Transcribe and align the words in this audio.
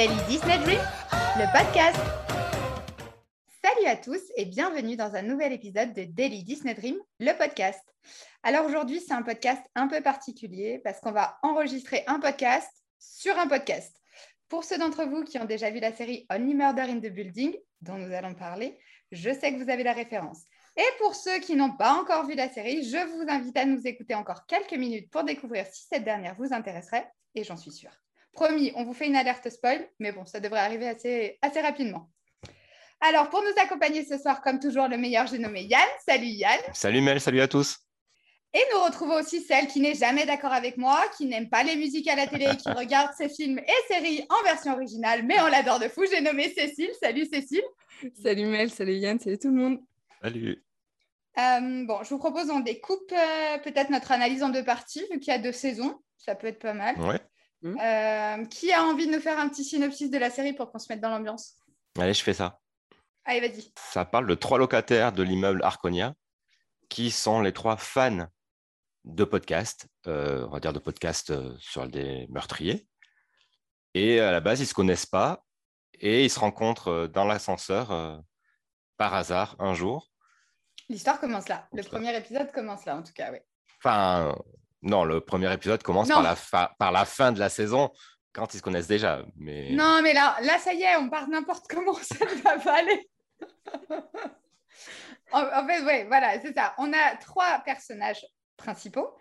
Daily 0.00 0.16
Disney 0.26 0.56
Dream, 0.60 0.80
le 1.36 1.52
podcast. 1.52 2.00
Salut 3.62 3.86
à 3.86 3.96
tous 3.96 4.22
et 4.34 4.46
bienvenue 4.46 4.96
dans 4.96 5.14
un 5.14 5.20
nouvel 5.20 5.52
épisode 5.52 5.92
de 5.92 6.04
Daily 6.04 6.42
Disney 6.42 6.72
Dream, 6.72 6.96
le 7.18 7.36
podcast. 7.36 7.84
Alors 8.42 8.64
aujourd'hui, 8.64 9.02
c'est 9.06 9.12
un 9.12 9.20
podcast 9.20 9.60
un 9.74 9.88
peu 9.88 10.00
particulier 10.00 10.80
parce 10.82 11.00
qu'on 11.00 11.12
va 11.12 11.36
enregistrer 11.42 12.02
un 12.06 12.18
podcast 12.18 12.70
sur 12.98 13.38
un 13.38 13.46
podcast. 13.46 13.94
Pour 14.48 14.64
ceux 14.64 14.78
d'entre 14.78 15.04
vous 15.04 15.22
qui 15.22 15.38
ont 15.38 15.44
déjà 15.44 15.70
vu 15.70 15.80
la 15.80 15.92
série 15.92 16.26
Only 16.32 16.54
Murder 16.54 16.86
in 16.88 17.00
the 17.00 17.12
Building, 17.12 17.54
dont 17.82 17.98
nous 17.98 18.14
allons 18.14 18.34
parler, 18.34 18.78
je 19.12 19.28
sais 19.34 19.52
que 19.52 19.62
vous 19.62 19.68
avez 19.68 19.82
la 19.82 19.92
référence. 19.92 20.44
Et 20.78 20.96
pour 20.98 21.14
ceux 21.14 21.40
qui 21.40 21.56
n'ont 21.56 21.76
pas 21.76 21.92
encore 21.92 22.26
vu 22.26 22.34
la 22.34 22.48
série, 22.48 22.84
je 22.84 23.06
vous 23.06 23.26
invite 23.28 23.58
à 23.58 23.66
nous 23.66 23.86
écouter 23.86 24.14
encore 24.14 24.46
quelques 24.46 24.72
minutes 24.72 25.10
pour 25.10 25.24
découvrir 25.24 25.66
si 25.66 25.84
cette 25.92 26.04
dernière 26.04 26.36
vous 26.36 26.54
intéresserait, 26.54 27.06
et 27.34 27.44
j'en 27.44 27.58
suis 27.58 27.72
sûre. 27.72 28.00
Promis, 28.32 28.72
on 28.76 28.84
vous 28.84 28.94
fait 28.94 29.06
une 29.06 29.16
alerte 29.16 29.48
spoil, 29.50 29.88
mais 29.98 30.12
bon, 30.12 30.24
ça 30.24 30.40
devrait 30.40 30.60
arriver 30.60 30.88
assez, 30.88 31.38
assez 31.42 31.60
rapidement. 31.60 32.10
Alors, 33.00 33.30
pour 33.30 33.42
nous 33.42 33.62
accompagner 33.62 34.04
ce 34.04 34.18
soir, 34.18 34.42
comme 34.42 34.60
toujours, 34.60 34.86
le 34.86 34.98
meilleur, 34.98 35.26
j'ai 35.26 35.38
nommé 35.38 35.62
Yann. 35.62 35.88
Salut 36.06 36.26
Yann. 36.26 36.58
Salut 36.74 37.00
Mel, 37.00 37.20
salut 37.20 37.40
à 37.40 37.48
tous. 37.48 37.78
Et 38.52 38.60
nous 38.72 38.82
retrouvons 38.82 39.14
aussi 39.14 39.40
celle 39.40 39.68
qui 39.68 39.80
n'est 39.80 39.94
jamais 39.94 40.26
d'accord 40.26 40.52
avec 40.52 40.76
moi, 40.76 41.00
qui 41.16 41.26
n'aime 41.26 41.48
pas 41.48 41.62
les 41.62 41.76
musiques 41.76 42.08
à 42.08 42.16
la 42.16 42.26
télé, 42.26 42.46
qui 42.56 42.68
regarde 42.76 43.12
ses 43.16 43.28
films 43.28 43.58
et 43.58 43.92
séries 43.92 44.26
en 44.28 44.42
version 44.44 44.72
originale, 44.72 45.24
mais 45.24 45.40
on 45.40 45.46
l'adore 45.46 45.78
de 45.78 45.88
fou. 45.88 46.04
J'ai 46.10 46.20
nommé 46.20 46.52
Cécile. 46.52 46.90
Salut 47.00 47.26
Cécile. 47.26 47.62
Salut 48.22 48.46
Mel, 48.46 48.70
salut 48.70 48.94
Yann, 48.94 49.18
salut 49.18 49.38
tout 49.38 49.48
le 49.48 49.54
monde. 49.54 49.80
Salut. 50.20 50.62
Euh, 51.38 51.84
bon, 51.86 52.02
je 52.02 52.08
vous 52.10 52.18
propose 52.18 52.50
on 52.50 52.60
découpe 52.60 53.12
euh, 53.12 53.58
peut-être 53.58 53.90
notre 53.90 54.10
analyse 54.12 54.42
en 54.42 54.48
deux 54.48 54.64
parties, 54.64 55.04
vu 55.12 55.20
qu'il 55.20 55.32
y 55.32 55.36
a 55.36 55.38
deux 55.38 55.52
saisons. 55.52 56.00
Ça 56.18 56.34
peut 56.34 56.48
être 56.48 56.58
pas 56.58 56.74
mal. 56.74 56.98
Ouais. 57.00 57.20
Euh, 57.64 58.44
qui 58.46 58.72
a 58.72 58.84
envie 58.84 59.06
de 59.06 59.12
nous 59.12 59.20
faire 59.20 59.38
un 59.38 59.48
petit 59.48 59.64
synopsis 59.64 60.10
de 60.10 60.18
la 60.18 60.30
série 60.30 60.54
pour 60.54 60.70
qu'on 60.70 60.78
se 60.78 60.90
mette 60.90 61.00
dans 61.00 61.10
l'ambiance? 61.10 61.56
Allez, 61.98 62.14
je 62.14 62.22
fais 62.22 62.32
ça. 62.32 62.58
Allez, 63.24 63.40
vas-y. 63.40 63.72
Ça 63.76 64.04
parle 64.04 64.26
de 64.26 64.34
trois 64.34 64.58
locataires 64.58 65.12
de 65.12 65.22
l'immeuble 65.22 65.62
Arconia 65.62 66.14
qui 66.88 67.10
sont 67.10 67.40
les 67.40 67.52
trois 67.52 67.76
fans 67.76 68.26
de 69.04 69.24
podcasts, 69.24 69.86
euh, 70.06 70.46
on 70.48 70.50
va 70.50 70.60
dire 70.60 70.72
de 70.72 70.78
podcasts 70.78 71.30
euh, 71.30 71.54
sur 71.58 71.86
des 71.88 72.26
meurtriers. 72.28 72.86
Et 73.94 74.20
à 74.20 74.32
la 74.32 74.40
base, 74.40 74.60
ils 74.60 74.64
ne 74.64 74.68
se 74.68 74.74
connaissent 74.74 75.06
pas 75.06 75.44
et 75.94 76.24
ils 76.24 76.30
se 76.30 76.40
rencontrent 76.40 77.06
dans 77.06 77.24
l'ascenseur 77.24 77.90
euh, 77.92 78.18
par 78.96 79.14
hasard 79.14 79.56
un 79.58 79.74
jour. 79.74 80.10
L'histoire 80.88 81.20
commence 81.20 81.48
là. 81.48 81.68
Le 81.72 81.82
premier 81.82 82.16
épisode 82.16 82.50
commence 82.52 82.84
là, 82.84 82.96
en 82.96 83.02
tout 83.02 83.12
cas, 83.12 83.30
oui. 83.32 83.38
Enfin, 83.78 84.34
non, 84.82 85.04
le 85.04 85.20
premier 85.20 85.52
épisode 85.52 85.82
commence 85.82 86.08
par 86.08 86.22
la, 86.22 86.36
fa- 86.36 86.74
par 86.78 86.92
la 86.92 87.04
fin 87.04 87.32
de 87.32 87.38
la 87.38 87.48
saison 87.48 87.90
quand 88.32 88.54
ils 88.54 88.58
se 88.58 88.62
connaissent 88.62 88.86
déjà. 88.86 89.22
Mais... 89.36 89.70
Non, 89.72 90.00
mais 90.02 90.12
là, 90.12 90.36
là, 90.42 90.58
ça 90.58 90.72
y 90.72 90.82
est, 90.82 90.96
on 90.96 91.08
part 91.10 91.28
n'importe 91.28 91.66
comment, 91.70 91.94
ça 91.94 92.24
ne 92.24 92.42
va 92.42 92.58
pas 92.58 92.78
aller. 92.78 93.10
en, 95.32 95.40
en 95.42 95.66
fait, 95.66 95.80
oui, 95.84 96.04
voilà, 96.06 96.40
c'est 96.40 96.54
ça. 96.54 96.74
On 96.78 96.92
a 96.92 97.16
trois 97.16 97.60
personnages 97.64 98.24
principaux 98.56 99.16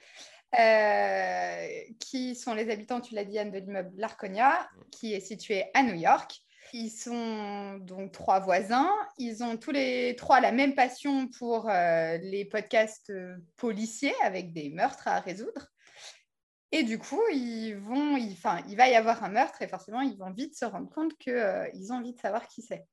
euh, 0.59 1.67
qui 1.99 2.35
sont 2.35 2.53
les 2.53 2.69
habitants, 2.71 3.01
tu 3.01 3.13
l'as 3.15 3.23
dit, 3.25 3.37
Anne, 3.39 3.51
de 3.51 3.59
l'immeuble 3.59 3.91
L'Arconia, 3.97 4.69
qui 4.91 5.13
est 5.13 5.19
situé 5.19 5.65
à 5.73 5.83
New 5.83 5.95
York. 5.95 6.31
Ils 6.73 6.89
sont 6.89 7.77
donc 7.79 8.11
trois 8.11 8.39
voisins. 8.39 8.89
Ils 9.17 9.43
ont 9.43 9.57
tous 9.57 9.71
les 9.71 10.15
trois 10.15 10.39
la 10.39 10.51
même 10.51 10.75
passion 10.75 11.27
pour 11.27 11.69
euh, 11.69 12.17
les 12.17 12.45
podcasts 12.45 13.09
euh, 13.09 13.35
policiers 13.57 14.13
avec 14.23 14.53
des 14.53 14.69
meurtres 14.69 15.07
à 15.07 15.19
résoudre. 15.19 15.67
Et 16.71 16.83
du 16.83 16.99
coup, 16.99 17.21
ils 17.31 17.73
vont, 17.75 18.15
ils- 18.17 18.33
enfin, 18.33 18.61
il 18.69 18.77
va 18.77 18.87
y 18.87 18.95
avoir 18.95 19.23
un 19.23 19.29
meurtre 19.29 19.61
et 19.61 19.67
forcément, 19.67 20.01
ils 20.01 20.17
vont 20.17 20.31
vite 20.31 20.55
se 20.55 20.65
rendre 20.65 20.89
compte 20.89 21.17
qu'ils 21.17 21.91
ont 21.91 21.95
envie 21.95 22.13
de 22.13 22.19
savoir 22.19 22.47
qui 22.47 22.61
c'est. 22.61 22.85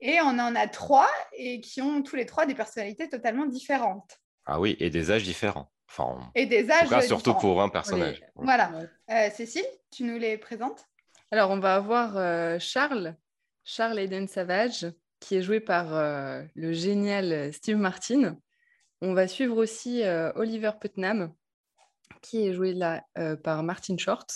Et 0.00 0.18
on 0.22 0.28
en 0.38 0.54
a 0.54 0.66
trois 0.68 1.10
et 1.36 1.60
qui 1.60 1.82
ont 1.82 2.02
tous 2.02 2.16
les 2.16 2.24
trois 2.24 2.46
des 2.46 2.54
personnalités 2.54 3.08
totalement 3.08 3.46
différentes 3.46 4.18
Ah 4.46 4.58
oui, 4.60 4.76
et 4.80 4.90
des 4.90 5.10
âges 5.10 5.24
différents. 5.24 5.70
Enfin, 5.90 6.30
et 6.34 6.46
des 6.46 6.66
en 6.70 6.74
âges 6.74 6.84
tout 6.84 6.88
cas, 6.90 7.00
surtout 7.02 7.30
différents. 7.30 7.40
pour 7.40 7.62
un 7.62 7.68
personnage. 7.68 8.24
Voilà. 8.36 8.72
Euh, 9.10 9.30
Cécile, 9.30 9.64
tu 9.90 10.04
nous 10.04 10.18
les 10.18 10.38
présentes? 10.38 10.84
Alors, 11.30 11.50
on 11.50 11.58
va 11.58 11.74
avoir 11.74 12.16
euh, 12.16 12.58
Charles, 12.58 13.14
Charles 13.64 13.98
Eden 13.98 14.28
Savage, 14.28 14.86
qui 15.20 15.36
est 15.36 15.42
joué 15.42 15.60
par 15.60 15.94
euh, 15.94 16.42
le 16.54 16.72
génial 16.72 17.52
Steve 17.52 17.76
Martin. 17.76 18.36
On 19.02 19.14
va 19.14 19.28
suivre 19.28 19.56
aussi 19.56 20.02
euh, 20.02 20.32
Oliver 20.36 20.72
Putnam, 20.80 21.32
qui 22.22 22.46
est 22.46 22.54
joué 22.54 22.72
là 22.72 23.04
euh, 23.18 23.36
par 23.36 23.62
Martin 23.62 23.96
Short. 23.98 24.30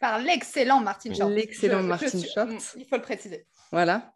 par 0.00 0.18
l'excellent 0.18 0.80
Martin 0.80 1.12
Short. 1.12 1.30
L'excellent 1.30 1.82
je 1.82 1.86
Martin 1.86 2.22
Short. 2.22 2.48
Mm, 2.50 2.58
Il 2.76 2.86
faut 2.88 2.96
le 2.96 3.02
préciser. 3.02 3.46
Voilà. 3.70 4.12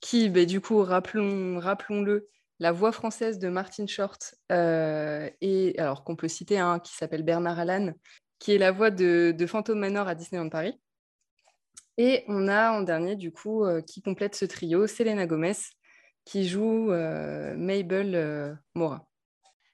Qui, 0.00 0.30
ben, 0.30 0.46
du 0.46 0.62
coup, 0.62 0.82
rappelons, 0.82 1.58
rappelons-le, 1.60 2.28
la 2.58 2.72
voix 2.72 2.90
française 2.90 3.38
de 3.38 3.48
Martin 3.48 3.86
Short, 3.86 4.34
euh, 4.50 5.28
et 5.42 5.78
alors 5.78 6.04
qu'on 6.04 6.16
peut 6.16 6.28
citer 6.28 6.58
un 6.58 6.78
qui 6.78 6.94
s'appelle 6.96 7.22
Bernard 7.22 7.58
Allan, 7.58 7.92
qui 8.38 8.54
est 8.54 8.58
la 8.58 8.72
voix 8.72 8.90
de, 8.90 9.34
de 9.36 9.46
Phantom 9.46 9.78
Manor 9.78 10.08
à 10.08 10.14
Disneyland 10.14 10.48
Paris. 10.48 10.80
Et 11.98 12.24
on 12.28 12.48
a 12.48 12.72
en 12.72 12.82
dernier, 12.82 13.16
du 13.16 13.32
coup, 13.32 13.64
euh, 13.64 13.80
qui 13.80 14.02
complète 14.02 14.34
ce 14.34 14.44
trio, 14.44 14.86
Selena 14.86 15.26
Gomez, 15.26 15.56
qui 16.24 16.46
joue 16.46 16.92
euh, 16.92 17.56
Mabel 17.56 18.14
euh, 18.14 18.54
Mora. 18.74 19.08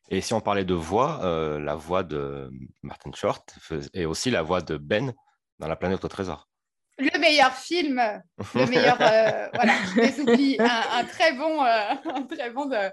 Et 0.09 0.21
si 0.21 0.34
on 0.34 0.41
parlait 0.41 0.65
de 0.65 0.75
voix, 0.75 1.21
la 1.59 1.75
voix 1.75 2.03
de 2.03 2.50
Martin 2.82 3.12
Short 3.15 3.55
et 3.94 4.05
aussi 4.05 4.31
la 4.31 4.43
voix 4.43 4.61
de 4.61 4.77
Ben 4.77 5.15
dans 5.59 5.69
La 5.69 5.77
planète 5.77 6.05
au 6.05 6.09
trésor. 6.09 6.49
Le 6.99 7.19
meilleur 7.19 7.55
film, 7.55 7.97
le 8.55 8.67
meilleur, 8.67 8.99
euh, 9.01 9.49
voilà, 9.55 9.73
je 9.95 10.01
les 10.01 10.21
oublie, 10.21 10.57
un, 10.61 10.99
un 10.99 11.05
très 11.05 11.33
bon, 11.33 11.65
euh, 11.65 11.95
un 12.15 12.23
très 12.25 12.51
bon, 12.51 12.67
de- 12.67 12.91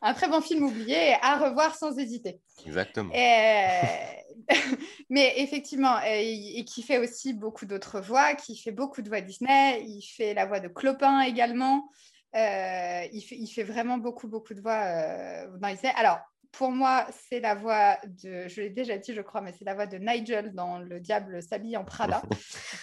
un 0.00 0.14
très 0.14 0.28
bon 0.28 0.40
film 0.40 0.64
oublié 0.64 1.14
à 1.20 1.36
revoir 1.38 1.74
sans 1.76 1.96
hésiter. 1.98 2.40
Exactement. 2.66 3.12
Et- 3.14 4.24
Mais 5.10 5.34
effectivement, 5.36 5.96
euh, 5.98 6.02
et, 6.06 6.58
et 6.58 6.64
qui 6.64 6.82
fait 6.82 6.98
aussi 6.98 7.32
beaucoup 7.34 7.66
d'autres 7.66 8.00
voix, 8.00 8.34
qui 8.34 8.56
fait 8.58 8.72
beaucoup 8.72 9.00
de 9.02 9.08
voix 9.08 9.20
Disney. 9.20 9.82
Il 9.86 10.02
fait 10.02 10.34
la 10.34 10.46
voix 10.46 10.60
de 10.60 10.68
Clopin 10.68 11.20
également. 11.20 11.88
Euh, 12.34 13.02
il, 13.12 13.22
fait, 13.22 13.36
il 13.36 13.46
fait 13.46 13.62
vraiment 13.62 13.98
beaucoup, 13.98 14.26
beaucoup 14.26 14.54
de 14.54 14.60
voix 14.60 14.82
euh, 14.82 15.46
dans 15.58 15.68
Disney. 15.68 15.92
Alors, 15.96 16.18
pour 16.56 16.70
moi, 16.70 17.06
c'est 17.28 17.40
la 17.40 17.54
voix 17.54 17.98
de, 18.22 18.48
je 18.48 18.60
l'ai 18.60 18.70
déjà 18.70 18.96
dit, 18.98 19.14
je 19.14 19.20
crois, 19.20 19.40
mais 19.40 19.52
c'est 19.52 19.64
la 19.64 19.74
voix 19.74 19.86
de 19.86 19.98
Nigel 19.98 20.52
dans 20.54 20.78
Le 20.78 21.00
Diable 21.00 21.42
s'habille 21.42 21.76
en 21.76 21.84
Prada. 21.84 22.22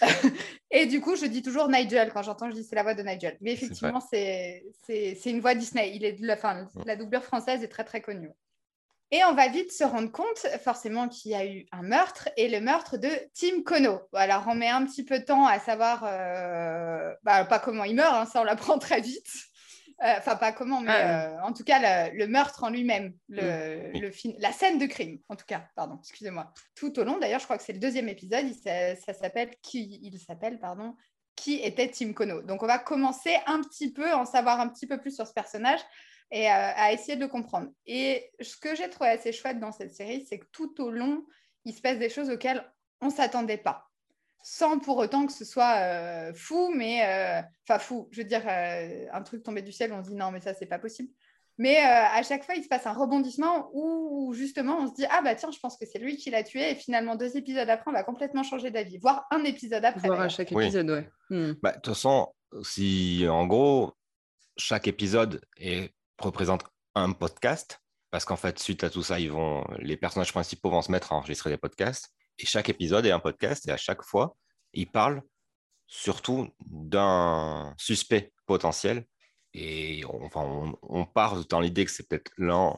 et 0.70 0.86
du 0.86 1.00
coup, 1.00 1.16
je 1.16 1.26
dis 1.26 1.42
toujours 1.42 1.68
Nigel 1.68 2.12
quand 2.12 2.22
j'entends, 2.22 2.50
je 2.50 2.54
dis 2.54 2.64
c'est 2.64 2.76
la 2.76 2.82
voix 2.82 2.94
de 2.94 3.02
Nigel. 3.02 3.36
Mais 3.40 3.52
effectivement, 3.52 4.00
c'est 4.00 4.64
une 5.26 5.40
voix 5.40 5.54
Disney. 5.54 5.92
Il 5.94 6.04
est 6.04 6.18
la, 6.20 6.34
enfin, 6.34 6.66
la 6.86 6.96
doublure 6.96 7.24
française 7.24 7.62
est 7.62 7.68
très, 7.68 7.84
très 7.84 8.00
connue. 8.00 8.30
Et 9.10 9.22
on 9.24 9.34
va 9.34 9.48
vite 9.48 9.70
se 9.70 9.84
rendre 9.84 10.10
compte, 10.10 10.46
forcément, 10.64 11.06
qu'il 11.06 11.32
y 11.32 11.34
a 11.34 11.44
eu 11.44 11.66
un 11.70 11.82
meurtre 11.82 12.30
et 12.38 12.48
le 12.48 12.60
meurtre 12.60 12.96
de 12.96 13.10
Tim 13.34 13.62
Kono. 13.62 14.00
Alors, 14.14 14.44
on 14.48 14.54
met 14.54 14.70
un 14.70 14.86
petit 14.86 15.04
peu 15.04 15.18
de 15.18 15.24
temps 15.24 15.46
à 15.46 15.58
savoir, 15.58 16.04
euh, 16.06 17.12
bah, 17.22 17.44
pas 17.44 17.58
comment 17.58 17.84
il 17.84 17.94
meurt, 17.94 18.14
hein, 18.14 18.24
ça 18.24 18.40
on 18.40 18.44
l'apprend 18.44 18.78
très 18.78 19.02
vite. 19.02 19.51
Euh, 20.04 20.14
Enfin, 20.18 20.36
pas 20.36 20.52
comment, 20.52 20.80
mais 20.80 20.90
Ah, 20.90 21.26
euh, 21.26 21.40
en 21.42 21.52
tout 21.52 21.64
cas, 21.64 22.08
le, 22.10 22.16
le 22.18 22.26
meurtre 22.26 22.64
en 22.64 22.70
lui-même, 22.70 23.14
le, 23.28 23.90
Oui. 23.92 24.00
le 24.00 24.10
film, 24.10 24.34
la 24.38 24.52
scène 24.52 24.78
de 24.78 24.86
crime, 24.86 25.20
en 25.28 25.36
tout 25.36 25.44
cas, 25.46 25.68
pardon, 25.76 25.98
excusez-moi. 26.00 26.52
Tout 26.74 26.98
au 26.98 27.04
long, 27.04 27.18
d'ailleurs, 27.18 27.38
je 27.40 27.44
crois 27.44 27.56
que 27.58 27.62
c'est 27.64 27.72
le 27.72 27.78
deuxième 27.78 28.08
épisode, 28.08 28.44
il, 28.46 28.54
ça 28.54 29.14
s'appelle, 29.14 29.50
qui, 29.62 30.00
il 30.02 30.18
s'appelle, 30.18 30.58
pardon, 30.58 30.96
qui 31.36 31.60
était 31.62 31.88
Tim 31.88 32.12
Kono. 32.12 32.42
Donc, 32.42 32.62
on 32.62 32.66
va 32.66 32.78
commencer 32.78 33.36
un 33.46 33.62
petit 33.62 33.92
peu, 33.92 34.12
en 34.12 34.24
savoir 34.26 34.60
un 34.60 34.68
petit 34.68 34.86
peu 34.86 34.98
plus 35.00 35.14
sur 35.14 35.26
ce 35.26 35.32
personnage 35.32 35.80
et 36.30 36.46
euh, 36.50 36.52
à 36.76 36.92
essayer 36.92 37.16
de 37.16 37.20
le 37.22 37.28
comprendre. 37.28 37.68
Et 37.86 38.30
ce 38.40 38.56
que 38.56 38.74
j'ai 38.74 38.88
trouvé 38.90 39.10
assez 39.10 39.32
chouette 39.32 39.60
dans 39.60 39.72
cette 39.72 39.94
série, 39.94 40.26
c'est 40.28 40.38
que 40.38 40.46
tout 40.52 40.80
au 40.82 40.90
long, 40.90 41.24
il 41.64 41.74
se 41.74 41.80
passe 41.80 41.98
des 41.98 42.08
choses 42.10 42.28
auxquelles 42.30 42.64
on 43.00 43.06
ne 43.06 43.12
s'attendait 43.12 43.58
pas. 43.58 43.88
Sans 44.44 44.78
pour 44.78 44.96
autant 44.98 45.26
que 45.26 45.32
ce 45.32 45.44
soit 45.44 45.76
euh, 45.78 46.32
fou, 46.34 46.72
mais 46.74 47.04
euh, 47.06 47.42
enfin 47.68 47.78
fou, 47.78 48.08
je 48.10 48.22
veux 48.22 48.26
dire, 48.28 48.42
euh, 48.46 49.06
un 49.12 49.22
truc 49.22 49.42
tombé 49.42 49.62
du 49.62 49.72
ciel, 49.72 49.92
on 49.92 50.02
se 50.02 50.08
dit 50.10 50.16
non, 50.16 50.30
mais 50.30 50.40
ça, 50.40 50.52
c'est 50.54 50.66
pas 50.66 50.78
possible. 50.78 51.08
Mais 51.58 51.76
euh, 51.76 51.82
à 51.84 52.22
chaque 52.22 52.44
fois, 52.44 52.54
il 52.54 52.62
se 52.62 52.68
passe 52.68 52.86
un 52.86 52.92
rebondissement 52.94 53.70
où 53.74 54.32
justement, 54.34 54.78
on 54.80 54.88
se 54.88 54.94
dit 54.94 55.04
ah 55.10 55.20
bah 55.22 55.34
tiens, 55.34 55.50
je 55.52 55.58
pense 55.60 55.76
que 55.76 55.84
c'est 55.86 55.98
lui 55.98 56.16
qui 56.16 56.30
l'a 56.30 56.42
tué, 56.42 56.70
et 56.70 56.74
finalement, 56.74 57.14
deux 57.14 57.36
épisodes 57.36 57.68
après, 57.68 57.90
on 57.90 57.94
va 57.94 58.02
complètement 58.04 58.42
changer 58.42 58.70
d'avis, 58.70 58.98
voire 58.98 59.26
un 59.30 59.44
épisode 59.44 59.84
après. 59.84 60.08
Voir 60.08 60.20
à 60.22 60.28
chaque 60.28 60.48
Oui. 60.52 60.64
épisode, 60.64 60.90
ouais. 60.90 61.08
Hmm. 61.30 61.52
Bah, 61.62 61.70
De 61.72 61.76
toute 61.76 61.94
façon, 61.94 62.32
si 62.62 63.26
en 63.28 63.46
gros, 63.46 63.92
chaque 64.56 64.88
épisode 64.88 65.40
est- 65.58 65.92
représente 66.18 66.64
un 66.94 67.12
podcast, 67.12 67.80
parce 68.10 68.24
qu'en 68.24 68.36
fait, 68.36 68.58
suite 68.58 68.82
à 68.84 68.90
tout 68.90 69.02
ça, 69.02 69.18
ils 69.20 69.30
vont, 69.30 69.64
les 69.78 69.96
personnages 69.96 70.32
principaux 70.32 70.70
vont 70.70 70.82
se 70.82 70.90
mettre 70.90 71.12
à 71.12 71.16
enregistrer 71.16 71.50
des 71.50 71.56
podcasts, 71.56 72.10
et 72.38 72.46
chaque 72.46 72.68
épisode 72.68 73.06
est 73.06 73.10
un 73.10 73.20
podcast, 73.20 73.66
et 73.68 73.72
à 73.72 73.76
chaque 73.76 74.02
fois, 74.02 74.36
ils 74.72 74.90
parlent 74.90 75.22
surtout 75.86 76.48
d'un 76.60 77.74
suspect 77.76 78.32
potentiel, 78.46 79.06
et 79.54 80.02
on, 80.06 80.24
enfin, 80.24 80.74
on, 80.82 81.04
part 81.04 81.44
dans 81.46 81.60
l'idée 81.60 81.84
que 81.84 81.90
c'est 81.90 82.08
peut-être 82.08 82.32
l'un 82.38 82.74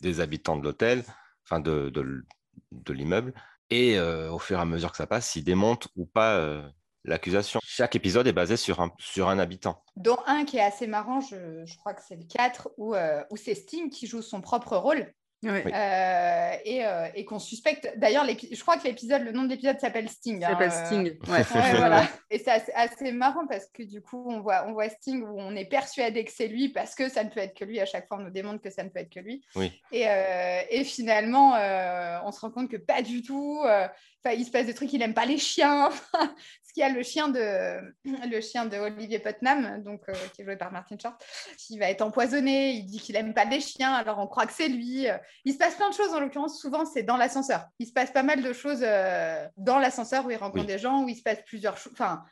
des 0.00 0.20
habitants 0.20 0.56
de 0.56 0.62
l'hôtel, 0.62 1.04
enfin 1.44 1.60
de, 1.60 1.90
de, 1.90 2.92
l'immeuble, 2.92 3.34
et 3.70 3.98
euh, 3.98 4.30
au 4.32 4.38
fur 4.38 4.58
et 4.58 4.60
à 4.60 4.64
mesure 4.64 4.90
que 4.90 4.96
ça 4.96 5.06
passe, 5.06 5.36
ils 5.36 5.44
démontent 5.44 5.88
ou 5.96 6.06
pas 6.06 6.36
euh, 6.36 6.66
l'accusation. 7.04 7.60
Chaque 7.62 7.96
épisode 7.96 8.26
est 8.26 8.32
basé 8.32 8.56
sur 8.56 8.80
un, 8.80 8.90
sur 8.98 9.28
un 9.28 9.38
habitant. 9.38 9.84
Dont 9.96 10.18
un 10.26 10.44
qui 10.44 10.56
est 10.56 10.62
assez 10.62 10.86
marrant, 10.86 11.20
je, 11.20 11.64
je 11.64 11.76
crois 11.78 11.94
que 11.94 12.02
c'est 12.06 12.16
le 12.16 12.24
4, 12.24 12.70
où, 12.78 12.94
euh, 12.94 13.22
où 13.30 13.36
c'est 13.36 13.54
Sting 13.54 13.90
qui 13.90 14.06
joue 14.06 14.22
son 14.22 14.40
propre 14.40 14.76
rôle. 14.76 15.12
Oui. 15.42 15.60
Euh, 15.74 16.52
et, 16.64 16.84
euh, 16.86 17.08
et 17.14 17.24
qu'on 17.24 17.40
suspecte. 17.40 17.92
D'ailleurs, 17.96 18.24
je 18.26 18.60
crois 18.60 18.76
que 18.76 18.84
l'épisode, 18.84 19.22
le 19.22 19.32
nom 19.32 19.42
de 19.42 19.48
l'épisode 19.48 19.78
s'appelle 19.80 20.08
Sting. 20.08 20.40
S'appelle 20.40 20.70
hein, 20.70 20.82
euh, 20.82 20.86
Sting. 20.86 21.18
Ouais. 21.28 21.38
Ouais, 21.38 21.74
voilà. 21.76 22.06
Et 22.30 22.38
c'est 22.38 22.50
assez, 22.50 22.72
assez 22.72 23.12
marrant 23.12 23.46
parce 23.48 23.66
que 23.66 23.82
du 23.82 24.00
coup, 24.00 24.24
on 24.28 24.40
voit, 24.40 24.64
on 24.68 24.72
voit 24.72 24.88
Sting 24.88 25.22
où 25.22 25.40
on 25.40 25.56
est 25.56 25.64
persuadé 25.64 26.24
que 26.24 26.32
c'est 26.32 26.46
lui 26.48 26.68
parce 26.68 26.94
que 26.94 27.08
ça 27.08 27.24
ne 27.24 27.30
peut 27.30 27.40
être 27.40 27.56
que 27.58 27.64
lui. 27.64 27.80
À 27.80 27.86
chaque 27.86 28.06
fois, 28.06 28.18
on 28.18 28.22
nous 28.22 28.30
démontre 28.30 28.62
que 28.62 28.70
ça 28.70 28.84
ne 28.84 28.88
peut 28.88 29.00
être 29.00 29.12
que 29.12 29.20
lui. 29.20 29.44
Oui. 29.56 29.72
Et, 29.90 30.08
euh, 30.08 30.60
et 30.70 30.84
finalement, 30.84 31.56
euh, 31.56 32.18
on 32.24 32.30
se 32.30 32.40
rend 32.40 32.50
compte 32.50 32.70
que 32.70 32.76
pas 32.76 33.02
du 33.02 33.22
tout. 33.22 33.62
euh, 33.66 33.88
Enfin, 34.24 34.36
il 34.36 34.44
se 34.44 34.52
passe 34.52 34.66
des 34.66 34.74
trucs, 34.74 34.92
il 34.92 35.00
n'aime 35.00 35.14
pas 35.14 35.26
les 35.26 35.36
chiens. 35.38 35.88
Parce 36.74 36.86
qu'il 36.86 36.94
y 36.94 36.96
a 36.96 36.96
le 36.98 37.02
chien 37.02 37.28
de, 37.28 37.94
le 38.30 38.40
chien 38.40 38.64
de 38.64 38.78
Olivier 38.78 39.18
Putnam, 39.18 39.82
donc, 39.82 40.00
euh, 40.08 40.12
qui 40.34 40.40
est 40.40 40.44
joué 40.44 40.56
par 40.56 40.72
Martin 40.72 40.96
Short, 41.00 41.22
qui 41.58 41.78
va 41.78 41.90
être 41.90 42.00
empoisonné. 42.02 42.70
Il 42.72 42.84
dit 42.86 42.98
qu'il 42.98 43.14
n'aime 43.14 43.34
pas 43.34 43.44
les 43.44 43.60
chiens, 43.60 43.92
alors 43.92 44.18
on 44.18 44.26
croit 44.26 44.46
que 44.46 44.52
c'est 44.54 44.68
lui. 44.68 45.06
Il 45.44 45.52
se 45.52 45.58
passe 45.58 45.74
plein 45.74 45.90
de 45.90 45.94
choses, 45.94 46.14
en 46.14 46.20
l'occurrence, 46.20 46.58
souvent 46.60 46.86
c'est 46.86 47.02
dans 47.02 47.16
l'ascenseur. 47.18 47.66
Il 47.78 47.86
se 47.86 47.92
passe 47.92 48.10
pas 48.10 48.22
mal 48.22 48.42
de 48.42 48.52
choses 48.54 48.80
euh, 48.82 49.46
dans 49.58 49.78
l'ascenseur 49.78 50.24
où 50.24 50.30
il 50.30 50.36
rencontre 50.36 50.60
Oui. 50.64 50.66
des 50.66 50.78
gens, 50.78 51.02
où 51.04 51.08
il 51.08 51.16
se 51.16 51.22
passe 51.22 51.42
plusieurs 51.46 51.76
choses. 51.76 51.92
Enfin, 51.92 52.22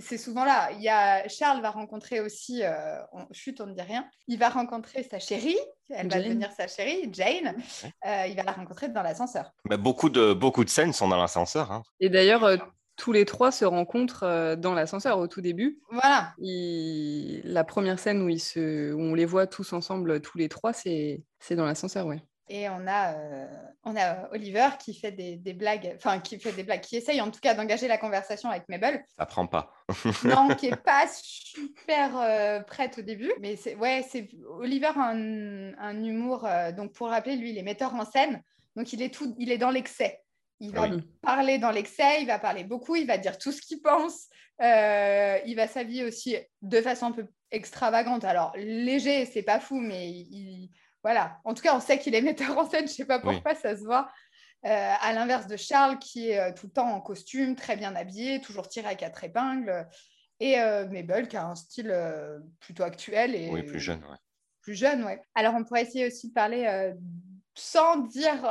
c'est 0.00 0.18
souvent 0.18 0.44
là. 0.44 0.70
Il 0.72 0.80
y 0.82 0.88
a 0.88 1.28
Charles 1.28 1.60
va 1.60 1.70
rencontrer 1.70 2.18
aussi, 2.20 2.62
euh, 2.64 2.98
on, 3.12 3.26
chut, 3.32 3.60
on 3.60 3.66
ne 3.66 3.74
dit 3.74 3.82
rien. 3.82 4.08
Il 4.26 4.38
va 4.38 4.48
rencontrer 4.48 5.02
sa 5.08 5.18
chérie, 5.20 5.58
elle 5.90 6.08
va 6.08 6.20
devenir 6.20 6.50
sa 6.52 6.66
chérie, 6.66 7.10
Jane. 7.12 7.54
Euh, 8.06 8.26
il 8.26 8.34
va 8.34 8.42
la 8.44 8.52
rencontrer 8.52 8.88
dans 8.88 9.02
l'ascenseur. 9.02 9.52
Mais 9.68 9.76
beaucoup, 9.76 10.08
de, 10.08 10.32
beaucoup 10.32 10.64
de 10.64 10.70
scènes 10.70 10.92
sont 10.94 11.06
dans 11.06 11.20
l'ascenseur. 11.20 11.70
hein. 11.70 11.82
Et 12.00 12.08
d'ailleurs, 12.08 12.44
euh, 12.44 12.56
tous 12.96 13.12
les 13.12 13.24
trois 13.24 13.50
se 13.52 13.64
rencontrent 13.64 14.22
euh, 14.22 14.56
dans 14.56 14.74
l'ascenseur 14.74 15.18
au 15.18 15.26
tout 15.26 15.40
début. 15.40 15.80
Voilà. 15.90 16.32
Il- 16.38 17.40
La 17.44 17.64
première 17.64 17.98
scène 17.98 18.22
où, 18.22 18.28
ils 18.28 18.40
se... 18.40 18.92
où 18.92 19.00
on 19.00 19.14
les 19.14 19.24
voit 19.26 19.46
tous 19.46 19.72
ensemble, 19.72 20.20
tous 20.20 20.38
les 20.38 20.48
trois, 20.48 20.72
c'est 20.72 21.22
c'est 21.40 21.56
dans 21.56 21.64
l'ascenseur, 21.66 22.06
ouais. 22.06 22.22
Et 22.50 22.68
on 22.68 22.86
a, 22.86 23.14
euh, 23.14 23.46
on 23.84 23.96
a 23.96 24.28
Oliver 24.32 24.68
qui 24.78 24.92
fait 24.94 25.12
des, 25.12 25.36
des 25.36 25.54
blagues, 25.54 25.94
enfin 25.96 26.20
qui 26.20 26.38
fait 26.38 26.52
des 26.52 26.62
blagues, 26.62 26.82
qui 26.82 26.96
essaye 26.96 27.20
en 27.22 27.30
tout 27.30 27.40
cas 27.40 27.54
d'engager 27.54 27.88
la 27.88 27.96
conversation 27.96 28.50
avec 28.50 28.68
Mabel. 28.68 29.02
Ça 29.16 29.24
prend 29.24 29.46
pas. 29.46 29.72
Non, 30.24 30.48
qui 30.54 30.66
est 30.66 30.76
pas 30.76 31.06
super 31.08 32.18
euh, 32.18 32.60
prête 32.60 32.98
au 32.98 33.02
début, 33.02 33.32
mais 33.40 33.56
c'est 33.56 33.74
ouais, 33.76 34.04
c'est 34.08 34.28
Oliver 34.58 34.88
a 34.94 35.10
un, 35.12 35.72
un 35.78 36.04
humour. 36.04 36.44
euh, 36.46 36.70
donc 36.72 36.92
pour 36.92 37.08
rappeler, 37.08 37.36
lui, 37.36 37.50
il 37.50 37.58
est 37.58 37.62
metteur 37.62 37.94
en 37.94 38.04
scène, 38.04 38.42
donc 38.76 38.92
il 38.92 39.00
est 39.02 39.12
tout, 39.12 39.34
il 39.38 39.50
est 39.50 39.58
dans 39.58 39.70
l'excès. 39.70 40.20
Il 40.60 40.72
va 40.72 40.82
Oui. 40.88 41.02
parler 41.20 41.58
dans 41.58 41.70
l'excès, 41.70 42.20
il 42.22 42.26
va 42.26 42.38
parler 42.38 42.64
beaucoup, 42.64 42.96
il 42.96 43.06
va 43.06 43.18
dire 43.18 43.38
tout 43.38 43.52
ce 43.52 43.60
qu'il 43.60 43.82
pense. 43.82 44.28
euh, 44.62 45.38
il 45.46 45.56
va 45.56 45.66
s'habiller 45.66 46.04
aussi 46.04 46.36
de 46.62 46.80
façon 46.80 47.06
un 47.06 47.12
peu 47.12 47.26
extravagante. 47.50 48.24
Alors 48.24 48.52
léger, 48.56 49.26
c'est 49.26 49.42
pas 49.42 49.58
fou, 49.60 49.80
mais 49.80 50.08
il, 50.10 50.70
voilà. 51.02 51.38
En 51.44 51.54
tout 51.54 51.62
cas, 51.62 51.74
on 51.76 51.80
sait 51.80 51.98
qu'il 51.98 52.14
est 52.14 52.20
metteur 52.22 52.56
en 52.56 52.68
scène. 52.68 52.86
Je 52.86 52.92
sais 52.92 53.04
pas 53.04 53.20
Oui. 53.24 53.34
pourquoi 53.34 53.54
ça 53.54 53.76
se 53.76 53.82
voit. 53.84 54.08
Euh, 54.64 54.92
à 55.00 55.12
l'inverse 55.12 55.46
de 55.46 55.56
Charles, 55.56 55.98
qui 55.98 56.30
est 56.30 56.38
euh, 56.38 56.52
tout 56.54 56.66
le 56.68 56.72
temps 56.72 56.88
en 56.90 57.00
costume, 57.00 57.54
très 57.56 57.76
bien 57.76 57.94
habillé, 57.96 58.40
toujours 58.40 58.68
tiré 58.68 58.88
à 58.88 58.94
quatre 58.94 59.22
épingles. 59.24 59.86
Et 60.40 60.58
euh, 60.60 60.88
Mabel, 60.88 61.28
qui 61.28 61.36
a 61.36 61.44
un 61.46 61.54
style 61.54 61.90
euh, 61.90 62.38
plutôt 62.60 62.84
actuel 62.84 63.34
et 63.34 63.50
Oui, 63.50 63.62
plus 63.64 63.80
jeune. 63.80 64.02
ouais. 64.04 64.16
plus 64.62 64.74
jeune, 64.74 65.04
ouais. 65.04 65.20
Alors, 65.34 65.54
on 65.54 65.64
pourrait 65.64 65.82
essayer 65.82 66.06
aussi 66.06 66.28
de 66.28 66.32
parler 66.32 66.92
sans 67.54 67.98
dire 67.98 68.42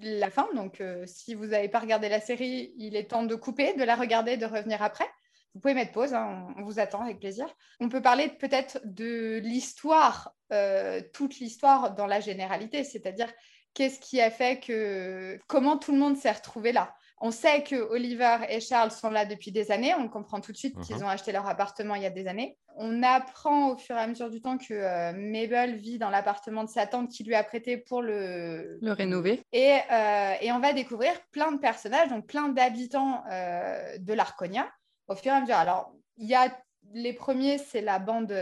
la 0.00 0.30
fin. 0.30 0.48
Donc, 0.54 0.80
euh, 0.80 1.04
si 1.06 1.34
vous 1.34 1.46
n'avez 1.46 1.68
pas 1.68 1.80
regardé 1.80 2.08
la 2.08 2.20
série, 2.20 2.72
il 2.76 2.96
est 2.96 3.10
temps 3.10 3.24
de 3.24 3.34
couper, 3.34 3.74
de 3.74 3.84
la 3.84 3.96
regarder, 3.96 4.36
de 4.36 4.46
revenir 4.46 4.82
après. 4.82 5.08
Vous 5.54 5.60
pouvez 5.60 5.74
mettre 5.74 5.92
pause, 5.92 6.14
hein, 6.14 6.48
on, 6.56 6.62
vous 6.62 6.80
attend 6.80 7.02
avec 7.02 7.20
plaisir. 7.20 7.46
On 7.78 7.88
peut 7.88 8.00
parler 8.00 8.28
peut-être 8.28 8.80
de 8.84 9.38
l'histoire, 9.42 10.34
euh, 10.52 11.02
toute 11.12 11.38
l'histoire 11.40 11.94
dans 11.94 12.06
la 12.06 12.20
généralité, 12.20 12.84
c'est-à-dire 12.84 13.30
qu'est-ce 13.74 14.00
qui 14.00 14.20
a 14.20 14.30
fait 14.30 14.60
que... 14.60 15.38
Comment 15.48 15.76
tout 15.76 15.92
le 15.92 15.98
monde 15.98 16.16
s'est 16.16 16.32
retrouvé 16.32 16.72
là 16.72 16.94
on 17.24 17.30
sait 17.30 17.62
que 17.62 17.76
Oliver 17.76 18.38
et 18.48 18.60
Charles 18.60 18.90
sont 18.90 19.08
là 19.08 19.24
depuis 19.24 19.52
des 19.52 19.70
années. 19.70 19.94
On 19.96 20.08
comprend 20.08 20.40
tout 20.40 20.50
de 20.50 20.56
suite 20.56 20.76
Mhm. 20.76 20.82
qu'ils 20.84 21.04
ont 21.04 21.08
acheté 21.08 21.30
leur 21.30 21.46
appartement 21.46 21.94
il 21.94 22.02
y 22.02 22.06
a 22.06 22.10
des 22.10 22.26
années. 22.26 22.58
On 22.74 23.02
apprend 23.02 23.70
au 23.70 23.76
fur 23.76 23.96
et 23.96 24.00
à 24.00 24.06
mesure 24.08 24.28
du 24.28 24.40
temps 24.42 24.58
que 24.58 24.74
euh, 24.74 25.12
Mabel 25.14 25.76
vit 25.76 25.98
dans 25.98 26.10
l'appartement 26.10 26.64
de 26.64 26.68
sa 26.68 26.86
tante 26.86 27.10
qui 27.10 27.22
lui 27.22 27.36
a 27.36 27.44
prêté 27.44 27.76
pour 27.76 28.02
le, 28.02 28.78
Le 28.82 28.92
rénover. 28.92 29.40
Et, 29.52 29.78
euh, 29.90 30.34
et 30.40 30.50
on 30.50 30.58
va 30.58 30.72
découvrir 30.72 31.12
plein 31.30 31.52
de 31.52 31.58
personnages, 31.58 32.08
donc 32.08 32.26
plein 32.26 32.48
d'habitants 32.48 33.22
euh, 33.30 33.96
de 33.98 34.12
l'Arconia 34.14 34.68
au 35.06 35.14
fur 35.14 35.32
et 35.32 35.36
à 35.36 35.40
mesure. 35.42 35.56
Alors, 35.56 35.94
il 36.16 36.26
y 36.28 36.34
a 36.34 36.48
les 36.92 37.12
premiers, 37.12 37.58
c'est 37.58 37.82
la 37.82 38.00
bande, 38.00 38.32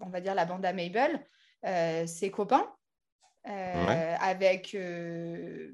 on 0.00 0.08
va 0.08 0.20
dire 0.20 0.34
la 0.34 0.46
bande 0.46 0.64
à 0.64 0.72
Mabel, 0.72 1.20
ses 2.06 2.30
copains, 2.30 2.66
Ouais. 3.46 4.16
avec, 4.20 4.74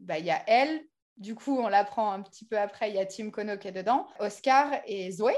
bah, 0.00 0.18
il 0.18 0.24
y 0.24 0.30
a 0.32 0.42
elle, 0.48 0.80
du 1.20 1.34
coup, 1.34 1.56
on 1.58 1.68
l'apprend 1.68 2.12
un 2.12 2.22
petit 2.22 2.44
peu 2.44 2.58
après, 2.58 2.90
il 2.90 2.96
y 2.96 2.98
a 2.98 3.06
Tim 3.06 3.30
Kono 3.30 3.56
qui 3.58 3.68
est 3.68 3.72
dedans, 3.72 4.08
Oscar 4.18 4.72
et 4.86 5.10
Zoé. 5.12 5.34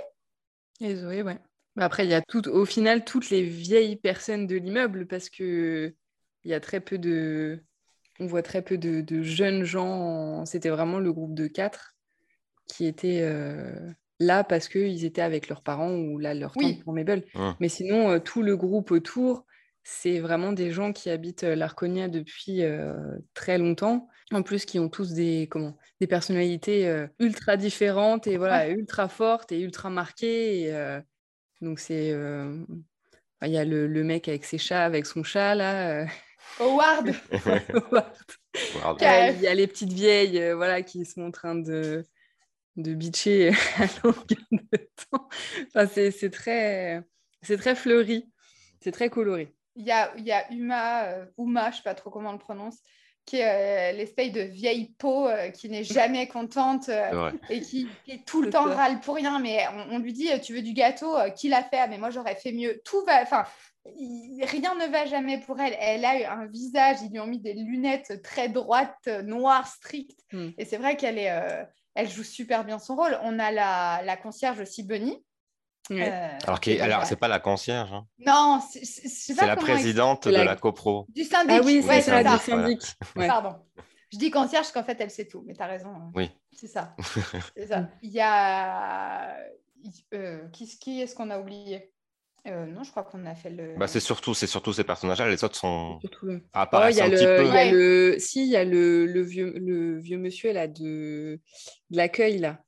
Et 0.80 0.96
Zoé, 0.96 1.22
ouais. 1.22 1.38
Mais 1.76 1.84
après, 1.84 2.04
il 2.04 2.10
y 2.10 2.14
a 2.14 2.22
tout, 2.22 2.48
au 2.48 2.64
final 2.64 3.04
toutes 3.04 3.30
les 3.30 3.42
vieilles 3.42 3.96
personnes 3.96 4.46
de 4.46 4.56
l'immeuble 4.56 5.06
parce 5.06 5.28
que 5.28 5.94
il 6.44 6.50
y 6.50 6.54
a 6.54 6.60
très 6.60 6.80
peu 6.80 6.98
de. 6.98 7.62
On 8.20 8.26
voit 8.26 8.42
très 8.42 8.62
peu 8.62 8.76
de, 8.78 9.00
de 9.00 9.22
jeunes 9.22 9.64
gens. 9.64 9.88
en- 10.40 10.44
C'était 10.46 10.68
vraiment 10.70 10.98
le 10.98 11.12
groupe 11.12 11.34
de 11.34 11.46
quatre 11.46 11.94
qui 12.66 12.86
étaient 12.86 13.20
euh, 13.22 13.90
là 14.20 14.44
parce 14.44 14.68
qu'ils 14.68 15.04
étaient 15.04 15.22
avec 15.22 15.48
leurs 15.48 15.62
parents 15.62 15.92
ou 15.94 16.18
là 16.18 16.34
leur 16.34 16.52
tante 16.52 16.62
Oui. 16.64 16.82
pour 16.84 16.92
Mabel. 16.92 17.24
Mais 17.60 17.68
sinon, 17.68 18.10
euh, 18.10 18.18
tout 18.18 18.42
le 18.42 18.56
groupe 18.56 18.90
autour, 18.90 19.46
c'est 19.82 20.20
vraiment 20.20 20.52
des 20.52 20.70
gens 20.70 20.92
qui 20.92 21.10
habitent 21.10 21.44
euh, 21.44 21.54
l'Arconia 21.56 22.08
depuis 22.08 22.62
euh, 22.62 22.94
très 23.34 23.56
longtemps. 23.58 24.08
En 24.32 24.42
plus, 24.42 24.64
qui 24.64 24.78
ont 24.78 24.88
tous 24.88 25.12
des, 25.12 25.46
comment, 25.50 25.76
des 26.00 26.06
personnalités 26.06 26.88
euh, 26.88 27.06
ultra 27.18 27.56
différentes 27.56 28.26
et 28.26 28.36
voilà, 28.38 28.68
ultra 28.68 29.08
fortes 29.08 29.52
et 29.52 29.60
ultra 29.60 29.90
marquées. 29.90 30.62
et, 30.62 30.74
euh, 30.74 31.00
donc, 31.60 31.78
c'est. 31.78 32.10
euh, 32.12 32.64
Il 33.42 33.50
y 33.50 33.58
a 33.58 33.64
le, 33.64 33.86
le 33.86 34.04
mec 34.04 34.28
avec 34.28 34.44
ses 34.44 34.58
chats, 34.58 34.84
avec 34.84 35.06
son 35.06 35.22
chat, 35.22 35.54
là. 35.54 36.02
euh, 36.02 36.06
Howard, 36.60 37.12
il 39.34 39.40
y 39.40 39.46
a 39.46 39.54
les 39.54 39.66
petites 39.66 39.92
vieilles 39.92 40.38
euh, 40.40 40.54
voilà, 40.56 40.82
qui 40.82 41.04
sont 41.04 41.22
en 41.22 41.30
train 41.30 41.54
de, 41.54 42.04
de 42.76 42.94
bitcher 42.94 43.50
à 43.78 43.86
longueur 44.04 44.24
de 44.50 44.88
temps. 45.10 45.28
Enfin, 45.68 45.86
c'est 45.86 46.10
c'est 46.10 46.30
très, 46.30 47.02
c'est 47.42 47.56
très 47.56 47.74
fleuri, 47.74 48.30
c'est 48.80 48.92
très 48.92 49.08
coloré. 49.10 49.54
il 49.76 49.84
y 49.86 49.90
a, 49.90 50.12
il 50.16 50.24
y 50.24 50.32
a 50.32 50.50
Uma, 50.52 51.26
Uma, 51.38 51.64
je 51.64 51.68
ne 51.70 51.76
sais 51.76 51.82
pas 51.84 51.94
trop 51.94 52.10
comment 52.10 52.30
on 52.30 52.34
le 52.34 52.38
prononce, 52.38 52.78
qui 53.24 53.36
est 53.38 53.92
euh, 53.92 53.96
l'espèce 53.96 54.32
de 54.32 54.40
vieille 54.40 54.94
peau 54.98 55.28
euh, 55.28 55.50
qui 55.50 55.68
n'est 55.68 55.84
jamais 55.84 56.26
contente 56.26 56.88
euh, 56.88 57.30
et 57.48 57.60
qui, 57.60 57.88
qui 58.04 58.12
est 58.12 58.24
tout 58.26 58.42
le 58.42 58.50
temps 58.50 58.64
râle 58.64 59.00
pour 59.00 59.16
rien. 59.16 59.38
Mais 59.38 59.64
on, 59.74 59.96
on 59.96 59.98
lui 59.98 60.12
dit, 60.12 60.28
tu 60.40 60.54
veux 60.54 60.62
du 60.62 60.72
gâteau 60.72 61.16
Qui 61.36 61.48
l'a 61.48 61.62
fait? 61.62 61.78
Ah, 61.78 61.86
Mais 61.86 61.98
moi, 61.98 62.10
j'aurais 62.10 62.36
fait 62.36 62.52
mieux. 62.52 62.80
Tout 62.84 63.04
va... 63.04 63.22
Enfin, 63.22 63.44
rien 63.84 64.74
ne 64.74 64.90
va 64.90 65.06
jamais 65.06 65.38
pour 65.40 65.60
elle. 65.60 65.76
Elle 65.78 66.04
a 66.04 66.20
eu 66.20 66.24
un 66.24 66.46
visage, 66.46 66.98
ils 67.02 67.10
lui 67.10 67.20
ont 67.20 67.26
mis 67.26 67.40
des 67.40 67.54
lunettes 67.54 68.22
très 68.22 68.48
droites, 68.48 69.08
noires, 69.24 69.66
strictes. 69.66 70.20
Hmm. 70.32 70.50
Et 70.58 70.64
c'est 70.64 70.76
vrai 70.76 70.96
qu'elle 70.96 71.18
est... 71.18 71.32
elle 71.94 72.08
joue 72.08 72.24
super 72.24 72.64
bien 72.64 72.78
son 72.78 72.96
rôle. 72.96 73.18
On 73.22 73.38
a 73.38 73.50
la, 73.50 74.02
la 74.04 74.16
concierge 74.16 74.60
aussi, 74.60 74.82
Bunny. 74.82 75.24
Ouais. 75.90 76.08
Euh, 76.12 76.38
Alors, 76.44 76.60
qui 76.60 76.72
donc, 76.74 76.80
alors 76.80 77.04
c'est 77.04 77.16
pas 77.16 77.28
la 77.28 77.40
concierge, 77.40 77.92
hein. 77.92 78.06
Non, 78.24 78.60
c'est- 78.70 79.34
la 79.44 79.56
présidente 79.56 80.28
de 80.28 80.32
la- 80.32 80.44
la 80.44 80.56
copro. 80.56 81.06
du 81.08 81.24
syndic. 81.24 81.50
Ah 81.60 81.60
oui, 81.64 81.82
Ouais, 81.86 82.00
c'est 82.00 82.10
voilà. 82.12 82.38
syndic. 82.38 82.80
Ouais. 83.16 83.26
Pardon. 83.26 83.56
Je 84.12 84.18
dis 84.18 84.30
concierge 84.30 84.62
parce 84.64 84.72
qu'en 84.72 84.84
fait, 84.84 85.00
elle 85.00 85.10
sait 85.10 85.26
tout, 85.26 85.42
mais 85.46 85.54
tu 85.54 85.62
as 85.62 85.66
raison. 85.66 85.88
hein. 85.88 86.10
Oui. 86.14 86.30
C'est 86.52 86.66
ça. 86.68 86.94
C'est 87.56 87.66
ça. 87.66 87.88
Il 88.02 88.10
y 88.12 88.20
a. 88.20 89.36
euh, 90.14 90.48
qui 90.52 90.66
qui 90.78 91.00
est-ce 91.00 91.14
qu'on 91.16 91.30
a 91.30 91.38
oublié? 91.38 91.90
Euh, 92.46 92.66
Non, 92.66 92.82
je 92.82 92.90
crois 92.90 93.04
qu'on 93.04 93.24
a 93.26 93.34
fait 93.34 93.50
le. 93.50 93.76
Bah, 93.78 93.86
c'est 93.86 94.00
surtout, 94.00 94.34
c'est 94.34 94.46
surtout 94.48 94.72
ces 94.72 94.84
personnages-là. 94.84 95.28
Les 95.28 95.42
autres 95.44 95.56
sont 95.56 95.98
Surtout 96.00 96.26
le- 96.26 96.42
Oh, 96.44 96.48
apparaissent 96.52 96.96
il 96.96 96.98
y 96.98 97.02
a 97.02 97.04
un 97.04 97.08
le, 97.08 97.16
petit 97.16 97.24
peu. 97.24 97.40
il 97.42 97.46
y 97.46 97.50
a 97.50 97.52
Ouais. 97.52 97.70
le, 97.70 98.16
si, 98.18 98.42
il 98.42 98.48
y 98.50 98.56
a 98.56 98.64
le, 98.64 99.06
le 99.06 99.22
vieux, 99.22 99.54
le 99.58 99.98
vieux 100.00 100.18
monsieur 100.18 100.52
là 100.52 100.66
de, 100.68 101.40
de 101.90 101.96
l'accueil 101.96 102.38
là. 102.38 102.60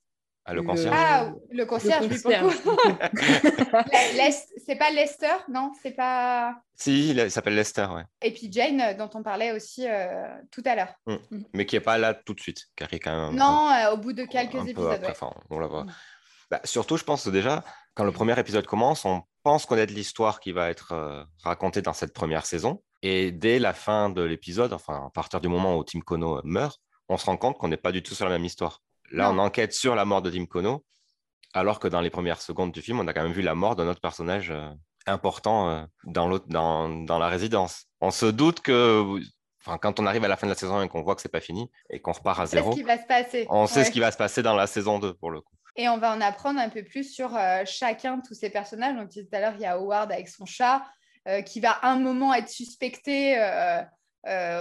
Ah, 0.47 0.53
le 0.53 0.61
le- 0.61 0.67
concierge? 0.67 0.95
Ah, 0.97 1.33
le 1.51 1.65
concierge, 1.65 2.09
concierge. 2.09 2.55
C'est 4.67 4.77
pas 4.77 4.91
Lester, 4.91 5.37
non? 5.49 5.73
C'est 5.83 5.93
pas. 5.93 6.57
Si, 6.75 7.11
il, 7.11 7.31
s'appelle 7.31 7.55
Lester, 7.55 7.87
ouais. 7.95 8.05
Et 8.21 8.33
puis 8.33 8.49
Jane, 8.51 8.81
euh, 8.81 8.95
dont 8.95 9.09
on 9.15 9.23
parlait 9.23 9.53
aussi 9.53 9.87
euh, 9.89 10.27
tout 10.51 10.63
à 10.67 10.75
l'heure. 10.75 10.95
Mais 11.55 11.65
qui 11.65 11.77
est 11.77 11.81
pas 11.81 11.97
là 11.99 12.15
tout 12.15 12.35
de 12.35 12.41
suite, 12.41 12.67
car 12.77 12.89
il 12.93 12.97
est 12.97 13.01
quand 13.01 13.29
même. 13.29 13.39
Non, 13.39 13.71
euh, 13.71 13.93
au 13.93 13.97
bout 13.97 14.13
de 14.13 14.25
quelques 14.25 14.55
un 14.55 14.65
peu 14.65 14.71
épisodes. 14.71 14.93
après, 14.93 15.07
ouais. 15.07 15.13
enfin, 15.13 15.33
on 15.51 15.59
la 15.59 15.67
voit. 15.67 15.85
Mm. 15.85 15.93
Bah, 16.51 16.61
surtout, 16.65 16.97
je 16.97 17.05
pense 17.05 17.27
déjà, 17.29 17.65
quand 17.95 18.05
le 18.05 18.13
premier 18.13 18.39
épisode 18.39 18.67
commence, 18.67 19.05
on 19.05 19.23
pense 19.43 19.67
connaître 19.67 19.95
l'histoire 19.95 20.41
qui 20.41 20.53
va 20.53 20.69
être 20.69 20.93
euh, 20.93 21.25
racontée 21.43 21.81
dans 21.83 21.93
cette 21.95 22.13
première 22.13 22.45
saison. 22.45 22.83
Et 23.03 23.33
dès 23.33 23.59
la 23.59 23.73
fin 23.73 24.11
de 24.11 24.23
l'épisode, 24.23 24.73
enfin, 24.73 25.07
à 25.07 25.11
partir 25.11 25.41
du 25.41 25.49
moment 25.49 25.77
où 25.77 25.85
Tim 25.85 26.01
Kono 26.01 26.41
meurt, 26.45 26.81
on 27.09 27.17
se 27.17 27.27
rend 27.27 27.37
compte 27.37 27.59
qu'on 27.59 27.69
n'est 27.69 27.77
pas 27.77 27.93
du 27.93 28.03
tout 28.03 28.15
sur 28.15 28.25
la 28.25 28.33
même 28.33 28.45
histoire. 28.45 28.83
Là, 29.11 29.31
Non. 29.33 29.41
on 29.41 29.45
enquête 29.47 29.73
sur 29.73 29.95
la 29.95 30.05
mort 30.05 30.23
de 30.23 30.31
Tim 30.31 30.47
Kono. 30.47 30.85
alors 31.53 31.79
que 31.79 31.87
dans 31.89 32.01
les 32.01 32.11
premières 32.11 32.41
secondes 32.41 32.73
du 32.73 32.83
film, 32.83 32.99
on 32.99 33.07
a 33.07 33.13
quand 33.13 33.23
même 33.23 33.33
vu 33.33 33.43
la 33.43 33.55
mort 33.55 33.77
de 33.77 33.85
notre 33.85 34.01
personnage 34.01 34.51
euh, 34.51 34.69
important 35.07 35.71
euh, 35.71 35.85
dans, 36.05 36.29
dans, 36.49 36.89
dans, 36.89 37.19
la 37.19 37.29
résidence. 37.29 37.85
On 38.01 38.11
se 38.11 38.27
doute 38.27 38.61
que 38.61 39.05
quand 39.81 40.01
on 40.01 40.07
arrive 40.07 40.25
à 40.25 40.29
la 40.29 40.37
fin 40.37 40.47
de 40.47 40.53
la 40.53 40.59
saison 40.59 40.83
et 40.83 40.89
qu'on 40.89 41.03
voit 41.03 41.15
que 41.15 41.23
c'est 41.23 41.29
pas 41.29 41.41
fini 41.41 41.71
et 41.91 42.01
qu'on 42.01 42.13
repart 42.13 42.41
à 42.41 42.47
zéro, 42.47 42.73
ce 42.73 42.77
qui 42.77 42.83
va 42.83 42.99
se 42.99 43.07
passer. 43.07 43.47
on 43.51 43.67
sait 43.67 43.85
ce 43.85 43.91
qui 43.91 44.01
va 44.01 44.11
se 44.11 44.17
passer 44.17 44.43
dans 44.43 44.57
la 44.57 44.67
saison 44.67 44.99
2 44.99 45.15
pour 45.15 45.31
le 45.31 45.41
coup. 45.41 45.55
Et 45.77 45.89
on 45.89 45.99
va 45.99 46.13
en 46.15 46.21
apprendre 46.21 46.59
un 46.61 46.69
peu 46.69 46.85
plus 46.85 47.05
sur 47.13 47.37
euh, 47.37 47.63
chacun 47.67 48.17
de 48.19 48.23
tous 48.27 48.35
ces 48.35 48.51
personnages. 48.51 48.97
Donc, 48.97 49.11
tout 49.11 49.21
à 49.33 49.41
l'heure, 49.41 49.55
il 49.55 49.61
y 49.61 49.67
a 49.67 49.77
Howard 49.77 50.11
avec 50.13 50.29
son 50.29 50.47
chat 50.47 50.83
qui 51.47 51.59
va 51.61 51.79
un 51.83 51.99
moment 51.99 52.35
être 52.35 52.51
suspecté 52.51 53.35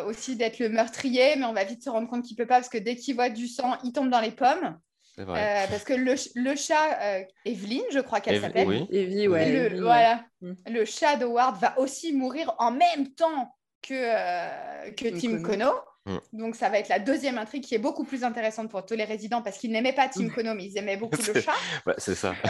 aussi 0.08 0.36
d'être 0.36 0.60
le 0.60 0.70
meurtrier, 0.70 1.36
mais 1.38 1.46
on 1.46 1.54
va 1.54 1.64
vite 1.64 1.84
se 1.84 1.90
rendre 1.90 2.10
compte 2.10 2.24
qu'il 2.24 2.36
peut 2.36 2.46
pas 2.46 2.56
parce 2.56 2.70
que 2.70 2.78
dès 2.78 2.96
qu'il 2.96 3.16
voit 3.16 3.30
du 3.30 3.48
sang, 3.48 3.78
il 3.84 3.94
tombe 3.94 4.10
dans 4.10 4.22
les 4.22 4.32
pommes. 4.32 4.78
Euh, 5.20 5.68
parce 5.70 5.84
que 5.84 5.94
le, 5.94 6.16
le 6.36 6.56
chat, 6.56 7.00
euh, 7.02 7.24
Evelyne, 7.46 7.84
je 7.92 8.00
crois 8.00 8.20
qu'elle 8.20 8.42
s'appelle. 8.42 8.68
Oui. 8.68 8.88
Evie, 8.92 9.28
ouais. 9.28 9.70
Le, 9.70 9.82
voilà. 9.82 10.24
Mm. 10.42 10.54
Le 10.68 10.86
chat 10.86 11.18
de 11.18 11.26
Ward 11.26 11.60
va 11.60 11.80
aussi 11.80 12.14
mourir 12.14 12.54
en 12.58 12.72
même 12.72 13.14
temps 13.14 13.56
que, 13.82 13.94
euh, 13.94 14.92
que 14.92 15.20
Tim, 15.20 15.44
Kono. 15.44 15.72
Mm. 16.06 16.18
Donc, 16.34 16.56
ça 16.56 16.70
va 16.70 16.80
être 16.80 16.90
la 16.90 17.00
deuxième 17.00 17.38
intrigue 17.38 17.64
qui 17.64 17.76
est 17.76 17.80
beaucoup 17.80 18.06
plus 18.06 18.24
intéressante 18.24 18.72
pour 18.72 18.86
tous 18.86 18.96
les 18.96 19.04
résidents 19.04 19.44
parce 19.44 19.58
qu'ils 19.58 19.72
n'aimaient 19.72 19.94
pas 19.94 20.08
Tim 20.08 20.30
Kono, 20.30 20.56
mais 20.56 20.66
ils 20.66 20.78
aimaient 20.78 20.98
beaucoup 20.98 21.22
le 21.34 21.42
chat. 21.42 21.54
c'est 21.98 22.16
ça. 22.16 22.34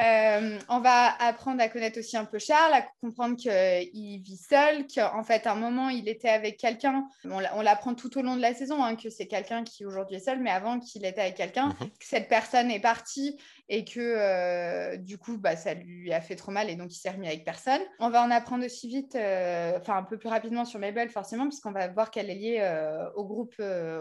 Euh, 0.00 0.58
on 0.68 0.80
va 0.80 1.14
apprendre 1.22 1.62
à 1.62 1.68
connaître 1.68 1.98
aussi 1.98 2.16
un 2.16 2.26
peu 2.26 2.38
Charles, 2.38 2.74
à 2.74 2.84
comprendre 3.00 3.36
qu'il 3.36 4.20
vit 4.20 4.36
seul, 4.36 4.86
qu'en 4.94 5.22
fait, 5.24 5.46
à 5.46 5.52
un 5.52 5.56
moment, 5.56 5.88
il 5.88 6.08
était 6.08 6.28
avec 6.28 6.58
quelqu'un. 6.58 7.06
On 7.24 7.62
l'apprend 7.62 7.94
tout 7.94 8.18
au 8.18 8.22
long 8.22 8.36
de 8.36 8.42
la 8.42 8.52
saison, 8.52 8.84
hein, 8.84 8.96
que 8.96 9.08
c'est 9.08 9.26
quelqu'un 9.26 9.64
qui 9.64 9.86
aujourd'hui 9.86 10.16
est 10.16 10.24
seul, 10.24 10.38
mais 10.40 10.50
avant 10.50 10.80
qu'il 10.80 11.06
était 11.06 11.22
avec 11.22 11.36
quelqu'un, 11.36 11.68
mhm. 11.68 11.88
que 11.88 12.06
cette 12.06 12.28
personne 12.28 12.70
est 12.70 12.80
partie 12.80 13.38
et 13.68 13.84
que 13.84 14.00
euh, 14.00 14.96
du 14.96 15.18
coup, 15.18 15.38
bah, 15.38 15.56
ça 15.56 15.74
lui 15.74 16.12
a 16.12 16.20
fait 16.20 16.36
trop 16.36 16.52
mal 16.52 16.70
et 16.70 16.76
donc 16.76 16.94
il 16.94 16.98
s'est 16.98 17.10
remis 17.10 17.26
avec 17.26 17.44
personne. 17.44 17.80
On 17.98 18.10
va 18.10 18.22
en 18.22 18.30
apprendre 18.30 18.64
aussi 18.64 18.88
vite, 18.88 19.14
euh, 19.14 19.78
enfin 19.78 19.96
un 19.96 20.02
peu 20.02 20.18
plus 20.18 20.28
rapidement 20.28 20.64
sur 20.64 20.78
Mabel, 20.78 21.08
forcément, 21.08 21.48
puisqu'on 21.48 21.72
va 21.72 21.88
voir 21.88 22.10
qu'elle 22.10 22.30
est 22.30 22.34
liée 22.34 23.10
au, 23.16 23.24
groupe, 23.24 23.60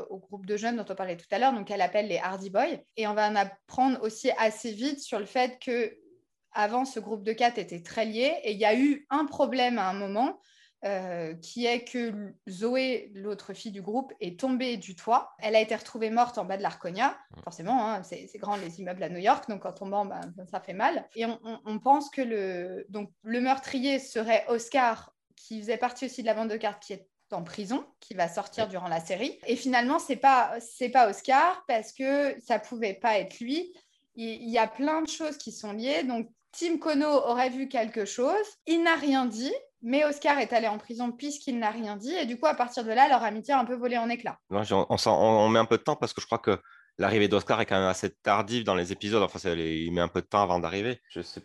au 0.10 0.18
groupe 0.18 0.46
de 0.46 0.58
jeunes 0.58 0.78
dont 0.78 0.86
on 0.88 0.96
parlait 0.96 1.18
tout 1.18 1.26
à 1.32 1.40
l'heure, 1.40 1.54
donc 1.54 1.72
elle 1.72 1.82
appelle 1.82 2.08
les 2.08 2.18
Hardy 2.18 2.50
Boys. 2.50 2.78
Et 2.98 3.08
on 3.08 3.14
va 3.14 3.30
en 3.30 3.36
apprendre 3.36 4.02
aussi 4.02 4.32
assez 4.38 4.72
vite 4.72 5.00
sur 5.00 5.20
le 5.20 5.26
fait 5.26 5.60
que 5.60 5.98
avant, 6.56 6.86
ce 6.86 7.00
groupe 7.00 7.24
de 7.24 7.34
quatre 7.34 7.58
était 7.58 7.82
très 7.82 8.06
lié 8.06 8.34
et 8.44 8.54
il 8.54 8.58
y 8.58 8.66
a 8.66 8.76
eu 8.76 9.06
un 9.10 9.26
problème 9.26 9.78
à 9.78 9.90
un 9.90 9.94
moment 9.94 10.40
euh, 10.86 11.34
qui 11.36 11.66
est 11.66 11.84
que 11.84 12.34
Zoé, 12.48 13.12
l'autre 13.16 13.54
fille 13.54 13.72
du 13.72 13.82
groupe, 13.82 14.14
est 14.20 14.40
tombée 14.40 14.78
du 14.78 14.96
toit. 14.96 15.34
Elle 15.40 15.56
a 15.56 15.60
été 15.60 15.76
retrouvée 15.76 16.12
morte 16.12 16.38
en 16.38 16.46
bas 16.46 16.58
de 16.58 16.62
l'Arconia. 16.62 17.18
Forcément, 17.44 17.90
hein, 17.90 18.04
c'est 18.04 18.30
grand 18.38 18.56
les 18.56 18.80
immeubles 18.80 19.02
à 19.02 19.10
New 19.10 19.20
York, 19.20 19.50
donc 19.50 19.64
ment, 19.82 20.06
ben, 20.06 20.22
ça 20.52 20.60
fait 20.60 20.74
mal. 20.74 21.08
Et 21.16 21.26
on, 21.26 21.80
pense 21.80 22.10
que 22.10 22.22
le, 22.22 22.86
donc, 22.90 23.12
le 23.24 23.42
meurtrier 23.42 23.98
serait 23.98 24.46
Oscar, 24.48 25.16
qui 25.36 25.60
faisait 25.60 25.78
partie 25.78 26.06
aussi 26.06 26.22
de 26.22 26.28
la 26.28 26.36
bande 26.36 26.50
de 26.50 26.58
cartes, 26.58 26.84
qui 26.84 26.94
est 26.94 27.08
en 27.32 27.44
prison, 27.44 27.86
qui 28.00 28.14
va 28.14 28.28
sortir 28.28 28.68
durant 28.68 28.88
la 28.88 29.00
série. 29.00 29.40
Et 29.48 29.56
finalement, 29.56 29.98
c'est 29.98 30.16
pas 30.16 30.54
c'est 30.60 30.90
pas 30.90 31.10
Oscar 31.10 31.64
parce 31.68 31.92
que 31.94 32.40
ça 32.42 32.60
pouvait 32.60 32.94
pas 32.94 33.18
être 33.18 33.40
lui. 33.40 33.74
Il 34.16 34.50
y 34.50 34.60
a 34.60 34.68
plein 34.68 35.02
de 35.02 35.10
choses 35.10 35.38
qui 35.38 35.52
sont 35.52 35.74
liées. 35.74 36.04
Donc, 36.04 36.30
Tim 36.58 36.78
Kono 36.78 37.08
aurait 37.08 37.50
vu 37.50 37.68
quelque 37.68 38.06
chose, 38.06 38.46
il 38.66 38.82
n'a 38.84 38.96
rien 38.96 39.26
dit, 39.26 39.54
mais 39.86 40.04
Oscar 40.04 40.40
est 40.40 40.52
allé 40.52 40.68
en 40.68 40.80
prison 40.80 41.12
puisqu'il 41.12 41.60
n'a 41.60 41.70
rien 41.70 41.96
dit, 41.96 42.14
et 42.14 42.26
du 42.26 42.40
coup, 42.40 42.48
à 42.48 42.56
partir 42.56 42.84
de 42.84 42.92
là, 42.92 43.08
leur 43.08 43.24
amitié 43.24 43.54
a 43.54 43.60
un 43.60 43.66
peu 43.66 43.76
volé 43.76 43.98
en 43.98 44.10
éclats. 44.10 44.40
on, 44.50 44.88
on, 44.90 45.50
met 45.50 45.60
un 45.60 45.66
peu 45.66 45.78
de 45.78 45.84
temps 45.84 45.96
parce 45.96 46.12
que 46.12 46.22
je 46.22 46.26
crois 46.26 46.40
que 46.40 46.60
l'arrivée 46.98 47.28
d'Oscar 47.28 47.62
est 47.62 47.68
quand 47.68 47.78
même 47.78 47.88
assez 47.88 48.10
tardive 48.10 48.64
dans 48.64 48.74
les 48.74 48.92
épisodes. 48.92 49.22
Enfin, 49.22 49.38
il 49.52 49.92
met 49.92 50.02
un 50.02 50.08
peu 50.08 50.22
de 50.22 50.26
temps 50.26 50.42
avant 50.42 50.58
d'arriver. 50.58 51.00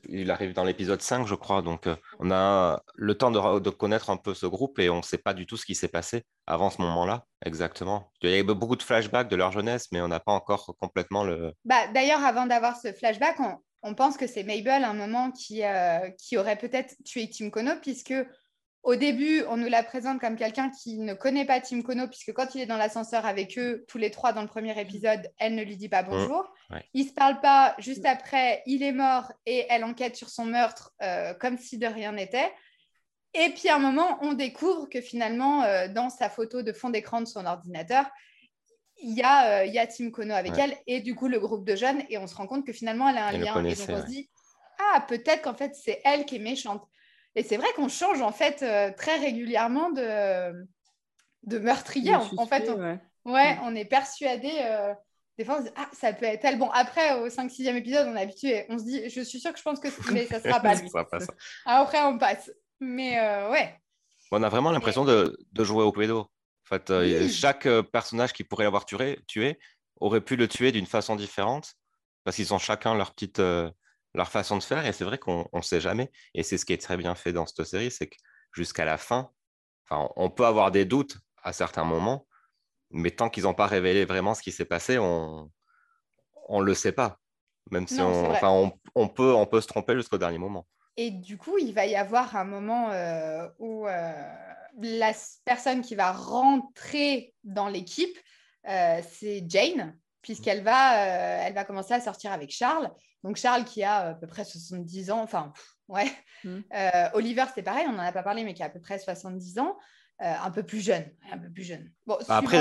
il 0.09 0.30
arrive 0.30 0.54
dans 0.54 0.64
l'épisode 0.64 1.02
5, 1.02 1.26
je 1.26 1.35
crois. 1.35 1.61
Donc, 1.61 1.87
euh, 1.87 1.97
on 2.18 2.30
a 2.30 2.82
le 2.94 3.14
temps 3.14 3.30
de, 3.30 3.70
connaître 3.70 4.09
un 4.09 4.16
peu 4.16 4.32
ce 4.32 4.47
groupe 4.47 4.78
et 4.78 4.88
on 4.88 4.99
ne 4.99 5.02
sait 5.02 5.18
pas 5.18 5.35
du 5.35 5.44
tout 5.47 5.59
ce 5.59 5.66
qui 5.66 5.75
s'est 5.75 5.88
passé 5.88 6.25
avant 6.47 6.70
ce 6.70 6.80
moment-là. 6.80 7.25
Exactement. 7.44 8.11
Il 8.23 8.30
y 8.30 8.38
a 8.38 8.42
beaucoup 8.42 8.76
de 8.76 8.82
flashbacks 8.82 9.28
de 9.28 9.37
leur 9.37 9.52
jeunesse, 9.52 9.88
mais 9.92 10.00
on 10.00 10.09
n'a 10.09 10.20
pas 10.20 10.32
encore 10.32 10.75
complètement 10.80 11.25
le. 11.25 11.52
Bah, 11.66 11.88
D'ailleurs, 11.92 12.25
avant 12.25 12.47
d'avoir 12.47 12.76
ce 12.76 12.92
flashback, 12.92 13.38
on, 13.40 13.59
on 13.83 13.95
pense 13.95 14.17
que 14.17 14.27
c'est 14.27 14.43
Mabel 14.43 14.85
à 14.85 14.91
un 14.91 14.95
moment 14.95 15.31
qui, 15.31 15.65
euh, 15.65 16.11
qui 16.19 16.37
aurait 16.37 16.57
peut-être 16.57 16.97
tué 17.05 17.29
Tim 17.31 17.51
Kono, 17.51 17.73
puisque 17.81 18.15
au 18.83 18.97
début, 18.97 19.43
on 19.49 19.59
nous 19.59 19.69
la 19.69 19.83
présente 19.83 20.21
comme 20.21 20.37
quelqu'un 20.37 20.71
qui 20.71 20.99
ne 20.99 21.13
connaît 21.13 21.45
pas 21.45 21.61
Tim 21.61 21.83
Kono, 21.83 22.09
puisque 22.09 22.33
quand 22.33 22.55
il 22.55 22.63
est 22.63 22.67
dans 22.67 22.79
l'ascenseur 22.79 23.27
avec 23.27 23.59
eux, 23.59 23.85
tous 23.89 23.99
les 23.99 24.11
trois 24.11 24.33
dans 24.33 24.41
le 24.41 24.49
premier 24.49 24.79
épisode, 24.81 25.31
elle 25.39 25.55
ne 25.55 25.63
lui 25.63 25.77
dit 25.77 25.91
pas 25.91 26.03
bonjour. 26.03 26.51
Ils 26.95 27.05
ne 27.05 27.09
se 27.09 27.15
parlent 27.15 27.41
pas, 27.41 27.75
juste 27.79 28.07
après, 28.07 28.63
il 28.65 28.83
est 28.83 28.93
mort 28.93 29.33
et 29.45 29.67
elle 29.69 29.85
enquête 29.85 30.17
sur 30.17 30.31
son 30.31 30.47
meurtre 30.47 30.95
euh, 31.03 31.35
comme 31.35 31.59
si 31.59 31.77
de 31.77 31.87
rien 31.87 32.13
n'était. 32.13 32.51
Et 33.35 33.51
puis 33.51 33.69
à 33.69 33.77
un 33.77 33.81
moment, 33.81 34.19
on 34.23 34.33
découvre 34.33 34.89
que 34.89 35.01
finalement, 35.01 35.63
euh, 35.63 35.89
dans 35.89 36.09
sa 36.09 36.31
photo 36.31 36.63
de 36.63 36.73
fond 36.73 36.91
d'écran 36.91 37.21
de 37.21 37.27
son 37.27 37.45
ordinateur, 37.45 38.07
il 39.02 39.14
y, 39.14 39.23
a, 39.23 39.61
euh, 39.61 39.64
il 39.64 39.73
y 39.73 39.78
a 39.78 39.87
Tim 39.87 40.11
Kono 40.11 40.35
avec 40.35 40.57
elle 40.59 40.76
et 40.87 41.00
du 41.00 41.14
coup 41.14 41.28
le 41.28 41.40
groupe 41.40 41.64
de 41.64 41.76
jeunes 41.76 42.02
et 42.09 42.19
on 42.19 42.26
se 42.26 42.35
rend 42.35 42.47
compte 42.47 42.66
que 42.66 42.73
finalement 42.73 43.09
elle 43.09 43.19
a 43.19 43.26
un 43.26 43.33
lien 43.33 43.64
et 43.64 43.75
donc 43.75 43.88
on 43.88 44.02
se 44.02 44.07
dit 44.07 44.30
ah 44.78 45.04
peut-être 45.09 45.42
qu'en 45.42 45.54
fait 45.54 45.75
c'est 45.75 46.00
elle 46.04 46.25
qui 46.25 46.37
est 46.37 46.40
méchante. 46.40 46.87
Et 47.35 47.42
c'est 47.42 47.57
vrai 47.57 47.69
qu'on 47.76 47.88
change 47.88 48.23
en 48.23 48.33
fait 48.33 48.62
euh, 48.62 48.90
très 48.97 49.16
régulièrement 49.16 49.90
de, 49.90 50.66
de 51.45 51.59
meurtrier 51.59 52.14
en, 52.14 52.47
fait 52.47 52.69
on, 52.69 53.33
ouais. 53.33 53.59
on 53.62 53.75
est 53.75 53.85
persuadé 53.85 54.50
euh, 54.64 54.92
des 55.38 55.45
fois 55.45 55.57
on 55.57 55.61
se 55.61 55.64
dit 55.69 55.75
ah 55.76 55.88
ça 55.92 56.12
peut 56.12 56.26
être 56.26 56.45
elle. 56.45 56.59
Bon 56.59 56.71
après 56.71 57.21
au 57.21 57.30
5 57.30 57.50
6e 57.50 57.76
épisode 57.76 58.09
on 58.09 58.16
est 58.16 58.23
habitué 58.23 58.66
on 58.69 58.78
se 58.78 58.85
dit 58.85 59.09
je 59.09 59.21
suis 59.21 59.40
sûre 59.40 59.52
que 59.52 59.59
je 59.59 59.64
pense 59.64 59.80
que 59.80 59.88
mais 60.12 60.26
ça 60.26 60.40
sera 60.40 60.61
pas 60.62 60.75
lui. 60.75 60.90
après 61.64 62.02
on 62.02 62.19
passe. 62.19 62.50
Mais 62.80 63.21
ouais. 63.50 63.75
On 64.33 64.42
a 64.42 64.49
vraiment 64.49 64.71
l'impression 64.71 65.04
de, 65.04 65.38
de 65.52 65.64
jouer 65.64 65.83
au 65.85 65.92
pédo 65.92 66.30
fait, 66.71 66.91
euh, 66.91 67.29
chaque 67.29 67.67
euh, 67.67 67.83
personnage 67.83 68.33
qui 68.33 68.45
pourrait 68.45 68.65
l'avoir 68.65 68.85
tué, 68.85 69.21
tué 69.27 69.59
aurait 70.00 70.21
pu 70.21 70.37
le 70.37 70.49
tuer 70.49 70.73
d'une 70.73 70.87
façon 70.87 71.17
différente 71.17 71.75
parce 72.25 72.37
qu'ils 72.37 72.55
ont 72.55 72.59
chacun 72.59 72.95
leur 72.95 73.12
petite 73.12 73.41
euh, 73.41 73.71
leur 74.15 74.29
façon 74.29 74.57
de 74.57 74.62
faire 74.62 74.87
et 74.87 74.93
c'est 74.93 75.05
vrai 75.05 75.19
qu'on 75.19 75.49
ne 75.53 75.62
sait 75.62 75.81
jamais. 75.81 76.11
Et 76.35 76.43
c'est 76.43 76.59
ce 76.59 76.65
qui 76.65 76.73
est 76.73 76.83
très 76.83 76.97
bien 76.97 77.15
fait 77.15 77.33
dans 77.33 77.47
cette 77.47 77.65
série 77.65 77.91
c'est 77.91 78.09
que 78.09 78.17
jusqu'à 78.53 78.85
la 78.85 78.99
fin 78.99 79.31
on 79.91 80.31
peut 80.31 80.47
avoir 80.47 80.71
des 80.71 80.85
doutes 80.85 81.17
à 81.43 81.53
certains 81.53 81.85
moments 81.85 82.27
mais 82.91 83.11
tant 83.11 83.29
qu'ils 83.29 83.43
n'ont 83.45 83.55
pas 83.55 83.67
révélé 83.67 84.05
vraiment 84.05 84.35
ce 84.35 84.43
qui 84.43 84.53
s'est 84.53 84.65
passé 84.65 84.99
on 84.99 85.50
on 86.49 86.61
le 86.61 86.75
sait 86.75 86.93
pas 86.93 87.19
même 87.71 87.87
si 87.87 88.00
on, 88.00 88.31
enfin, 88.31 88.49
on, 88.95 89.09
peut 89.09 89.33
on 89.33 89.47
peut 89.47 89.61
se 89.61 89.67
tromper 89.67 89.95
jusqu'au 89.95 90.19
dernier 90.19 90.39
moment. 90.39 90.67
Et 90.97 91.11
du 91.11 91.39
coup 91.39 91.59
il 91.59 91.73
va 91.73 91.87
y 91.87 91.97
avoir 91.97 92.35
un 92.37 92.45
moment 92.45 92.91
où 93.59 93.87
la 94.79 95.12
personne 95.45 95.83
qui 95.83 95.95
va 95.95 96.12
rentrer 96.12 97.35
dans 97.45 97.69
l'équipe, 97.69 98.17
euh, 98.69 99.00
c'est 99.11 99.45
Jane, 99.49 99.97
puisqu'elle 100.23 100.62
va, 100.62 101.05
euh, 101.05 101.45
elle 101.47 101.55
va 101.55 101.65
commencer 101.65 101.95
à 101.95 102.00
sortir 102.00 102.33
avec 102.33 102.50
Charles. 102.50 102.91
Donc 103.25 103.37
Charles 103.37 103.65
qui 103.65 103.83
a 103.83 104.11
à 104.11 104.15
peu 104.15 104.27
près 104.27 104.45
70 104.45 105.11
ans, 105.11 105.23
enfin, 105.23 105.53
ouais. 105.89 106.11
Mm. 106.45 106.59
Euh, 106.75 107.09
Oliver, 107.15 107.45
c'est 107.55 107.62
pareil, 107.62 107.87
on 107.89 107.93
n'en 107.93 108.03
a 108.03 108.12
pas 108.12 108.23
parlé, 108.23 108.45
mais 108.45 108.55
qui 108.55 108.62
a 108.62 108.67
à 108.67 108.71
peu 108.71 108.81
près 108.81 108.99
70 108.99 109.59
ans. 109.59 109.77
un 110.19 110.50
peu 110.50 110.62
plus 110.62 110.81
jeune, 110.81 111.07
un 111.33 111.39
peu 111.39 111.50
plus 111.50 111.65
jeune. 111.65 111.91
Bon, 112.07 112.19
bah, 112.29 112.37
Après, 112.37 112.59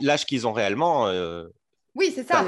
l'âge 0.00 0.26
qu'ils 0.26 0.46
ont 0.46 0.52
réellement. 0.52 1.10
Oui, 1.94 2.12
c'est 2.14 2.26
ça. 2.26 2.44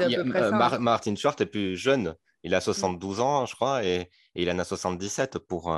Martin 0.79 1.15
Short 1.15 1.41
est 1.41 1.47
plus 1.47 1.75
jeune. 1.75 2.15
Il 2.43 2.55
a 2.55 2.61
72 2.61 3.19
ans, 3.19 3.45
je 3.45 3.55
crois, 3.55 3.83
et, 3.83 4.09
et 4.35 4.43
il 4.43 4.49
en 4.49 4.59
a 4.59 4.63
77 4.63 5.39
pour, 5.39 5.75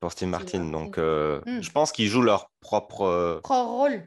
pour 0.00 0.12
Steve 0.12 0.28
Martin. 0.28 0.64
Donc, 0.70 0.98
euh, 0.98 1.40
hmm. 1.46 1.60
je 1.60 1.70
pense 1.70 1.92
qu'ils 1.92 2.08
jouent 2.08 2.22
leur 2.22 2.50
propre, 2.60 3.02
euh, 3.02 3.40
rôle, 3.44 4.06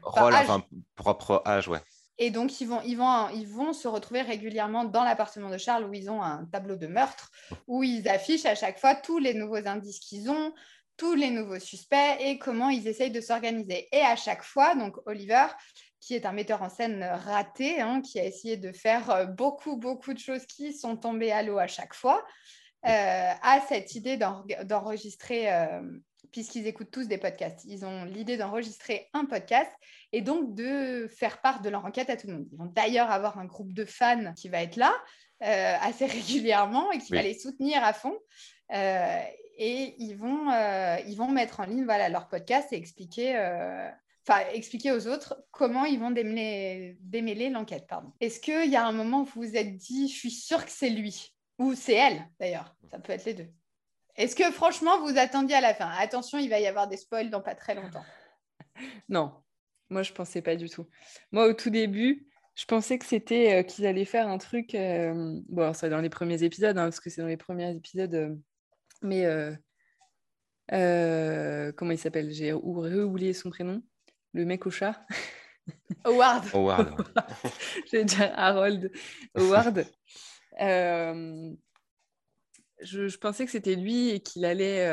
propre 0.96 1.42
âge, 1.46 1.68
ouais. 1.68 1.80
Et 2.18 2.30
donc, 2.30 2.60
ils 2.60 2.68
vont, 2.68 2.80
ils, 2.84 2.96
vont, 2.96 3.28
ils 3.30 3.48
vont 3.48 3.72
se 3.72 3.88
retrouver 3.88 4.22
régulièrement 4.22 4.84
dans 4.84 5.02
l'appartement 5.02 5.50
de 5.50 5.58
Charles 5.58 5.84
où 5.84 5.94
ils 5.94 6.10
ont 6.10 6.22
un 6.22 6.44
tableau 6.46 6.76
de 6.76 6.86
meurtre, 6.86 7.30
où 7.66 7.82
ils 7.82 8.08
affichent 8.08 8.46
à 8.46 8.54
chaque 8.54 8.78
fois 8.78 8.94
tous 8.94 9.18
les 9.18 9.34
nouveaux 9.34 9.66
indices 9.66 9.98
qu'ils 9.98 10.30
ont, 10.30 10.52
tous 10.96 11.14
les 11.14 11.30
nouveaux 11.30 11.58
suspects 11.58 12.16
et 12.20 12.38
comment 12.38 12.70
ils 12.70 12.86
essayent 12.86 13.10
de 13.10 13.20
s'organiser. 13.20 13.88
Et 13.90 14.00
à 14.00 14.14
chaque 14.14 14.44
fois, 14.44 14.76
donc 14.76 14.96
Oliver, 15.06 15.46
qui 16.00 16.14
est 16.14 16.26
un 16.26 16.32
metteur 16.32 16.62
en 16.62 16.68
scène 16.68 17.02
raté, 17.02 17.80
hein, 17.80 18.00
qui 18.00 18.20
a 18.20 18.24
essayé 18.24 18.56
de 18.56 18.70
faire 18.70 19.10
euh, 19.10 19.24
beaucoup, 19.24 19.76
beaucoup 19.76 20.12
de 20.12 20.18
choses 20.18 20.46
qui 20.46 20.72
sont 20.72 20.96
tombées 20.96 21.32
à 21.32 21.42
l'eau 21.42 21.58
à 21.58 21.66
chaque 21.66 21.94
fois, 21.94 22.24
a 22.84 23.60
cette 23.68 23.94
idée 23.94 24.16
d'enregistrer, 24.16 25.52
euh, 25.52 25.82
puisqu'ils 26.32 26.66
écoutent 26.66 26.90
tous 26.90 27.08
des 27.08 27.18
podcasts, 27.18 27.64
ils 27.64 27.84
ont 27.84 28.04
l'idée 28.04 28.36
d'enregistrer 28.36 29.08
un 29.12 29.24
podcast 29.24 29.70
et 30.12 30.20
donc 30.20 30.54
de 30.54 31.08
faire 31.08 31.40
part 31.40 31.62
de 31.62 31.68
leur 31.70 31.84
enquête 31.84 32.10
à 32.10 32.16
tout 32.16 32.26
le 32.26 32.34
monde. 32.34 32.48
Ils 32.52 32.58
vont 32.58 32.70
d'ailleurs 32.74 33.10
avoir 33.10 33.38
un 33.38 33.46
groupe 33.46 33.72
de 33.72 33.84
fans 33.84 34.32
qui 34.34 34.48
va 34.48 34.62
être 34.62 34.76
là 34.76 34.94
euh, 35.42 35.74
assez 35.80 36.06
régulièrement 36.06 36.92
et 36.92 36.98
qui 36.98 37.12
va 37.12 37.22
les 37.22 37.38
soutenir 37.38 37.82
à 37.82 37.92
fond. 37.92 38.18
et 38.70 39.94
ils 39.98 40.14
vont, 40.14 40.50
ils 41.06 41.16
vont 41.16 41.30
mettre 41.30 41.60
en 41.60 41.64
ligne 41.64 41.84
voilà, 41.84 42.08
leur 42.08 42.28
podcast 42.28 42.72
et 42.72 42.76
expliquer 42.76 43.36
enfin, 44.26 44.40
expliquer 44.52 44.92
aux 44.92 45.06
autres 45.06 45.42
comment 45.50 45.84
ils 45.84 45.98
vont 45.98 46.10
démêler, 46.10 46.96
démêler 47.00 47.50
l'enquête. 47.50 47.88
Est-ce 48.20 48.40
qu'il 48.40 48.70
y 48.70 48.76
a 48.76 48.86
un 48.86 48.92
moment 48.92 49.22
où 49.22 49.24
vous 49.24 49.42
vous 49.42 49.56
êtes 49.56 49.76
dit, 49.76 50.08
je 50.08 50.14
suis 50.14 50.30
sûre 50.30 50.64
que 50.64 50.70
c'est 50.70 50.90
lui? 50.90 51.33
Ou 51.58 51.74
c'est 51.74 51.94
elle 51.94 52.28
d'ailleurs, 52.38 52.76
ça 52.90 52.98
peut 52.98 53.12
être 53.12 53.24
les 53.24 53.34
deux. 53.34 53.48
Est-ce 54.16 54.36
que 54.36 54.50
franchement 54.52 55.00
vous 55.00 55.18
attendiez 55.18 55.56
à 55.56 55.60
la 55.60 55.74
fin? 55.74 55.90
Attention, 55.98 56.38
il 56.38 56.48
va 56.48 56.60
y 56.60 56.66
avoir 56.66 56.88
des 56.88 56.96
spoils 56.96 57.30
dans 57.30 57.40
pas 57.40 57.54
très 57.54 57.74
longtemps. 57.74 58.04
Non, 59.08 59.32
moi 59.88 60.02
je 60.02 60.12
pensais 60.12 60.42
pas 60.42 60.56
du 60.56 60.68
tout. 60.68 60.88
Moi 61.30 61.46
au 61.46 61.52
tout 61.52 61.70
début, 61.70 62.26
je 62.54 62.64
pensais 62.66 62.98
que 62.98 63.04
c'était 63.04 63.60
euh, 63.60 63.62
qu'ils 63.62 63.86
allaient 63.86 64.04
faire 64.04 64.28
un 64.28 64.38
truc. 64.38 64.74
Euh, 64.74 65.40
bon, 65.48 65.72
c'est 65.72 65.90
dans 65.90 66.00
les 66.00 66.08
premiers 66.08 66.42
épisodes, 66.42 66.78
hein, 66.78 66.84
parce 66.84 67.00
que 67.00 67.10
c'est 67.10 67.20
dans 67.20 67.28
les 67.28 67.36
premiers 67.36 67.74
épisodes. 67.74 68.14
Euh, 68.14 68.34
mais 69.02 69.24
comment 71.76 71.90
il 71.90 71.98
s'appelle? 71.98 72.30
J'ai 72.32 72.52
oublié 72.52 73.32
son 73.32 73.50
prénom. 73.50 73.82
Le 74.32 74.44
mec 74.44 74.66
au 74.66 74.70
chat. 74.70 75.04
Howard. 76.04 76.44
Howard. 76.52 77.08
J'ai 77.90 78.04
dire 78.04 78.32
Harold. 78.36 78.90
Howard. 79.34 79.86
Je, 82.80 83.16
pensais 83.16 83.44
que 83.44 83.50
c'était 83.50 83.76
lui 83.76 84.10
et 84.10 84.20
qu'il 84.20 84.44
allait, 84.44 84.86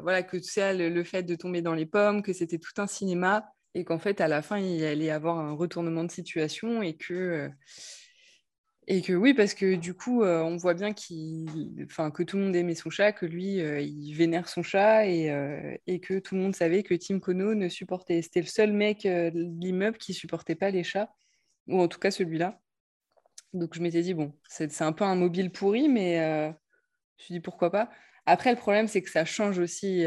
voilà, 0.00 0.22
que 0.22 0.38
sais, 0.40 0.74
le, 0.74 1.04
fait 1.04 1.22
de 1.22 1.34
tomber 1.34 1.62
dans 1.62 1.74
les 1.74 1.86
pommes, 1.86 2.22
que 2.22 2.32
c'était 2.32 2.58
tout 2.58 2.80
un 2.80 2.86
cinéma 2.86 3.52
et 3.76 3.84
qu'en 3.84 3.98
fait, 3.98 4.22
à 4.22 4.28
la 4.28 4.40
fin, 4.40 4.58
il 4.58 4.82
allait 4.84 5.10
avoir 5.10 5.38
un 5.38 5.52
retournement 5.52 6.02
de 6.02 6.10
situation 6.10 6.80
et 6.80 6.96
que, 6.96 7.12
euh, 7.12 7.48
et 8.86 9.02
que 9.02 9.12
oui, 9.12 9.34
parce 9.34 9.52
que 9.52 9.74
du 9.74 9.92
coup, 9.92 10.22
euh, 10.22 10.40
on 10.40 10.56
voit 10.56 10.72
bien 10.72 10.94
que 10.94 12.22
tout 12.22 12.36
le 12.38 12.44
monde 12.44 12.56
aimait 12.56 12.74
son 12.74 12.88
chat, 12.88 13.12
que 13.12 13.26
lui, 13.26 13.60
euh, 13.60 13.80
il 13.80 14.14
vénère 14.14 14.48
son 14.48 14.62
chat 14.62 15.06
et, 15.06 15.26
et, 15.86 16.00
que 16.00 16.18
tout 16.18 16.36
le 16.36 16.40
monde 16.40 16.56
savait 16.56 16.82
que 16.84 16.94
Tim 16.94 17.18
Kono 17.20 17.54
ne 17.54 17.68
supportait. 17.68 18.22
C'était 18.22 18.40
le 18.40 18.46
seul 18.46 18.72
mec 18.72 19.02
de 19.02 19.60
l'immeuble 19.60 19.98
qui 19.98 20.14
supportait 20.14 20.54
pas 20.54 20.70
les 20.70 20.82
chats, 20.82 21.12
ou 21.66 21.78
en 21.80 21.88
tout 21.88 21.98
cas 21.98 22.10
celui-là. 22.10 22.58
Donc 23.58 23.74
je 23.74 23.82
m'étais 23.82 24.02
dit, 24.02 24.14
bon, 24.14 24.32
c'est 24.48 24.82
un 24.82 24.92
peu 24.92 25.04
un 25.04 25.16
mobile 25.16 25.50
pourri, 25.50 25.88
mais 25.88 26.16
je 26.18 26.48
me 26.48 26.54
suis 27.18 27.34
dit 27.34 27.40
pourquoi 27.40 27.70
pas. 27.70 27.90
Après, 28.26 28.50
le 28.50 28.58
problème, 28.58 28.88
c'est 28.88 29.02
que 29.02 29.10
ça 29.10 29.24
change 29.24 29.58
aussi 29.58 30.04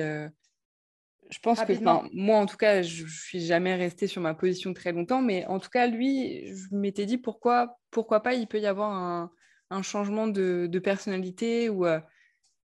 je 1.30 1.40
pense 1.40 1.62
que 1.62 1.74
moi, 2.14 2.38
en 2.38 2.46
tout 2.46 2.58
cas, 2.58 2.82
je, 2.82 3.04
ne 3.04 3.08
suis 3.08 3.42
jamais 3.42 3.76
restée 3.76 4.08
sur 4.08 4.22
ma 4.22 4.34
position 4.34 4.74
très 4.74 4.92
longtemps, 4.92 5.22
mais 5.22 5.46
en 5.46 5.60
tout 5.60 5.70
cas, 5.70 5.88
lui, 5.88 6.48
je 6.56 6.76
m'étais 6.76 7.06
dit 7.06 7.18
pourquoi, 7.18 7.78
pourquoi 7.92 8.22
pas 8.22 8.34
il 8.34 8.48
peut 8.48 8.60
y 8.60 8.66
avoir 8.66 8.92
un, 8.92 9.32
un 9.70 9.82
changement 9.84 10.28
de, 10.28 10.68
de, 10.70 10.80
personnalité 10.80 11.70
ou 11.70 11.86
euh, 11.86 12.00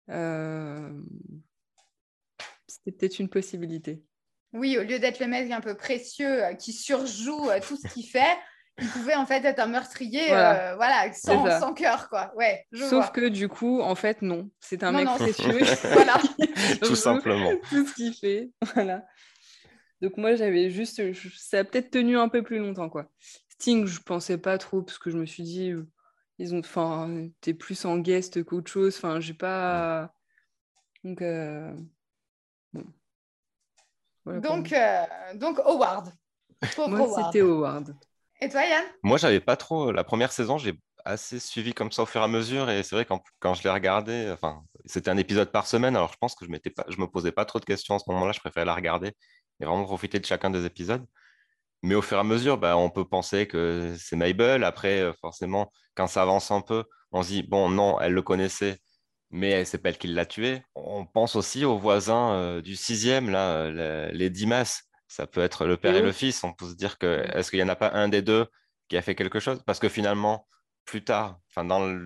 euh, 0.09 0.89
c'était 2.67 2.91
peut-être 2.93 3.19
une 3.19 3.29
possibilité. 3.29 4.01
Oui, 4.53 4.77
au 4.77 4.83
lieu 4.83 4.99
d'être 4.99 5.19
le 5.19 5.27
mec 5.27 5.51
un 5.51 5.61
peu 5.61 5.75
précieux 5.75 6.45
euh, 6.45 6.53
qui 6.53 6.71
surjoue 6.71 7.49
tout 7.67 7.75
ce 7.75 7.93
qu'il 7.93 8.07
fait, 8.07 8.37
il 8.82 8.88
pouvait 8.88 9.15
en 9.15 9.25
fait 9.25 9.46
être 9.46 9.60
un 9.60 9.68
meurtrier 9.68 10.27
voilà. 10.27 11.06
Euh, 11.06 11.60
sans, 11.60 11.74
cœur 11.74 12.10
quoi. 12.10 12.34
Ouais 12.36 12.65
sauf 12.74 13.12
que 13.12 13.27
du 13.27 13.48
coup 13.48 13.82
en 13.82 13.96
fait 13.96 14.22
non. 14.22 14.50
C'est 14.60 14.84
un 14.84 14.92
mec 14.92 15.08
précieux 15.08 15.60
voilà. 15.94 16.15
Tout 16.82 16.96
simplement. 16.96 17.51
tout 17.70 17.86
ce 17.86 17.94
qu'il 17.94 18.13
fait 18.13 18.51
voilà. 18.74 19.06
Donc 20.01 20.18
moi 20.18 20.36
j'avais 20.36 20.70
juste 20.70 21.01
ça 21.38 21.60
a 21.60 21.63
peut-être 21.63 21.92
tenu 21.92 22.18
un 22.18 22.30
peu 22.30 22.42
plus 22.42 22.58
longtemps 22.58 22.89
quoi. 22.89 23.08
Sting 23.50 23.86
je 23.86 24.01
pensais 24.01 24.38
pas 24.38 24.58
trop 24.58 24.82
parce 24.82 24.98
que 24.98 25.12
je 25.12 25.18
me 25.18 25.25
suis 25.25 25.44
dit 25.44 25.70
euh, 25.72 25.88
ils 26.39 26.56
ont 26.56 26.60
enfin 26.60 27.27
t'es 27.42 27.53
plus 27.53 27.86
en 27.86 28.00
guest 28.00 28.44
qu'autre 28.44 28.72
chose. 28.72 28.98
Enfin 28.98 29.20
j'ai 29.20 29.36
pas 29.36 30.13
donc 31.03 31.22
euh, 31.22 31.72
donc 34.25 34.74
donc 35.36 35.60
Howard. 35.60 36.12
Moi 36.88 37.24
c'était 37.25 37.42
Howard 37.42 37.94
et 38.43 38.50
toi, 38.50 38.65
Yann? 38.65 38.83
Moi, 39.03 39.17
j'avais 39.17 39.39
pas 39.39 39.55
trop. 39.55 39.91
La 39.91 40.03
première 40.03 40.31
saison, 40.31 40.57
j'ai 40.57 40.73
assez 41.05 41.39
suivi 41.39 41.73
comme 41.73 41.91
ça 41.91 42.03
au 42.03 42.05
fur 42.05 42.22
et 42.22 42.24
à 42.24 42.27
mesure. 42.27 42.70
Et 42.70 42.83
c'est 42.83 42.96
vrai 42.96 43.05
que 43.05 43.13
quand 43.39 43.53
je 43.53 43.63
l'ai 43.63 43.70
regardé, 43.70 44.29
enfin, 44.31 44.61
c'était 44.85 45.09
un 45.09 45.18
épisode 45.18 45.51
par 45.51 45.68
semaine. 45.68 45.96
Alors, 45.96 46.11
je 46.11 46.18
pense 46.20 46.35
que 46.35 46.46
je 46.46 46.51
m'étais 46.51 46.70
pas, 46.70 46.85
je 46.89 46.98
me 46.98 47.07
posais 47.07 47.31
pas 47.31 47.46
trop 47.46 47.59
de 47.59 47.65
questions 47.65 47.96
à 47.96 48.00
ce 48.00 48.05
moment-là. 48.09 48.31
Je 48.31 48.39
préférais 48.39 48.65
la 48.65 48.75
regarder 48.75 49.07
et 49.59 49.65
vraiment 49.65 49.83
profiter 49.85 50.20
de 50.20 50.25
chacun 50.25 50.50
des 50.50 50.65
épisodes. 50.65 51.05
Mais 51.83 51.96
au 51.96 52.01
fur 52.01 52.18
et 52.18 52.20
à 52.22 52.24
mesure, 52.24 52.57
bah, 52.57 52.77
on 52.77 52.89
peut 52.89 53.05
penser 53.05 53.48
que 53.48 53.96
c'est 54.00 54.15
Mabel. 54.15 54.63
Après, 54.63 55.01
euh, 55.01 55.13
forcément, 55.20 55.72
quand 55.96 56.07
ça 56.07 56.22
avance 56.22 56.51
un 56.51 56.61
peu, 56.61 56.85
on 57.11 57.24
se 57.24 57.27
dit 57.29 57.44
bon, 57.44 57.70
non, 57.70 58.00
elle 58.00 58.13
le 58.13 58.22
connaissait, 58.22 58.77
mais 59.31 59.65
c'est 59.65 59.77
pas 59.79 59.89
elle 59.89 59.98
qui 59.98 60.07
l'a 60.07 60.25
tué. 60.25 60.61
On 60.75 61.05
pense 61.05 61.35
aussi 61.35 61.65
aux 61.65 61.77
voisins 61.77 62.33
euh, 62.33 62.61
du 62.61 62.75
sixième, 62.75 63.33
euh, 63.35 64.09
les 64.13 64.29
Dimas 64.29 64.83
ça 65.13 65.27
peut 65.27 65.41
être 65.41 65.67
le 65.67 65.77
père 65.77 65.95
et, 65.95 66.01
le 66.01 66.11
fils. 66.11 66.43
On 66.43 66.53
peut 66.53 66.67
se 66.67 66.73
dire 66.73 66.97
que 66.97 67.23
est-ce 67.35 67.51
qu'il 67.51 67.59
n'y 67.59 67.63
en 67.63 67.69
a 67.69 67.75
pas 67.75 67.91
un 67.93 68.07
des 68.07 68.23
deux 68.23 68.47
qui 68.89 68.97
a 68.97 69.03
fait 69.03 69.13
quelque 69.13 69.39
chose? 69.39 69.61
Parce 69.63 69.77
que 69.77 69.87
finalement, 69.87 70.47
plus 70.85 71.03
tard, 71.03 71.39
enfin 71.49 71.63
dans 71.63 71.99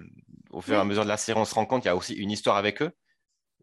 au 0.49 0.59
fur 0.59 0.75
et 0.75 0.79
à 0.79 0.83
mesure 0.83 1.03
de 1.03 1.07
la 1.07 1.15
série, 1.15 1.39
on 1.39 1.45
se 1.45 1.55
rend 1.55 1.65
compte 1.65 1.83
qu'il 1.83 1.89
y 1.89 1.91
a 1.91 1.95
aussi 1.95 2.15
une 2.15 2.31
histoire 2.31 2.57
avec 2.57 2.81
eux 2.81 2.91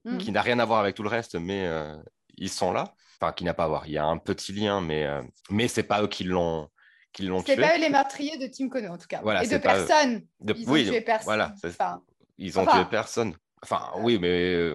mm. 0.07 0.17
qui 0.17 0.33
n'a 0.33 0.41
rien 0.41 0.59
à 0.61 0.65
voir 0.65 0.81
avec 0.81 0.95
tout 0.95 1.03
le 1.03 1.11
reste, 1.11 1.35
mais 1.35 1.67
euh, 1.67 1.95
ils 2.39 2.49
sont 2.49 2.73
là. 2.73 2.95
Enfin, 3.21 3.33
qui 3.33 3.45
n'a 3.45 3.53
pas 3.53 3.65
à 3.65 3.69
voir. 3.69 3.87
Il 3.87 3.93
y 3.93 3.99
a 3.99 4.07
un 4.07 4.17
petit 4.17 4.55
lien, 4.55 4.81
mais, 4.81 5.05
euh, 5.05 5.23
mais 5.51 5.69
ce 5.69 5.81
n'est 5.81 5.87
pas 5.87 6.03
eux 6.03 6.09
qui 6.09 6.25
l'ont 6.25 6.71
qui 7.13 7.25
l'ont 7.25 7.43
tué. 7.43 7.55
C'est 7.55 7.61
pas 7.61 7.77
eux 7.77 7.81
les 7.81 7.91
meurtriers 7.91 8.39
de 8.39 8.47
Tim 8.47 8.71
Kono, 8.71 8.95
en 8.95 8.99
tout 8.99 9.07
cas. 9.07 9.21
et 9.43 9.47
de 9.47 9.59
personne. 9.59 10.27
Ils 10.41 10.71
ont 10.71 10.75
tué 10.75 11.01
personne. 11.03 11.25
Voilà, 11.27 11.55
ils 12.39 12.59
ont 12.59 12.65
tué 12.65 12.85
personne. 12.91 13.37
Enfin, 13.63 13.91
oui, 13.99 14.19
mais 14.19 14.73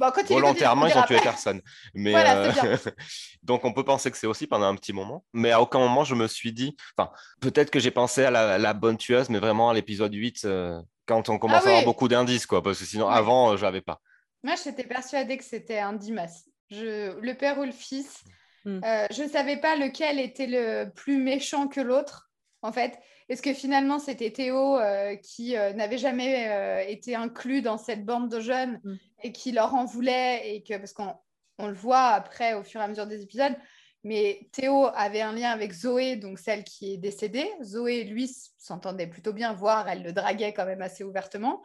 euh, 0.00 0.10
Volontairement, 0.28 0.86
ils 0.86 0.96
ont 0.96 1.02
tué 1.02 1.18
personne. 1.22 1.60
Mais 1.94 2.14
euh, 2.14 2.76
donc, 3.42 3.64
on 3.64 3.72
peut 3.72 3.84
penser 3.84 4.10
que 4.10 4.16
c'est 4.16 4.26
aussi 4.26 4.46
pendant 4.46 4.66
un 4.66 4.74
petit 4.74 4.92
moment. 4.92 5.24
Mais 5.32 5.52
à 5.52 5.60
aucun 5.60 5.78
moment, 5.78 6.04
je 6.04 6.14
me 6.14 6.26
suis 6.26 6.52
dit. 6.52 6.76
Enfin, 6.96 7.10
peut-être 7.40 7.70
que 7.70 7.78
j'ai 7.78 7.90
pensé 7.90 8.24
à 8.24 8.30
la, 8.30 8.74
bonne 8.74 8.96
tueuse, 8.96 9.28
mais 9.28 9.38
vraiment 9.38 9.70
à 9.70 9.74
l'épisode 9.74 10.12
8, 10.12 10.44
euh, 10.44 10.80
quand 11.06 11.28
on 11.28 11.38
commence 11.38 11.62
ah 11.64 11.68
à 11.68 11.70
avoir 11.70 11.84
beaucoup 11.84 12.08
d'indices, 12.08 12.46
quoi. 12.46 12.62
Parce 12.62 12.78
que 12.78 12.84
sinon, 12.84 13.08
avant, 13.08 13.52
euh, 13.52 13.56
je 13.56 13.64
n'avais 13.64 13.82
pas. 13.82 14.00
Moi, 14.42 14.54
j'étais 14.62 14.84
persuadée 14.84 15.36
que 15.36 15.44
c'était 15.44 15.78
un 15.78 15.92
Dimas. 15.92 16.44
Je... 16.70 17.18
Le 17.20 17.34
père 17.34 17.58
ou 17.58 17.64
le 17.64 17.72
fils. 17.72 18.22
Hmm. 18.66 18.80
je 19.10 19.22
ne 19.22 19.28
savais 19.28 19.58
pas 19.58 19.76
lequel 19.76 20.18
était 20.18 20.46
le 20.46 20.90
plus 20.90 21.18
méchant 21.18 21.68
que 21.68 21.82
l'autre, 21.82 22.30
en 22.64 22.72
fait. 22.72 22.98
Est-ce 23.28 23.42
que 23.42 23.52
finalement 23.52 23.98
c'était 23.98 24.30
Théo 24.30 24.78
euh, 24.78 25.16
qui 25.16 25.56
euh, 25.56 25.72
n'avait 25.74 25.98
jamais 25.98 26.48
euh, 26.48 26.82
été 26.88 27.14
inclus 27.14 27.62
dans 27.62 27.78
cette 27.78 28.04
bande 28.04 28.30
de 28.30 28.40
jeunes 28.40 28.80
mm. 28.82 28.94
et 29.22 29.32
qui 29.32 29.52
leur 29.52 29.74
en 29.74 29.84
voulait 29.84 30.54
et 30.54 30.62
que 30.62 30.76
parce 30.76 30.94
qu'on 30.94 31.14
on 31.58 31.68
le 31.68 31.74
voit 31.74 32.08
après 32.08 32.54
au 32.54 32.64
fur 32.64 32.80
et 32.80 32.84
à 32.84 32.88
mesure 32.88 33.06
des 33.06 33.22
épisodes, 33.22 33.54
mais 34.02 34.48
Théo 34.50 34.86
avait 34.94 35.20
un 35.20 35.32
lien 35.32 35.50
avec 35.50 35.72
Zoé, 35.72 36.16
donc 36.16 36.38
celle 36.38 36.64
qui 36.64 36.94
est 36.94 36.96
décédée. 36.96 37.48
Zoé, 37.62 38.04
lui, 38.04 38.28
s'entendait 38.58 39.06
plutôt 39.06 39.32
bien, 39.32 39.52
voire 39.52 39.88
elle 39.88 40.02
le 40.02 40.12
draguait 40.12 40.52
quand 40.52 40.66
même 40.66 40.82
assez 40.82 41.04
ouvertement. 41.04 41.62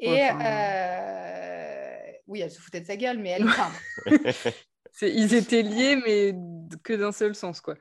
Et 0.00 0.28
oui, 2.26 2.40
elle 2.40 2.50
se 2.50 2.60
foutait 2.60 2.80
de 2.80 2.86
sa 2.86 2.96
gueule, 2.96 3.18
mais 3.18 3.30
elle. 3.30 3.46
ils 5.02 5.34
étaient 5.34 5.62
liés, 5.62 5.96
mais 6.04 6.34
que 6.82 6.92
d'un 6.92 7.12
seul 7.12 7.34
sens, 7.34 7.60
quoi. 7.60 7.74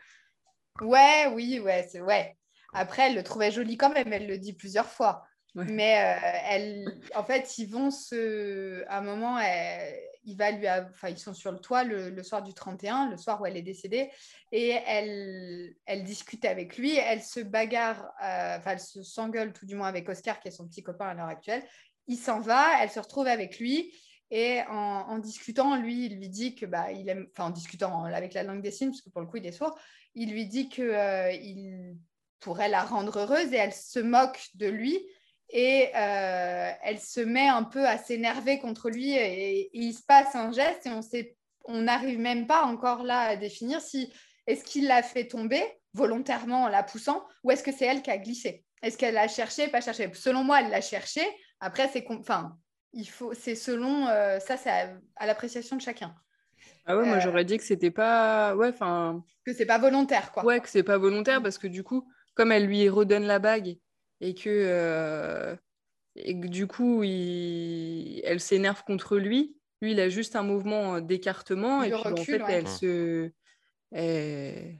Ouais, 0.80 1.27
oui, 1.34 1.60
ouais, 1.60 1.88
c'est 1.91 1.99
ouais. 1.99 2.37
Après, 2.73 3.08
elle 3.08 3.15
le 3.15 3.23
trouvait 3.23 3.51
joli 3.51 3.77
quand 3.77 3.93
même, 3.93 4.12
elle 4.12 4.27
le 4.27 4.38
dit 4.38 4.53
plusieurs 4.53 4.89
fois. 4.89 5.25
Mais 5.56 5.97
euh, 5.97 6.38
elle, 6.49 7.01
en 7.15 7.23
fait, 7.23 7.58
ils 7.58 7.67
vont 7.67 7.89
se. 7.89 8.84
À 8.88 8.99
un 8.99 9.01
moment, 9.01 9.39
il 10.23 10.38
va 10.38 10.51
lui. 10.51 10.69
Enfin, 10.69 11.10
ils 11.10 11.17
sont 11.17 11.34
sur 11.34 11.51
le 11.51 11.58
toit 11.58 11.84
le, 11.84 12.21
soir 12.21 12.43
du 12.43 12.53
31, 12.53 13.10
le 13.10 13.17
soir 13.17 13.41
où 13.41 13.45
elle 13.45 13.58
est 13.58 13.63
décédée, 13.63 14.12
et 14.51 14.69
elle, 14.86 15.73
elle 15.86 16.03
discute 16.03 16.45
avec 16.45 16.77
lui. 16.77 16.95
Elle 16.95 17.23
se 17.23 17.39
bagarre, 17.39 18.03
euh, 18.23 18.58
enfin, 18.58 18.71
elle 18.71 18.80
se 18.80 19.01
s'engueule 19.01 19.51
tout 19.51 19.65
du 19.65 19.75
moins 19.75 19.88
avec 19.88 20.08
Oscar, 20.10 20.39
qui 20.39 20.49
est 20.49 20.51
son 20.51 20.67
petit 20.67 20.84
copain 20.84 21.08
à 21.08 21.13
l'heure 21.15 21.27
actuelle. 21.27 21.63
Il 22.08 22.17
s'en 22.17 22.39
va, 22.39 22.84
elle 22.84 22.91
se 22.91 22.99
retrouve 22.99 23.27
avec 23.27 23.60
lui. 23.60 23.91
Et 24.30 24.60
en, 24.69 25.17
discutant, 25.19 25.77
lui, 25.77 26.08
il 26.08 26.17
lui 26.17 26.27
dit 26.27 26.53
que, 26.53 26.65
bah, 26.65 26.91
il 26.91 27.08
aime, 27.08 27.27
enfin, 27.32 27.45
en 27.45 27.49
discutant 27.49 28.03
avec 28.03 28.34
la 28.34 28.43
langue 28.43 28.62
des 28.62 28.71
signes, 28.71 28.89
parce 28.89 29.01
que 29.01 29.10
pour 29.10 29.21
le 29.21 29.27
coup, 29.27 29.38
il 29.38 29.45
est 29.45 29.53
sourd, 29.53 29.80
il 30.15 30.32
lui 30.34 30.45
dit 30.47 30.67
que 30.67 30.82
euh, 30.82 31.32
il 31.32 31.97
pourrait 32.39 32.69
la 32.69 32.84
rendre 32.84 33.19
heureuse 33.19 33.54
et 33.54 33.58
elle 33.58 33.73
se 33.73 34.00
moque 34.00 34.39
de 34.56 34.67
lui 34.67 35.00
et 35.50 35.89
euh, 35.95 36.71
elle 36.84 37.00
se 37.00 37.21
met 37.21 37.47
un 37.47 37.63
peu 37.63 37.86
à 37.88 37.97
s'énerver 37.97 38.60
contre 38.60 38.89
lui 38.89 39.13
et, 39.13 39.69
il 39.73 39.93
se 39.93 40.04
passe 40.04 40.36
un 40.36 40.52
geste 40.52 40.86
et 40.86 40.89
on 40.89 41.02
sait 41.02 41.36
on 41.65 41.82
n'arrive 41.82 42.19
même 42.19 42.47
pas 42.47 42.63
encore 42.63 43.04
là 43.04 43.19
à 43.19 43.36
définir 43.36 43.82
si 43.82 44.12
est-ce 44.45 44.63
qu'il 44.63 44.88
l'a 44.88 45.04
fait 45.04 45.28
tomber 45.28 45.63
volontairement 45.93 46.63
en 46.63 46.67
la 46.69 46.84
poussant 46.84 47.26
ou 47.43 47.52
est-ce 47.52 47.63
que 47.63 47.71
c'est 47.71 47.86
elle 47.86 48.02
qui 48.02 48.12
a 48.12 48.17
glissé? 48.17 48.63
Est-ce 48.82 48.97
qu'elle 48.97 49.15
l'a 49.15 49.28
cherché 49.28 49.67
pas 49.67 49.82
cherché? 49.82 50.10
Selon 50.13 50.43
moi 50.43 50.62
elle 50.62 50.69
l'a 50.69 50.82
cherché. 50.82 51.21
Après 51.60 51.89
c'est 51.91 52.06
enfin 52.10 52.58
il 52.93 53.08
faut 53.08 53.34
c'est 53.34 53.56
selon 53.56 54.08
euh, 54.08 54.39
ça 54.39 54.58
c'est 54.58 54.69
à, 54.69 55.26
l'appréciation 55.26 55.76
de 55.76 55.82
chacun. 55.82 56.13
Ah 56.86 56.97
ouais, 56.97 57.06
moi 57.06 57.17
euh, 57.17 57.19
j'aurais 57.19 57.45
dit 57.45 57.58
que 57.58 57.63
c'était 57.63 57.91
pas 57.91 58.56
ouais 58.56 58.69
enfin 58.69 59.23
que 59.45 59.54
c'est 59.54 59.65
pas 59.65 59.78
volontaire 59.78 60.32
quoi. 60.32 60.45
Ouais 60.45 60.60
que 60.60 60.69
c'est 60.69 60.84
pas 60.84 60.97
volontaire 60.97 61.41
parce 61.41 61.58
que 61.58 61.67
du 61.67 61.84
coup 61.84 62.08
comme 62.38 62.52
elle 62.52 62.67
lui 62.67 62.88
redonne 62.88 63.26
la 63.26 63.39
bague 63.39 63.78
et 64.21 64.36
que, 64.36 64.47
euh, 64.47 65.56
du 66.15 66.67
coup, 66.67 67.04
elle 67.04 68.39
s'énerve 68.39 68.84
contre 68.84 69.17
lui, 69.17 69.58
lui, 69.82 69.91
il 69.91 70.00
a 70.00 70.08
juste 70.08 70.36
un 70.36 70.43
mouvement 70.43 71.02
d'écartement 71.02 71.82
et 71.84 71.89
puis 71.89 71.97
en 71.97 72.15
fait, 72.15 72.41
elle 72.47 72.67
se 72.67 73.32
elle 73.91 74.78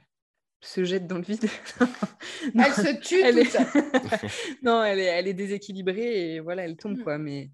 se 0.60 0.84
jette 0.84 1.06
dans 1.06 1.16
le 1.16 1.22
vide. 1.22 1.44
elle 2.54 2.72
se 2.72 3.00
tue 3.00 3.20
elle 3.20 3.36
toute 3.44 3.54
est... 3.54 4.62
non, 4.62 4.84
elle 4.84 4.98
est, 5.00 5.04
elle 5.04 5.28
est 5.28 5.34
déséquilibrée 5.34 6.34
et 6.34 6.40
voilà, 6.40 6.64
elle 6.64 6.76
tombe, 6.76 6.98
Mm. 6.98 7.02
quoi. 7.02 7.18
Mais 7.18 7.50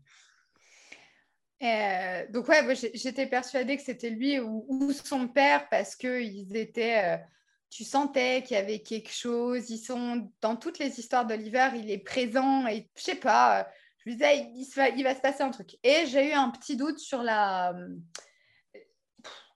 Euh, 1.63 2.27
donc 2.31 2.49
ouais, 2.49 2.63
j'étais 2.95 3.27
persuadée 3.27 3.77
que 3.77 3.83
c'était 3.83 4.11
lui 4.11 4.39
ou, 4.39 4.67
ou 4.69 4.93
son 4.93 5.29
père 5.29 5.69
parce 5.71 5.97
que 5.97 6.21
ils 6.21 6.57
étaient, 6.57 7.15
euh, 7.15 7.17
tu 7.75 7.83
sentais 7.83 8.43
qu'il 8.43 8.57
y 8.57 8.61
avait 8.61 8.79
quelque 8.79 9.11
chose. 9.11 9.69
Ils 9.69 9.79
sont 9.85 10.31
dans 10.41 10.55
toutes 10.55 10.79
les 10.79 11.01
histoires 11.01 11.27
d'Oliver, 11.27 11.71
il 11.75 11.91
est 11.91 11.99
présent 11.99 12.69
et 12.69 12.89
je 12.97 13.03
sais 13.03 13.17
pas. 13.17 13.63
euh, 13.63 13.65
je 13.99 14.11
me 14.11 14.15
disais, 14.15 14.49
il, 14.55 14.65
se 14.65 14.77
va, 14.77 14.91
il 14.91 15.03
va 15.03 15.13
se 15.15 15.21
passer 15.21 15.43
un 15.43 15.51
truc. 15.51 15.77
Et 15.83 16.07
j'ai 16.07 16.31
eu 16.31 16.33
un 16.35 16.51
petit 16.51 16.77
doute 16.77 17.01
sur 17.01 17.25
la. 17.25 17.73
euh, 17.73 17.89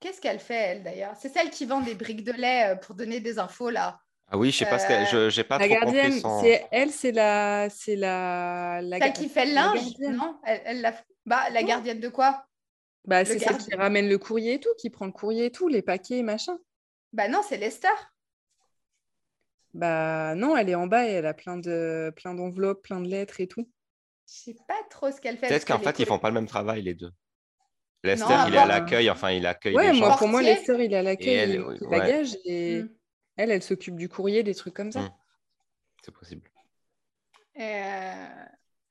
Qu'est-ce 0.00 0.20
qu'elle 0.20 0.40
fait 0.40 0.54
elle 0.54 0.82
d'ailleurs? 0.82 1.14
C'est 1.20 1.28
celle 1.28 1.50
qui 1.50 1.64
vend 1.64 1.80
des 1.80 1.94
briques 1.94 2.24
de 2.24 2.32
lait 2.32 2.72
euh, 2.72 2.74
pour 2.74 2.96
donner 2.96 3.20
des 3.20 3.38
infos 3.38 3.70
là. 3.70 4.00
Ah 4.26 4.36
oui, 4.36 4.50
je 4.50 4.58
sais 4.58 4.66
pas 4.66 4.80
ce 4.80 4.88
qu'elle. 4.88 5.06
je- 5.06 5.30
J'ai 5.30 5.44
pas 5.44 5.58
la 5.58 5.66
trop 5.66 5.74
gardienne, 5.76 6.10
compris 6.10 6.20
son. 6.20 6.40
c'est 6.42 6.66
elle, 6.72 6.90
c'est 6.90 7.12
la, 7.12 7.68
c'est 7.70 7.96
la, 7.96 8.80
la, 8.82 8.98
Celle 8.98 9.12
qui 9.12 9.28
fait 9.28 9.46
le 9.46 9.54
linge, 9.54 9.92
non? 10.00 10.40
Elle, 10.44 10.62
elle 10.64 10.80
la... 10.80 10.92
Bah, 11.24 11.50
la 11.50 11.62
gardienne 11.62 12.00
de 12.00 12.08
quoi? 12.08 12.44
Bah, 13.04 13.24
c'est 13.24 13.38
celle 13.38 13.58
qui 13.58 13.74
ramène 13.76 14.08
le 14.08 14.18
courrier 14.18 14.54
et 14.54 14.60
tout, 14.60 14.74
qui 14.76 14.90
prend 14.90 15.06
le 15.06 15.12
courrier 15.12 15.46
et 15.46 15.52
tout, 15.52 15.68
les 15.68 15.82
paquets, 15.82 16.22
machin. 16.22 16.58
Bah 17.12 17.28
non, 17.28 17.40
c'est 17.46 17.56
Lester. 17.56 17.88
Bah 19.74 20.34
non, 20.34 20.56
elle 20.56 20.68
est 20.70 20.74
en 20.74 20.86
bas 20.86 21.06
et 21.06 21.12
elle 21.12 21.26
a 21.26 21.34
plein 21.34 21.56
de 21.56 22.12
plein 22.16 22.34
d'enveloppes, 22.34 22.82
plein 22.82 23.00
de 23.00 23.08
lettres 23.08 23.40
et 23.40 23.46
tout. 23.46 23.68
Je 24.26 24.32
sais 24.52 24.56
pas 24.66 24.78
trop 24.90 25.10
ce 25.10 25.20
qu'elle 25.20 25.38
fait. 25.38 25.48
Peut-être 25.48 25.66
qu'en 25.66 25.78
fait, 25.78 25.98
ils 25.98 26.06
font 26.06 26.18
pas 26.18 26.28
le 26.28 26.34
même 26.34 26.46
travail, 26.46 26.82
les 26.82 26.94
deux. 26.94 27.10
Lester, 28.04 28.28
Non, 28.28 28.46
il 28.48 28.54
est 28.54 28.58
à 28.58 28.66
l'accueil, 28.66 29.10
enfin, 29.10 29.30
il 29.32 29.46
accueille 29.46 29.74
Ouais, 29.74 29.92
les 29.92 29.98
moi 29.98 30.10
gens. 30.10 30.16
pour 30.18 30.28
moi. 30.28 30.40
Lester, 30.42 30.84
il 30.84 30.92
est 30.92 30.96
à 30.96 31.02
l'accueil, 31.02 31.34
elle, 31.34 31.50
il 31.50 31.60
oui, 31.60 31.76
il 31.80 31.86
ouais. 31.86 31.98
bagage 31.98 32.36
et 32.44 32.82
Mm. 32.82 32.88
elle, 33.36 33.50
elle 33.50 33.62
s'occupe 33.62 33.96
du 33.96 34.08
courrier, 34.08 34.42
des 34.42 34.54
trucs 34.54 34.74
comme 34.74 34.92
ça. 34.92 35.00
Mm. 35.00 35.10
C'est 36.04 36.14
possible. 36.14 36.48
Euh, 37.58 38.26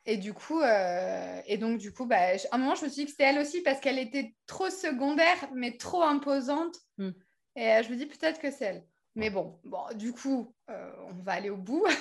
et 0.05 0.17
du 0.17 0.33
coup, 0.33 0.59
euh, 0.61 1.41
et 1.45 1.57
donc 1.57 1.77
du 1.79 1.93
coup, 1.93 2.05
bah, 2.05 2.17
à 2.17 2.55
un 2.55 2.57
moment, 2.57 2.75
je 2.75 2.83
me 2.85 2.89
suis 2.89 3.01
dit 3.01 3.05
que 3.05 3.11
c'était 3.11 3.23
elle 3.23 3.39
aussi 3.39 3.61
parce 3.61 3.79
qu'elle 3.79 3.97
était 3.99 4.35
trop 4.45 4.69
secondaire, 4.69 5.37
mais 5.55 5.77
trop 5.77 6.03
imposante. 6.03 6.75
Hmm. 6.97 7.11
Et 7.57 7.67
euh, 7.73 7.83
je 7.83 7.89
me 7.89 7.95
dis 7.97 8.05
peut-être 8.05 8.39
que 8.39 8.49
c'est 8.51 8.65
elle. 8.65 8.83
Mais 9.15 9.31
bon, 9.31 9.59
bon, 9.63 9.79
du 9.95 10.13
coup, 10.13 10.53
euh, 10.69 10.91
on 11.09 11.23
va 11.23 11.33
aller 11.33 11.49
au 11.49 11.57
bout. 11.57 11.85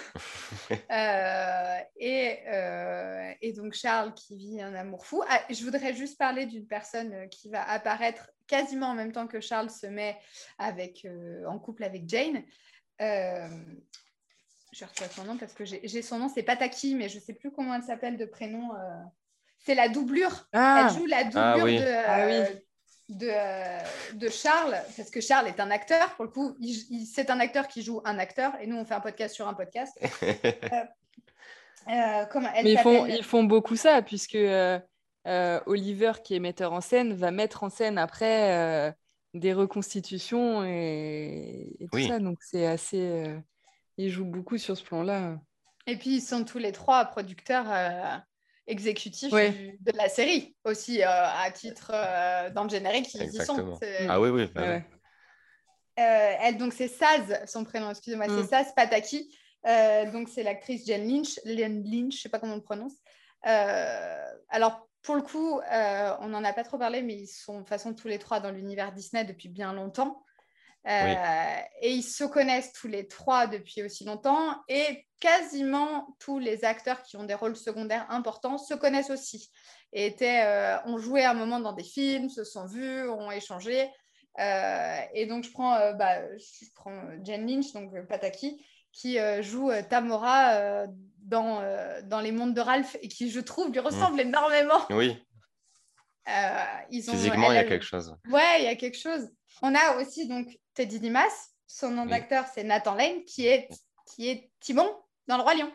Euh, 0.90 1.79
et, 1.97 2.38
euh, 2.49 3.33
et 3.40 3.53
donc 3.53 3.73
Charles 3.75 4.14
qui 4.14 4.37
vit 4.37 4.61
un 4.62 4.75
amour 4.75 5.05
fou. 5.07 5.23
Ah, 5.29 5.40
je 5.51 5.62
voudrais 5.64 5.92
juste 5.95 6.19
parler 6.19 6.47
d'une 6.47 6.66
personne 6.66 7.29
qui 7.31 7.49
va 7.51 7.69
apparaître 7.69 8.31
quasiment 8.47 8.88
en 8.88 8.95
même 8.95 9.12
temps 9.12 9.27
que 9.27 9.40
Charles 9.40 9.71
se 9.71 9.87
met 9.87 10.16
avec, 10.59 11.05
euh, 11.05 11.45
en 11.47 11.59
couple 11.59 11.85
avec 11.85 12.09
Jane. 12.09 12.42
Euh, 13.01 13.49
je 14.73 14.85
retrouve 14.85 15.11
son 15.11 15.25
nom 15.25 15.37
parce 15.37 15.53
que 15.53 15.64
j'ai 15.64 15.81
j'ai 15.85 16.03
son 16.03 16.19
nom, 16.19 16.29
c'est 16.29 16.42
Pataki, 16.42 16.95
mais 16.95 17.09
je 17.09 17.16
ne 17.16 17.23
sais 17.23 17.35
plus 17.35 17.51
comment 17.51 17.75
elle 17.75 17.83
s'appelle 17.83 18.16
de 18.16 18.25
prénom. 18.27 18.75
euh. 18.75 19.03
C'est 19.59 19.75
la 19.75 19.88
doublure. 19.88 20.49
Ah, 20.53 20.88
Elle 20.90 20.97
joue 20.97 21.07
la 21.07 21.25
doublure 21.25 21.40
Ah 21.42 21.57
oui. 21.64 21.79
de, 21.79 21.83
euh, 21.85 22.05
Ah 22.07 22.27
oui. 22.27 22.61
De, 23.09 23.29
euh, 23.31 23.79
de 24.14 24.29
Charles, 24.29 24.77
parce 24.97 25.11
que 25.11 25.21
Charles 25.21 25.47
est 25.49 25.61
un 25.61 25.71
acteur. 25.71 26.14
Pour 26.16 26.25
le 26.25 26.31
coup, 26.31 26.57
il- 26.61 26.87
il- 26.90 27.07
c'est 27.07 27.31
un 27.31 27.38
acteur 27.40 27.69
qui 27.69 27.83
joue 27.83 28.01
un 28.05 28.19
acteur, 28.19 28.53
et 28.61 28.66
nous, 28.66 28.77
on 28.77 28.85
fait 28.85 28.95
un 28.95 29.01
podcast 29.01 29.35
sur 29.35 29.47
un 29.49 29.55
podcast. 29.55 29.97
Euh, 31.88 32.25
comment 32.33 32.49
elle 32.53 32.64
mais 32.64 32.73
ils 32.73 32.79
font, 32.79 33.07
ils 33.07 33.23
font 33.23 33.45
beaucoup 33.45 33.77
ça, 33.77 34.03
puisque 34.03 34.35
euh, 34.35 34.77
euh, 35.29 35.61
Oliver, 35.66 36.14
qui 36.25 36.35
est 36.35 36.40
metteur 36.40 36.73
en 36.73 36.81
scène, 36.81 37.12
va 37.14 37.31
mettre 37.31 37.62
en 37.62 37.71
scène 37.71 37.97
après 37.97 38.53
euh, 38.53 38.92
des 39.35 39.53
reconstitutions 39.53 40.64
et, 40.64 41.77
et 41.79 41.85
tout 41.85 41.90
Oui. 41.97 42.09
ça. 42.09 42.19
Donc 42.19 42.38
c'est 42.40 42.66
assez. 42.66 42.99
euh, 43.01 43.38
il 43.99 44.11
joue 44.11 44.25
beaucoup 44.25 44.59
sur 44.59 44.77
ce 44.77 44.83
plan-là. 44.83 45.37
Et 45.87 45.97
puis, 45.97 46.16
ils 46.16 46.21
sont 46.21 46.42
tous 46.42 46.59
les 46.59 46.73
trois 46.73 47.05
producteurs 47.05 47.66
du- 49.51 49.79
de 49.81 49.93
la 49.97 50.09
série, 50.09 50.57
aussi 50.65 51.03
euh, 51.03 51.07
à 51.09 51.51
titre 51.51 51.93
euh, 51.95 52.51
dans 52.51 52.65
le 52.65 52.69
générique, 52.71 53.13
ils 53.15 53.23
y 53.35 53.45
sont. 53.45 53.79
Ah 54.09 54.21
oui, 54.21 54.31
oui. 54.31 54.51
bah 54.55 54.63
Ouais. 54.63 54.85
Euh, 55.99 56.35
elle, 56.43 56.59
donc 56.59 56.75
c'est 56.75 56.89
Saz, 56.89 57.41
son 57.47 57.65
prénom, 57.65 57.91
excusez-moi, 57.91 58.27
Mm. 58.29 58.43
c'est 58.43 58.49
Saz 58.49 58.75
Pataki. 58.75 59.35
Euh, 59.67 60.11
donc 60.11 60.29
c'est 60.29 60.43
l'actrice 60.43 60.87
Jen 60.87 61.09
Lynch, 61.09 61.41
Jen 61.45 61.83
Lynch, 61.85 62.17
je 62.17 62.21
sais 62.23 62.29
pas 62.29 62.39
comment 62.39 62.53
on 62.53 62.57
le 62.57 62.63
prononce. 62.63 62.93
Euh, 63.47 64.25
alors 64.51 64.87
pour 65.03 65.15
le 65.17 65.23
coup, 65.23 65.61
euh, 65.61 66.13
on 66.21 66.29
n'en 66.29 66.45
a 66.45 66.53
pas 66.53 66.65
trop 66.65 66.79
parlé, 66.79 67.01
mais 67.03 67.15
ils 67.15 67.27
sont 67.29 67.55
de 67.55 67.59
toute 67.61 67.69
façon 67.69 67.95
tous 67.95 68.09
les 68.09 68.19
trois 68.19 68.41
dans 68.41 68.51
l'univers 68.51 68.93
Disney 68.93 69.25
depuis 69.25 69.49
bien 69.49 69.73
longtemps. 69.73 70.23
Euh, 70.87 71.61
Et 71.83 71.90
ils 71.90 72.03
se 72.03 72.25
connaissent 72.25 72.72
tous 72.72 72.87
les 72.87 73.09
trois 73.09 73.46
depuis 73.46 73.83
aussi 73.83 74.05
longtemps. 74.05 74.62
Et 74.68 75.07
quasiment 75.20 76.16
tous 76.20 76.38
les 76.38 76.64
acteurs 76.64 77.03
qui 77.03 77.16
ont 77.16 77.25
des 77.25 77.35
rôles 77.35 77.57
secondaires 77.57 78.07
importants 78.11 78.59
se 78.59 78.75
connaissent 78.75 79.11
aussi. 79.11 79.51
Et 79.92 80.07
étaient, 80.07 80.42
euh, 80.44 80.77
ont 80.85 80.99
joué 80.99 81.25
à 81.25 81.31
un 81.31 81.35
moment 81.35 81.59
dans 81.59 81.72
des 81.72 81.85
films, 81.85 82.29
se 82.29 82.44
sont 82.44 82.66
vus, 82.66 83.09
ont 83.09 83.31
échangé. 83.31 83.88
Euh, 84.38 84.99
et 85.14 85.27
donc, 85.27 85.44
je 85.44 85.51
prends, 85.51 85.92
bah, 85.94 86.20
je 86.37 86.66
prends 86.75 87.03
Jen 87.25 87.46
Lynch, 87.46 87.72
donc 87.72 87.90
Pataki, 88.07 88.64
qui 88.92 89.18
joue 89.40 89.70
Tamora 89.88 90.87
dans, 91.18 91.62
dans 92.05 92.20
Les 92.20 92.33
Mondes 92.33 92.55
de 92.55 92.61
Ralph 92.61 92.96
et 93.03 93.09
qui, 93.09 93.31
je 93.31 93.40
trouve, 93.40 93.72
lui 93.72 93.81
ressemble 93.81 94.20
énormément. 94.20 94.81
Oui, 94.90 95.20
Euh, 96.29 96.65
ils 96.91 97.09
ont, 97.09 97.12
physiquement, 97.12 97.53
il 97.53 97.55
y 97.55 97.59
a 97.59 97.65
quelque 97.65 97.85
chose. 97.85 98.17
Ouais, 98.31 98.57
il 98.61 98.65
y 98.65 98.69
a 98.69 98.75
quelque 98.77 98.99
chose. 98.99 99.29
On 99.62 99.75
a 99.75 99.97
aussi 99.97 100.27
donc 100.29 100.49
Teddy 100.75 100.99
Dimas, 101.01 101.51
son 101.67 101.91
nom 101.91 102.03
Oui. 102.03 102.11
d'acteur 102.11 102.45
c'est 102.53 102.65
Nathan 102.65 102.95
Lane, 102.95 103.23
qui 103.25 103.47
est, 103.47 103.69
qui 104.15 104.29
est 104.29 104.51
Timon 104.61 104.91
dans 105.29 105.37
Le 105.37 105.43
Roi 105.43 105.55
Lion. 105.55 105.73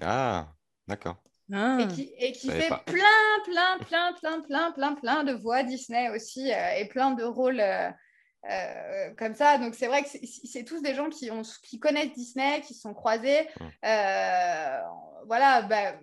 Ah, 0.00 0.48
d'accord. 0.86 1.16
Ah. 1.52 1.78
Et 1.80 1.88
qui, 1.88 2.14
et 2.18 2.32
qui 2.32 2.50
fait 2.50 2.68
pas. 2.68 2.78
plein, 2.86 3.02
plein, 3.44 3.78
plein, 3.86 4.12
plein, 4.14 4.40
plein, 4.42 4.72
plein, 4.72 4.94
plein 4.94 5.24
de 5.24 5.32
voix 5.34 5.62
Disney 5.62 6.08
aussi 6.10 6.52
euh, 6.52 6.70
et 6.78 6.86
plein 6.86 7.10
de 7.10 7.22
rôles 7.22 7.60
euh, 7.60 7.90
euh, 8.50 9.14
comme 9.18 9.34
ça. 9.34 9.58
Donc 9.58 9.74
c'est 9.74 9.86
vrai 9.86 10.02
que 10.02 10.08
c'est- 10.08 10.64
tous 10.64 10.80
des 10.80 10.94
gens 10.94 11.10
qui, 11.10 11.30
ont, 11.30 11.42
qui 11.62 11.78
connaissent 11.78 12.14
Disney, 12.14 12.60
qui 12.62 12.74
se 12.74 12.80
sont 12.80 12.94
croisés. 12.94 13.46
Mm. 13.60 13.66
Euh, 13.84 14.80
voilà, 15.26 15.62
bah, 15.62 15.94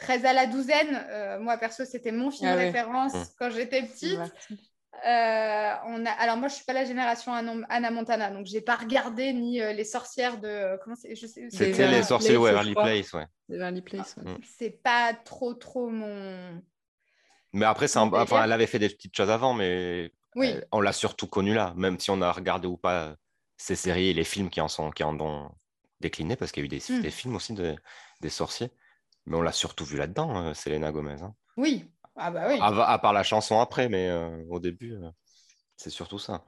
13 0.00 0.24
à 0.24 0.32
la 0.32 0.46
douzaine, 0.46 1.06
euh, 1.10 1.38
moi 1.38 1.56
perso, 1.58 1.84
c'était 1.84 2.12
mon 2.12 2.30
film 2.30 2.48
Ah 2.48 2.54
de 2.54 2.58
ouais. 2.58 2.66
référence 2.66 3.14
Mm. 3.14 3.24
quand 3.38 3.50
j'étais 3.50 3.82
petite. 3.82 4.18
Euh, 5.06 5.74
on 5.86 6.04
a... 6.04 6.10
Alors 6.18 6.36
moi, 6.36 6.48
je 6.48 6.54
suis 6.56 6.64
pas 6.64 6.72
la 6.74 6.84
génération 6.84 7.32
Anna 7.32 7.90
Montana, 7.90 8.30
donc 8.30 8.46
j'ai 8.46 8.60
pas 8.60 8.76
regardé 8.76 9.32
ni 9.32 9.60
euh, 9.60 9.72
les 9.72 9.84
sorcières 9.84 10.38
de... 10.38 10.78
Comment 10.82 10.96
c'est 10.96 11.14
je 11.14 11.26
sais... 11.26 11.48
C'est 11.50 11.72
C'était 11.72 11.88
les 11.88 12.02
sorciers 12.02 12.34
de 12.34 12.38
Place, 12.38 12.48
je 12.50 12.54
Waverly 12.54 12.72
crois. 12.74 12.84
Place, 12.84 13.12
ouais. 13.14 13.80
Place. 13.82 14.16
ouais. 14.18 14.32
Mm. 14.32 14.38
C'est 14.58 14.82
pas 14.82 15.14
trop, 15.14 15.54
trop 15.54 15.88
mon... 15.88 16.60
Mais 17.52 17.64
après, 17.66 17.88
c'est 17.88 17.98
un- 17.98 18.12
enfin, 18.12 18.44
elle 18.44 18.52
avait 18.52 18.66
fait 18.66 18.78
des 18.78 18.88
petites 18.90 19.16
choses 19.16 19.30
avant, 19.30 19.54
mais 19.54 20.12
Oui, 20.36 20.48
elle- 20.48 20.66
on 20.72 20.80
l'a 20.80 20.92
surtout 20.92 21.26
connue 21.26 21.54
là, 21.54 21.72
même 21.76 21.98
si 21.98 22.10
on 22.10 22.20
a 22.22 22.30
regardé 22.30 22.66
ou 22.68 22.76
pas 22.76 23.16
ces 23.56 23.76
séries 23.76 24.08
et 24.08 24.14
les 24.14 24.24
films 24.24 24.50
qui 24.50 24.60
en, 24.60 24.68
sont, 24.68 24.90
qui 24.90 25.02
en 25.02 25.18
ont 25.20 25.50
décliné, 26.00 26.36
parce 26.36 26.52
qu'il 26.52 26.62
y 26.62 26.64
a 26.64 26.66
eu 26.66 26.68
des, 26.68 26.82
Mm. 26.94 27.00
des 27.02 27.10
films 27.10 27.36
aussi 27.36 27.52
de- 27.54 27.76
des 28.20 28.28
sorciers. 28.30 28.70
Mais 29.26 29.36
on 29.36 29.42
l'a 29.42 29.52
surtout 29.52 29.84
vu 29.84 29.96
là-dedans, 29.96 30.46
euh, 30.46 30.54
Selena 30.54 30.90
Gomez. 30.92 31.22
hein. 31.22 31.34
oui. 31.56 31.90
Ah 32.16 32.30
bah 32.30 32.46
oui. 32.48 32.58
À, 32.60 32.66
à 32.92 32.98
part 32.98 33.12
la 33.12 33.22
chanson 33.22 33.60
après, 33.60 33.88
mais 33.88 34.08
euh, 34.08 34.44
au 34.50 34.58
début, 34.58 34.94
euh, 34.94 35.08
c'est 35.76 35.90
surtout 35.90 36.18
ça. 36.18 36.44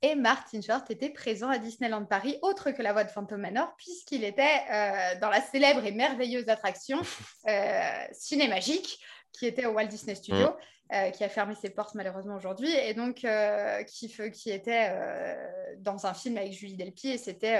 Et 0.00 0.14
Martin 0.14 0.60
Short 0.60 0.90
était 0.90 1.10
présent 1.10 1.48
à 1.48 1.58
Disneyland 1.58 2.04
Paris, 2.06 2.38
autre 2.42 2.70
que 2.70 2.82
la 2.82 2.92
voix 2.92 3.04
de 3.04 3.10
Phantom 3.10 3.40
Manor, 3.40 3.74
puisqu'il 3.76 4.24
était 4.24 4.62
euh, 4.70 5.20
dans 5.20 5.28
la 5.28 5.40
célèbre 5.40 5.84
et 5.84 5.92
merveilleuse 5.92 6.48
attraction 6.48 7.00
euh, 7.48 8.04
Cinémagique, 8.12 9.00
qui 9.32 9.46
était 9.46 9.66
au 9.66 9.72
Walt 9.72 9.86
Disney 9.86 10.14
Studio, 10.14 10.48
euh, 10.92 11.08
qui 11.08 11.24
a 11.24 11.30
fermé 11.30 11.54
ses 11.54 11.70
portes 11.70 11.94
malheureusement 11.94 12.36
aujourd'hui, 12.36 12.70
et 12.70 12.92
donc 12.92 13.24
euh, 13.24 13.82
qui, 13.84 14.12
était 14.50 14.88
euh, 14.90 15.74
dans 15.78 16.04
un 16.04 16.12
film 16.12 16.36
avec 16.36 16.52
Julie 16.52 16.76
Delpy, 16.76 17.08
et 17.08 17.16
c'était 17.16 17.56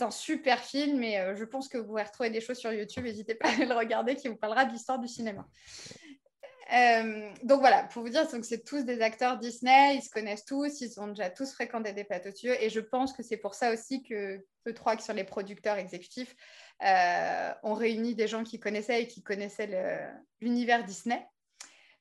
un 0.00 0.10
super 0.12 0.60
film, 0.60 1.02
et 1.02 1.34
je 1.34 1.42
pense 1.42 1.66
que 1.66 1.76
vous 1.76 1.86
pourrez 1.86 2.04
retrouver 2.04 2.30
des 2.30 2.40
choses 2.40 2.58
sur 2.58 2.72
YouTube, 2.72 3.02
n'hésitez 3.02 3.34
pas 3.34 3.48
à 3.48 3.64
le 3.64 3.74
regarder, 3.74 4.14
qui 4.14 4.28
vous 4.28 4.36
parlera 4.36 4.64
de 4.64 4.70
l'histoire 4.70 5.00
du 5.00 5.08
cinéma. 5.08 5.44
Donc 7.42 7.58
voilà, 7.58 7.82
pour 7.90 8.02
vous 8.02 8.10
dire, 8.10 8.28
c'est 8.44 8.64
tous 8.64 8.84
des 8.84 9.00
acteurs 9.00 9.36
Disney, 9.36 9.96
ils 9.96 10.02
se 10.02 10.10
connaissent 10.10 10.44
tous, 10.44 10.82
ils 10.82 11.00
ont 11.00 11.08
déjà 11.08 11.30
tous 11.30 11.52
fréquenté 11.52 11.92
des 11.94 12.04
plateaux 12.04 12.30
de 12.30 12.46
yeux, 12.46 12.62
et 12.62 12.70
je 12.70 12.78
pense 12.78 13.12
que 13.12 13.24
c'est 13.24 13.38
pour 13.38 13.54
ça 13.54 13.72
aussi 13.72 14.04
que 14.04 14.46
eux 14.68 14.74
trois, 14.74 14.94
qui 14.94 15.02
sont 15.02 15.14
les 15.14 15.24
producteurs 15.24 15.78
exécutifs, 15.78 16.36
ont 16.80 17.74
réuni 17.74 18.14
des 18.14 18.28
gens 18.28 18.44
qui 18.44 18.60
connaissaient 18.60 19.02
et 19.02 19.08
qui 19.08 19.24
connaissaient 19.24 19.98
l'univers 20.40 20.84
Disney. 20.84 21.26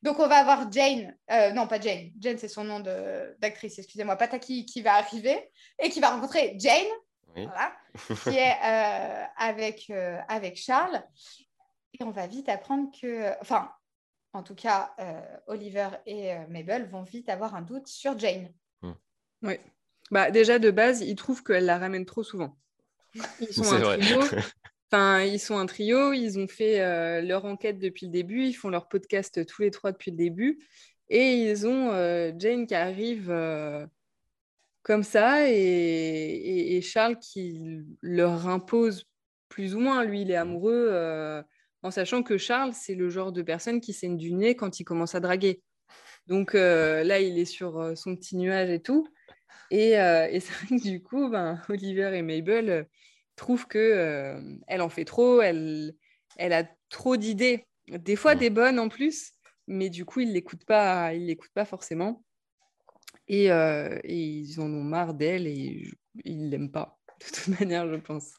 Donc 0.01 0.19
on 0.19 0.27
va 0.27 0.37
avoir 0.37 0.71
Jane, 0.71 1.15
euh, 1.31 1.51
non 1.51 1.67
pas 1.67 1.79
Jane, 1.79 2.11
Jane 2.19 2.37
c'est 2.37 2.47
son 2.47 2.63
nom 2.63 2.79
de- 2.79 3.35
d'actrice, 3.39 3.77
excusez-moi, 3.79 4.15
Pataki 4.15 4.65
qui 4.65 4.81
va 4.81 4.95
arriver 4.95 5.51
et 5.77 5.89
qui 5.89 5.99
va 5.99 6.11
rencontrer 6.11 6.55
Jane, 6.57 6.87
Oui. 7.35 7.45
voilà, 7.45 7.73
qui 8.23 8.37
est 8.37 8.55
euh, 8.65 9.25
avec, 9.37 9.89
euh, 9.89 10.17
avec 10.29 10.55
Charles. 10.57 11.03
Et 11.99 12.03
on 12.03 12.11
va 12.11 12.27
vite 12.27 12.47
apprendre 12.47 12.89
que, 13.01 13.33
enfin, 13.41 13.69
en 14.31 14.43
tout 14.43 14.55
cas, 14.55 14.93
euh, 14.99 15.21
Oliver 15.47 15.89
et 16.05 16.33
euh, 16.33 16.47
Mabel 16.47 16.87
vont 16.89 17.01
vite 17.03 17.27
avoir 17.29 17.55
un 17.55 17.61
doute 17.61 17.87
sur 17.87 18.17
Jane. 18.17 18.53
Ouais. 19.41 19.59
Bah, 20.11 20.31
déjà, 20.31 20.59
de 20.59 20.71
base, 20.71 21.01
ils 21.01 21.15
trouvent 21.15 21.43
qu'elle 21.43 21.65
la 21.65 21.77
ramène 21.77 22.05
trop 22.05 22.23
souvent. 22.23 22.55
Ils 23.41 23.53
sont 23.53 23.73
un 23.73 23.97
trio. 23.97 24.19
Enfin, 24.91 25.21
ils 25.23 25.39
sont 25.39 25.57
un 25.57 25.67
trio, 25.67 26.13
ils 26.13 26.39
ont 26.39 26.47
fait 26.47 26.81
euh, 26.81 27.21
leur 27.21 27.45
enquête 27.45 27.77
depuis 27.77 28.07
le 28.07 28.11
début, 28.11 28.45
ils 28.45 28.53
font 28.53 28.69
leur 28.69 28.87
podcast 28.87 29.45
tous 29.45 29.61
les 29.61 29.69
trois 29.69 29.91
depuis 29.91 30.09
le 30.09 30.17
début, 30.17 30.59
et 31.09 31.33
ils 31.33 31.67
ont 31.67 31.91
euh, 31.91 32.31
Jane 32.39 32.65
qui 32.65 32.73
arrive 32.73 33.29
euh, 33.29 33.85
comme 34.81 35.03
ça, 35.03 35.47
et, 35.47 36.81
Charles 36.81 37.19
qui 37.19 37.83
leur 38.01 38.47
impose 38.47 39.05
plus 39.47 39.75
ou 39.75 39.79
moins, 39.79 40.03
lui 40.03 40.21
il 40.21 40.31
est 40.31 40.35
amoureux, 40.35 41.43
en 41.83 41.91
sachant 41.91 42.23
que 42.23 42.37
Charles 42.39 42.73
c'est 42.73 42.95
le 42.95 43.09
genre 43.09 43.31
de 43.31 43.43
personne 43.43 43.81
qui 43.81 43.93
saigne 43.93 44.17
du 44.17 44.33
nez 44.33 44.55
quand 44.55 44.79
il 44.79 44.85
commence 44.85 45.13
à 45.13 45.19
draguer. 45.19 45.61
Donc 46.27 46.53
là, 46.53 47.19
il 47.19 47.37
est 47.37 47.45
sur 47.45 47.95
son 47.97 48.15
petit 48.15 48.37
nuage 48.37 48.69
et 48.69 48.81
tout. 48.81 49.07
Et, 49.71 49.91
et 49.91 50.39
c'est 50.39 50.75
du 50.75 51.03
coup, 51.03 51.29
ben, 51.29 51.61
Oliver 51.69 52.17
et 52.17 52.21
Mabel 52.21 52.87
trouve 53.39 53.67
que 53.67 53.77
euh, 53.79 54.39
elle 54.67 54.81
en 54.81 54.89
fait 54.89 55.05
trop, 55.05 55.41
elle, 55.41 55.93
elle 56.37 56.53
a 56.53 56.63
trop 56.89 57.17
d'idées, 57.17 57.65
des 57.87 58.15
fois 58.15 58.35
des 58.35 58.49
bonnes 58.49 58.79
en 58.79 58.89
plus, 58.89 59.33
mais 59.67 59.89
du 59.89 60.05
coup, 60.05 60.19
ils 60.19 60.33
l'écoutent 60.33 60.65
pas, 60.65 61.13
ils 61.13 61.25
l'écoutent 61.25 61.53
pas 61.53 61.65
forcément. 61.65 62.23
Et, 63.27 63.51
euh, 63.51 63.97
et, 64.03 64.17
ils 64.17 64.59
en 64.59 64.65
ont 64.65 64.83
marre 64.83 65.13
d'elle 65.13 65.47
et 65.47 65.87
ils 66.25 66.49
l'aiment 66.49 66.71
pas, 66.71 66.99
de 67.19 67.25
toute 67.25 67.47
manière, 67.59 67.87
je 67.87 67.95
pense. 67.95 68.33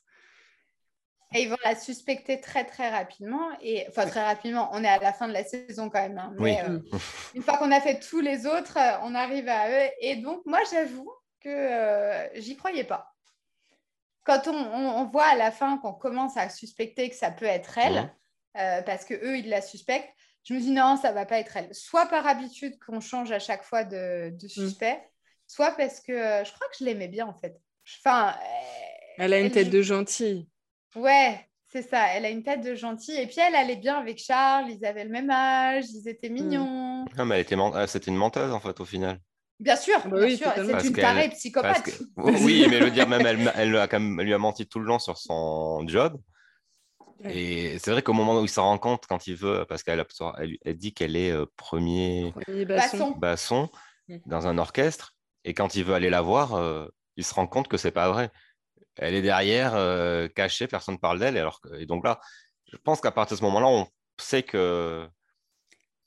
Et 1.33 1.43
ils 1.43 1.49
vont 1.49 1.57
la 1.65 1.77
suspecter 1.77 2.41
très 2.41 2.65
très 2.65 2.91
rapidement. 2.91 3.51
Et 3.63 3.87
enfin 3.89 4.07
très 4.07 4.25
rapidement, 4.25 4.69
on 4.73 4.83
est 4.83 4.89
à 4.89 4.99
la 4.99 5.13
fin 5.13 5.29
de 5.29 5.33
la 5.33 5.45
saison 5.45 5.89
quand 5.89 6.01
même. 6.01 6.19
Hein, 6.19 6.35
mais, 6.41 6.61
euh, 6.65 6.81
une 7.35 7.43
fois 7.43 7.57
qu'on 7.57 7.71
a 7.71 7.81
fait 7.81 8.01
tous 8.01 8.21
les 8.21 8.47
autres, 8.47 8.77
on 9.05 9.15
arrive 9.15 9.49
à 9.49 9.71
eux. 9.71 9.91
Et 10.01 10.17
donc 10.17 10.45
moi 10.45 10.59
j'avoue 10.73 11.11
que 11.41 12.29
j'y 12.35 12.57
croyais 12.57 12.85
pas 12.85 13.15
quand 14.25 14.49
on, 14.49 15.05
voit 15.07 15.27
à 15.27 15.37
la 15.37 15.51
fin 15.51 15.79
qu'on 15.79 15.93
commence 15.93 16.37
à 16.37 16.49
suspecter 16.49 17.09
que 17.09 17.17
ça 17.17 17.31
peut 17.31 17.47
être 17.47 17.79
elle, 17.79 18.13
euh, 18.57 18.83
parce 18.83 19.05
que 19.05 19.15
eux 19.15 19.39
ils 19.39 19.49
la 19.49 19.63
suspectent, 19.63 20.11
je 20.45 20.55
me 20.55 20.61
dis 20.61 20.71
non, 20.71 20.97
ça 20.97 21.13
va 21.13 21.27
pas 21.27 21.39
être 21.39 21.57
elle. 21.57 21.75
Soit 21.75 22.07
par 22.07 22.27
habitude 22.27 22.79
qu'on 22.85 23.01
change 23.01 23.31
à 23.33 23.39
chaque 23.39 23.65
fois 23.65 23.85
de, 23.85 24.31
mm. 24.31 24.49
suspect, 24.49 25.03
soit 25.47 25.73
parce 25.73 26.01
que 26.01 26.13
euh, 26.13 26.45
je 26.45 26.53
crois 26.53 26.67
que 26.69 26.77
je 26.79 26.85
l'aimais 26.85 27.09
bien 27.09 27.27
en 27.27 27.35
fait. 27.35 27.57
Enfin, 28.05 28.35
elle 29.19 29.33
a 29.33 29.41
une 29.41 29.51
tête 29.51 29.71
de 29.71 29.83
gentille. 29.83 30.49
Ouais, 30.95 31.47
c'est 31.69 31.83
ça. 31.83 32.07
Elle 32.15 32.25
a 32.25 32.31
une 32.31 32.43
tête 32.43 32.63
de 32.63 32.75
gentille. 32.75 33.19
Et 33.19 33.27
puis 33.27 33.37
elle 33.41 33.55
allait 33.55 33.77
bien 33.77 33.97
avec 33.99 34.19
Charles. 34.19 34.71
Ils 34.71 34.85
avaient 34.85 35.05
le 35.05 35.11
même 35.11 35.31
âge. 35.31 35.85
Ils 35.91 36.09
étaient 36.09 36.31
mm. 36.31 36.33
mignons. 36.33 37.05
Non, 37.17 37.25
mais 37.25 37.37
elle 37.37 37.43
était, 37.43 37.57
c'était 37.87 38.11
une 38.11 38.17
menteuse 38.17 38.53
en 38.53 38.61
fait 38.61 38.79
au 38.81 38.85
final. 38.85 39.19
Bien 39.61 39.77
sûr, 39.77 40.01
bah 40.09 40.27
bien 40.27 40.37
sûr. 40.37 40.53
c'est 40.57 40.89
une 40.89 40.95
tarée 40.95 41.29
psychopathe. 41.29 42.01
oui, 42.17 42.67
mais 42.71 42.81
le 42.81 42.91
dire 42.91 43.07
même, 43.07 43.27
elle, 43.27 43.53
elle, 43.55 43.77
a 43.77 43.87
quand 43.87 44.01
même, 44.01 44.21
lui 44.23 44.33
a 44.33 44.39
menti 44.39 44.67
tout 44.67 44.81
le 44.81 44.87
long 44.87 44.99
sur 44.99 45.19
son 45.19 45.87
job. 45.87 46.19
Et 47.25 47.79
c'est 47.79 47.91
vrai 47.91 48.01
qu'au 48.01 48.15
moment 48.15 48.41
où 48.41 48.45
il 48.45 48.49
s'en 48.49 48.65
rend 48.65 48.79
compte, 48.79 49.07
quand 49.07 49.27
il 49.27 49.37
veut, 49.37 49.67
parce 49.69 49.83
qu'elle 49.83 50.03
elle, 50.65 50.77
dit 50.77 50.95
qu'elle 50.95 51.17
est 51.17 51.31
euh, 51.31 51.45
premier, 51.57 52.33
basson, 53.19 53.69
mm. 54.09 54.17
dans 54.25 54.47
un 54.47 54.57
orchestre, 54.57 55.15
et 55.45 55.53
quand 55.53 55.75
il 55.75 55.85
veut 55.85 55.93
aller 55.93 56.09
la 56.09 56.23
voir, 56.23 56.55
euh, 56.55 56.87
il 57.17 57.25
se 57.25 57.35
rend 57.35 57.47
compte 57.47 57.69
que 57.69 57.77
c'est 57.77 57.91
pas 57.91 58.11
vrai. 58.11 58.31
Elle 58.97 59.15
est 59.15 59.23
derrière, 59.23 59.75
euh, 59.75 60.29
cachée, 60.29 60.67
personne 60.67 60.95
ne 60.95 61.01
parle 61.01 61.19
d'elle. 61.19 61.37
Et, 61.37 61.41
alors, 61.41 61.61
et 61.79 61.85
donc 61.85 62.05
là, 62.05 62.21
je 62.73 62.79
pense 62.79 63.03
qu'à 63.03 63.11
partir 63.11 63.37
de 63.37 63.41
ce 63.41 63.45
moment-là, 63.45 63.67
on 63.67 63.87
sait 64.19 64.43
que 64.43 65.07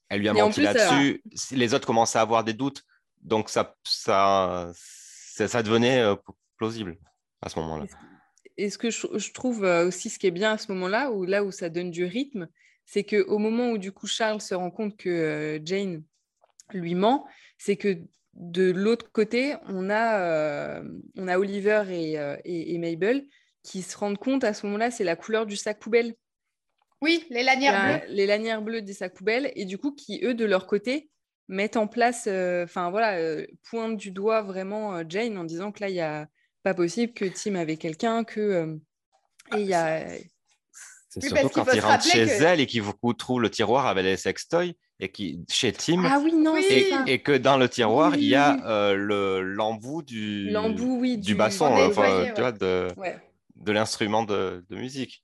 elle 0.10 0.22
lui 0.22 0.30
a 0.30 0.34
menti 0.34 0.62
là-dessus. 0.62 1.24
Les 1.52 1.74
autres 1.76 1.86
commencent 1.86 2.16
à 2.16 2.22
avoir 2.22 2.44
des 2.44 2.54
doutes 2.54 2.84
donc 3.24 3.50
ça, 3.50 3.76
ça, 3.84 4.72
ça, 4.76 5.64
devenait 5.64 6.02
euh, 6.02 6.16
plausible 6.58 6.98
à 7.42 7.50
ce 7.50 7.60
moment-là. 7.60 7.86
Et 8.58 8.70
ce 8.70 8.78
que 8.78 8.92
je, 8.92 9.32
trouve 9.34 9.66
euh, 9.66 9.88
aussi 9.88 10.10
ce 10.10 10.20
qui 10.20 10.28
est 10.28 10.32
bien 10.32 10.54
à 10.54 10.58
ce 10.58 10.72
moment-là, 10.74 11.12
où 11.12 11.26
là 11.26 11.44
où 11.44 11.52
ça 11.52 11.70
donne 11.70 11.90
du 11.90 12.06
rythme, 12.06 12.48
c'est 12.86 13.04
qu'au 13.04 13.38
moment 13.38 13.72
où 13.72 13.78
du 13.78 13.92
coup 13.92 14.08
Charles 14.08 14.42
se 14.42 14.54
rend 14.54 14.70
compte 14.70 14.98
que 14.98 15.10
euh, 15.10 15.60
Jane 15.64 16.04
lui 16.74 16.96
ment, 16.96 17.26
c'est 17.58 17.78
que 17.78 17.98
de 18.34 18.72
l'autre 18.72 19.12
côté, 19.12 19.56
on 19.68 19.90
a, 19.92 20.82
on 21.16 21.28
a 21.28 21.38
Oliver 21.38 21.84
et, 21.90 22.14
et, 22.46 22.78
Mabel 22.80 23.28
qui 23.62 23.84
se 23.84 23.96
rendent 23.96 24.18
compte 24.18 24.44
à 24.44 24.56
ce 24.56 24.66
moment-là, 24.66 24.90
c'est 24.90 25.04
la 25.04 25.16
couleur 25.16 25.46
du 25.46 25.56
sac 25.56 25.78
poubelle. 25.78 26.16
Oui, 27.00 27.28
les 27.30 27.44
lanières 27.44 28.00
bleues. 28.00 28.16
Les 28.16 28.26
lanières 28.26 28.64
bleues 28.64 28.82
des 28.82 28.94
sacs 28.94 29.14
poubelles, 29.14 29.52
et 29.56 29.66
du 29.66 29.78
coup, 29.78 29.92
qui, 29.92 30.20
eux, 30.24 30.34
de 30.34 30.46
leur 30.46 30.66
côté, 30.66 31.12
mettent 31.48 31.78
en 31.78 31.88
place, 31.88 32.26
euh, 32.28 32.64
enfin 32.64 32.90
voilà, 32.90 33.18
euh, 33.18 33.46
pointe 33.70 33.98
du 33.98 34.12
doigt 34.12 34.42
vraiment 34.42 34.96
euh, 34.96 35.04
Jane 35.08 35.38
en 35.38 35.44
disant 35.44 35.72
que 35.72 35.82
là, 35.82 35.90
il 35.90 35.94
n'y 35.94 36.02
a 36.02 36.28
pas 36.64 36.74
possible 36.74 37.14
que 37.14 37.26
Tim 37.26 37.56
avait 37.56 37.78
quelqu'un, 37.78 38.24
que. 38.24 38.80
et 39.56 39.60
il 39.60 39.68
y 39.68 39.74
a. 39.74 40.06
C'est 41.10 41.22
surtout 41.28 41.50
quand 41.50 41.72
il 41.74 41.80
rentre 41.80 42.04
chez 42.06 42.24
elle 42.24 42.60
et 42.60 42.66
qu'il 42.66 42.84
trouve 43.20 43.42
le 43.42 43.50
tiroir 43.52 43.86
avec 43.86 44.04
les 44.04 44.18
sextoys 44.18 44.74
et 45.00 45.12
qui 45.12 45.46
chez 45.48 45.72
Tim 45.72 46.04
ah, 46.06 46.20
oui, 46.20 46.34
non, 46.34 46.58
et, 46.58 46.92
et, 47.06 47.22
que 47.22 47.38
dans 47.38 47.58
le 47.58 47.70
tiroir 47.70 48.16
il 48.16 48.24
y 48.24 48.36
a 48.36 48.94
le 48.96 49.42
l'embout 49.42 50.02
du 50.02 50.52
oui, 50.76 51.20
du, 51.20 51.36
basson 51.36 51.66
enfin, 51.66 52.32
tu 52.34 52.42
vois, 52.42 52.52
de, 52.52 52.88
de 53.56 53.72
l'instrument 53.72 54.24
de, 54.24 54.66
de, 54.68 54.76
musique 54.76 55.24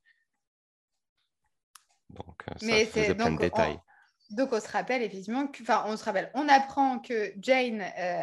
donc 2.10 2.44
ça 2.60 2.86
faisait 2.86 3.14
plein 3.16 3.32
de 3.32 3.38
détails 3.38 3.80
donc, 4.30 4.52
on 4.52 4.60
se 4.60 4.68
rappelle 4.68 5.02
effectivement, 5.02 5.48
enfin, 5.60 5.84
on 5.86 5.96
se 5.96 6.04
rappelle, 6.04 6.30
on 6.34 6.48
apprend 6.48 7.00
que 7.00 7.32
Jane 7.40 7.84
euh, 7.98 8.22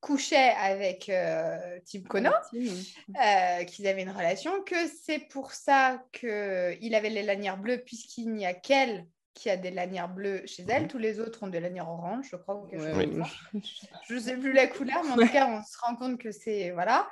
couchait 0.00 0.52
avec 0.60 1.08
euh, 1.08 1.78
Tim 1.90 2.02
Kono, 2.02 2.30
euh, 2.54 3.64
qu'ils 3.64 3.86
avaient 3.86 4.02
une 4.02 4.10
relation, 4.10 4.62
que 4.62 4.76
c'est 5.02 5.20
pour 5.20 5.52
ça 5.52 6.02
qu'il 6.12 6.94
avait 6.94 7.10
les 7.10 7.22
lanières 7.22 7.56
bleues, 7.56 7.78
puisqu'il 7.78 8.32
n'y 8.32 8.46
a 8.46 8.54
qu'elle 8.54 9.06
qui 9.34 9.50
a 9.50 9.56
des 9.56 9.70
lanières 9.70 10.08
bleues 10.08 10.42
chez 10.46 10.64
elle. 10.68 10.82
Mhm. 10.82 10.88
Tous 10.88 10.98
les 10.98 11.20
autres 11.20 11.44
ont 11.44 11.46
des 11.46 11.60
lanières 11.60 11.88
oranges, 11.88 12.26
je 12.30 12.36
crois. 12.36 12.66
je 14.08 14.14
ne 14.14 14.20
sais 14.20 14.36
plus 14.36 14.52
la 14.52 14.66
couleur, 14.66 15.02
mais 15.04 15.10
en 15.12 15.26
tout 15.26 15.32
cas, 15.32 15.46
on 15.46 15.62
se 15.62 15.78
rend 15.80 15.94
compte 15.94 16.18
que 16.18 16.32
c'est. 16.32 16.72
Voilà. 16.72 17.08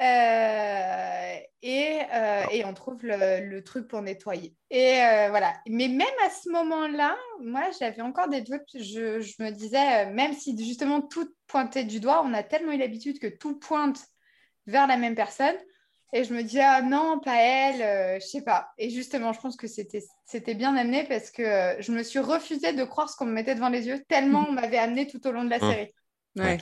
Euh, 0.00 1.36
et, 1.62 1.98
euh, 2.14 2.44
et, 2.50 2.64
on 2.64 2.72
trouve 2.72 3.00
le, 3.02 3.60
truc 3.60 3.86
pour 3.86 4.00
nettoyer. 4.00 4.56
Et 4.70 5.02
euh, 5.02 5.28
voilà. 5.28 5.52
Mais 5.68 5.88
même 5.88 6.06
à 6.24 6.30
ce 6.30 6.48
moment-là, 6.50 7.16
moi, 7.42 7.64
j'avais 7.78 8.00
encore 8.00 8.28
des 8.28 8.40
doutes. 8.40 8.62
Je, 8.74 9.20
je, 9.20 9.42
me 9.42 9.50
disais, 9.50 10.06
même 10.06 10.32
si 10.32 10.56
justement 10.56 11.02
tout 11.02 11.28
pointait 11.46 11.84
du 11.84 12.00
doigt, 12.00 12.22
on 12.24 12.32
a 12.32 12.42
tellement 12.42 12.72
eu 12.72 12.78
l'habitude 12.78 13.18
que 13.18 13.26
tout 13.26 13.58
pointe 13.58 14.02
vers 14.66 14.86
la 14.86 14.96
même 14.96 15.14
personne. 15.14 15.56
Et 16.12 16.24
je 16.24 16.32
me 16.34 16.42
disais, 16.42 16.64
ah 16.64 16.82
non, 16.82 17.20
pas 17.20 17.36
elle, 17.36 18.20
je 18.20 18.26
sais 18.26 18.42
pas. 18.42 18.70
Et 18.78 18.90
justement, 18.90 19.32
je 19.32 19.40
pense 19.40 19.56
que 19.56 19.66
c'était 19.68 20.54
bien 20.54 20.74
amené 20.76 21.04
parce 21.04 21.30
que 21.30 21.76
je 21.78 21.92
me 21.92 22.02
suis 22.02 22.18
refusée 22.18 22.72
de 22.72 22.84
croire 22.84 23.08
ce 23.08 23.16
qu'on 23.16 23.26
me 23.26 23.32
mettait 23.32 23.54
devant 23.54 23.68
les 23.68 23.86
yeux, 23.86 24.02
tellement 24.08 24.46
on 24.48 24.52
m'avait 24.52 24.78
amené 24.78 25.06
tout 25.06 25.24
au 25.28 25.30
long 25.30 25.44
de 25.44 25.50
la 25.50 25.58
mmh. 25.58 25.70
série. 25.70 25.94
Ouais. 26.36 26.58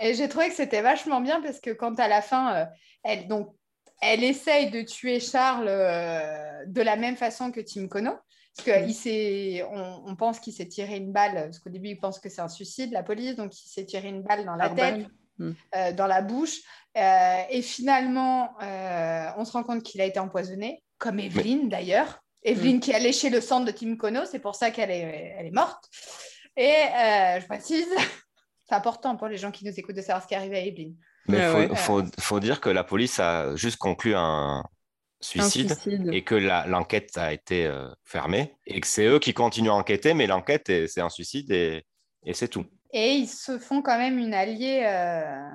Et 0.00 0.14
j'ai 0.14 0.28
trouvé 0.28 0.48
que 0.48 0.54
c'était 0.54 0.80
vachement 0.80 1.20
bien 1.20 1.40
parce 1.42 1.60
que 1.60 1.70
quand 1.70 2.00
à 2.00 2.08
la 2.08 2.22
fin, 2.22 2.54
euh, 2.54 2.64
elle, 3.04 3.28
donc, 3.28 3.54
elle 4.00 4.24
essaye 4.24 4.70
de 4.70 4.80
tuer 4.80 5.20
Charles 5.20 5.68
euh, 5.68 6.64
de 6.66 6.80
la 6.80 6.96
même 6.96 7.16
façon 7.16 7.52
que 7.52 7.60
Tim 7.60 7.86
Kono. 7.86 8.12
Parce 8.56 8.82
qu'on 8.82 9.76
on, 9.76 10.02
on 10.06 10.16
pense 10.16 10.40
qu'il 10.40 10.52
s'est 10.52 10.66
tiré 10.66 10.96
une 10.96 11.12
balle, 11.12 11.34
parce 11.34 11.60
qu'au 11.60 11.70
début, 11.70 11.90
ils 11.90 12.00
pensent 12.00 12.18
que 12.18 12.28
c'est 12.28 12.40
un 12.40 12.48
suicide, 12.48 12.90
la 12.92 13.04
police, 13.04 13.36
donc 13.36 13.56
il 13.56 13.68
s'est 13.68 13.84
tiré 13.84 14.08
une 14.08 14.22
balle 14.22 14.44
dans 14.44 14.56
la 14.56 14.70
tête, 14.70 15.06
hmm. 15.38 15.52
euh, 15.76 15.92
dans 15.92 16.08
la 16.08 16.20
bouche. 16.20 16.58
et 16.96 17.62
finalement, 17.62 18.50
on 19.36 19.44
se 19.44 19.52
rend 19.52 19.62
compte 19.62 19.82
qu'il 19.82 20.00
a 20.00 20.04
été 20.04 20.18
empoisonné, 20.18 20.82
comme 20.98 21.20
Evelyne 21.20 21.68
d'ailleurs. 21.68 22.20
Evelyne 22.42 22.78
hmm. 22.78 22.80
qui 22.80 22.92
a 22.92 22.98
léché 22.98 23.30
le 23.30 23.40
sang 23.40 23.60
de 23.60 23.70
Tim 23.70 23.96
Kono, 23.96 24.24
c'est 24.24 24.40
pour 24.40 24.56
ça 24.56 24.72
qu'elle 24.72 24.90
est, 24.90 25.34
elle 25.38 25.46
est 25.46 25.54
morte. 25.54 25.88
Et 26.56 26.74
je 27.40 27.46
précise, 27.46 27.88
c'est 28.70 28.76
important 28.76 29.16
pour 29.16 29.26
les 29.26 29.36
gens 29.36 29.50
qui 29.50 29.64
nous 29.64 29.72
écoutent 29.76 29.96
de 29.96 30.00
savoir 30.00 30.22
ce 30.22 30.28
qui 30.28 30.34
est 30.34 30.36
arrivé 30.36 30.56
à 30.56 30.64
Evelyn. 30.64 30.92
Mais 31.26 31.68
il 31.68 31.76
faut, 31.76 32.40
dire 32.40 32.60
que 32.60 32.70
la 32.70 32.84
police 32.84 33.18
a 33.18 33.56
juste 33.56 33.78
conclu 33.78 34.14
un 34.14 34.62
suicide, 35.20 35.76
et 36.12 36.22
que 36.22 36.36
l'enquête 36.36 37.18
a 37.18 37.32
été 37.32 37.66
euh, 37.66 37.88
fermée 38.04 38.56
et 38.66 38.80
que 38.80 38.86
c'est 38.86 39.06
eux 39.06 39.18
qui 39.18 39.34
continuent 39.34 39.70
à 39.70 39.74
enquêter, 39.74 40.14
mais 40.14 40.26
l'enquête, 40.26 40.72
c'est 40.86 41.00
un 41.00 41.10
suicide 41.10 41.50
et, 41.50 41.84
c'est 42.32 42.48
tout. 42.48 42.64
Et 42.92 43.14
ils 43.14 43.26
se 43.26 43.58
font 43.58 43.82
quand 43.82 43.98
même 43.98 44.18
une 44.18 44.34
alliée, 44.34 44.82
euh, 44.84 45.50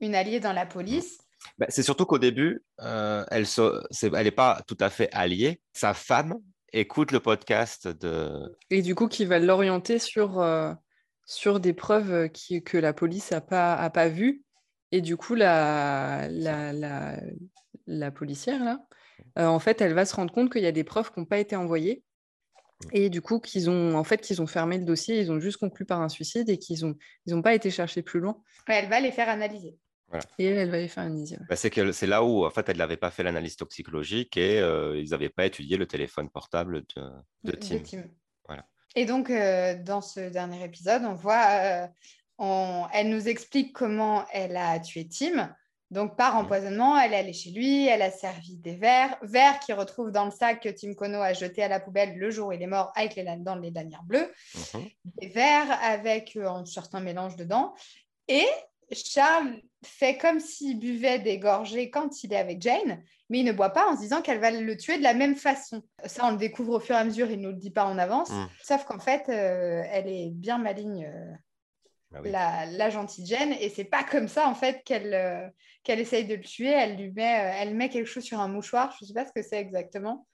une 0.00 0.14
alliée 0.14 0.40
dans 0.40 0.52
la 0.52 0.66
police. 0.66 1.18
Bah, 1.58 1.66
c'est 1.68 1.82
surtout 1.82 2.06
qu'au 2.06 2.18
début, 2.18 2.64
euh, 2.80 3.24
elle 3.30 3.46
n'est 4.24 4.30
pas 4.30 4.60
tout 4.66 4.76
à 4.80 4.90
fait 4.90 5.08
alliée. 5.12 5.60
Sa 5.72 5.94
femme 5.94 6.34
écoute 6.72 7.12
le 7.12 7.20
podcast 7.20 7.88
de... 7.88 8.56
Et 8.68 8.82
du 8.82 8.94
coup, 8.94 9.08
qui 9.08 9.24
va 9.24 9.38
l'orienter 9.38 9.98
sur 9.98 10.42
sur 11.28 11.60
des 11.60 11.74
preuves 11.74 12.12
euh, 12.12 12.28
qui, 12.28 12.64
que 12.64 12.78
la 12.78 12.94
police 12.94 13.30
n'a 13.30 13.42
pas, 13.42 13.74
a 13.74 13.90
pas 13.90 14.08
vues. 14.08 14.42
Et 14.90 15.02
du 15.02 15.18
coup, 15.18 15.34
la, 15.34 16.26
la, 16.30 16.72
la, 16.72 17.20
la 17.86 18.10
policière, 18.10 18.64
là, 18.64 18.80
euh, 19.38 19.46
en 19.46 19.58
fait, 19.58 19.82
elle 19.82 19.92
va 19.92 20.06
se 20.06 20.16
rendre 20.16 20.32
compte 20.32 20.50
qu'il 20.50 20.62
y 20.62 20.66
a 20.66 20.72
des 20.72 20.84
preuves 20.84 21.12
qui 21.12 21.20
n'ont 21.20 21.26
pas 21.26 21.38
été 21.38 21.54
envoyées. 21.54 22.02
Et 22.92 23.10
du 23.10 23.20
coup, 23.20 23.40
qu'ils 23.40 23.68
ont, 23.68 23.94
en 23.94 24.04
fait, 24.04 24.22
qu'ils 24.22 24.40
ont 24.40 24.46
fermé 24.46 24.78
le 24.78 24.84
dossier, 24.84 25.20
ils 25.20 25.30
ont 25.30 25.38
juste 25.38 25.58
conclu 25.58 25.84
par 25.84 26.00
un 26.00 26.08
suicide 26.08 26.48
et 26.48 26.58
qu'ils 26.58 26.86
n'ont 26.86 26.96
ils 27.26 27.34
ont 27.34 27.42
pas 27.42 27.54
été 27.54 27.70
chercher 27.70 28.02
plus 28.02 28.20
loin. 28.20 28.40
Elle 28.66 28.88
va 28.88 29.00
les 29.00 29.12
faire 29.12 29.28
analyser. 29.28 29.76
Et 30.38 30.46
elle, 30.46 30.56
elle 30.56 30.70
va 30.70 30.78
aller 30.78 30.88
faire 30.88 31.06
ISI. 31.06 31.36
Bah, 31.50 31.56
c'est 31.56 31.68
que 31.68 31.92
c'est 31.92 32.06
là 32.06 32.24
où 32.24 32.46
en 32.46 32.50
fait 32.50 32.66
elle 32.70 32.78
n'avait 32.78 32.96
pas 32.96 33.10
fait 33.10 33.22
l'analyse 33.22 33.56
toxicologique 33.56 34.38
et 34.38 34.58
euh, 34.58 34.98
ils 34.98 35.10
n'avaient 35.10 35.28
pas 35.28 35.44
étudié 35.44 35.76
le 35.76 35.86
téléphone 35.86 36.30
portable 36.30 36.84
de, 36.96 37.02
de 37.44 37.52
Tim. 37.52 37.82
Et 38.94 39.04
donc 39.04 39.30
euh, 39.30 39.74
dans 39.82 40.00
ce 40.00 40.20
dernier 40.30 40.64
épisode, 40.64 41.02
on 41.04 41.14
voit, 41.14 41.46
euh, 41.50 41.86
on- 42.38 42.86
elle 42.92 43.10
nous 43.10 43.28
explique 43.28 43.72
comment 43.72 44.24
elle 44.32 44.56
a 44.56 44.78
tué 44.80 45.08
Tim. 45.08 45.54
Donc 45.90 46.16
par 46.16 46.34
Mhm. 46.34 46.40
empoisonnement, 46.44 46.98
elle 46.98 47.14
est 47.14 47.16
allée 47.16 47.32
chez 47.32 47.50
lui, 47.50 47.86
elle 47.86 48.02
a 48.02 48.10
servi 48.10 48.56
des 48.58 48.76
verres, 48.76 49.16
verres 49.22 49.58
qu'il 49.60 49.74
retrouve 49.74 50.10
dans 50.10 50.26
le 50.26 50.30
sac 50.30 50.60
que 50.62 50.68
Tim 50.68 50.92
Kono 50.94 51.20
a 51.22 51.32
jeté 51.32 51.62
à 51.62 51.68
la 51.68 51.80
poubelle 51.80 52.16
le 52.18 52.30
jour 52.30 52.48
où 52.48 52.52
il 52.52 52.60
est 52.62 52.66
mort 52.66 52.92
avec 52.94 53.14
les, 53.14 53.24
dans 53.38 53.54
les 53.54 53.70
lanières 53.70 54.02
bleues. 54.02 54.30
Mhm. 54.74 54.88
des 55.16 55.28
verres 55.28 55.78
avec 55.82 56.36
euh, 56.36 56.46
un 56.48 56.64
certain 56.66 57.00
mélange 57.00 57.36
dedans. 57.36 57.74
Et 58.28 58.46
Charles 58.92 59.62
fait 59.84 60.18
comme 60.18 60.40
s'il 60.40 60.78
buvait 60.78 61.18
des 61.18 61.38
gorgées 61.38 61.90
quand 61.90 62.22
il 62.24 62.32
est 62.32 62.36
avec 62.36 62.60
Jane, 62.60 63.02
mais 63.30 63.40
il 63.40 63.44
ne 63.44 63.52
boit 63.52 63.70
pas 63.70 63.86
en 63.88 63.94
se 63.94 64.00
disant 64.00 64.22
qu'elle 64.22 64.40
va 64.40 64.50
le 64.50 64.76
tuer 64.76 64.98
de 64.98 65.02
la 65.02 65.14
même 65.14 65.36
façon. 65.36 65.82
Ça, 66.04 66.26
on 66.26 66.32
le 66.32 66.36
découvre 66.36 66.74
au 66.76 66.80
fur 66.80 66.94
et 66.96 66.98
à 66.98 67.04
mesure, 67.04 67.30
il 67.30 67.38
ne 67.38 67.44
nous 67.44 67.50
le 67.50 67.58
dit 67.58 67.70
pas 67.70 67.84
en 67.84 67.98
avance. 67.98 68.30
Mm. 68.30 68.46
Sauf 68.62 68.84
qu'en 68.84 68.98
fait, 68.98 69.28
euh, 69.28 69.82
elle 69.92 70.08
est 70.08 70.30
bien 70.30 70.58
maligne, 70.58 71.04
euh, 71.06 71.32
Ah 72.14 72.20
oui. 72.22 72.30
la, 72.30 72.66
la 72.66 72.90
gentille 72.90 73.26
Jane, 73.26 73.52
et 73.52 73.68
c'est 73.68 73.84
pas 73.84 74.02
comme 74.02 74.28
ça 74.28 74.48
en 74.48 74.54
fait 74.54 74.82
qu'elle 74.84 75.14
euh, 75.14 75.46
qu'elle 75.84 76.00
essaye 76.00 76.26
de 76.26 76.34
le 76.34 76.40
tuer. 76.42 76.70
Elle 76.70 76.96
lui 76.96 77.12
met, 77.12 77.22
euh, 77.40 77.52
elle 77.60 77.74
met 77.74 77.88
quelque 77.88 78.06
chose 78.08 78.24
sur 78.24 78.40
un 78.40 78.48
mouchoir. 78.48 78.94
Je 78.98 79.04
ne 79.04 79.08
sais 79.08 79.14
pas 79.14 79.26
ce 79.26 79.32
que 79.32 79.42
c'est 79.46 79.58
exactement. 79.60 80.26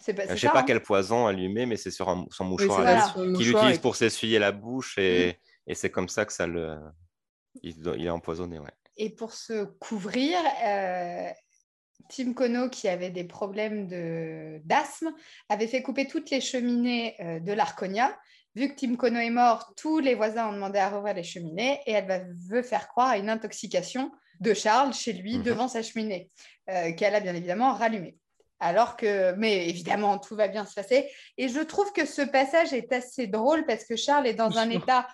C'est 0.00 0.14
pas, 0.14 0.22
Je 0.22 0.28
c'est 0.28 0.34
sais 0.38 0.46
ça, 0.46 0.52
pas 0.54 0.60
hein 0.60 0.64
quel 0.66 0.80
poison 0.82 1.28
elle 1.28 1.36
lui 1.36 1.48
met, 1.50 1.66
mais 1.66 1.76
c'est 1.76 1.90
sur 1.90 2.08
un- 2.08 2.26
son 2.30 2.44
mouchoir 2.46 3.12
qu'il 3.14 3.50
utilise 3.50 3.76
et- 3.76 3.80
pour 3.80 3.96
s'essuyer 3.96 4.38
la 4.38 4.50
bouche 4.50 4.96
et, 4.98 5.38
et 5.66 5.74
c'est 5.74 5.90
comme 5.90 6.08
ça 6.08 6.24
que 6.24 6.32
ça 6.32 6.46
le. 6.46 6.76
Il 7.62 7.86
est 8.06 8.08
empoisonné, 8.10 8.58
ouais. 8.58 8.70
Et 9.02 9.08
pour 9.08 9.32
se 9.32 9.64
couvrir, 9.80 10.36
euh, 10.62 11.30
Tim 12.10 12.34
Kono, 12.34 12.68
qui 12.68 12.86
avait 12.86 13.08
des 13.08 13.24
problèmes 13.24 13.86
de- 13.86 14.60
d'asthme, 14.64 15.14
avait 15.48 15.66
fait 15.68 15.80
couper 15.82 16.06
toutes 16.06 16.28
les 16.30 16.42
cheminées 16.42 17.16
euh, 17.20 17.40
de 17.40 17.52
l'Arconia. 17.54 18.14
Vu 18.54 18.68
que 18.68 18.74
Tim 18.74 18.96
Kono 18.96 19.18
est 19.18 19.30
mort, 19.30 19.72
tous 19.74 20.00
les 20.00 20.14
voisins 20.14 20.50
ont 20.50 20.52
demandé 20.52 20.78
à 20.78 20.90
rouvrir 20.90 21.14
les 21.14 21.22
cheminées 21.22 21.80
et 21.86 21.92
elle 21.92 22.06
va, 22.06 22.18
veut 22.50 22.62
faire 22.62 22.88
croire 22.88 23.08
à 23.08 23.16
une 23.16 23.30
intoxication 23.30 24.10
de 24.40 24.52
Charles 24.52 24.92
chez 24.92 25.14
lui 25.14 25.38
Mhm. 25.38 25.44
devant 25.44 25.68
sa 25.68 25.82
cheminée, 25.82 26.30
euh, 26.68 26.92
qu'elle 26.92 27.14
a 27.14 27.20
bien 27.20 27.34
évidemment 27.34 27.72
rallumée. 27.72 28.18
Alors 28.62 28.96
que, 28.96 29.32
mais 29.36 29.68
évidemment, 29.68 30.18
tout 30.18 30.36
va 30.36 30.46
bien 30.46 30.66
se 30.66 30.74
passer. 30.74 31.10
Et 31.38 31.48
je 31.48 31.60
trouve 31.60 31.92
que 31.92 32.04
ce 32.04 32.20
passage 32.20 32.74
est 32.74 32.92
assez 32.92 33.26
drôle 33.26 33.64
parce 33.64 33.84
que 33.84 33.96
Charles 33.96 34.26
est 34.26 34.34
dans 34.34 34.58
un 34.58 34.68
état 34.68 35.08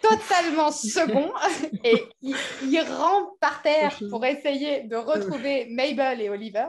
totalement 0.00 0.72
second 0.72 1.30
et 1.84 2.02
il, 2.22 2.34
il 2.62 2.80
rampe 2.80 3.38
par 3.40 3.60
terre 3.60 3.94
pour 4.10 4.24
essayer 4.24 4.84
de 4.84 4.96
retrouver 4.96 5.66
Mabel 5.70 6.22
et 6.22 6.30
Oliver, 6.30 6.68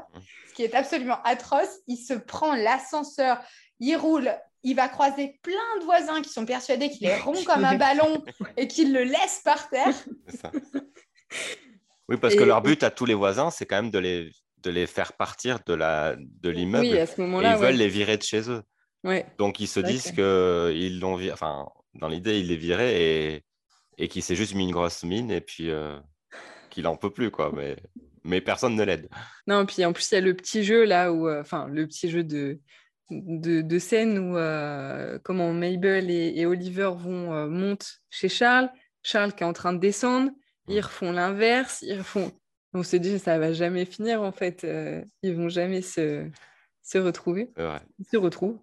ce 0.50 0.54
qui 0.56 0.64
est 0.64 0.76
absolument 0.76 1.22
atroce. 1.24 1.80
Il 1.88 1.98
se 1.98 2.14
prend 2.14 2.54
l'ascenseur, 2.54 3.40
il 3.80 3.96
roule, 3.96 4.30
il 4.64 4.76
va 4.76 4.90
croiser 4.90 5.40
plein 5.42 5.80
de 5.80 5.86
voisins 5.86 6.22
qui 6.22 6.30
sont 6.30 6.46
persuadés 6.46 6.90
qu'il 6.90 7.08
est 7.08 7.20
rond 7.20 7.42
comme 7.46 7.64
un 7.64 7.78
ballon 7.78 8.26
et 8.58 8.68
qu'il 8.68 8.94
le 8.94 9.04
laisse 9.04 9.42
par 9.46 9.70
terre. 9.70 9.96
Ça. 10.28 10.52
Oui, 12.10 12.18
parce 12.18 12.36
que 12.36 12.44
leur 12.44 12.62
but 12.62 12.84
à 12.84 12.92
tous 12.92 13.06
les 13.06 13.14
voisins, 13.14 13.52
c'est 13.52 13.66
quand 13.66 13.76
même 13.76 13.92
de 13.92 14.00
les, 14.00 14.32
de 14.64 14.70
les 14.72 14.88
faire 14.88 15.14
partir 15.14 15.60
de 15.66 15.74
la 15.74 16.16
de 16.18 16.50
l'immeuble. 16.50 16.86
Oui, 16.88 16.98
à 16.98 17.06
ce 17.06 17.20
moment-là. 17.22 17.52
ils 17.56 17.60
ouais. 17.62 17.68
veulent 17.68 17.76
les 17.80 17.88
virer 17.88 18.18
de 18.18 18.24
chez 18.24 18.50
eux. 18.50 18.62
Ouais. 19.04 19.26
Donc 19.38 19.60
ils 19.60 19.68
se 19.68 19.80
disent 19.80 20.12
que- 20.12 20.72
qu'ils 20.74 21.00
l'ont 21.00 21.16
viré, 21.16 21.32
enfin, 21.34 21.68
dans 21.94 22.08
l'idée, 22.10 22.40
il 22.40 22.48
les 22.48 22.58
virait 22.58 23.02
et, 23.02 23.44
et 23.98 24.08
qu'il 24.10 24.22
s'est 24.24 24.36
juste 24.36 24.56
mis 24.56 24.66
une 24.66 24.72
grosse 24.72 25.04
mine 25.04 25.32
et 25.32 25.42
puis 25.42 25.70
euh, 25.70 25.98
qu'il 26.70 26.86
en 26.88 26.98
peut 26.98 27.12
plus, 27.12 27.32
quoi. 27.32 27.52
Mais, 27.56 27.78
mais 28.26 28.42
personne 28.42 28.76
ne 28.76 28.84
l'aide. 28.84 29.08
Non, 29.48 29.66
puis 29.66 29.86
en 29.86 29.94
plus, 29.94 30.12
il 30.12 30.16
y 30.16 30.18
a 30.18 30.22
le 30.22 30.34
petit 30.36 30.64
jeu 30.66 30.84
là 30.84 31.14
où, 31.14 31.28
euh, 31.30 31.40
enfin, 31.42 31.68
le 31.70 31.88
petit 31.88 32.10
jeu 32.10 32.24
de, 32.26 32.60
de, 33.10 33.62
de 33.62 33.80
scène 33.80 34.20
où 34.20 34.38
euh, 34.38 35.18
comment 35.24 35.54
Mabel 35.54 36.12
et, 36.12 36.34
et 36.36 36.46
Oliver 36.46 36.92
vont 36.98 37.48
montent 37.48 38.02
chez 38.10 38.28
Charles. 38.28 38.70
Charles 39.02 39.34
qui 39.34 39.44
est 39.44 39.48
en 39.48 39.54
train 39.54 39.72
de 39.72 39.80
descendre, 39.80 40.30
ils 40.68 40.76
Mm. 40.80 40.82
refont 40.82 41.12
l'inverse, 41.14 41.82
ils 41.88 41.98
refont. 41.98 42.32
On 42.74 42.84
se 42.84 42.96
dit 42.98 43.18
ça 43.20 43.40
va 43.40 43.52
jamais 43.54 43.86
finir 43.86 44.22
en 44.22 44.32
fait. 44.32 44.64
euh, 44.64 45.04
ils 45.24 45.36
vont 45.36 45.50
jamais 45.50 45.82
se, 45.82 46.30
se 46.84 46.98
retrouver. 46.98 47.52
Ils 48.00 48.06
se 48.06 48.18
retrouvent. 48.18 48.60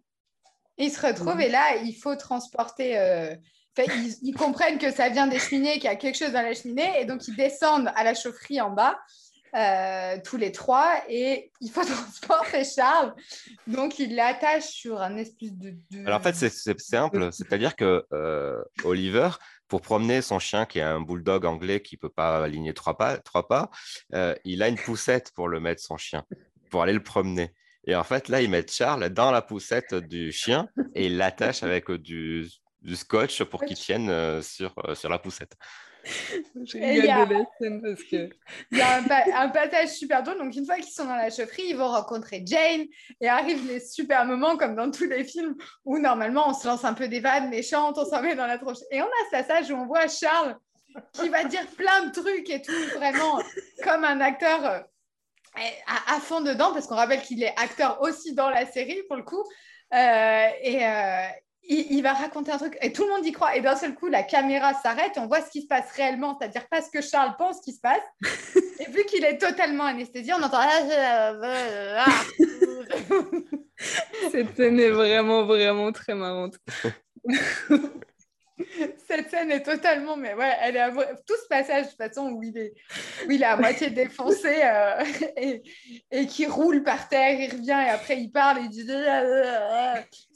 Ils 0.79 0.90
se 0.90 1.05
retrouvent 1.05 1.40
et 1.40 1.49
là, 1.49 1.77
il 1.83 1.95
faut 1.95 2.14
transporter. 2.16 2.99
euh, 2.99 3.35
enfin, 3.79 3.90
ils, 3.97 4.14
ils 4.29 4.35
comprennent 4.35 4.79
que 4.79 4.92
ça 4.92 5.09
vient 5.09 5.27
des 5.27 5.38
cheminées, 5.38 5.75
qu'il 5.75 5.85
y 5.85 5.88
a 5.88 5.97
quelque 5.97 6.16
chose 6.19 6.33
dans 6.33 6.42
la 6.42 6.55
cheminée, 6.55 7.01
et 7.01 7.05
donc 7.05 7.27
ils 7.29 7.35
descendent 7.37 7.90
à 7.97 8.05
la 8.05 8.14
chaufferie 8.14 8.61
en 8.61 8.71
bas, 8.71 8.99
euh, 9.57 10.19
tous 10.23 10.37
les 10.37 10.53
trois, 10.53 11.01
et 11.09 11.51
il 11.62 11.71
faut 11.71 11.83
transporter 11.85 12.62
Charles. 12.64 13.14
Donc 13.66 13.99
ils 13.99 14.14
l'attachent 14.14 14.64
sur 14.69 15.01
un 15.01 15.16
espèce 15.16 15.53
de. 15.55 15.71
de- 15.90 16.07
Alors 16.07 16.21
en 16.21 16.23
fait, 16.23 16.35
c'est- 16.35 16.51
c'est 16.51 16.79
simple. 16.79 17.33
C'est-à-dire 17.33 17.75
que 17.75 18.05
euh, 18.12 18.62
Oliver, 18.85 19.31
pour 19.69 19.81
promener 19.81 20.23
son 20.23 20.39
chien 20.39 20.67
qui 20.67 20.79
est 20.79 20.83
un 20.83 21.01
bulldog 21.01 21.45
anglais 21.45 21.81
qui 21.81 21.97
peut 21.97 22.09
pas 22.09 22.45
aligner 22.45 22.75
trois 22.75 22.97
pas, 22.97 23.19
trois 23.19 23.49
pas 23.49 23.71
euh, 24.15 24.35
il 24.45 24.63
a 24.63 24.69
une 24.69 24.77
poussette 24.77 25.33
pour 25.35 25.49
le 25.49 25.61
mettre, 25.61 25.83
son 25.83 25.97
chien, 25.97 26.25
pour 26.71 26.83
aller 26.83 26.93
le 26.93 27.03
promener. 27.03 27.53
Et 27.87 27.95
en 27.95 28.05
fait, 28.05 28.29
là, 28.29 28.43
ils 28.43 28.51
mettent 28.51 28.73
Charles 28.73 29.09
dans 29.11 29.31
la 29.31 29.43
poussette 29.43 29.95
du 29.95 30.33
chien 30.33 30.69
et 30.95 31.07
ils 31.07 31.17
l'attachent 31.17 31.63
avec 31.63 31.91
du, 31.91 32.49
du 32.83 32.97
scotch 32.97 33.43
pour 33.45 33.65
qu'il 33.65 33.77
tienne 33.77 34.11
euh, 34.11 34.43
sur, 34.43 34.75
euh, 34.85 34.95
sur 34.95 35.09
la 35.09 35.19
poussette. 35.19 35.57
Je 36.64 36.79
Et 36.79 36.97
il 36.97 36.97
y 36.97 37.01
rigole 37.01 37.11
a- 37.11 37.27
de 37.27 37.35
la 37.35 37.45
scène 37.59 37.83
parce 37.83 38.03
que. 38.05 38.29
Il 38.73 38.79
y 38.79 38.81
a 38.81 38.97
un, 38.97 39.03
pa- 39.03 39.25
un 39.35 39.49
passage 39.49 39.88
super 39.90 40.23
drôle. 40.23 40.38
Donc, 40.38 40.55
une 40.55 40.64
fois 40.64 40.77
qu'ils 40.77 40.92
sont 40.92 41.05
dans 41.05 41.16
la 41.16 41.31
chaufferie, 41.31 41.64
ils 41.71 41.77
vont 41.77 41.88
rencontrer 41.88 42.42
Jane 42.47 42.85
et 43.21 43.29
arrivent 43.29 43.66
les 43.66 43.81
super 43.81 44.25
moments, 44.25 44.57
comme 44.57 44.77
dans 44.77 44.90
tous 44.90 45.07
les 45.07 45.25
films, 45.25 45.57
où 45.85 45.99
normalement 45.99 46.49
on 46.49 46.55
se 46.55 46.66
lance 46.66 46.85
un 46.85 46.95
peu 46.95 47.09
des 47.09 47.21
vannes 47.21 47.51
méchantes, 47.51 47.99
on 47.99 48.05
s'en 48.05 48.23
met 48.23 48.35
dans 48.37 48.47
la 48.47 48.59
tronche. 48.59 48.79
Et 48.90 49.01
on 49.03 49.07
a 49.07 49.25
ce 49.27 49.31
passage 49.31 49.71
où 49.71 49.75
on 49.75 49.87
voit 49.87 50.07
Charles 50.09 50.57
qui 51.12 51.29
va 51.29 51.45
dire 51.45 51.66
plein 51.77 52.07
de 52.07 52.12
trucs 52.12 52.49
et 52.49 52.62
tout, 52.62 52.73
vraiment 52.97 53.38
comme 53.85 54.03
un 54.05 54.21
acteur 54.21 54.64
euh, 54.64 54.79
à, 55.87 56.16
à 56.16 56.21
fond 56.21 56.40
dedans, 56.40 56.73
parce 56.73 56.87
qu'on 56.87 56.95
rappelle 56.97 57.21
qu'il 57.23 57.42
est 57.42 57.53
acteur 57.59 58.01
aussi 58.01 58.35
dans 58.35 58.49
la 58.51 58.64
série 58.66 59.03
pour 59.09 59.16
le 59.16 59.23
coup. 59.23 59.42
Euh, 59.95 60.47
et 60.62 60.85
euh, 60.87 61.27
il, 61.69 61.93
il 61.93 62.03
va 62.03 62.13
raconter 62.13 62.53
un 62.53 62.59
truc 62.59 62.77
et 62.81 62.93
tout 62.93 63.05
le 63.05 63.11
monde 63.11 63.27
y 63.27 63.33
croit. 63.33 63.57
Et 63.57 63.61
d'un 63.61 63.77
seul 63.77 63.95
coup, 63.95 64.09
la 64.09 64.23
caméra 64.23 64.75
s'arrête 64.75 65.17
et 65.17 65.21
on 65.21 65.27
voit 65.27 65.41
ce 65.41 65.51
qui 65.51 65.63
se 65.63 65.67
passe 65.67 65.91
réellement, 65.93 66.37
c'est-à-dire 66.39 66.67
pas 66.69 66.83
ce 66.83 66.91
que 66.91 67.01
Charles 67.01 67.35
pense 67.39 67.61
qui 67.61 67.73
se 67.73 67.81
passe. 67.81 68.03
Et 68.79 68.91
vu 68.91 69.05
qu'il 69.07 69.25
est 69.25 69.39
totalement 69.39 69.85
anesthésié, 69.85 70.35
on 70.35 70.43
entend. 70.43 70.61
Cette 74.31 74.57
scène 74.57 74.79
est 74.79 74.91
vraiment, 74.91 75.45
vraiment 75.45 75.93
très 75.93 76.15
marrante. 76.15 76.57
Cette 79.07 79.31
scène 79.31 79.51
est 79.51 79.63
totalement, 79.63 80.17
mais 80.17 80.35
ouais, 80.35 80.53
elle 80.63 80.77
est 80.77 80.81
à... 80.81 80.91
tout 80.91 81.35
ce 81.43 81.49
passage 81.49 81.85
de 81.85 81.89
toute 81.91 81.99
façon 81.99 82.31
où 82.31 82.43
il 82.43 82.57
est, 82.57 82.73
où 83.27 83.31
il 83.31 83.43
est 83.43 83.47
à 83.47 83.57
moitié 83.57 83.91
défoncé 83.91 84.63
euh, 84.65 85.05
et, 85.37 85.63
et 86.11 86.27
qui 86.27 86.47
roule 86.47 86.83
par 86.83 87.09
terre, 87.09 87.39
il 87.39 87.51
revient 87.51 87.85
et 87.87 87.91
après 87.91 88.19
il 88.19 88.31
parle 88.31 88.59
et 88.59 88.63
il 88.63 88.71
dit 88.71 88.87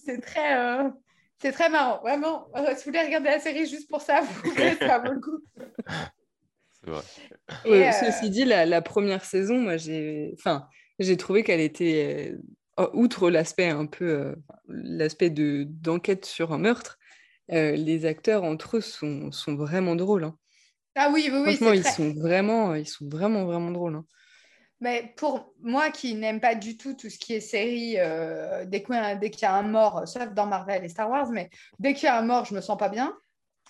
c'est 0.05 0.21
très, 0.21 0.59
euh, 0.59 0.91
c'est 1.41 1.53
très 1.53 1.69
marrant, 1.71 2.01
vraiment. 2.03 2.49
Si 2.57 2.85
vous 2.85 2.93
voulez 2.93 3.03
regarder 3.03 3.31
la 3.31 3.41
série 3.41 3.67
juste 3.67 3.89
pour 3.89 4.01
ça, 4.01 4.21
vous 4.21 4.35
pouvez, 4.51 4.75
ça 4.77 4.99
vaut 4.99 5.13
le 5.13 5.21
coup. 5.21 5.39
C'est 6.85 6.91
vrai. 6.91 7.03
Et, 7.65 7.71
Ouais, 7.71 7.89
euh, 7.89 7.93
Ceci 7.93 8.31
dit, 8.31 8.45
la, 8.45 8.67
la 8.67 8.83
première 8.83 9.25
saison, 9.25 9.59
moi, 9.59 9.77
j'ai, 9.77 10.33
enfin, 10.39 10.67
j'ai 10.99 11.17
trouvé 11.17 11.43
qu'elle 11.45 11.61
était, 11.61 12.35
euh, 12.79 12.89
outre 12.95 13.31
l'aspect 13.31 13.69
un 13.69 13.87
peu, 13.87 14.05
euh, 14.09 14.35
l'aspect 14.69 15.31
de 15.31 15.65
d'enquête 15.69 16.25
sur 16.25 16.53
un 16.53 16.59
meurtre, 16.59 16.99
euh, 17.53 17.73
les 17.73 18.07
acteurs 18.07 18.45
entre 18.45 18.79
eux 18.79 18.81
sont, 18.81 19.31
sont 19.33 19.57
vraiment 19.57 19.97
drôles. 19.97 20.25
hein. 20.25 20.37
Ah 20.97 21.11
oui, 21.13 21.29
oui, 21.33 21.39
oui, 21.47 21.57
Franchement, 21.57 21.73
ils 21.73 21.83
très... 21.83 21.93
sont 21.93 22.13
vraiment, 22.15 22.75
ils 22.75 22.89
sont 22.89 23.09
vraiment, 23.09 23.45
vraiment 23.45 23.71
drôles. 23.71 23.95
hein. 23.97 24.05
Mais 24.81 25.13
pour 25.17 25.53
moi 25.61 25.91
qui 25.91 26.15
n'aime 26.15 26.41
pas 26.41 26.55
du 26.55 26.77
tout 26.77 26.95
tout 26.95 27.11
ce 27.11 27.19
qui 27.19 27.35
est 27.35 27.41
série, 27.41 27.97
euh, 27.99 28.65
dès 28.65 28.83
qu'il 28.83 28.95
y, 28.95 28.99
a- 28.99 29.15
dès 29.15 29.31
qu'il 29.31 29.43
y 29.43 29.45
a 29.47 29.55
un 29.55 29.63
mort, 29.63 30.09
sauf 30.09 30.31
dans 30.33 30.47
Marvel 30.47 30.85
et 30.85 30.89
Star 30.89 31.11
Wars, 31.11 31.29
mais 31.31 31.51
dès 31.79 31.93
qu'il 31.95 32.05
y 32.05 32.09
a 32.09 32.19
un 32.19 32.23
mort, 32.23 32.47
je 32.47 32.55
me 32.55 32.61
sens 32.63 32.79
pas 32.79 32.89
bien. 32.89 33.15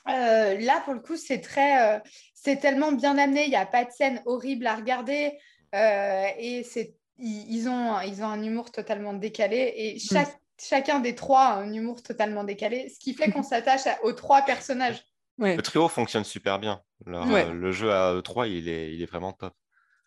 Euh, 0.09 0.59
là, 0.59 0.81
pour 0.85 0.95
le 0.95 1.01
coup, 1.01 1.17
c'est 1.17 1.41
très, 1.41 1.97
euh, 1.97 2.01
c'est 2.35 2.57
tellement 2.59 2.93
bien 2.93 3.19
amené. 3.19 3.45
Il 3.45 3.51
n'y 3.51 3.57
a 3.57 3.67
pas 3.67 3.85
de 3.85 3.91
scène 3.91 4.23
horrible 4.25 4.67
à 4.67 4.77
regarder 4.77 5.33
euh, 5.75 6.25
et 6.39 6.63
c'est, 6.63 6.95
ils, 7.19 7.55
ils 7.57 7.69
ont, 7.69 8.01
ils 8.01 8.23
ont 8.23 8.27
un 8.29 8.43
humour 8.43 8.71
totalement 8.73 9.13
décalé 9.13 9.73
et 9.77 9.99
chaque, 9.99 10.39
chacun 10.61 11.01
des 11.01 11.15
trois 11.15 11.43
a 11.49 11.55
un 11.57 11.73
humour 11.73 12.03
totalement 12.03 12.45
décalé, 12.45 12.89
ce 12.89 12.99
qui 12.99 13.15
fait 13.15 13.31
qu'on 13.31 13.43
s'attache 13.43 13.87
à- 13.87 14.03
aux 14.05 14.13
trois 14.13 14.43
personnages. 14.43 15.03
Ouais, 15.39 15.57
Le 15.57 15.63
trio 15.63 15.89
fonctionne 15.89 16.25
super 16.25 16.59
bien. 16.59 16.83
Leur, 17.05 17.27
Ouais. 17.29 17.47
euh, 17.47 17.53
le 17.53 17.73
jeu 17.73 17.93
à 17.93 18.15
E3, 18.15 18.47
il 18.49 18.69
est, 18.69 18.95
il 18.95 19.03
est 19.03 19.07
vraiment 19.07 19.33
top. 19.33 19.55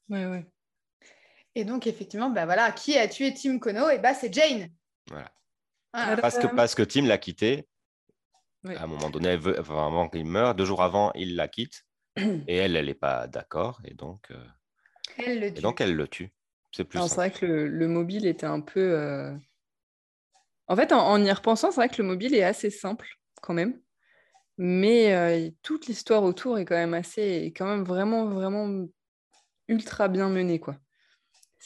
ouais, 0.10 0.26
ouais. 0.26 0.46
Et 1.56 1.66
donc, 1.66 1.88
effectivement, 1.88 2.30
bah 2.30 2.46
voilà, 2.46 2.72
qui 2.72 2.98
a 2.98 3.08
tué 3.08 3.34
Tim 3.34 3.60
Kono? 3.60 3.90
Et 3.90 4.00
bah, 4.00 4.14
c'est 4.14 4.34
Jane. 4.34 4.70
Voilà. 5.10 5.32
Voilà. 5.94 6.18
Parce 6.18 6.38
que, 6.38 6.48
Euh, 6.48 6.56
parce 6.56 6.76
que 6.76 6.84
Tim 6.84 7.06
l'a 7.06 7.18
quitté. 7.18 7.68
À 8.66 8.84
un 8.84 8.88
moment 8.88 9.10
donné, 9.10 9.30
elle 9.30 9.40
veut- 9.40 9.60
enfin, 9.60 9.86
avant 9.88 10.08
qu'il 10.10 10.26
meure, 10.26 10.56
deux 10.56 10.66
jours 10.66 10.82
avant, 10.82 11.12
il 11.16 11.36
la 11.36 11.48
quitte. 11.48 11.84
Et 12.48 12.56
elle, 12.56 12.76
elle 12.76 12.86
n'est 12.86 12.94
pas 12.94 13.28
d'accord. 13.28 13.82
Et 13.84 13.94
donc, 13.94 14.32
euh, 14.32 14.46
Elle 15.18 15.40
le 15.42 15.48
et 15.48 15.54
tue. 15.54 15.62
donc, 15.62 15.82
elle 15.82 15.96
le 15.96 16.08
tue. 16.08 16.32
C'est 16.72 16.86
plus 16.86 17.00
C'est 17.02 17.16
vrai 17.16 17.30
que 17.30 17.46
le, 17.46 17.68
le 17.68 17.88
mobile 17.88 18.26
était 18.26 18.46
un 18.46 18.62
peu. 18.62 18.80
euh, 18.80 19.36
En 20.68 20.76
fait, 20.76 20.92
en, 20.92 21.00
en 21.08 21.24
y 21.24 21.32
repensant, 21.32 21.72
c'est 21.72 21.76
vrai 21.82 21.90
que 21.90 22.02
le 22.02 22.08
mobile 22.08 22.34
est 22.36 22.44
assez 22.44 22.70
simple 22.70 23.08
quand 23.42 23.54
même. 23.54 23.80
Mais 24.58 25.14
euh, 25.14 25.52
toute 25.62 25.88
l'histoire 25.88 26.24
autour 26.24 26.58
est 26.58 26.66
quand 26.66 26.76
même 26.76 26.94
assez. 26.94 27.22
est 27.22 27.54
quand 27.54 27.68
même 27.68 27.84
vraiment, 27.84 28.28
vraiment 28.30 28.86
ultra 29.68 30.08
bien 30.08 30.30
menée, 30.30 30.60
quoi. 30.60 30.78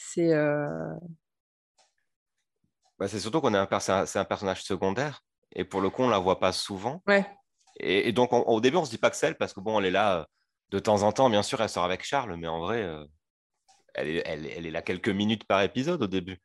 C'est. 0.00 0.32
euh, 0.32 0.94
Bah, 2.98 3.08
c'est 3.08 3.20
surtout 3.20 3.40
qu'on 3.40 3.54
est 3.54 3.58
un, 3.58 4.06
c'est 4.06 4.18
un 4.18 4.24
personnage 4.24 4.62
secondaire. 4.62 5.22
Et 5.54 5.64
pour 5.64 5.80
le 5.80 5.90
coup, 5.90 6.02
on 6.02 6.08
la 6.08 6.18
voit 6.18 6.38
pas 6.40 6.52
souvent. 6.52 7.02
Ouais, 7.06 7.26
Et, 7.80 8.08
et 8.08 8.12
donc, 8.12 8.32
on- 8.32 8.42
au 8.42 8.60
début, 8.60 8.76
on 8.76 8.84
se 8.84 8.90
dit 8.90 8.98
pas 8.98 9.10
que 9.10 9.16
c'est 9.16 9.28
elle, 9.28 9.36
parce 9.38 9.52
que 9.54 9.60
bon, 9.60 9.78
elle 9.80 9.86
est 9.86 9.90
là 9.90 10.20
euh, 10.20 10.24
de 10.70 10.78
temps 10.78 11.02
en 11.02 11.12
temps. 11.12 11.30
Bien 11.30 11.42
sûr, 11.42 11.60
elle 11.60 11.68
sort 11.68 11.84
avec 11.84 12.04
Charles, 12.04 12.36
mais 12.36 12.48
en 12.48 12.60
vrai, 12.60 12.82
euh, 12.82 13.04
elle, 13.94 14.08
est, 14.08 14.22
elle, 14.26 14.46
elle 14.46 14.66
est 14.66 14.70
là 14.70 14.82
quelques 14.82 15.08
minutes 15.08 15.46
par 15.46 15.62
épisode 15.62 16.02
au 16.02 16.06
début. 16.06 16.38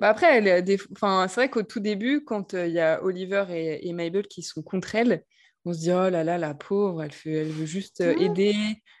Bah 0.00 0.08
après, 0.10 0.42
c'est 0.66 1.34
vrai 1.34 1.50
qu'au 1.50 1.62
tout 1.62 1.80
début, 1.80 2.24
quand 2.24 2.54
euh, 2.54 2.66
il 2.66 2.74
y 2.74 2.80
a 2.80 3.02
Oliver 3.02 3.46
et, 3.50 3.88
et 3.88 3.92
Mabel 3.92 4.26
qui 4.26 4.42
sont 4.42 4.62
contre 4.62 4.94
elle, 4.94 5.24
on 5.64 5.72
se 5.72 5.80
dit 5.80 5.92
oh 5.92 6.10
là 6.10 6.24
là, 6.24 6.38
la 6.38 6.54
pauvre, 6.54 7.02
elle, 7.02 7.12
fait... 7.12 7.32
elle 7.32 7.48
veut 7.50 7.66
juste 7.66 8.00
euh, 8.00 8.14
Mmh. 8.14 8.22
aider, 8.22 8.54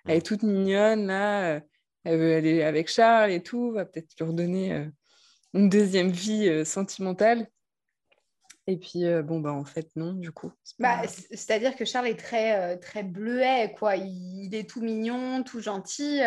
elle 0.06 0.18
est 0.18 0.26
toute 0.26 0.42
mignonne 0.42 1.06
là, 1.06 1.60
elle 2.04 2.18
veut 2.18 2.34
aller 2.34 2.62
avec 2.62 2.88
Charles 2.88 3.30
et 3.32 3.42
tout, 3.42 3.72
va 3.72 3.84
peut-être 3.84 4.08
lui 4.18 4.26
redonner 4.26 4.72
euh, 4.72 4.86
une 5.54 5.68
deuxième 5.68 6.10
vie 6.10 6.48
euh, 6.48 6.64
sentimentale. 6.64 7.46
Et 8.66 8.76
puis, 8.76 9.04
euh, 9.04 9.22
bon, 9.22 9.40
bah 9.40 9.52
en 9.52 9.64
fait, 9.64 9.88
non, 9.96 10.12
du 10.12 10.30
coup. 10.30 10.52
Bah, 10.78 11.02
C'est-à-dire 11.06 11.74
que 11.74 11.84
Charles 11.84 12.06
est 12.08 12.18
très, 12.18 12.56
euh, 12.56 12.76
très 12.76 13.02
bleuet, 13.02 13.74
quoi. 13.76 13.96
Il, 13.96 14.44
il 14.44 14.54
est 14.54 14.68
tout 14.68 14.80
mignon, 14.80 15.42
tout 15.42 15.60
gentil. 15.60 16.20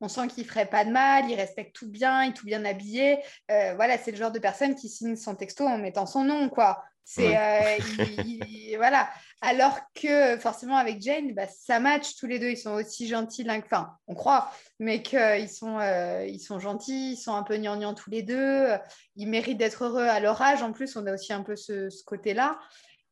On 0.00 0.08
sent 0.08 0.28
qu'il 0.28 0.44
ferait 0.44 0.68
pas 0.68 0.84
de 0.84 0.90
mal, 0.90 1.28
il 1.28 1.34
respecte 1.34 1.74
tout 1.74 1.90
bien, 1.90 2.24
il 2.24 2.30
est 2.30 2.34
tout 2.34 2.46
bien 2.46 2.64
habillé. 2.64 3.18
Euh, 3.50 3.74
voilà, 3.74 3.98
c'est 3.98 4.12
le 4.12 4.16
genre 4.16 4.30
de 4.30 4.38
personne 4.38 4.74
qui 4.74 4.88
signe 4.88 5.16
son 5.16 5.34
texto 5.34 5.66
en 5.66 5.78
mettant 5.78 6.06
son 6.06 6.24
nom, 6.24 6.48
quoi. 6.48 6.84
C'est 7.10 7.34
euh, 7.38 7.78
il- 8.24 8.44
il- 8.72 8.76
voilà. 8.76 9.08
Alors 9.40 9.78
que 9.94 10.36
forcément 10.36 10.76
avec 10.76 11.00
Jane, 11.00 11.32
bah, 11.32 11.46
ça 11.48 11.80
match 11.80 12.16
tous 12.16 12.26
les 12.26 12.38
deux. 12.38 12.50
Ils 12.50 12.58
sont 12.58 12.72
aussi 12.72 13.08
gentils 13.08 13.44
l'un 13.44 13.60
que, 13.60 13.66
enfin, 13.66 13.96
on 14.08 14.14
croit, 14.14 14.52
mais 14.78 15.00
qu'ils 15.02 15.48
sont, 15.48 15.78
euh, 15.78 16.26
ils 16.26 16.38
sont 16.38 16.58
gentils, 16.60 17.12
ils 17.12 17.16
sont 17.16 17.32
un 17.34 17.44
peu 17.44 17.56
gnangnans 17.56 17.94
tous 17.94 18.10
les 18.10 18.22
deux. 18.22 18.68
Ils 19.16 19.26
méritent 19.26 19.56
d'être 19.56 19.84
heureux 19.84 20.04
à 20.04 20.20
leur 20.20 20.42
âge. 20.42 20.62
En 20.62 20.72
plus, 20.72 20.96
on 20.96 21.06
a 21.06 21.14
aussi 21.14 21.32
un 21.32 21.42
peu 21.42 21.56
ce, 21.56 21.88
ce 21.88 22.04
côté-là. 22.04 22.58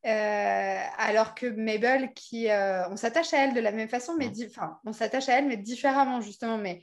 Euh, 0.05 0.79
alors 0.99 1.35
que 1.35 1.47
Mabel, 1.47 2.13
qui, 2.13 2.51
euh, 2.51 2.87
on 2.91 2.97
s'attache 2.97 3.33
à 3.33 3.39
elle 3.45 3.55
de 3.55 3.61
la 3.61 3.73
même 3.73 3.89
façon, 3.89 4.15
mais 4.19 4.31
enfin, 4.47 4.79
on 4.85 4.93
s'attache 4.93 5.31
à 5.31 5.39
elle, 5.39 5.47
mais 5.47 5.57
différemment 5.57 6.21
justement, 6.21 6.59
mais 6.59 6.83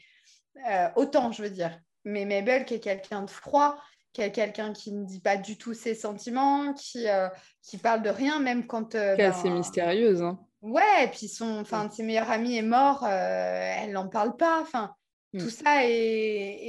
euh, 0.67 0.89
autant, 0.95 1.31
je 1.31 1.43
veux 1.43 1.51
dire. 1.51 1.79
Mais 2.05 2.25
Mabel, 2.25 2.65
qui 2.65 2.73
est 2.73 2.79
quelqu'un 2.79 3.21
de 3.21 3.29
froid, 3.29 3.77
quelqu'un 4.13 4.71
qui 4.73 4.91
ne 4.93 5.05
dit 5.05 5.19
pas 5.19 5.37
du 5.37 5.57
tout 5.57 5.73
ses 5.73 5.95
sentiments, 5.95 6.73
qui, 6.73 7.07
euh, 7.09 7.27
qui 7.61 7.77
parle 7.77 8.01
de 8.03 8.09
rien, 8.09 8.39
même 8.39 8.65
quand. 8.67 8.95
euh, 8.95 9.15
qui 9.15 9.21
est 9.21 9.25
ben, 9.25 9.31
assez 9.31 9.49
mystérieuse. 9.49 10.21
hein. 10.21 10.39
Ouais, 10.61 11.03
et 11.03 11.07
puis 11.07 11.27
son, 11.27 11.59
enfin, 11.59 11.89
ses 11.89 12.03
meilleurs 12.03 12.31
amis 12.31 12.55
est 12.57 12.61
mort, 12.61 13.03
euh, 13.03 13.73
elle 13.81 13.91
n'en 13.91 14.07
parle 14.07 14.35
pas. 14.37 14.61
Enfin, 14.61 14.93
Mm. 15.35 15.39
tout 15.39 15.49
ça 15.49 15.83
est, 15.83 15.89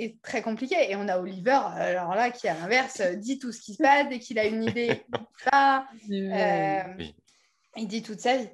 est 0.05 0.16
très 0.22 0.40
compliqué. 0.40 0.74
Et 0.90 0.97
on 0.97 1.07
a 1.07 1.18
Oliver, 1.18 1.61
alors 1.76 2.14
là, 2.14 2.30
qui 2.30 2.49
à 2.49 2.55
l'inverse 2.55 2.99
euh, 3.01 3.14
dit 3.14 3.38
tout 3.38 3.53
ce 3.53 3.61
qui 3.61 3.74
se 3.74 3.82
passe 3.82 4.09
dès 4.09 4.18
qu'il 4.18 4.38
a 4.38 4.47
une 4.47 4.64
idée, 4.64 5.03
il 5.12 5.18
dit 5.18 5.26
ça. 5.51 5.86
Euh, 6.11 6.82
Oui. 6.99 7.14
Il 7.76 7.86
dit 7.86 8.03
toute 8.03 8.20
sa 8.20 8.38
vie. 8.38 8.49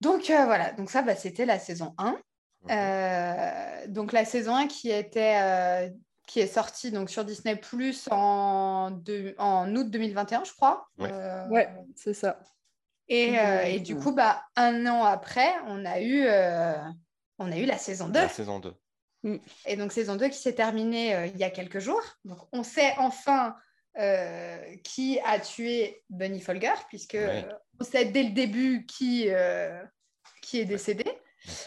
Donc 0.00 0.30
euh, 0.30 0.44
voilà, 0.44 0.70
donc 0.72 0.88
ça, 0.88 1.02
bah, 1.02 1.16
c'était 1.16 1.46
la 1.46 1.58
saison 1.58 1.94
1. 1.98 2.16
Euh, 2.70 3.86
donc 3.88 4.12
la 4.12 4.24
saison 4.24 4.54
1 4.54 4.68
qui, 4.68 4.90
était, 4.90 5.36
euh, 5.42 5.88
qui 6.26 6.40
est 6.40 6.46
sortie 6.46 6.90
donc, 6.92 7.10
sur 7.10 7.24
Disney 7.24 7.56
Plus 7.56 8.08
en, 8.10 8.90
deux- 8.90 9.34
en 9.38 9.74
août 9.74 9.90
2021, 9.90 10.44
je 10.44 10.52
crois. 10.52 10.86
Ouais. 10.98 11.10
Euh, 11.12 11.48
Ouais, 11.48 11.68
c'est 11.96 12.14
ça. 12.14 12.38
et, 13.08 13.38
euh, 13.38 13.62
et 13.64 13.80
du 13.80 13.96
coup, 13.96 14.12
bah, 14.12 14.42
un 14.56 14.86
an 14.86 15.04
après, 15.04 15.50
on 15.66 15.84
a 15.84 16.00
eu, 16.00 16.24
euh, 16.26 16.74
on 17.38 17.50
a 17.50 17.56
eu 17.58 17.64
la 17.66 17.76
saison 17.78 18.06
2. 18.08 18.14
La 18.20 18.28
saison 18.28 18.60
2. 18.60 18.74
Et 19.66 19.76
donc, 19.76 19.92
saison 19.92 20.16
2 20.16 20.28
qui 20.28 20.38
s'est 20.38 20.54
terminée 20.54 21.14
euh, 21.14 21.26
il 21.26 21.36
y 21.36 21.44
a 21.44 21.50
quelques 21.50 21.78
jours. 21.78 22.02
Donc, 22.24 22.38
on 22.52 22.62
sait 22.64 22.94
enfin 22.98 23.54
euh, 23.98 24.58
qui 24.84 25.20
a 25.24 25.38
tué 25.38 26.02
Bunny 26.08 26.40
Folger, 26.40 26.72
puisque 26.88 27.12
Ouais. 27.14 27.44
euh, 27.46 27.52
on 27.80 27.84
sait 27.84 28.06
dès 28.06 28.22
le 28.22 28.30
début 28.30 28.86
qui, 28.86 29.26
euh, 29.28 29.82
qui 30.40 30.58
est 30.60 30.64
décédé. 30.64 31.04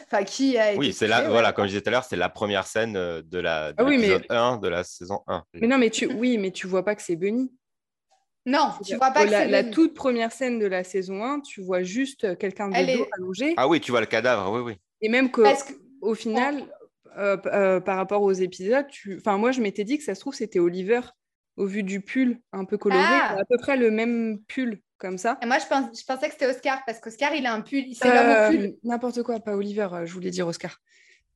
Enfin, 0.03 0.23
qui 0.23 0.57
a 0.57 0.69
été 0.71 0.79
Oui, 0.79 0.93
c'est 0.93 1.07
là, 1.07 1.23
ouais. 1.23 1.29
voilà, 1.29 1.51
comme 1.51 1.65
je 1.65 1.69
disais 1.69 1.81
tout 1.81 1.89
à 1.89 1.91
l'heure, 1.91 2.03
c'est 2.03 2.15
la 2.15 2.29
première 2.29 2.65
scène 2.65 2.95
euh, 2.95 3.21
de 3.21 3.39
la 3.39 3.71
de 3.71 3.75
Ah 3.79 3.83
oui, 3.83 3.97
mais- 3.97 4.07
l'épisode 4.07 4.25
1 4.29 4.57
de 4.57 4.67
la 4.67 4.83
saison 4.83 5.19
1. 5.27 5.43
Mais 5.55 5.67
non, 5.67 5.77
mais 5.77 5.89
tu, 5.89 6.05
oui, 6.07 6.37
mais 6.37 6.51
tu 6.51 6.67
vois 6.67 6.83
pas 6.85 6.95
que 6.95 7.01
c'est 7.01 7.15
Bunny. 7.15 7.51
Non, 8.45 8.69
tu 8.85 8.95
vois 8.95 9.09
pas 9.11 9.25
que 9.25 9.31
la, 9.31 9.39
c'est 9.41 9.47
la 9.49 9.63
toute 9.63 9.93
première 9.95 10.31
scène 10.31 10.59
de 10.59 10.67
la 10.67 10.83
saison 10.83 11.23
1, 11.23 11.39
tu 11.41 11.61
vois 11.63 11.81
juste 11.81 12.25
euh, 12.25 12.35
quelqu'un 12.35 12.67
de 12.69 12.73
dos 12.73 12.79
est- 13.03 13.09
allongé. 13.17 13.53
Ah 13.57 13.67
oui, 13.67 13.81
tu 13.81 13.91
vois 13.91 14.01
le 14.01 14.05
cadavre, 14.05 14.51
oui, 14.51 14.59
oui. 14.61 14.77
Et 15.01 15.09
même 15.09 15.31
Parce 15.31 15.63
que- 15.63 15.73
au 16.01 16.13
final, 16.13 16.63
euh, 17.17 17.37
euh, 17.47 17.79
par 17.79 17.97
rapport 17.97 18.21
aux 18.21 18.31
épisodes, 18.33 18.85
tu... 18.87 19.17
enfin, 19.17 19.37
moi, 19.37 19.51
je 19.51 19.61
m'étais 19.61 19.83
dit 19.83 19.97
que 19.97 20.03
ça 20.03 20.13
se 20.13 20.19
trouve, 20.19 20.35
c'était 20.35 20.59
Oliver, 20.59 21.01
au 21.57 21.65
vu 21.65 21.81
du 21.83 22.01
pull 22.01 22.39
un 22.53 22.65
peu 22.65 22.77
coloré, 22.77 23.01
Ah. 23.03 23.37
à 23.39 23.45
peu 23.49 23.57
près 23.57 23.77
le 23.77 23.89
même 23.89 24.39
pull, 24.47 24.79
comme 24.97 25.17
ça. 25.17 25.37
Et 25.41 25.45
moi, 25.45 25.57
je, 25.59 25.65
pense, 25.67 25.99
je 25.99 26.05
pensais 26.05 26.27
que 26.27 26.33
c'était 26.33 26.47
Oscar, 26.47 26.81
parce 26.85 26.99
qu'Oscar, 26.99 27.33
il 27.35 27.45
a 27.45 27.53
un 27.53 27.61
pull, 27.61 27.85
c'est 27.93 28.07
Euh, 28.07 28.49
l'homme 28.49 28.57
pull. 28.61 28.75
N'importe 28.83 29.23
quoi, 29.23 29.39
pas 29.39 29.55
Oliver, 29.55 29.87
euh, 29.91 30.05
je 30.05 30.13
voulais 30.13 30.31
dire 30.31 30.47
Oscar. 30.47 30.79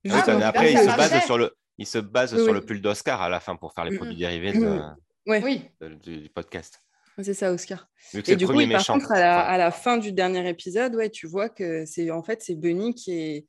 Juste 0.04 0.18
Ah, 0.28 0.38
mais 0.38 0.44
en- 0.46 0.48
après, 0.48 0.72
il 0.74 0.78
se, 0.80 0.86
base 0.86 1.26
sur 1.26 1.38
le, 1.38 1.52
il 1.78 1.86
se 1.86 1.98
base 1.98 2.34
Oui, 2.34 2.44
sur 2.44 2.54
le 2.54 2.62
pull 2.62 2.82
d'Oscar 2.82 3.22
à 3.22 3.30
la 3.30 3.40
fin 3.40 3.56
pour 3.56 3.74
faire 3.74 3.86
les 3.86 3.96
produits 3.98 4.16
dérivés 4.18 4.54
de-. 4.54 4.80
Oui. 5.28 5.62
de- 5.82 5.90
du, 5.96 6.18
du 6.22 6.30
podcast. 6.30 6.82
C'est 7.22 7.34
ça, 7.34 7.52
Oscar. 7.52 7.90
Vu 8.14 8.22
que 8.22 8.28
c'est 8.28 8.34
Et 8.34 8.36
du 8.38 8.48
coup, 8.48 8.54
par 8.54 8.66
méchant. 8.66 8.94
contre, 8.94 9.12
à 9.12 9.20
la, 9.20 9.40
à 9.42 9.58
la 9.58 9.72
fin 9.72 9.98
du 9.98 10.14
dernier 10.14 10.48
épisode, 10.48 10.96
ouais, 10.96 11.10
tu 11.10 11.28
vois 11.28 11.50
que 11.50 11.86
c'est 11.86 12.12
en 12.12 12.24
fait 12.24 12.42
c'est 12.42 12.56
Bunny 12.56 12.96
qui 12.96 13.12
est. 13.20 13.46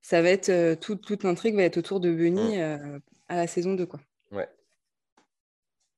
Ça 0.00 0.20
va 0.22 0.30
être 0.30 0.48
euh, 0.48 0.74
tout- 0.74 0.96
toute 0.96 1.22
l'intrigue 1.22 1.54
va 1.54 1.62
être 1.62 1.76
autour 1.76 2.00
de 2.00 2.10
Bunny 2.12 2.60
euh, 2.60 2.98
à 3.28 3.36
la 3.36 3.46
saison 3.46 3.74
2, 3.74 3.86
quoi. 3.86 4.00
ouais. 4.32 4.48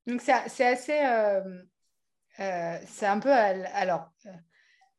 Donc, 0.06 0.20
c'est 0.20 0.34
c'est 0.48 0.66
assez. 0.66 0.98
euh, 1.02 1.40
euh, 2.40 2.78
c'est 2.86 3.06
un 3.06 3.18
peu. 3.18 3.32
al- 3.32 3.70
Alors, 3.74 4.10
euh, 4.26 4.30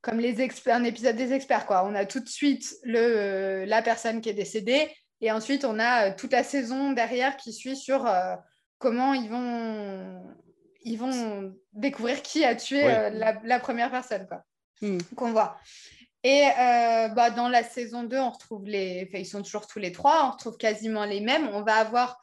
comme 0.02 0.20
les 0.20 0.42
experts, 0.42 0.76
un 0.76 0.84
épisode 0.84 1.16
des 1.16 1.34
experts, 1.34 1.66
quoi. 1.66 1.86
On 1.86 1.96
a 1.96 2.06
tout 2.06 2.20
de 2.20 2.30
suite 2.30 2.76
le, 2.84 3.00
euh, 3.00 3.66
la 3.66 3.82
personne 3.82 4.22
qui 4.22 4.30
est 4.30 4.34
décédée, 4.34 4.90
et 5.22 5.32
ensuite, 5.32 5.66
on 5.66 5.80
a 5.80 6.12
toute 6.12 6.32
la 6.32 6.44
saison 6.44 6.92
derrière 6.92 7.38
qui 7.38 7.54
suit 7.54 7.76
sur 7.78 8.06
euh, 8.06 8.36
comment 8.78 9.14
ils 9.14 9.30
vont, 9.30 10.22
ils 10.84 10.98
vont 10.98 11.56
découvrir 11.74 12.22
qui 12.22 12.46
a 12.46 12.56
tué 12.56 12.84
Oui. 12.86 12.92
euh, 12.92 13.10
la, 13.10 13.40
la 13.44 13.60
première 13.60 13.90
personne, 13.90 14.28
quoi. 14.28 14.44
Hmm. 14.82 14.98
Qu'on 15.16 15.32
voit. 15.32 15.58
Et 16.24 16.44
euh, 16.60 17.08
bah, 17.10 17.30
dans 17.30 17.48
la 17.50 17.64
saison 17.64 18.04
2, 18.04 18.18
on 18.18 18.30
retrouve 18.32 18.66
les. 18.66 19.06
Enfin, 19.08 19.20
ils 19.20 19.26
sont 19.26 19.42
toujours 19.44 19.68
tous 19.68 19.80
les 19.80 19.92
trois, 19.92 20.28
on 20.28 20.32
retrouve 20.32 20.58
quasiment 20.58 21.06
les 21.06 21.22
mêmes. 21.22 21.48
On 21.54 21.62
va 21.64 21.76
avoir 21.76 22.20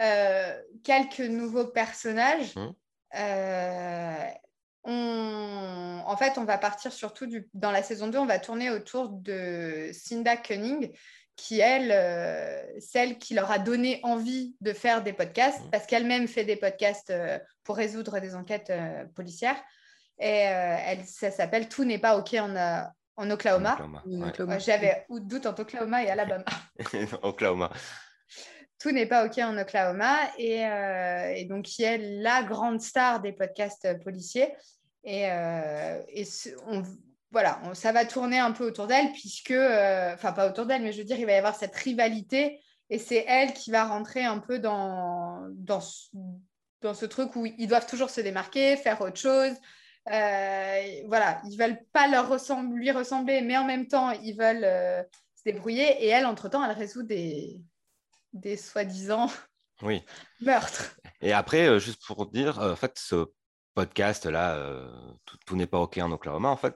euh, 0.00 0.54
quelques 0.84 1.20
nouveaux 1.20 1.66
personnages. 1.66 2.54
Euh, 3.14 4.24
on... 4.86 6.02
En 6.06 6.16
fait, 6.16 6.38
on 6.38 6.44
va 6.44 6.56
partir 6.58 6.92
surtout 6.92 7.26
du... 7.26 7.48
dans 7.54 7.70
la 7.70 7.82
saison 7.82 8.06
2, 8.08 8.18
on 8.18 8.26
va 8.26 8.38
tourner 8.38 8.70
autour 8.70 9.08
de 9.10 9.90
Cinda 9.92 10.36
Cunning, 10.36 10.92
qui 11.36 11.60
elle, 11.60 11.92
euh, 11.92 12.62
celle 12.80 13.18
qui 13.18 13.34
leur 13.34 13.50
a 13.50 13.58
donné 13.58 14.00
envie 14.04 14.54
de 14.62 14.72
faire 14.72 15.02
des 15.02 15.12
podcasts, 15.12 15.60
Mhm. 15.64 15.70
parce 15.70 15.86
qu'elle-même 15.86 16.28
fait 16.28 16.44
des 16.44 16.56
podcasts 16.56 17.10
euh, 17.10 17.38
pour 17.64 17.76
résoudre 17.76 18.18
des 18.20 18.34
enquêtes 18.34 18.70
euh, 18.70 19.04
policières. 19.14 19.60
Et 20.18 20.48
euh, 20.48 20.76
elle, 20.86 21.04
ça 21.04 21.30
s'appelle 21.30 21.68
Tout 21.68 21.84
n'est 21.84 21.98
pas 21.98 22.16
OK 22.16 22.32
en, 22.34 22.54
en 23.16 23.30
Oklahoma. 23.30 23.74
Oklahoma. 23.74 24.02
Ouais. 24.06 24.60
J'avais 24.60 25.04
ou 25.10 25.20
doute 25.20 25.44
entre 25.44 25.62
Oklahoma 25.62 26.04
et 26.04 26.10
Alabama. 26.10 26.44
Oklahoma. 27.22 27.70
Tout 28.78 28.90
n'est 28.92 29.06
pas 29.06 29.26
OK 29.26 29.38
en 29.38 29.58
Oklahoma. 29.58 30.16
Et, 30.38 30.64
euh, 30.66 31.32
et 31.34 31.44
donc, 31.44 31.64
qui 31.64 31.82
est 31.82 31.98
la 31.98 32.42
grande 32.44 32.80
star 32.80 33.20
des 33.20 33.32
podcasts 33.32 33.84
euh, 33.86 33.94
policiers. 33.94 34.54
Et, 35.06 35.30
euh, 35.30 36.02
et 36.08 36.24
ce- 36.26 36.50
on- 36.66 36.82
voilà, 37.30 37.60
on- 37.64 37.74
ça 37.74 37.92
va 37.92 38.04
tourner 38.04 38.38
un 38.38 38.52
peu 38.52 38.66
autour 38.66 38.86
d'elle, 38.88 39.12
puisque, 39.12 39.52
euh, 39.52 40.12
enfin, 40.14 40.32
pas 40.32 40.48
autour 40.50 40.66
d'elle, 40.66 40.82
mais 40.82 40.92
je 40.92 40.98
veux 40.98 41.04
dire, 41.04 41.18
il 41.18 41.24
va 41.26 41.32
y 41.32 41.36
avoir 41.36 41.54
cette 41.56 41.74
rivalité. 41.76 42.60
Et 42.90 42.98
c'est 42.98 43.24
elle 43.26 43.52
qui 43.54 43.70
va 43.70 43.84
rentrer 43.84 44.24
un 44.24 44.38
peu 44.38 44.58
dans, 44.58 45.46
dans, 45.52 45.80
ce, 45.80 46.08
dans 46.82 46.92
ce 46.94 47.06
truc 47.06 47.34
où 47.36 47.46
ils 47.46 47.66
doivent 47.66 47.86
toujours 47.86 48.10
se 48.10 48.20
démarquer, 48.20 48.76
faire 48.76 49.00
autre 49.00 49.16
chose. 49.18 49.54
Euh, 50.08 51.02
voilà, 51.08 51.40
ils 51.48 51.56
veulent 51.58 51.80
pas 51.92 52.06
leur 52.08 52.28
ressemble- 52.28 52.76
lui 52.76 52.90
ressembler, 52.92 53.40
mais 53.42 53.56
en 53.56 53.64
même 53.64 53.88
temps, 53.88 54.10
ils 54.10 54.36
veulent 54.36 54.64
euh, 54.64 55.02
se 55.34 55.42
débrouiller. 55.44 56.04
Et 56.04 56.08
elle, 56.08 56.26
entre-temps, 56.26 56.64
elle 56.64 56.76
résout 56.76 57.02
des, 57.02 57.60
des 58.32 58.56
soi-disant 58.56 59.28
Oui. 59.82 60.04
meurtres. 60.40 60.96
Et 61.20 61.32
après, 61.32 61.66
euh, 61.66 61.78
juste 61.80 62.04
pour 62.06 62.26
dire, 62.30 62.58
en 62.60 62.76
fait, 62.76 62.92
ce 62.98 63.26
podcast-là, 63.76 64.56
euh, 64.56 64.90
tout, 65.26 65.36
tout 65.46 65.56
n'est 65.56 65.68
pas 65.68 65.78
OK 65.78 65.98
en 65.98 66.10
Oklahoma, 66.10 66.48
en 66.48 66.56
fait, 66.56 66.74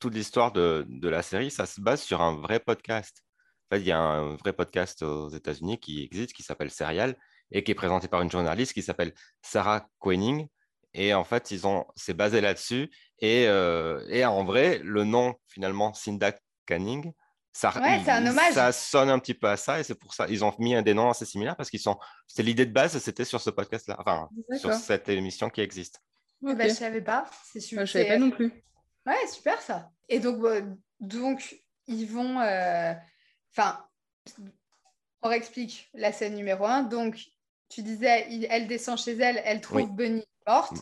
toute 0.00 0.14
l'histoire 0.14 0.52
de, 0.52 0.84
de 0.88 1.08
la 1.08 1.22
série, 1.22 1.50
ça 1.50 1.64
se 1.64 1.80
base 1.80 2.02
sur 2.02 2.20
un 2.20 2.36
vrai 2.36 2.60
podcast. 2.60 3.22
En 3.70 3.76
fait, 3.76 3.80
il 3.80 3.86
y 3.86 3.92
a 3.92 3.98
un 3.98 4.36
vrai 4.36 4.52
podcast 4.52 5.02
aux 5.02 5.30
États-Unis 5.30 5.78
qui 5.78 6.02
existe, 6.02 6.32
qui 6.32 6.42
s'appelle 6.42 6.70
Serial, 6.70 7.16
et 7.52 7.62
qui 7.62 7.70
est 7.70 7.76
présenté 7.76 8.08
par 8.08 8.22
une 8.22 8.30
journaliste 8.30 8.72
qui 8.72 8.82
s'appelle 8.82 9.14
Sarah 9.40 9.86
Koenig. 10.00 10.48
Et 10.94 11.14
en 11.14 11.24
fait, 11.24 11.50
ils 11.52 11.66
ont, 11.66 11.86
c'est 11.94 12.14
basé 12.14 12.40
là-dessus. 12.40 12.90
Et, 13.20 13.46
euh, 13.46 14.04
et, 14.08 14.24
en 14.24 14.44
vrai, 14.44 14.80
le 14.82 15.04
nom 15.04 15.34
finalement 15.46 15.94
Cinda 15.94 16.32
Canning, 16.66 17.12
ouais, 17.80 18.52
ça 18.52 18.72
sonne 18.72 19.10
un 19.10 19.18
petit 19.18 19.34
peu 19.34 19.48
à 19.48 19.56
ça. 19.56 19.80
Et 19.80 19.82
c'est 19.82 19.94
pour 19.94 20.12
ça 20.12 20.26
ils 20.28 20.44
ont 20.44 20.52
mis 20.58 20.74
un 20.74 20.82
des 20.82 20.94
noms 20.94 21.10
assez 21.10 21.24
similaires 21.24 21.56
parce 21.56 21.70
qu'ils 21.70 21.80
sont. 21.80 21.98
C'est 22.26 22.42
l'idée 22.42 22.66
de 22.66 22.72
base, 22.72 22.98
c'était 22.98 23.24
sur 23.24 23.40
ce 23.40 23.50
podcast-là, 23.50 23.96
enfin 23.98 24.28
sur 24.58 24.72
cette 24.74 25.08
émission 25.08 25.48
qui 25.48 25.60
existe. 25.60 26.00
Okay. 26.42 26.52
Eh 26.52 26.54
ben, 26.56 26.68
je 26.68 26.74
savais 26.74 27.00
pas. 27.00 27.28
C'est 27.44 27.60
super. 27.60 27.86
je 27.86 27.92
savais 27.92 28.08
pas 28.08 28.18
non 28.18 28.30
plus. 28.30 28.52
Ouais, 29.06 29.26
super 29.32 29.60
ça. 29.62 29.90
Et 30.08 30.20
donc, 30.20 30.42
donc 31.00 31.56
ils 31.86 32.06
vont. 32.06 32.40
euh, 32.40 32.92
Enfin, 33.56 33.82
on 35.22 35.30
explique 35.30 35.88
la 35.94 36.12
scène 36.12 36.34
numéro 36.34 36.64
un. 36.66 36.82
Donc, 36.82 37.18
tu 37.68 37.82
disais, 37.82 38.26
il- 38.30 38.46
elle 38.50 38.66
descend 38.66 38.98
chez 38.98 39.16
elle, 39.16 39.40
elle 39.44 39.60
trouve 39.60 39.78
Oui. 39.82 39.88
Bunny 39.90 40.24
morte. 40.46 40.72
Mm. 40.72 40.80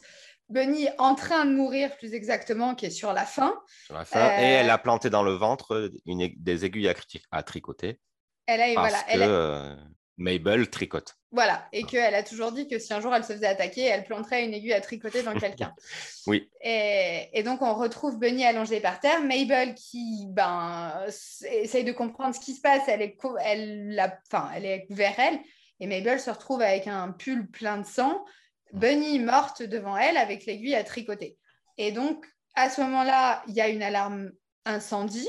Bunny 0.50 0.88
en 0.98 1.14
train 1.14 1.46
de 1.46 1.52
mourir, 1.54 1.96
plus 1.96 2.12
exactement, 2.14 2.74
qui 2.74 2.86
est 2.86 2.90
sur 2.90 3.12
la 3.12 3.24
fin. 3.24 3.54
Sur 3.86 3.94
la 3.94 4.04
fin. 4.04 4.26
Euh, 4.28 4.38
Et 4.40 4.44
elle 4.44 4.70
a 4.70 4.76
planté 4.78 5.08
dans 5.08 5.22
le 5.22 5.32
ventre 5.32 5.90
une, 6.04 6.30
des 6.36 6.64
aiguilles 6.66 6.88
à, 6.88 6.94
à 7.30 7.42
tricoter 7.42 7.98
Elle 8.46 8.60
a, 8.60 8.68
et 8.68 8.74
parce 8.74 8.90
voilà, 8.90 9.02
que 9.04 9.20
a- 9.22 9.28
euh, 9.28 9.76
Mabel 10.18 10.68
tricote. 10.68 11.14
Voilà, 11.34 11.66
et 11.72 11.82
qu'elle 11.82 12.14
a 12.14 12.22
toujours 12.22 12.52
dit 12.52 12.68
que 12.68 12.78
si 12.78 12.94
un 12.94 13.00
jour 13.00 13.14
elle 13.14 13.24
se 13.24 13.32
faisait 13.32 13.46
attaquer, 13.48 13.82
elle 13.82 14.04
planterait 14.04 14.44
une 14.44 14.54
aiguille 14.54 14.72
à 14.72 14.80
tricoter 14.80 15.22
dans 15.22 15.34
quelqu'un. 15.34 15.74
Oui. 16.26 16.48
Et, 16.62 17.28
et 17.34 17.42
donc, 17.42 17.60
on 17.60 17.74
retrouve 17.74 18.18
Bunny 18.18 18.46
allongée 18.46 18.80
par 18.80 18.98
terre. 18.98 19.20
Mabel 19.20 19.74
qui 19.74 20.24
ben, 20.30 21.04
essaye 21.50 21.84
de 21.84 21.92
comprendre 21.92 22.34
ce 22.34 22.40
qui 22.40 22.54
se 22.54 22.62
passe. 22.62 22.80
Elle 22.88 23.02
est, 23.02 23.18
elle, 23.44 23.90
la- 23.90 24.18
elle 24.54 24.64
est 24.64 24.86
vers 24.88 25.18
elle. 25.18 25.38
Et 25.80 25.86
Mabel 25.86 26.18
se 26.18 26.30
retrouve 26.30 26.62
avec 26.62 26.86
un 26.86 27.12
pull 27.12 27.50
plein 27.50 27.76
de 27.76 27.84
sang. 27.84 28.24
Bunny 28.72 29.18
morte 29.18 29.62
devant 29.62 29.98
elle 29.98 30.16
avec 30.16 30.46
l'aiguille 30.46 30.74
à 30.74 30.82
tricoter. 30.82 31.36
Et 31.76 31.92
donc, 31.92 32.24
à 32.54 32.70
ce 32.70 32.80
moment-là, 32.80 33.42
il 33.48 33.52
y 33.54 33.60
a 33.60 33.68
une 33.68 33.82
alarme 33.82 34.30
incendie. 34.64 35.28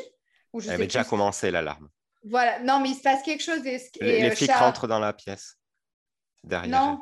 Où 0.53 0.62
je 0.62 0.68
Elle 0.70 0.76
avait 0.76 0.86
déjà 0.86 1.03
commencé 1.03 1.51
l'alarme. 1.51 1.89
Voilà. 2.24 2.60
Non, 2.60 2.80
mais 2.80 2.91
il 2.91 2.95
se 2.95 3.01
passe 3.01 3.22
quelque 3.22 3.43
chose. 3.43 3.66
Et, 3.66 3.82
Les, 3.99 4.08
et, 4.08 4.22
les 4.22 4.30
euh, 4.30 4.36
flics 4.36 4.51
rentrent 4.51 4.88
dans 4.88 4.99
la 4.99 5.12
pièce. 5.12 5.58
Derrière. 6.46 6.82
Non. 6.82 7.00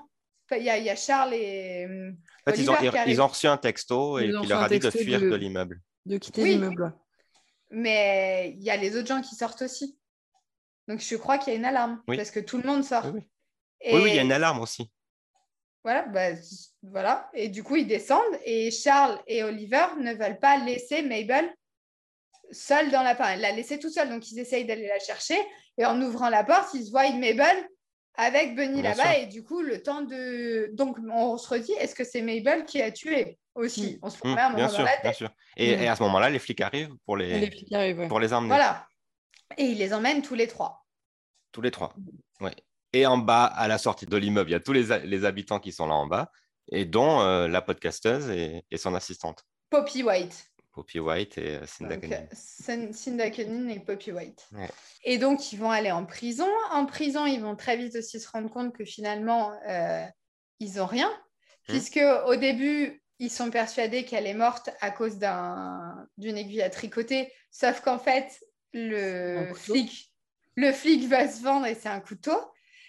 Il 0.55 0.63
y, 0.63 0.69
a- 0.69 0.77
il 0.77 0.83
y 0.83 0.89
a 0.89 0.95
Charles 0.95 1.33
et. 1.33 1.85
euh, 1.89 2.11
En 2.45 2.51
fait, 2.51 2.57
ils 2.59 2.69
ont, 2.69 2.75
ils, 3.07 3.19
reçu 3.21 3.47
un 3.47 3.57
texto 3.57 4.19
et 4.19 4.25
Ils 4.25 4.37
reçu 4.37 4.49
leur 4.49 4.61
a 4.61 4.69
dit 4.69 4.77
de 4.79 4.89
fuir 4.91 5.19
de- 5.19 5.29
de 5.29 5.35
l'immeuble. 5.35 5.81
De 6.05 6.17
quitter 6.17 6.43
Oui. 6.43 6.49
l'immeuble. 6.51 6.93
Mais 7.71 8.53
il 8.57 8.63
y 8.63 8.69
a 8.69 8.77
les 8.77 8.95
autres 8.95 9.07
gens 9.07 9.21
qui 9.21 9.35
sortent 9.35 9.63
aussi. 9.63 9.97
Donc 10.87 10.99
je 10.99 11.15
crois 11.15 11.37
qu'il 11.39 11.53
y 11.53 11.55
a 11.55 11.59
une 11.59 11.65
alarme 11.65 12.03
Oui. 12.07 12.17
parce 12.17 12.29
que 12.29 12.39
tout 12.39 12.57
le 12.57 12.63
monde 12.63 12.83
sort. 12.83 13.05
Oui, 13.05 13.11
oui. 13.15 13.29
Et 13.81 13.95
Oui, 13.95 14.01
oui, 14.03 14.09
il 14.11 14.15
y 14.15 14.19
a 14.19 14.21
une 14.21 14.31
alarme 14.31 14.59
aussi. 14.61 14.91
Voilà, 15.83 16.03
bah, 16.03 16.29
voilà. 16.83 17.29
Et 17.33 17.49
du 17.49 17.63
coup, 17.63 17.75
ils 17.75 17.87
descendent 17.87 18.37
et 18.45 18.69
Charles 18.71 19.19
et 19.27 19.43
Oliver 19.43 19.85
ne 19.99 20.13
veulent 20.13 20.39
pas 20.39 20.57
laisser 20.57 21.01
Mabel 21.01 21.51
seule 22.51 22.91
dans 22.91 23.01
la. 23.01 23.13
Enfin, 23.13 23.31
elle 23.33 23.41
l'a 23.41 23.51
laissée 23.51 23.79
tout 23.79 23.89
seule, 23.89 24.09
donc 24.09 24.29
ils 24.31 24.39
essayent 24.39 24.65
d'aller 24.65 24.87
la 24.87 24.99
chercher. 24.99 25.37
Et 25.77 25.85
en 25.85 25.99
ouvrant 26.01 26.29
la 26.29 26.43
porte, 26.43 26.73
ils 26.75 26.85
se 26.85 26.91
voient 26.91 27.07
une 27.07 27.19
Mabel 27.19 27.67
avec 28.15 28.55
Bunny 28.55 28.81
là-bas. 28.81 29.17
Et 29.17 29.25
du 29.27 29.43
coup, 29.43 29.61
le 29.61 29.81
temps 29.81 30.01
de. 30.01 30.69
Donc 30.73 30.97
on 31.11 31.37
se 31.37 31.49
redit, 31.49 31.71
est-ce 31.73 31.95
que 31.95 32.03
c'est 32.03 32.21
Mabel 32.21 32.65
qui 32.65 32.81
a 32.81 32.91
tué 32.91 33.37
aussi? 33.55 33.99
On 34.01 34.09
se 34.09 34.21
remet 34.21 34.33
un 34.33 34.35
bien 34.35 34.49
moment 34.49 34.63
dans 34.67 34.69
sûr, 34.69 34.83
la 34.83 34.91
bien 34.91 35.01
tête. 35.01 35.15
sûr. 35.15 35.29
Et, 35.57 35.75
Mm. 35.75 35.81
et 35.81 35.87
à 35.87 35.95
ce 35.95 36.03
moment-là, 36.03 36.29
les 36.29 36.39
flics 36.39 36.61
arrivent 36.61 36.93
pour 37.05 37.17
Les 37.17 37.39
les, 37.39 37.51
flics 37.51 37.71
arrivent, 37.73 37.99
ouais. 37.99 38.07
pour 38.07 38.19
les 38.19 38.33
emmener. 38.33 38.49
Voilà. 38.49 38.87
Et 39.57 39.65
ils 39.65 39.77
les 39.77 39.93
emmènent 39.93 40.21
tous 40.21 40.35
les 40.35 40.47
trois. 40.47 40.85
Tous 41.51 41.61
les 41.61 41.71
trois. 41.71 41.93
Ouais. 42.41 42.55
Et 42.93 43.05
en 43.05 43.17
bas, 43.17 43.45
à 43.45 43.67
la 43.67 43.77
sortie 43.77 44.05
de 44.05 44.17
l'immeuble, 44.17 44.49
il 44.49 44.53
y 44.53 44.55
a 44.55 44.59
tous 44.59 44.73
les, 44.73 44.99
les 45.05 45.25
habitants 45.25 45.59
qui 45.59 45.71
sont 45.71 45.87
là 45.87 45.95
en 45.95 46.05
bas, 46.07 46.31
et 46.71 46.85
dont 46.85 47.21
euh, 47.21 47.47
la 47.47 47.61
podcasteuse 47.61 48.29
et, 48.29 48.63
et 48.71 48.77
son 48.77 48.93
assistante, 48.95 49.43
Poppy 49.69 50.03
White. 50.03 50.51
Poppy 50.73 50.99
White 50.99 51.37
et 51.37 51.59
Cinda 51.67 51.97
Cin- 52.33 52.91
Cinda 52.93 53.29
Canning 53.29 53.69
et 53.69 53.79
Poppy 53.79 54.11
White. 54.11 54.47
Ouais. 54.53 54.69
Et 55.03 55.17
donc, 55.17 55.51
ils 55.53 55.59
vont 55.59 55.69
aller 55.71 55.91
en 55.91 56.05
prison. 56.05 56.47
En 56.71 56.85
prison, 56.85 57.25
ils 57.25 57.41
vont 57.41 57.55
très 57.55 57.77
vite 57.77 57.95
aussi 57.95 58.19
se 58.19 58.27
rendre 58.29 58.49
compte 58.49 58.73
que 58.75 58.83
finalement, 58.83 59.53
euh, 59.67 60.03
ils 60.59 60.75
n'ont 60.75 60.85
rien. 60.87 61.11
Puisque 61.67 61.99
au 62.25 62.35
début, 62.35 63.01
ils 63.19 63.29
sont 63.29 63.49
persuadés 63.51 64.03
qu'elle 64.03 64.27
est 64.27 64.33
morte 64.33 64.69
à 64.81 64.91
cause 64.91 65.17
d'un- 65.17 66.07
d'une 66.17 66.37
aiguille 66.37 66.61
à 66.61 66.69
tricoter. 66.69 67.31
Sauf 67.51 67.81
qu'en 67.81 67.99
fait, 67.99 68.27
le 68.73 69.53
flic, 69.53 70.11
le 70.55 70.71
flic 70.71 71.07
va 71.07 71.27
se 71.29 71.41
vendre 71.43 71.67
et 71.67 71.75
c'est 71.75 71.89
un 71.89 71.99
couteau. 72.01 72.35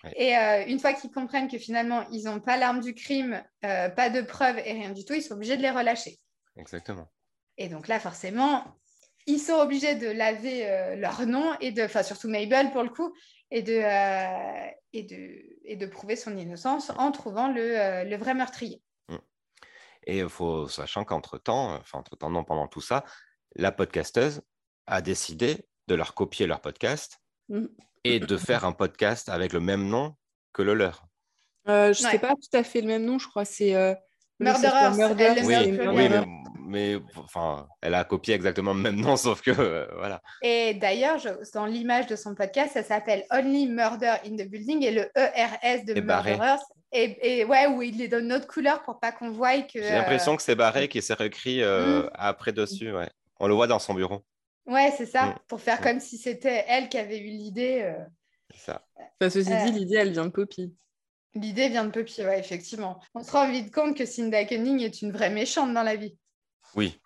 Ouais. 0.03 0.13
Et 0.17 0.37
euh, 0.37 0.65
une 0.67 0.81
fois 0.81 0.93
qu'ils 0.93 1.11
comprennent 1.11 1.49
que 1.49 1.59
finalement, 1.59 2.07
ils 2.11 2.25
n'ont 2.25 2.41
pas 2.41 2.57
l'arme 2.57 2.81
du 2.81 2.95
crime, 2.95 3.43
euh, 3.65 3.89
pas 3.91 4.11
de 4.11 4.23
preuves 4.23 4.59
et 4.59 4.73
rien 4.73 4.91
du 4.91 5.05
tout, 5.05 5.15
ils 5.15 5.23
sont 5.23 5.35
obligés 5.35 5.57
de 5.57 5.63
les 5.63 5.71
relâcher. 5.71 6.19
Exactement. 6.57 7.09
Et 7.59 7.69
donc 7.69 7.89
là, 7.89 8.01
forcément, 8.01 8.65
ils 9.27 9.39
sont 9.39 9.55
obligés 9.55 9.95
de 9.95 10.09
laver 10.09 10.69
euh, 10.69 10.97
leur 10.97 11.27
nom, 11.27 11.55
et 11.61 11.73
de, 11.73 11.83
enfin 11.83 12.03
surtout 12.03 12.29
Mabel 12.29 12.71
pour 12.73 12.83
le 12.83 12.91
coup, 12.91 13.15
et 13.51 13.63
de, 13.63 13.73
euh, 13.75 14.71
et 14.93 15.03
de, 15.05 15.59
et 15.65 15.77
de 15.77 15.87
prouver 15.87 16.17
son 16.17 16.37
innocence 16.37 16.91
en 16.99 17.11
trouvant 17.13 17.49
le, 17.49 17.79
euh, 17.81 18.05
le 18.05 18.17
vrai 18.17 18.35
meurtrier. 18.35 18.83
Et 20.07 20.19
il 20.19 20.29
faut, 20.29 20.69
sachant 20.69 21.05
qu'entre-temps, 21.05 21.77
enfin 21.77 21.99
entre-temps, 22.01 22.29
non, 22.29 22.45
pendant 22.45 22.69
tout 22.69 22.83
ça, 22.83 23.05
la 23.57 23.73
podcasteuse 23.73 24.43
a 24.87 25.01
décidé 25.01 25.67
de 25.87 25.95
leur 25.95 26.15
copier 26.15 26.47
leur 26.47 26.61
podcast 26.61 27.21
Mm. 27.49 27.67
et 28.05 28.21
de 28.21 28.37
faire 28.39 28.65
un 28.65 28.73
podcast 28.73 29.29
avec 29.29 29.53
le 29.53 29.61
même 29.61 29.87
nom 29.87 30.17
que 30.55 30.63
le 30.63 30.73
leur. 30.75 31.05
Euh, 31.69 31.93
je 31.93 32.03
Ouais. 32.03 32.11
sais 32.13 32.19
pas 32.19 32.35
tout 32.35 32.57
à 32.57 32.65
fait 32.65 32.81
le 32.81 32.87
même 32.87 33.05
nom, 33.05 33.19
je 33.19 33.29
crois. 33.29 33.45
C'est 33.45 33.75
euh, 33.75 33.95
Murderers, 34.41 34.95
Murder, 34.95 35.35
Oui, 35.45 35.55
oui, 35.79 36.09
mais, 36.09 36.25
mais, 36.75 36.97
enfin, 37.17 37.67
elle 37.81 37.95
a 37.95 38.05
copié 38.05 38.35
exactement 38.35 38.75
le 38.75 38.81
même 38.81 38.97
nom, 39.01 39.17
sauf 39.17 39.41
que 39.41 39.51
euh, 39.51 39.87
voilà. 39.97 40.21
Et 40.43 40.75
d'ailleurs, 40.75 41.19
dans 41.55 41.65
l'image 41.67 42.07
de 42.07 42.17
son 42.17 42.35
podcast, 42.35 42.73
ça 42.75 42.83
s'appelle 42.83 43.25
Only 43.33 43.67
Murder 43.69 44.15
in 44.27 44.37
the 44.37 44.47
Building 44.49 44.83
et 44.85 44.91
le 44.91 45.11
ERS 45.17 45.85
de 45.87 45.95
Est 45.97 46.01
barré. 46.03 46.33
Murderers. 46.33 46.61
Et, 46.93 47.41
et 47.41 47.45
ouais, 47.45 47.67
où 47.67 47.83
il 47.83 47.97
les 47.99 48.07
donne 48.09 48.29
notre 48.29 48.47
couleur 48.47 48.83
pour 48.83 49.01
pas 49.01 49.11
qu'on 49.11 49.31
voie 49.31 49.59
que. 49.63 49.83
J'ai 49.83 49.91
l'impression 49.91 50.37
que 50.37 50.43
c'est 50.43 50.55
Barré 50.55 50.89
qui 50.89 51.03
s'est 51.03 51.15
réécrit 51.15 51.61
euh, 51.63 52.03
Mm. 52.05 52.11
après 52.15 52.53
dessus. 52.53 52.93
Ouais. 52.95 53.09
On 53.41 53.49
le 53.49 53.55
voit 53.55 53.67
dans 53.67 53.81
son 53.81 53.95
bureau. 53.95 54.23
euh, 54.69 54.73
Ouais, 54.73 54.93
c'est 54.97 55.07
ça, 55.07 55.27
Mm. 55.27 55.35
pour 55.49 55.61
faire 55.61 55.81
Mm. 55.81 55.85
comme 55.85 56.01
si 56.01 56.19
c'était 56.19 56.65
elle 56.69 56.89
qui 56.89 56.99
avait 56.99 57.19
eu 57.19 57.31
l'idée. 57.31 57.81
euh. 57.83 58.05
C'est 58.55 58.67
ça. 58.73 58.83
Enfin, 58.97 59.31
ceci 59.31 59.53
Euh. 59.53 59.65
dit, 59.65 59.73
l'idée, 59.73 59.97
elle 59.97 60.13
vient 60.13 60.27
de 60.27 60.31
Poppy. 60.31 60.73
L'idée 61.35 61.69
vient 61.69 61.85
de 61.85 61.91
Poppy, 61.91 62.23
ouais, 62.25 62.39
effectivement. 62.39 63.01
On 63.13 63.25
se 63.25 63.33
rend 63.33 63.51
vite 63.51 63.75
compte 63.75 63.97
que 63.97 64.07
Cinda 64.07 64.45
Canning 64.45 64.81
est 64.81 65.03
une 65.03 65.11
vraie 65.11 65.31
méchante 65.31 65.75
dans 65.75 65.83
la 65.83 65.97
vie. 65.97 66.17
Oui. 66.77 67.01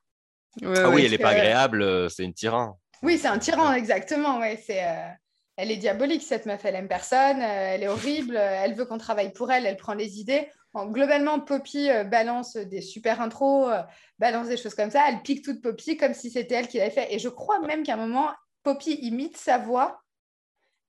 Ouais, 0.62 0.78
ah 0.78 0.88
oui, 0.90 1.04
elle 1.04 1.10
n'est 1.12 1.18
pas 1.18 1.34
que- 1.34 1.38
agréable, 1.38 1.82
euh, 1.82 2.08
c'est 2.08 2.24
une 2.24 2.34
tyran. 2.34 2.78
Oui, 3.02 3.16
c'est 3.18 3.28
un 3.28 3.38
tyran, 3.38 3.72
exactement. 3.74 4.38
Ouais, 4.40 4.60
c'est, 4.64 4.84
euh, 4.84 5.08
Elle 5.56 5.70
est 5.72 5.76
diabolique, 5.76 6.22
cette 6.22 6.46
meuf. 6.46 6.64
Elle 6.64 6.74
aime 6.76 6.88
personne, 6.88 7.40
euh, 7.42 7.74
elle 7.74 7.82
est 7.82 7.88
horrible, 7.88 8.36
euh, 8.36 8.60
elle 8.64 8.74
veut 8.74 8.84
qu'on 8.86 8.98
travaille 8.98 9.32
pour 9.32 9.50
elle, 9.50 9.66
elle 9.66 9.76
prend 9.76 9.94
les 9.94 10.20
idées. 10.20 10.48
En- 10.72 10.86
globalement, 10.86 11.40
Poppy 11.40 11.90
euh, 11.90 12.04
balance 12.04 12.56
des 12.56 12.80
super 12.80 13.20
intros, 13.20 13.68
euh, 13.72 13.82
balance 14.20 14.46
des 14.48 14.56
choses 14.56 14.74
comme 14.74 14.90
ça. 14.92 15.04
Elle 15.08 15.20
pique 15.22 15.44
toute 15.44 15.60
Poppy 15.62 15.96
comme 15.96 16.14
si 16.14 16.30
c'était 16.30 16.54
elle 16.56 16.68
qui 16.68 16.78
l'avait 16.78 16.90
fait. 16.90 17.12
Et 17.14 17.18
je 17.18 17.28
crois 17.28 17.58
même 17.60 17.82
qu'à 17.82 17.94
un 17.94 17.96
moment, 17.96 18.30
Poppy 18.62 18.92
imite 19.02 19.36
sa 19.36 19.58
voix 19.58 20.00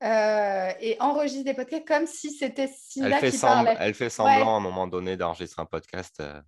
euh, 0.03 0.71
et 0.79 0.97
enregistre 0.99 1.45
des 1.45 1.53
podcasts 1.53 1.85
comme 1.87 2.07
si 2.07 2.31
c'était 2.31 2.63
Elle 2.63 2.69
Cinda 2.77 3.17
fait, 3.19 3.31
qui 3.31 3.37
parlait. 3.39 3.75
elle 3.79 3.93
fait 3.93 4.09
semblant 4.09 4.53
à 4.55 4.57
un 4.57 4.61
moment 4.61 4.87
donné 4.87 5.17
d'enregistrer 5.17 5.61
un 5.61 5.65
podcast. 5.65 6.15
euh, 6.21 6.41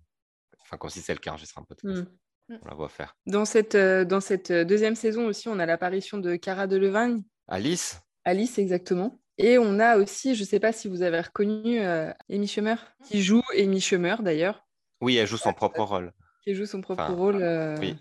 Enfin, 0.62 0.76
comme 0.78 0.90
si 0.90 1.00
c'est 1.00 1.12
elle 1.12 1.20
qui 1.20 1.28
enregistre 1.28 1.58
un 1.58 1.64
podcast. 1.64 1.98
Mm. 1.98 2.06
On 2.50 2.68
la 2.68 2.74
voit 2.74 2.88
faire. 2.88 3.16
Dans 3.26 3.44
cette, 3.44 3.74
euh, 3.74 4.04
dans 4.04 4.20
cette 4.20 4.50
euh, 4.50 4.64
deuxième 4.64 4.94
saison 4.94 5.26
aussi, 5.26 5.48
on 5.48 5.58
a 5.58 5.66
l'apparition 5.66 6.18
de 6.18 6.36
Cara 6.36 6.66
Delevingne, 6.66 7.22
Alice 7.48 8.00
Alice 8.24 8.58
exactement. 8.58 9.18
Et 9.38 9.58
on 9.58 9.78
a 9.80 9.96
aussi, 9.96 10.34
je 10.34 10.42
ne 10.42 10.46
sais 10.46 10.60
pas 10.60 10.72
si 10.72 10.88
vous 10.88 11.02
avez 11.02 11.20
reconnu 11.20 11.80
euh, 11.80 12.12
Amy 12.30 12.46
Schumer, 12.46 12.76
qui 13.08 13.22
joue 13.22 13.42
Amy 13.58 13.80
Schumer 13.80 14.22
d'ailleurs, 14.22 14.64
Oui, 15.00 15.16
elle 15.16 15.26
joue 15.26 15.38
son 15.38 15.52
propre 15.54 15.82
rôle. 15.82 16.12
qui 16.44 16.54
joue 16.54 16.66
son 16.66 16.80
propre 16.82 17.02
Enfin, 17.04 17.14
rôle. 17.14 17.42
euh, 17.42 17.76
oui. 17.80 17.96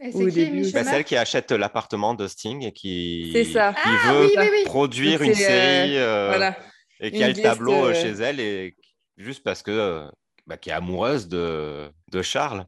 C'est 0.00 0.30
qui, 0.30 0.72
Bah, 0.72 0.82
celle 0.84 1.04
qui 1.04 1.16
achète 1.16 1.52
l'appartement 1.52 2.14
de 2.14 2.26
Sting 2.26 2.64
et 2.64 2.72
qui, 2.72 3.30
C'est 3.32 3.44
ça. 3.44 3.72
qui 3.72 3.80
Ah, 3.84 4.12
veut 4.14 4.26
oui, 4.26 4.32
oui, 4.36 4.48
oui. 4.52 4.64
produire 4.64 5.18
Donc, 5.20 5.28
une 5.28 5.32
euh, 5.32 5.36
série 5.36 5.96
euh, 5.98 6.26
Voilà. 6.28 6.56
et 7.00 7.10
qui 7.12 7.18
une 7.18 7.22
a 7.24 7.28
le 7.28 7.34
tableau 7.34 7.92
chez 7.94 8.08
elle 8.10 8.40
et 8.40 8.76
juste 9.16 9.44
parce 9.44 9.62
que 9.62 10.08
bah, 10.46 10.56
qui 10.56 10.70
est 10.70 10.72
amoureuse 10.72 11.28
de, 11.28 11.88
de 12.10 12.22
Charles. 12.22 12.64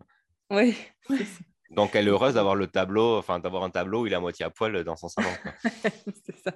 Oui. 0.50 0.76
Donc 1.70 1.94
elle 1.94 2.06
est 2.06 2.10
heureuse 2.10 2.34
d'avoir 2.34 2.54
le 2.54 2.66
tableau, 2.66 3.18
enfin 3.18 3.40
d'avoir 3.40 3.64
un 3.64 3.70
tableau 3.70 4.02
où 4.02 4.06
il 4.06 4.12
est 4.12 4.16
à 4.16 4.20
moitié 4.20 4.44
à 4.44 4.50
poil 4.50 4.84
dans 4.84 4.96
son 4.96 5.08
salon. 5.08 5.30
c'est 6.24 6.36
ça. 6.36 6.52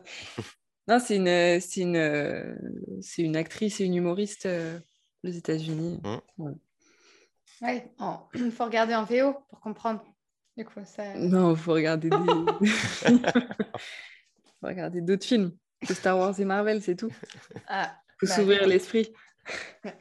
Non, 0.86 0.98
c'est 1.00 1.16
une, 1.16 1.60
c'est 1.60 1.80
une, 1.80 3.00
c'est 3.02 3.22
une 3.22 3.36
actrice 3.36 3.80
et 3.80 3.84
une 3.84 3.96
humoriste 3.96 4.46
euh, 4.46 4.78
aux 5.24 5.28
États-Unis. 5.28 6.00
Mm. 6.38 6.52
Ouais, 7.60 7.90
il 8.34 8.50
faut 8.56 8.64
regarder 8.64 8.94
en 8.94 9.04
VO 9.04 9.34
pour 9.48 9.60
comprendre. 9.60 10.02
Du 10.56 10.64
coup, 10.64 10.80
ça... 10.84 11.14
Non, 11.14 11.52
il 11.52 11.56
faut 11.56 11.72
regarder 11.72 12.10
des... 12.10 12.16
faut 14.60 14.66
regarder 14.66 15.00
d'autres 15.00 15.26
films 15.26 15.52
que 15.86 15.94
Star 15.94 16.18
Wars 16.18 16.38
et 16.40 16.44
Marvel, 16.44 16.82
c'est 16.82 16.96
tout. 16.96 17.12
Ah, 17.68 17.96
faut 18.18 18.26
bah, 18.26 18.34
s'ouvrir 18.34 18.66
l'esprit. 18.66 19.12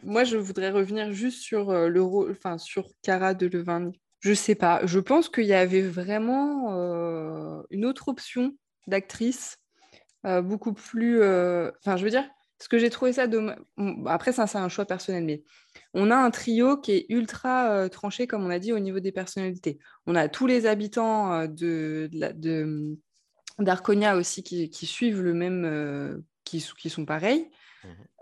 Moi, 0.03 0.23
je 0.23 0.37
voudrais 0.37 0.69
revenir 0.69 1.11
juste 1.13 1.41
sur 1.41 1.69
euh, 1.69 1.87
le 1.87 2.01
rôle, 2.01 2.31
enfin 2.31 2.57
sur 2.57 2.89
Cara 3.01 3.33
de 3.33 3.47
Levani. 3.47 3.99
Je 4.19 4.33
sais 4.33 4.55
pas. 4.55 4.85
Je 4.85 4.99
pense 4.99 5.29
qu'il 5.29 5.45
y 5.45 5.53
avait 5.53 5.81
vraiment 5.81 6.73
euh, 6.73 7.61
une 7.69 7.85
autre 7.85 8.07
option 8.07 8.53
d'actrice, 8.87 9.57
euh, 10.25 10.41
beaucoup 10.41 10.73
plus. 10.73 11.17
Enfin, 11.17 11.97
je 11.97 12.03
veux 12.03 12.09
dire, 12.09 12.27
ce 12.59 12.67
que 12.67 12.79
j'ai 12.79 12.89
trouvé 12.89 13.13
ça 13.13 13.27
dommage. 13.27 13.59
Après, 14.07 14.31
ça, 14.31 14.47
c'est 14.47 14.57
un 14.57 14.69
choix 14.69 14.85
personnel, 14.85 15.23
mais 15.23 15.43
on 15.93 16.09
a 16.09 16.15
un 16.15 16.31
trio 16.31 16.77
qui 16.77 16.93
est 16.93 17.05
ultra 17.09 17.87
tranché, 17.89 18.25
comme 18.25 18.43
on 18.43 18.49
a 18.49 18.59
dit, 18.59 18.73
au 18.73 18.79
niveau 18.79 18.99
des 18.99 19.11
personnalités. 19.11 19.77
On 20.07 20.15
a 20.15 20.27
tous 20.27 20.47
les 20.47 20.65
habitants 20.65 21.45
de, 21.45 22.09
d'Arconia 23.59 24.17
aussi 24.17 24.41
qui, 24.41 24.85
suivent 24.87 25.21
le 25.21 25.33
même, 25.35 26.23
qui 26.43 26.59
sont 26.59 27.05
pareils. 27.05 27.51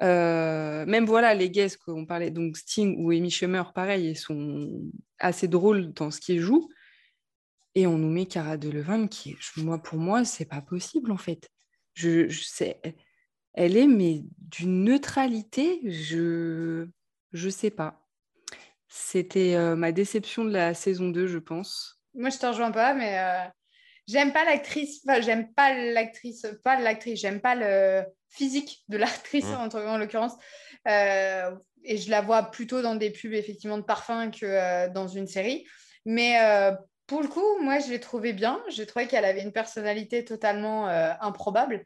Euh, 0.01 0.85
même 0.85 1.05
voilà, 1.05 1.33
les 1.33 1.49
guests 1.49 1.77
qu'on 1.77 2.05
parlait, 2.05 2.31
donc 2.31 2.57
Sting 2.57 3.03
ou 3.03 3.11
Amy 3.11 3.31
Schumer, 3.31 3.73
pareil, 3.73 4.09
ils 4.09 4.17
sont 4.17 4.81
assez 5.19 5.47
drôles 5.47 5.93
dans 5.93 6.11
ce 6.11 6.19
qu'ils 6.19 6.41
jouent. 6.41 6.69
Et 7.75 7.87
on 7.87 7.97
nous 7.97 8.09
met 8.09 8.25
Cara 8.25 8.57
Delevingne 8.57 9.09
qui, 9.09 9.35
moi, 9.57 9.81
pour 9.81 9.97
moi, 9.97 10.23
c'est 10.23 10.45
pas 10.45 10.61
possible 10.61 11.11
en 11.11 11.17
fait. 11.17 11.49
Je, 11.93 12.29
sais, 12.29 12.79
elle 13.53 13.77
est 13.77 13.87
mais 13.87 14.23
d'une 14.37 14.83
neutralité, 14.83 15.81
je, 15.83 16.87
je 17.31 17.49
sais 17.49 17.71
pas. 17.71 18.05
C'était 18.87 19.55
euh, 19.55 19.75
ma 19.75 19.91
déception 19.91 20.45
de 20.45 20.51
la 20.51 20.73
saison 20.73 21.09
2, 21.09 21.27
je 21.27 21.37
pense. 21.37 22.01
Moi, 22.13 22.29
je 22.29 22.37
te 22.37 22.45
rejoins 22.45 22.71
pas, 22.71 22.93
mais 22.93 23.19
euh, 23.19 23.43
j'aime 24.07 24.31
pas 24.31 24.45
l'actrice. 24.45 25.01
J'aime 25.21 25.53
pas 25.53 25.73
l'actrice, 25.73 26.47
pas 26.63 26.79
l'actrice. 26.79 27.19
J'aime 27.19 27.41
pas 27.41 27.55
le 27.55 28.05
physique 28.35 28.83
de 28.89 28.97
l'actrice 28.97 29.45
Mm. 29.45 29.55
entre 29.55 29.81
en 29.81 29.97
l'occurrence. 29.97 30.33
Euh, 30.87 31.51
et 31.83 31.97
je 31.97 32.09
la 32.11 32.21
vois 32.21 32.43
plutôt 32.43 32.81
dans 32.81 32.95
des 32.95 33.09
pubs 33.11 33.33
effectivement 33.33 33.77
de 33.77 33.83
parfum 33.83 34.29
que 34.31 34.45
euh, 34.45 34.89
dans 34.89 35.07
une 35.07 35.27
série. 35.27 35.65
Mais 36.05 36.39
euh, 36.41 36.71
pour 37.07 37.21
le 37.21 37.27
coup, 37.27 37.45
moi, 37.61 37.79
je 37.79 37.89
l'ai 37.91 37.99
trouvée 37.99 38.33
bien. 38.33 38.61
J'ai 38.69 38.85
trouvé 38.85 39.07
qu'elle 39.07 39.25
avait 39.25 39.41
une 39.43 39.51
personnalité 39.51 40.25
totalement 40.25 40.87
improbable. 41.21 41.83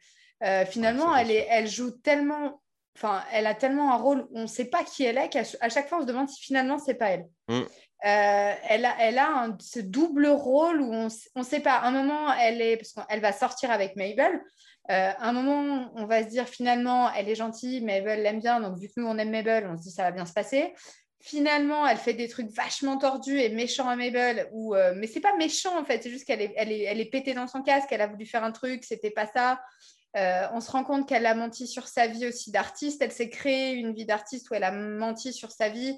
Finalement, 0.68 1.14
elle, 1.16 1.30
est, 1.30 1.46
elle 1.50 1.68
joue 1.68 1.90
tellement. 1.90 2.62
Enfin, 2.96 3.22
elle 3.32 3.46
a 3.46 3.54
tellement 3.54 3.92
un 3.94 3.96
rôle 3.98 4.22
où 4.30 4.38
on 4.38 4.42
ne 4.42 4.46
sait 4.46 4.64
pas 4.64 4.82
qui 4.84 5.04
elle 5.04 5.16
est 5.18 5.28
qu'à 5.28 5.44
ch- 5.44 5.56
à 5.60 5.68
chaque 5.68 5.88
fois, 5.88 5.98
on 5.98 6.02
se 6.02 6.06
demande 6.06 6.28
si 6.28 6.42
finalement, 6.42 6.78
c'est 6.78 6.94
pas 6.94 7.10
elle. 7.10 7.26
Mm. 7.48 7.60
Euh, 7.60 8.52
elle 8.68 8.84
a, 8.86 8.94
elle 8.98 9.18
a 9.18 9.28
un- 9.28 9.56
ce 9.60 9.78
double 9.80 10.26
rôle 10.26 10.80
où 10.80 10.92
on 10.92 11.08
ne 11.36 11.44
sait 11.44 11.60
pas. 11.60 11.80
Un 11.80 11.90
moment, 11.90 12.32
elle 12.34 12.60
est 12.62 12.76
parce 12.78 12.92
qu'elle 12.94 13.20
va 13.20 13.32
sortir 13.32 13.70
avec 13.70 13.96
Mabel. 13.96 14.40
Euh, 14.88 15.10
un 15.18 15.32
moment, 15.32 15.92
on 15.94 16.06
va 16.06 16.22
se 16.22 16.28
dire 16.28 16.48
finalement, 16.48 17.12
elle 17.12 17.28
est 17.28 17.34
gentille, 17.34 17.80
Mabel 17.80 18.22
l'aime 18.22 18.40
bien. 18.40 18.60
Donc, 18.60 18.78
vu 18.78 18.88
que 18.88 18.94
nous, 18.96 19.06
on 19.06 19.18
aime 19.18 19.30
Mabel, 19.30 19.66
on 19.66 19.76
se 19.76 19.82
dit 19.82 19.90
ça 19.90 20.02
va 20.02 20.10
bien 20.10 20.26
se 20.26 20.32
passer. 20.32 20.72
Finalement, 21.20 21.86
elle 21.86 21.98
fait 21.98 22.14
des 22.14 22.28
trucs 22.28 22.50
vachement 22.50 22.96
tordus 22.96 23.38
et 23.38 23.50
méchants 23.50 23.88
à 23.88 23.94
Mabel. 23.94 24.48
Ou, 24.52 24.74
euh, 24.74 24.94
mais 24.96 25.06
c'est 25.06 25.20
pas 25.20 25.36
méchant 25.36 25.78
en 25.78 25.84
fait, 25.84 26.02
c'est 26.02 26.10
juste 26.10 26.26
qu'elle 26.26 26.40
est, 26.40 26.54
elle 26.56 26.72
est, 26.72 26.82
elle 26.84 27.00
est 27.00 27.10
pétée 27.10 27.34
dans 27.34 27.46
son 27.46 27.62
casque. 27.62 27.88
Elle 27.92 28.00
a 28.00 28.06
voulu 28.06 28.26
faire 28.26 28.42
un 28.42 28.52
truc, 28.52 28.84
c'était 28.84 29.10
pas 29.10 29.26
ça. 29.26 29.60
Euh, 30.16 30.46
on 30.54 30.60
se 30.60 30.70
rend 30.72 30.82
compte 30.82 31.08
qu'elle 31.08 31.26
a 31.26 31.34
menti 31.34 31.68
sur 31.68 31.86
sa 31.86 32.06
vie 32.06 32.26
aussi 32.26 32.50
d'artiste. 32.50 33.00
Elle 33.02 33.12
s'est 33.12 33.30
créée 33.30 33.74
une 33.74 33.94
vie 33.94 34.06
d'artiste 34.06 34.50
où 34.50 34.54
elle 34.54 34.64
a 34.64 34.72
menti 34.72 35.32
sur 35.32 35.52
sa 35.52 35.68
vie, 35.68 35.96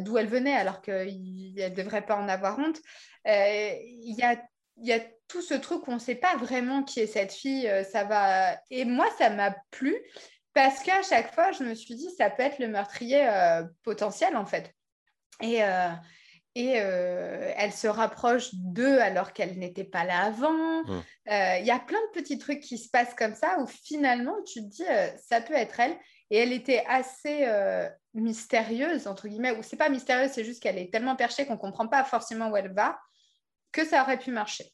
d'où 0.00 0.18
elle 0.18 0.28
venait, 0.28 0.54
alors 0.54 0.82
qu'elle 0.82 1.18
ne 1.18 1.68
devrait 1.70 2.04
pas 2.04 2.16
en 2.16 2.28
avoir 2.28 2.58
honte. 2.58 2.78
Il 3.24 4.14
y, 4.16 4.22
a, 4.22 4.36
il 4.78 4.86
y 4.86 4.92
a 4.92 5.00
tout 5.28 5.42
ce 5.42 5.54
truc 5.54 5.86
où 5.86 5.90
on 5.90 5.94
ne 5.94 6.00
sait 6.00 6.14
pas 6.14 6.36
vraiment 6.36 6.82
qui 6.82 7.00
est 7.00 7.06
cette 7.06 7.32
fille. 7.32 7.68
euh, 7.68 7.84
ça 7.84 8.04
va... 8.04 8.56
Et 8.70 8.84
moi, 8.84 9.06
ça 9.18 9.30
m'a 9.30 9.54
plu 9.70 9.96
parce 10.54 10.82
qu'à 10.82 11.02
chaque 11.02 11.34
fois, 11.34 11.52
je 11.52 11.64
me 11.64 11.74
suis 11.74 11.94
dit, 11.94 12.10
ça 12.16 12.28
peut 12.28 12.42
être 12.42 12.58
le 12.58 12.68
meurtrier 12.68 13.26
euh, 13.26 13.64
potentiel, 13.84 14.36
en 14.36 14.44
fait. 14.44 14.70
Et, 15.40 15.64
euh, 15.64 15.88
et 16.54 16.74
euh, 16.76 17.52
elle 17.56 17.72
se 17.72 17.86
rapproche 17.86 18.50
d'eux 18.52 18.98
alors 18.98 19.32
qu'elle 19.32 19.58
n'était 19.58 19.84
pas 19.84 20.04
là 20.04 20.24
avant. 20.24 20.82
Mm. 20.84 21.02
Euh, 21.30 21.56
Il 21.60 21.66
y 21.66 21.70
a 21.70 21.78
plein 21.78 21.98
de 21.98 22.20
petits 22.20 22.38
trucs 22.38 22.60
qui 22.60 22.76
se 22.76 22.90
passent 22.90 23.14
comme 23.14 23.34
ça 23.34 23.58
où 23.60 23.66
finalement, 23.66 24.36
tu 24.44 24.60
te 24.60 24.68
dis, 24.68 24.84
ça 25.26 25.40
peut 25.40 25.54
être 25.54 25.80
elle. 25.80 25.96
Et 26.30 26.38
elle 26.38 26.52
était 26.52 26.84
assez 26.88 27.46
mystérieuse, 28.14 29.06
entre 29.06 29.28
guillemets, 29.28 29.52
ou 29.52 29.62
c'est 29.62 29.76
pas 29.76 29.88
mystérieuse, 29.88 30.30
c'est 30.32 30.44
juste 30.44 30.62
qu'elle 30.62 30.78
est 30.78 30.92
tellement 30.92 31.16
perchée 31.16 31.46
qu'on 31.46 31.56
comprend 31.56 31.88
pas 31.88 32.04
forcément 32.04 32.48
où 32.48 32.56
elle 32.56 32.72
va, 32.72 32.98
que 33.72 33.84
ça 33.84 34.02
aurait 34.02 34.18
pu 34.18 34.30
marcher. 34.30 34.64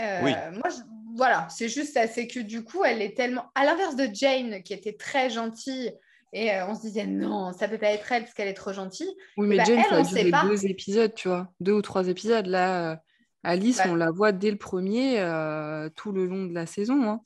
Euh, 0.00 0.20
Oui. 0.22 0.32
Moi, 0.52 0.68
je- 0.68 0.82
voilà, 1.16 1.48
c'est 1.48 1.68
juste 1.70 1.94
ça, 1.94 2.06
c'est 2.06 2.26
que 2.26 2.40
du 2.40 2.62
coup, 2.62 2.84
elle 2.84 3.00
est 3.00 3.16
tellement... 3.16 3.46
À 3.54 3.64
l'inverse 3.64 3.96
de 3.96 4.08
Jane, 4.12 4.62
qui 4.62 4.74
était 4.74 4.92
très 4.92 5.30
gentille, 5.30 5.92
et 6.34 6.52
euh, 6.52 6.66
on 6.66 6.74
se 6.74 6.82
disait, 6.82 7.06
non, 7.06 7.52
ça 7.54 7.68
peut 7.68 7.78
pas 7.78 7.86
être 7.92 8.12
elle 8.12 8.24
parce 8.24 8.34
qu'elle 8.34 8.48
est 8.48 8.54
trop 8.54 8.72
gentille. 8.74 9.08
Oui, 9.38 9.46
mais 9.46 9.56
Bah, 9.56 9.64
Jane, 9.64 9.78
elle, 9.78 9.84
ça 9.84 9.96
a 9.96 10.02
duré 10.02 10.30
pas. 10.30 10.42
deux 10.44 10.66
épisodes, 10.66 11.14
tu 11.14 11.28
vois. 11.28 11.50
Deux 11.60 11.72
ou 11.72 11.80
trois 11.82 12.08
épisodes. 12.08 12.46
Là, 12.46 12.92
euh, 12.92 12.96
Alice, 13.44 13.80
on 13.86 13.94
la 13.94 14.10
voit 14.10 14.32
dès 14.32 14.50
le 14.50 14.58
premier, 14.58 15.20
euh, 15.20 15.88
tout 15.96 16.12
le 16.12 16.26
long 16.26 16.44
de 16.44 16.52
la 16.52 16.66
saison. 16.66 17.08
hein. 17.08 17.20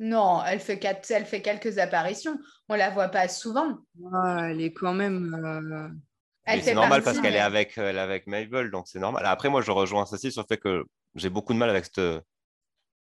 Non, 0.00 0.42
elle 0.46 0.60
fait, 0.60 0.78
quatre- 0.78 1.10
elle 1.10 1.26
fait 1.26 1.42
quelques 1.42 1.78
apparitions. 1.78 2.38
On 2.70 2.74
la 2.76 2.90
voit 2.90 3.08
pas 3.08 3.28
souvent. 3.28 3.78
Ah, 4.14 4.46
elle 4.50 4.60
est 4.62 4.72
quand 4.72 4.94
même... 4.94 6.00
c'est 6.46 6.74
normal 6.74 7.02
partie, 7.02 7.04
parce 7.04 7.20
qu'elle 7.20 7.32
mais- 7.32 7.38
est 7.38 7.42
avec, 7.42 7.78
euh, 7.78 7.90
elle 7.90 7.96
est 7.96 8.00
avec 8.00 8.26
Mabel, 8.26 8.70
donc 8.70 8.86
c'est 8.88 8.98
normal. 8.98 9.24
Après, 9.26 9.48
moi, 9.48 9.62
je 9.62 9.70
rejoins 9.70 10.06
Cécile 10.06 10.32
sur 10.32 10.42
le 10.42 10.46
fait 10.46 10.58
que 10.60 10.84
j'ai 11.14 11.30
beaucoup 11.30 11.52
de 11.52 11.58
mal 11.58 11.70
avec 11.70 11.84
cette, 11.86 12.22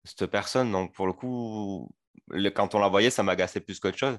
cette 0.04 0.26
personne. 0.28 0.72
Donc, 0.72 0.94
pour 0.94 1.08
le 1.08 1.14
coup, 1.14 1.90
le- 2.30 2.50
quand 2.50 2.76
on 2.76 2.80
la 2.80 2.88
voyait, 2.88 3.10
ça 3.10 3.24
m'agaçait 3.24 3.62
plus 3.62 3.80
qu'autre 3.80 3.98
chose. 3.98 4.18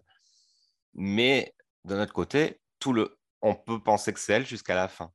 Mais 0.95 1.55
d'un 1.85 2.01
autre 2.03 2.13
côté, 2.13 2.61
tout 2.79 2.93
le... 2.93 3.17
on 3.41 3.55
peut 3.55 3.83
penser 3.83 4.13
que 4.13 4.21
c'est 4.21 4.35
elle 4.35 4.47
jusqu'à 4.47 4.75
la 4.75 4.89
fin. 4.89 5.11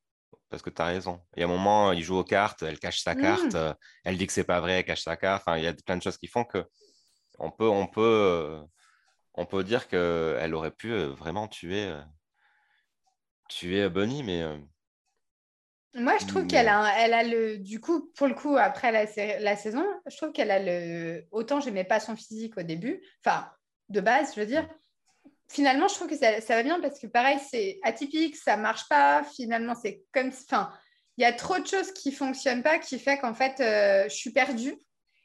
Parce 0.49 0.61
que 0.61 0.69
tu 0.69 0.81
as 0.81 0.85
raison. 0.85 1.21
Il 1.35 1.41
y 1.41 1.43
a 1.43 1.45
un 1.45 1.49
moment, 1.49 1.91
il 1.91 2.01
joue 2.03 2.17
aux 2.17 2.23
cartes, 2.23 2.63
elle 2.63 2.79
cache 2.79 3.01
sa 3.01 3.15
Mm. 3.15 3.21
carte, 3.21 3.55
euh, 3.55 3.73
elle 4.05 4.17
dit 4.17 4.27
que 4.27 4.33
c'est 4.33 4.43
pas 4.45 4.59
vrai, 4.61 4.79
elle 4.79 4.85
cache 4.85 5.03
sa 5.03 5.17
carte. 5.17 5.43
Enfin, 5.45 5.57
il 5.57 5.63
y 5.63 5.67
a 5.67 5.73
plein 5.73 5.97
de 5.97 6.01
choses 6.01 6.17
qui 6.17 6.27
font 6.27 6.45
que 6.45 6.63
on 7.39 7.51
peut, 7.51 7.67
on 7.67 7.85
peut, 7.87 8.01
euh, 8.01 8.61
on 9.35 9.45
peut 9.45 9.63
dire 9.63 9.87
qu'elle 9.87 10.53
aurait 10.53 10.71
pu 10.71 10.93
vraiment 11.07 11.47
tuer, 11.47 11.93
euh, 13.47 13.53
tuer 13.53 13.89
Bunny, 13.89 14.23
mais 14.23 14.41
euh, 14.43 14.57
Moi, 15.93 16.17
je 16.19 16.25
trouve 16.27 16.43
Mais- 16.43 16.47
qu'elle 16.47 16.67
a, 16.67 16.93
elle 16.99 17.13
a 17.13 17.23
le. 17.23 17.57
Du 17.57 17.79
coup, 17.79 18.11
pour 18.15 18.27
le 18.27 18.33
coup, 18.33 18.55
après 18.57 18.91
la, 18.91 19.07
saison, 19.55 19.85
je 20.09 20.15
trouve 20.17 20.31
qu'elle 20.31 20.51
a 20.51 20.59
le. 20.59 21.25
Autant 21.31 21.59
j'aimais 21.59 21.83
pas 21.83 21.99
son 21.99 22.15
physique 22.15 22.57
au 22.57 22.63
début, 22.63 23.01
enfin, 23.25 23.49
de 23.89 24.01
base, 24.01 24.33
je 24.35 24.39
veux 24.41 24.45
dire. 24.45 24.67
Finalement, 25.49 25.87
je 25.87 25.95
trouve 25.95 26.09
que 26.09 26.17
ça, 26.17 26.41
ça 26.41 26.55
va 26.55 26.63
bien 26.63 26.81
parce 26.81 26.99
que, 26.99 27.07
pareil, 27.07 27.39
c'est 27.49 27.79
atypique, 27.83 28.35
ça 28.35 28.57
marche 28.57 28.87
pas. 28.89 29.23
Finalement, 29.35 29.75
c'est 29.75 30.03
comme. 30.13 30.27
Enfin, 30.29 30.71
il 31.17 31.23
y 31.23 31.25
a 31.25 31.33
trop 31.33 31.57
de 31.57 31.65
choses 31.65 31.91
qui 31.93 32.11
fonctionnent 32.11 32.61
pas 32.63 32.77
qui 32.79 32.99
fait 32.99 33.17
qu'en 33.17 33.33
fait, 33.33 33.59
euh, 33.59 34.03
je 34.09 34.15
suis 34.15 34.31
perdue. 34.31 34.75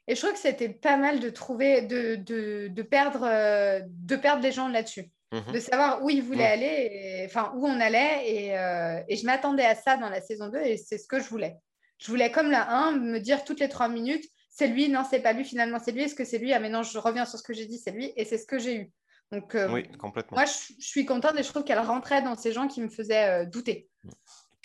Et 0.07 0.15
je 0.15 0.21
trouve 0.21 0.33
que 0.33 0.39
c'était 0.39 0.69
pas 0.69 0.97
mal 0.97 1.19
de 1.21 1.29
trouver, 1.29 1.81
de, 1.83 2.15
de, 2.15 2.67
de 2.67 2.81
perdre, 2.81 3.23
euh, 3.23 3.79
de 3.85 4.15
perdre 4.17 4.41
les 4.43 4.51
gens 4.51 4.67
là-dessus 4.67 5.09
mhm. 5.33 5.53
de 5.53 5.59
savoir 5.59 6.03
où 6.03 6.09
ils 6.09 6.23
voulaient 6.23 6.39
Ouais. 6.43 6.49
aller, 6.51 6.89
et- 7.23 7.25
enfin 7.25 7.51
où 7.55 7.67
on 7.67 7.79
allait. 7.79 8.21
Et, 8.27 8.57
euh, 8.57 9.01
et 9.09 9.17
je 9.17 9.25
m'attendais 9.25 9.65
à 9.65 9.75
ça 9.75 9.97
dans 9.97 10.09
la 10.09 10.21
saison 10.21 10.49
2 10.49 10.59
et 10.61 10.77
c'est 10.77 10.97
ce 10.97 11.07
que 11.07 11.19
je 11.19 11.27
voulais. 11.29 11.57
Je 11.99 12.07
voulais, 12.11 12.31
comme 12.31 12.51
la 12.51 12.69
1, 12.69 12.91
me 12.93 13.19
dire 13.19 13.43
toutes 13.43 13.59
les 13.59 13.69
trois 13.69 13.89
minutes, 13.89 14.25
c'est 14.49 14.67
lui, 14.67 14.89
non, 14.89 15.03
c'est 15.09 15.21
pas 15.21 15.33
lui, 15.33 15.45
finalement 15.45 15.79
c'est 15.83 15.91
lui, 15.91 16.03
est-ce 16.03 16.15
que 16.15 16.25
c'est 16.25 16.37
lui? 16.37 16.53
Ah 16.53 16.59
mais 16.59 16.69
non, 16.69 16.83
je 16.83 16.97
reviens 16.97 17.25
sur 17.25 17.39
ce 17.39 17.43
que 17.43 17.53
j'ai 17.53 17.65
dit, 17.65 17.79
c'est 17.79 17.91
lui, 17.91 18.13
et 18.15 18.25
c'est 18.25 18.37
ce 18.37 18.45
que 18.45 18.59
j'ai 18.59 18.75
eu. 18.75 18.91
Donc 19.31 19.55
euh, 19.55 19.69
oui, 19.71 19.87
complètement. 19.97 20.37
moi, 20.37 20.45
je, 20.45 20.73
je 20.79 20.85
suis 20.87 21.05
contente 21.05 21.39
et 21.39 21.43
je 21.43 21.49
trouve 21.49 21.63
qu'elle 21.63 21.79
rentrait 21.79 22.21
dans 22.21 22.35
ces 22.35 22.51
gens 22.51 22.67
qui 22.67 22.81
me 22.81 22.89
faisaient 22.89 23.43
euh, 23.43 23.45
douter. 23.45 23.89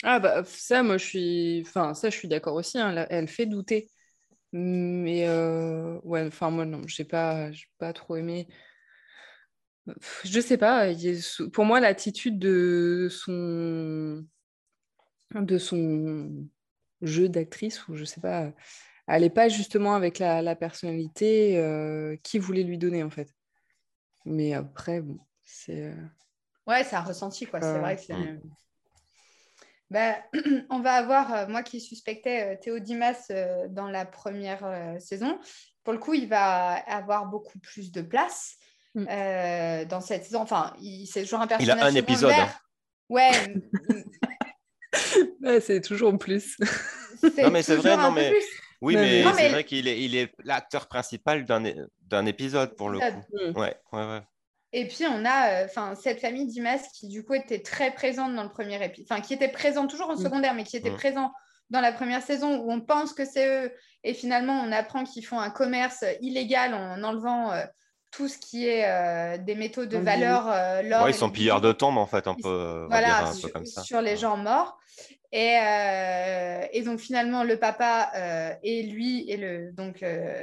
Ah 0.03 0.19
bah 0.19 0.43
ça, 0.45 0.83
moi 0.83 0.97
je 0.97 1.05
suis, 1.05 1.63
enfin 1.65 1.93
ça 1.93 2.09
je 2.09 2.15
suis 2.17 2.27
d'accord 2.27 2.55
aussi. 2.55 2.77
hein, 2.77 2.91
là, 2.93 3.07
Elle 3.09 3.27
fait 3.27 3.45
douter, 3.45 3.89
mais 4.53 5.27
euh, 5.27 5.99
ouais, 6.03 6.25
enfin 6.27 6.51
moi 6.51 6.65
non, 6.65 6.81
j'ai 6.87 7.03
pas, 7.03 7.51
j'ai 7.51 7.65
pas 7.79 7.93
trop 7.93 8.15
aimé. 8.15 8.47
Je 10.23 10.39
sais 10.39 10.57
pas. 10.57 10.89
a 10.89 10.93
Pour 11.53 11.65
moi, 11.65 11.79
l'attitude 11.79 12.39
de 12.39 13.07
son, 13.11 14.25
de 15.35 15.57
son 15.57 16.47
jeu 17.01 17.29
d'actrice 17.29 17.87
ou 17.87 17.95
je 17.95 18.03
sais 18.03 18.21
pas, 18.21 18.51
elle 19.07 19.23
est 19.23 19.29
pas 19.29 19.49
justement 19.49 19.95
avec 19.95 20.19
la, 20.19 20.41
la 20.41 20.55
personnalité 20.55 21.57
euh, 21.59 22.17
qu'il 22.23 22.41
voulait 22.41 22.63
lui 22.63 22.77
donner 22.77 23.03
en 23.03 23.09
fait. 23.09 23.29
Mais 24.25 24.53
après, 24.53 25.01
bon, 25.01 25.19
c'est. 25.43 25.83
euh, 25.85 25.95
Ouais, 26.67 26.83
c'est 26.83 26.95
un 26.95 27.01
ressenti, 27.01 27.45
quoi. 27.45 27.61
C'est 27.61 27.77
Euh, 27.77 27.81
vrai 27.81 27.95
que 27.95 28.01
c'est. 28.03 28.15
Bah, 29.89 30.17
on 30.69 30.79
va 30.81 30.93
avoir, 30.93 31.33
euh, 31.33 31.47
moi 31.47 31.63
qui 31.63 31.81
suspectais 31.81 32.53
euh, 32.55 32.59
Théo 32.61 32.79
Dimas 32.79 33.25
euh, 33.31 33.67
dans 33.69 33.89
la 33.89 34.05
première 34.05 34.63
euh, 34.65 34.99
saison, 34.99 35.39
pour 35.83 35.93
le 35.93 35.99
coup, 35.99 36.13
il 36.13 36.27
va 36.29 36.73
avoir 36.73 37.25
beaucoup 37.27 37.57
plus 37.59 37.91
de 37.91 38.01
place 38.01 38.57
Mm. 38.95 39.05
euh, 39.09 39.85
dans 39.85 40.01
cette 40.01 40.23
saison. 40.25 40.41
Enfin, 40.41 40.73
il- 40.81 41.05
c'est 41.05 41.21
toujours 41.23 41.41
un 41.41 41.47
Il 41.47 41.53
a 41.69 41.75
personnage 41.75 41.93
un 41.93 41.95
épisode, 41.95 42.31
secondaire. 42.31 42.61
Ouais, 45.41 45.61
c'est 45.61 45.81
toujours 45.81 46.17
plus. 46.17 46.57
Non, 47.37 47.51
mais 47.51 47.61
c'est 47.63 47.75
vrai, 47.75 47.97
non, 47.97 48.11
mais- 48.11 48.31
plus. 48.31 48.43
Oui, 48.81 48.95
Non, 48.95 49.01
mais, 49.01 49.07
mais- 49.09 49.23
Non, 49.23 49.31
c'est 49.35 49.43
mais- 49.43 49.49
vrai 49.49 49.63
qu'il 49.65 49.87
est, 49.87 50.01
il 50.03 50.15
est 50.15 50.31
l'acteur 50.43 50.87
principal 50.87 51.45
d'un 51.45 52.25
épisode 52.25 52.75
pour 52.75 52.89
le 52.89 52.99
coup. 52.99 53.23
Mm. 53.33 53.57
Ouais, 53.57 53.75
ouais, 53.91 54.05
ouais. 54.05 54.21
Et 54.71 54.87
puis 54.87 55.05
on 55.07 55.25
a 55.25 55.65
enfin 55.65 55.95
cette 55.95 56.21
famille 56.21 56.45
Dimas 56.45 56.77
qui 56.93 57.07
du 57.07 57.25
coup 57.25 57.33
était 57.33 57.61
très 57.63 57.91
présente 57.91 58.35
dans 58.35 58.43
le 58.43 58.49
premier 58.51 58.83
épisode, 58.85 59.07
enfin 59.11 59.19
qui 59.21 59.33
était 59.33 59.47
présente 59.49 59.89
toujours 59.89 60.11
en 60.11 60.15
Mm. 60.15 60.23
secondaire, 60.23 60.53
mais 60.53 60.63
qui 60.63 60.77
était 60.77 60.91
Mm. 60.91 60.95
présent 60.97 61.31
dans 61.71 61.81
la 61.81 61.91
première 61.91 62.21
saison 62.21 62.59
où 62.59 62.71
on 62.71 62.79
pense 62.79 63.13
que 63.13 63.25
c'est 63.25 63.47
eux 63.65 63.71
et 64.03 64.13
finalement 64.13 64.61
on 64.61 64.71
apprend 64.71 65.03
qu'ils 65.05 65.25
font 65.25 65.39
un 65.39 65.49
commerce 65.49 66.05
illégal 66.21 66.73
en 66.75 67.03
enlevant 67.03 67.51
euh, 67.51 67.63
tout 68.11 68.27
ce 68.27 68.37
qui 68.37 68.67
est 68.67 68.85
euh, 68.87 69.37
des 69.37 69.55
métaux 69.55 69.85
de 69.85 69.97
valeur, 69.97 70.47
euh, 70.47 70.81
l'or. 70.81 71.03
Ouais, 71.03 71.11
et 71.11 71.13
ils 71.13 71.17
sont 71.17 71.27
bijoux. 71.27 71.59
de 71.59 71.71
tombes 71.71 71.97
en 71.97 72.07
fait, 72.07 72.27
un 72.27 72.35
peu, 72.35 72.85
voilà, 72.89 73.07
dire 73.07 73.15
un 73.27 73.31
peu 73.31 73.37
sur, 73.37 73.53
comme 73.53 73.65
ça. 73.65 73.81
sur 73.83 74.01
les 74.01 74.17
gens 74.17 74.37
morts. 74.37 74.77
Et, 75.31 75.57
euh, 75.61 76.65
et 76.71 76.81
donc 76.81 76.99
finalement, 76.99 77.43
le 77.43 77.57
papa 77.57 78.11
euh, 78.15 78.53
et 78.63 78.83
lui 78.83 79.29
et 79.29 79.37
le, 79.37 79.71
donc, 79.73 80.01
euh, 80.01 80.35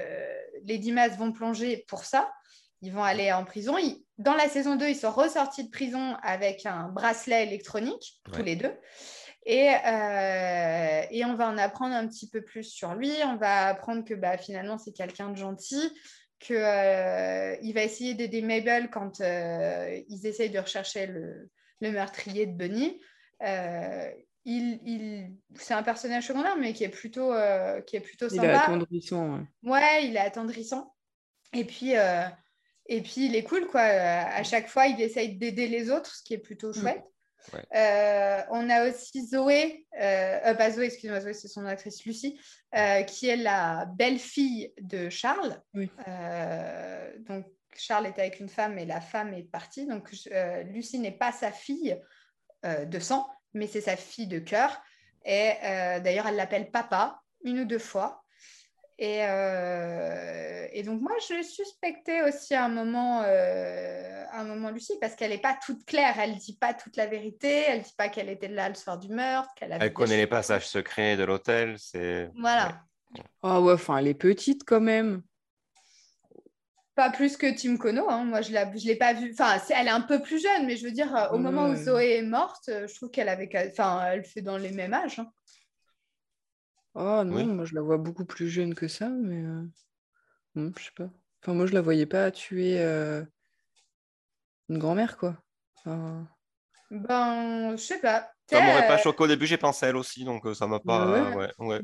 les 0.65 0.79
Dimas 0.79 1.09
vont 1.09 1.33
plonger 1.33 1.85
pour 1.89 2.05
ça. 2.05 2.31
Ils 2.83 2.93
vont 2.93 3.03
aller 3.03 3.33
en 3.33 3.45
prison. 3.45 3.77
Ils- 3.79 4.05
dans 4.19 4.35
la 4.35 4.49
saison 4.49 4.77
2, 4.77 4.89
ils 4.89 4.95
sont 4.97 5.11
ressortis 5.11 5.65
de 5.65 5.71
prison 5.71 6.17
avec 6.23 6.65
un 6.67 6.89
bracelet 6.89 7.43
électronique, 7.43 8.21
tous 8.33 8.43
les 8.43 8.55
deux. 8.57 8.73
Et, 9.45 9.71
euh, 9.87 11.03
et 11.11 11.25
on 11.25 11.35
va 11.35 11.49
en 11.49 11.59
apprendre 11.59 11.95
un 11.95 12.07
petit 12.07 12.29
peu 12.29 12.43
plus 12.43 12.65
sur 12.65 12.95
lui. 12.95 13.13
On 13.25 13.37
va 13.37 13.67
apprendre 13.69 14.05
que 14.05 14.15
bah, 14.15 14.39
finalement, 14.39 14.79
c'est 14.79 14.93
quelqu'un 14.93 15.31
de 15.31 15.37
gentil, 15.37 15.93
qu'il 16.39 16.57
va 17.75 17.83
essayer 17.83 18.15
d'aider 18.15 18.43
Mabel 18.43 18.91
quand 18.91 19.21
euh, 19.21 20.01
ils 20.09 20.27
essayent 20.27 20.51
de 20.51 20.59
rechercher 20.59 21.07
le, 21.07 21.51
le 21.81 21.91
meurtrier 21.91 22.47
de 22.47 22.53
Bunny. 22.53 23.01
Euh, 23.43 24.11
il, 24.45 24.81
il- 24.85 25.37
c'est 25.57 25.75
un 25.75 25.83
personnage 25.83 26.27
secondaire, 26.27 26.57
mais 26.57 26.73
qui 26.73 26.85
est 26.85 26.89
plutôt, 26.89 27.33
euh, 27.33 27.81
qui 27.83 27.97
est 27.97 28.01
plutôt 28.01 28.29
Il 28.29 28.37
est 28.37 28.39
sympa. 28.55 28.63
attendrissant. 28.65 29.35
ouais. 29.35 29.45
Ouais, 29.71 30.07
il 30.07 30.17
est 30.17 30.21
attendrissant. 30.21 30.95
Et 31.53 31.65
puis, 31.65 31.97
euh, 31.97 32.23
et 32.87 33.01
puis 33.03 33.27
il 33.27 33.35
est 33.35 33.43
cool, 33.43 33.67
quoi. 33.67 33.81
Euh, 33.81 34.25
À 34.29 34.43
chaque 34.45 34.69
fois, 34.69 34.87
il 34.87 35.01
essaye 35.01 35.37
d'aider 35.37 35.67
les 35.69 35.91
autres, 35.91 36.15
ce 36.15 36.23
qui 36.23 36.35
est 36.35 36.39
plutôt 36.39 36.73
chouette. 36.73 37.03
Ouais. 37.53 37.65
Euh, 37.77 38.43
on 38.51 38.69
a 38.71 38.89
aussi 38.89 39.27
Zoé, 39.27 39.87
euh, 40.01 40.39
euh, 40.47 40.55
pas 40.55 40.71
Zoé, 40.71 40.87
excuse-moi, 40.87 41.21
Zoé, 41.21 41.33
c'est 41.33 41.49
son 41.49 41.65
actrice 41.65 42.05
Lucie, 42.05 42.41
euh, 42.75 43.03
qui 43.03 43.29
est 43.29 43.37
la 43.37 43.87
belle-fille 43.87 44.73
de 44.81 45.09
Charles. 45.09 45.61
Oui. 45.75 45.91
Euh, 46.09 47.13
donc, 47.21 47.47
Charles 47.77 48.07
était 48.07 48.23
avec 48.23 48.41
une 48.41 48.49
femme 48.49 48.79
et 48.79 48.87
la 48.87 49.01
femme 49.01 49.35
est 49.35 49.45
partie. 49.45 49.87
Donc, 49.87 50.11
euh, 50.33 50.63
Lucie 50.65 50.99
n'est 50.99 51.13
pas 51.13 51.33
sa 51.33 51.53
fille 51.53 52.01
euh, 52.65 52.85
de 52.85 52.99
sang, 52.99 53.29
mais 53.55 53.67
c'est 53.67 53.83
sa 53.83 53.97
fille 53.97 54.27
de 54.27 54.39
cœur. 54.39 54.83
Et 55.25 55.53
euh, 55.63 56.01
d'ailleurs, 56.01 56.27
elle 56.27 56.37
l'appelle 56.37 56.71
papa 56.71 57.21
une 57.45 57.61
ou 57.61 57.65
deux 57.65 57.79
fois. 57.79 58.25
Et, 58.99 59.19
euh, 59.25 60.67
et 60.73 60.83
donc, 60.83 61.03
moi, 61.03 61.13
je 61.29 61.43
suspectais 61.43 62.23
aussi 62.23 62.55
à 62.55 62.65
un 62.65 62.69
moment, 62.69 63.23
euh, 63.25 64.25
à 64.31 64.41
un 64.41 64.45
moment 64.45 64.71
Lucie, 64.71 64.95
parce 65.01 65.15
qu'elle 65.15 65.31
n'est 65.33 65.39
pas 65.39 65.57
toute 65.65 65.85
claire. 65.85 66.15
Elle 66.19 66.33
ne 66.33 66.39
dit 66.39 66.57
pas 66.57 66.73
toute 66.73 66.97
la 66.97 67.07
vérité. 67.07 67.65
Elle 67.69 67.81
ne 67.81 67.85
dit 67.85 67.95
pas 67.97 68.09
qu'elle 68.09 68.31
était 68.31 68.49
là 68.49 68.69
le 68.71 68.75
soir 68.75 68.99
du 68.99 69.09
meurtre. 69.09 69.51
qu'elle 69.55 69.73
a 69.73 69.79
vu 69.79 69.85
Elle 69.85 69.93
connaît 69.93 70.17
les 70.17 70.27
passages 70.27 70.67
secrets 70.67 71.17
de 71.17 71.25
l'hôtel, 71.25 71.77
c'est. 71.79 72.31
Voilà. 72.39 72.81
Ah 73.43 73.61
ouais, 73.61 73.75
enfin, 73.75 73.99
elle 73.99 74.09
est 74.09 74.15
petite 74.15 74.65
quand 74.65 74.81
même. 74.81 75.23
Pas 76.95 77.11
plus 77.11 77.37
que 77.37 77.55
Tim 77.55 77.77
Kono. 77.77 78.09
hein. 78.09 78.25
Moi, 78.25 78.41
je 78.41 78.51
ne 78.53 78.87
l'ai 78.87 78.97
pas 78.97 79.13
vue. 79.13 79.31
Enfin, 79.39 79.61
elle 79.71 79.89
est 79.89 79.91
un 79.91 80.01
peu 80.01 80.23
plus 80.23 80.43
jeune, 80.43 80.65
mais 80.67 80.77
je 80.79 80.85
veux 80.87 80.93
dire, 80.93 81.15
euh, 81.15 81.29
au 81.35 81.39
moment 81.39 81.67
où. 81.69 81.77
Zoé 81.77 82.17
est 82.17 82.23
morte, 82.23 82.69
je 82.69 82.95
trouve 82.95 83.11
qu'elle 83.11 83.29
avait. 83.29 83.51
Enfin, 83.71 84.03
elle 84.11 84.25
fait 84.25 84.41
dans 84.41 84.57
les 84.57 84.71
mêmes 84.71 84.95
âges. 84.95 85.19
hein. 85.19 85.31
Oh 86.99 87.23
non, 87.25 87.37
Oui. 87.37 87.45
moi 87.45 87.67
je 87.67 87.75
la 87.75 87.83
vois 87.83 87.99
beaucoup 87.99 88.25
plus 88.25 88.49
jeune 88.49 88.75
que 88.75 88.89
ça, 88.89 89.09
mais 89.11 89.43
euh, 89.45 89.63
hmm, 90.55 90.71
je 90.79 90.85
sais 90.85 90.91
pas. 90.97 91.11
Enfin, 91.43 91.53
moi 91.53 91.67
je 91.67 91.75
la 91.75 91.83
voyais 91.83 92.07
pas 92.07 92.31
tuer 92.31 92.81
euh, 92.81 93.23
une 94.71 94.79
grand-mère, 94.79 95.19
quoi. 95.19 95.37
Enfin, 95.77 96.27
Ben, 96.91 97.73
je 97.73 97.83
sais 97.83 98.01
pas. 98.01 98.31
Ça 98.51 98.63
m'aurait 98.63 98.87
pas 98.87 98.97
choqué 98.97 99.25
au 99.25 99.27
début, 99.27 99.47
j'ai 99.47 99.59
pensé 99.59 99.85
à 99.85 99.89
elle 99.91 99.97
aussi, 99.97 100.25
donc 100.25 100.47
euh, 100.47 100.55
ça 100.55 100.67
m'a 100.67 100.81
pas. 100.81 101.07
Ouais. 101.07 101.35
ouais, 101.37 101.53
ouais. 101.59 101.81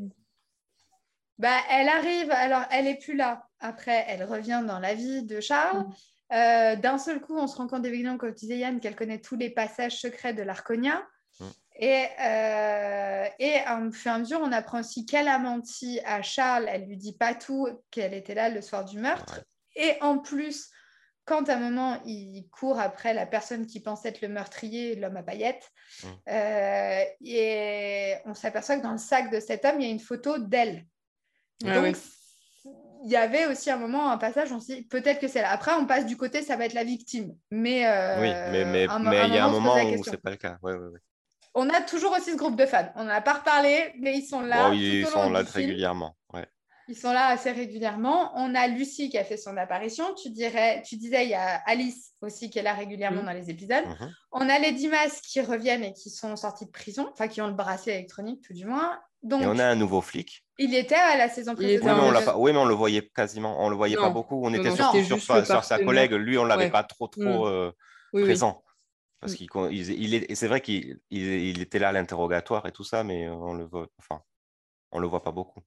Bah, 1.38 1.58
elle 1.70 1.88
arrive, 1.88 2.30
alors 2.30 2.62
elle 2.70 2.86
est 2.86 2.98
plus 2.98 3.16
là. 3.16 3.46
Après, 3.60 4.04
elle 4.08 4.24
revient 4.24 4.64
dans 4.66 4.78
la 4.78 4.94
vie 4.94 5.24
de 5.24 5.40
Charles. 5.40 5.86
Mm. 5.86 5.94
Euh, 6.34 6.76
D'un 6.76 6.96
seul 6.96 7.20
coup, 7.20 7.36
on 7.36 7.46
se 7.46 7.56
rend 7.56 7.66
compte 7.66 7.84
évidemment, 7.84 8.16
comme 8.16 8.32
disait 8.32 8.58
Yann, 8.58 8.80
qu'elle 8.80 8.96
connaît 8.96 9.20
tous 9.20 9.36
les 9.36 9.50
passages 9.50 10.00
secrets 10.00 10.32
de 10.32 10.42
l'Arconia. 10.42 11.06
Et, 11.76 12.04
euh, 12.20 13.26
et 13.38 13.56
au 13.86 13.92
fur 13.92 14.12
et 14.12 14.14
à 14.14 14.18
mesure, 14.18 14.40
on 14.42 14.52
apprend 14.52 14.80
aussi 14.80 15.06
qu'elle 15.06 15.28
a 15.28 15.38
menti 15.38 16.00
à 16.04 16.22
Charles. 16.22 16.66
Elle 16.68 16.86
lui 16.86 16.96
dit 16.96 17.16
pas 17.16 17.34
tout, 17.34 17.68
qu'elle 17.90 18.14
était 18.14 18.34
là 18.34 18.48
le 18.48 18.60
soir 18.60 18.84
du 18.84 18.98
meurtre. 18.98 19.40
Et 19.74 19.96
en 20.02 20.18
plus, 20.18 20.70
quand 21.24 21.48
à 21.48 21.54
un 21.54 21.58
moment, 21.58 22.00
il 22.04 22.46
court 22.50 22.78
après 22.80 23.14
la 23.14 23.26
personne 23.26 23.66
qui 23.66 23.80
pense 23.80 24.04
être 24.04 24.20
le 24.20 24.28
meurtrier, 24.28 24.96
l'homme 24.96 25.16
à 25.16 25.22
paillettes, 25.22 25.70
Mm. 26.02 26.08
euh, 26.28 27.04
et 27.24 28.14
on 28.26 28.34
s'aperçoit 28.34 28.76
que 28.78 28.82
dans 28.82 28.92
le 28.92 28.98
sac 28.98 29.30
de 29.30 29.40
cet 29.40 29.64
homme, 29.64 29.80
il 29.80 29.86
y 29.86 29.88
a 29.88 29.92
une 29.92 30.00
photo 30.00 30.38
d'elle. 30.38 30.86
Ah 31.64 31.74
Donc, 31.80 31.96
il 33.04 33.10
y 33.10 33.16
avait 33.16 33.46
aussi 33.46 33.70
un 33.70 33.76
moment, 33.76 34.10
un 34.10 34.18
passage, 34.18 34.52
on 34.52 34.60
s'est 34.60 34.76
dit 34.76 34.82
peut-être 34.82 35.20
que 35.20 35.28
c'est 35.28 35.42
là. 35.42 35.50
Après, 35.50 35.72
on 35.74 35.86
passe 35.86 36.06
du 36.06 36.16
côté, 36.16 36.42
ça 36.42 36.56
va 36.56 36.66
être 36.66 36.72
la 36.74 36.84
victime. 36.84 37.36
Mais, 37.50 37.86
euh, 37.86 38.20
Oui, 38.20 38.28
mais 38.52 38.64
mais 38.64 38.86
un- 38.88 38.98
mais 39.00 39.26
il 39.28 39.34
y 39.34 39.38
a 39.38 39.44
un 39.44 39.48
se 39.48 39.52
moment 39.52 39.82
où 39.82 40.04
c'est 40.04 40.16
pas 40.16 40.30
le 40.30 40.36
cas. 40.36 40.58
Ouais, 40.62 40.74
ouais, 40.74 40.88
ouais. 40.88 41.00
On 41.54 41.68
a 41.68 41.80
toujours 41.82 42.12
aussi 42.12 42.30
ce 42.32 42.36
groupe 42.36 42.56
de 42.56 42.66
fans. 42.66 42.90
On 42.96 43.04
n'en 43.04 43.10
a 43.10 43.20
pas 43.20 43.34
reparlé, 43.34 43.92
mais 44.00 44.16
ils 44.16 44.24
sont 44.26 44.40
là. 44.40 44.68
Bon, 44.70 44.74
ils 44.74 45.06
sont 45.06 45.30
là 45.30 45.42
régulièrement. 45.42 46.16
Ouais. 46.32 46.46
Ils 46.88 46.96
sont 46.96 47.12
là 47.12 47.26
assez 47.28 47.50
régulièrement. 47.52 48.32
On 48.34 48.54
a 48.54 48.66
Lucie 48.68 49.08
qui 49.10 49.18
a 49.18 49.24
fait 49.24 49.36
son 49.36 49.56
apparition. 49.56 50.14
Tu, 50.14 50.30
dirais, 50.30 50.82
tu 50.84 50.96
disais, 50.96 51.24
il 51.24 51.30
y 51.30 51.34
a 51.34 51.60
Alice 51.66 52.12
aussi 52.22 52.50
qui 52.50 52.58
est 52.58 52.62
là 52.62 52.72
régulièrement 52.74 53.20
Mhm. 53.20 53.26
dans 53.26 53.32
les 53.32 53.50
épisodes. 53.50 53.84
Mhm. 53.86 54.14
On 54.32 54.48
a 54.48 54.58
les 54.58 54.72
Dimas 54.72 55.20
qui 55.22 55.40
reviennent 55.42 55.84
et 55.84 55.92
qui 55.92 56.10
sont 56.10 56.34
sortis 56.36 56.66
de 56.66 56.70
prison, 56.70 57.08
enfin 57.12 57.28
qui 57.28 57.40
ont 57.42 57.46
le 57.46 57.52
bracelet 57.54 57.94
électronique 57.94 58.42
tout 58.46 58.54
du 58.54 58.64
moins. 58.64 58.98
Donc, 59.22 59.42
Et 59.42 59.46
on 59.46 59.58
a 59.58 59.64
un 59.66 59.76
nouveau 59.76 60.00
flic. 60.00 60.44
il 60.58 60.74
était 60.74 60.96
à 60.96 61.16
la 61.16 61.28
saison 61.28 61.54
Oui, 61.56 61.66
mais 61.66 61.78
précédente. 61.78 62.14
on 62.20 62.24
pas... 62.24 62.36
oui, 62.38 62.52
mais 62.52 62.58
on 62.58 62.64
le 62.64 62.74
voyait 62.74 63.08
quasiment. 63.14 63.64
On 63.64 63.68
le 63.68 63.76
voyait 63.76 63.94
pas 63.96 64.10
beaucoup. 64.10 64.44
On 64.44 64.50
Non, 64.50 64.58
était 64.58 64.70
non, 64.70 64.74
sur, 65.04 65.20
sa- 65.20 65.62
sur 65.62 65.84
collègue. 65.84 66.12
Lui, 66.12 66.36
on 66.38 66.44
l'avait 66.44 66.64
Ouais. 66.64 66.70
pas 66.70 66.82
trop, 66.82 67.06
trop 67.06 67.22
Mm. 67.22 67.46
euh, 67.46 67.70
oui, 68.14 68.22
oui. 68.22 68.24
présent. 68.24 68.64
Parce 69.22 69.34
Mm. 69.34 69.36
qu'il 69.36 69.48
il, 69.72 70.36
c'est 70.36 70.48
vrai 70.48 70.60
qu'il 70.60 71.00
il, 71.10 71.22
il 71.22 71.62
était 71.62 71.78
là 71.78 71.90
à 71.90 71.92
l'interrogatoire 71.92 72.66
et 72.66 72.72
tout 72.72 72.84
ça, 72.84 73.04
mais 73.04 73.28
on 73.30 73.54
le 73.54 73.64
voit, 73.64 73.88
enfin, 73.98 74.22
on 74.92 74.98
le 75.00 75.06
voit 75.08 75.22
pas 75.22 75.32
beaucoup. 75.32 75.62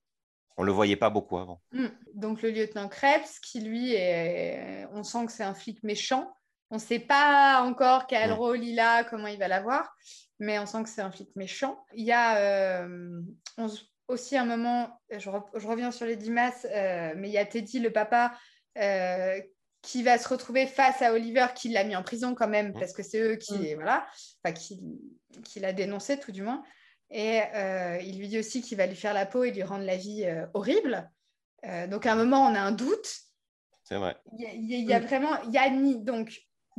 On 0.58 0.64
le 0.64 0.72
voyait 0.72 0.98
pas 0.98 1.10
beaucoup 1.10 1.38
avant. 1.38 1.62
Mm. 1.72 1.88
Donc 2.14 2.42
le 2.42 2.52
lieutenant 2.52 2.90
Krebs, 2.90 3.40
qui 3.42 3.62
lui 3.62 3.94
est, 3.94 4.86
on 4.92 5.04
sent 5.04 5.26
que 5.26 5.32
c'est 5.32 5.44
un 5.44 5.54
flic 5.56 5.84
méchant. 5.84 6.34
On 6.72 6.76
ne 6.76 6.80
sait 6.82 7.00
pas 7.00 7.62
encore 7.64 8.08
quel 8.08 8.32
Mm. 8.32 8.34
rôle 8.34 8.64
il 8.64 8.80
a, 8.80 9.04
comment 9.04 9.28
il 9.28 9.40
va 9.40 9.48
l'avoir, 9.48 9.96
mais 10.40 10.60
on 10.60 10.66
sent 10.66 10.84
que 10.84 10.90
c'est 10.90 11.02
un 11.02 11.12
flic 11.12 11.30
méchant. 11.36 11.86
Il 11.94 12.06
y 12.06 12.12
a 12.12 12.38
euh, 12.38 13.22
on 13.58 13.68
aussi 14.08 14.38
un 14.38 14.46
moment, 14.46 15.02
je, 15.12 15.30
re- 15.30 15.50
je 15.56 15.68
reviens 15.68 15.92
sur 15.92 16.06
les 16.06 16.16
Dimas, 16.16 16.66
euh, 16.66 17.14
mais 17.18 17.30
il 17.30 17.34
y 17.34 17.38
a 17.38 17.46
Teddy, 17.46 17.80
le 17.80 17.92
papa, 17.92 18.38
euh, 18.78 19.40
qui 19.86 20.02
va 20.04 20.18
se 20.18 20.28
retrouver 20.28 20.66
face 20.66 21.02
à 21.04 21.14
Oliver, 21.14 21.46
qui 21.56 21.70
l'a 21.70 21.84
mis 21.84 21.96
en 21.96 22.02
prison 22.04 22.34
quand 22.34 22.48
même, 22.48 22.70
Mm. 22.70 22.80
parce 22.80 22.92
que 22.94 23.04
c'est 23.04 23.20
eux 23.22 23.36
qui, 23.36 23.76
voilà, 23.76 24.08
enfin, 24.44 24.52
qui, 24.54 24.82
qui 25.44 25.60
l'a 25.60 25.74
dénoncé 25.74 26.20
tout 26.20 26.32
du 26.32 26.42
moins. 26.42 26.64
Et 27.12 27.42
euh, 27.54 28.00
il 28.02 28.18
lui 28.18 28.28
dit 28.28 28.40
aussi 28.40 28.62
qu'il 28.64 28.78
va 28.80 28.88
lui 28.88 28.96
faire 28.96 29.14
la 29.14 29.28
peau 29.28 29.44
et 29.44 29.52
lui 29.52 29.62
rendre 29.62 29.84
la 29.86 29.96
vie 29.96 30.24
euh, 30.26 30.48
horrible. 30.56 31.08
Euh, 31.66 31.86
donc 31.88 32.06
à 32.08 32.14
un 32.14 32.16
moment, 32.16 32.42
on 32.48 32.56
a 32.56 32.60
un 32.60 32.72
doute. 32.72 33.08
C'est 33.84 33.98
vrai. 33.98 34.18
Il 34.38 34.42
y 34.44 34.48
a, 34.48 34.54
il 34.54 34.66
y 34.72 34.74
a- 34.76 34.78
il 34.80 34.86
y 34.86 34.94
a 34.94 35.00
vraiment 35.00 35.40
Yanni, 35.52 36.04
donc 36.04 36.36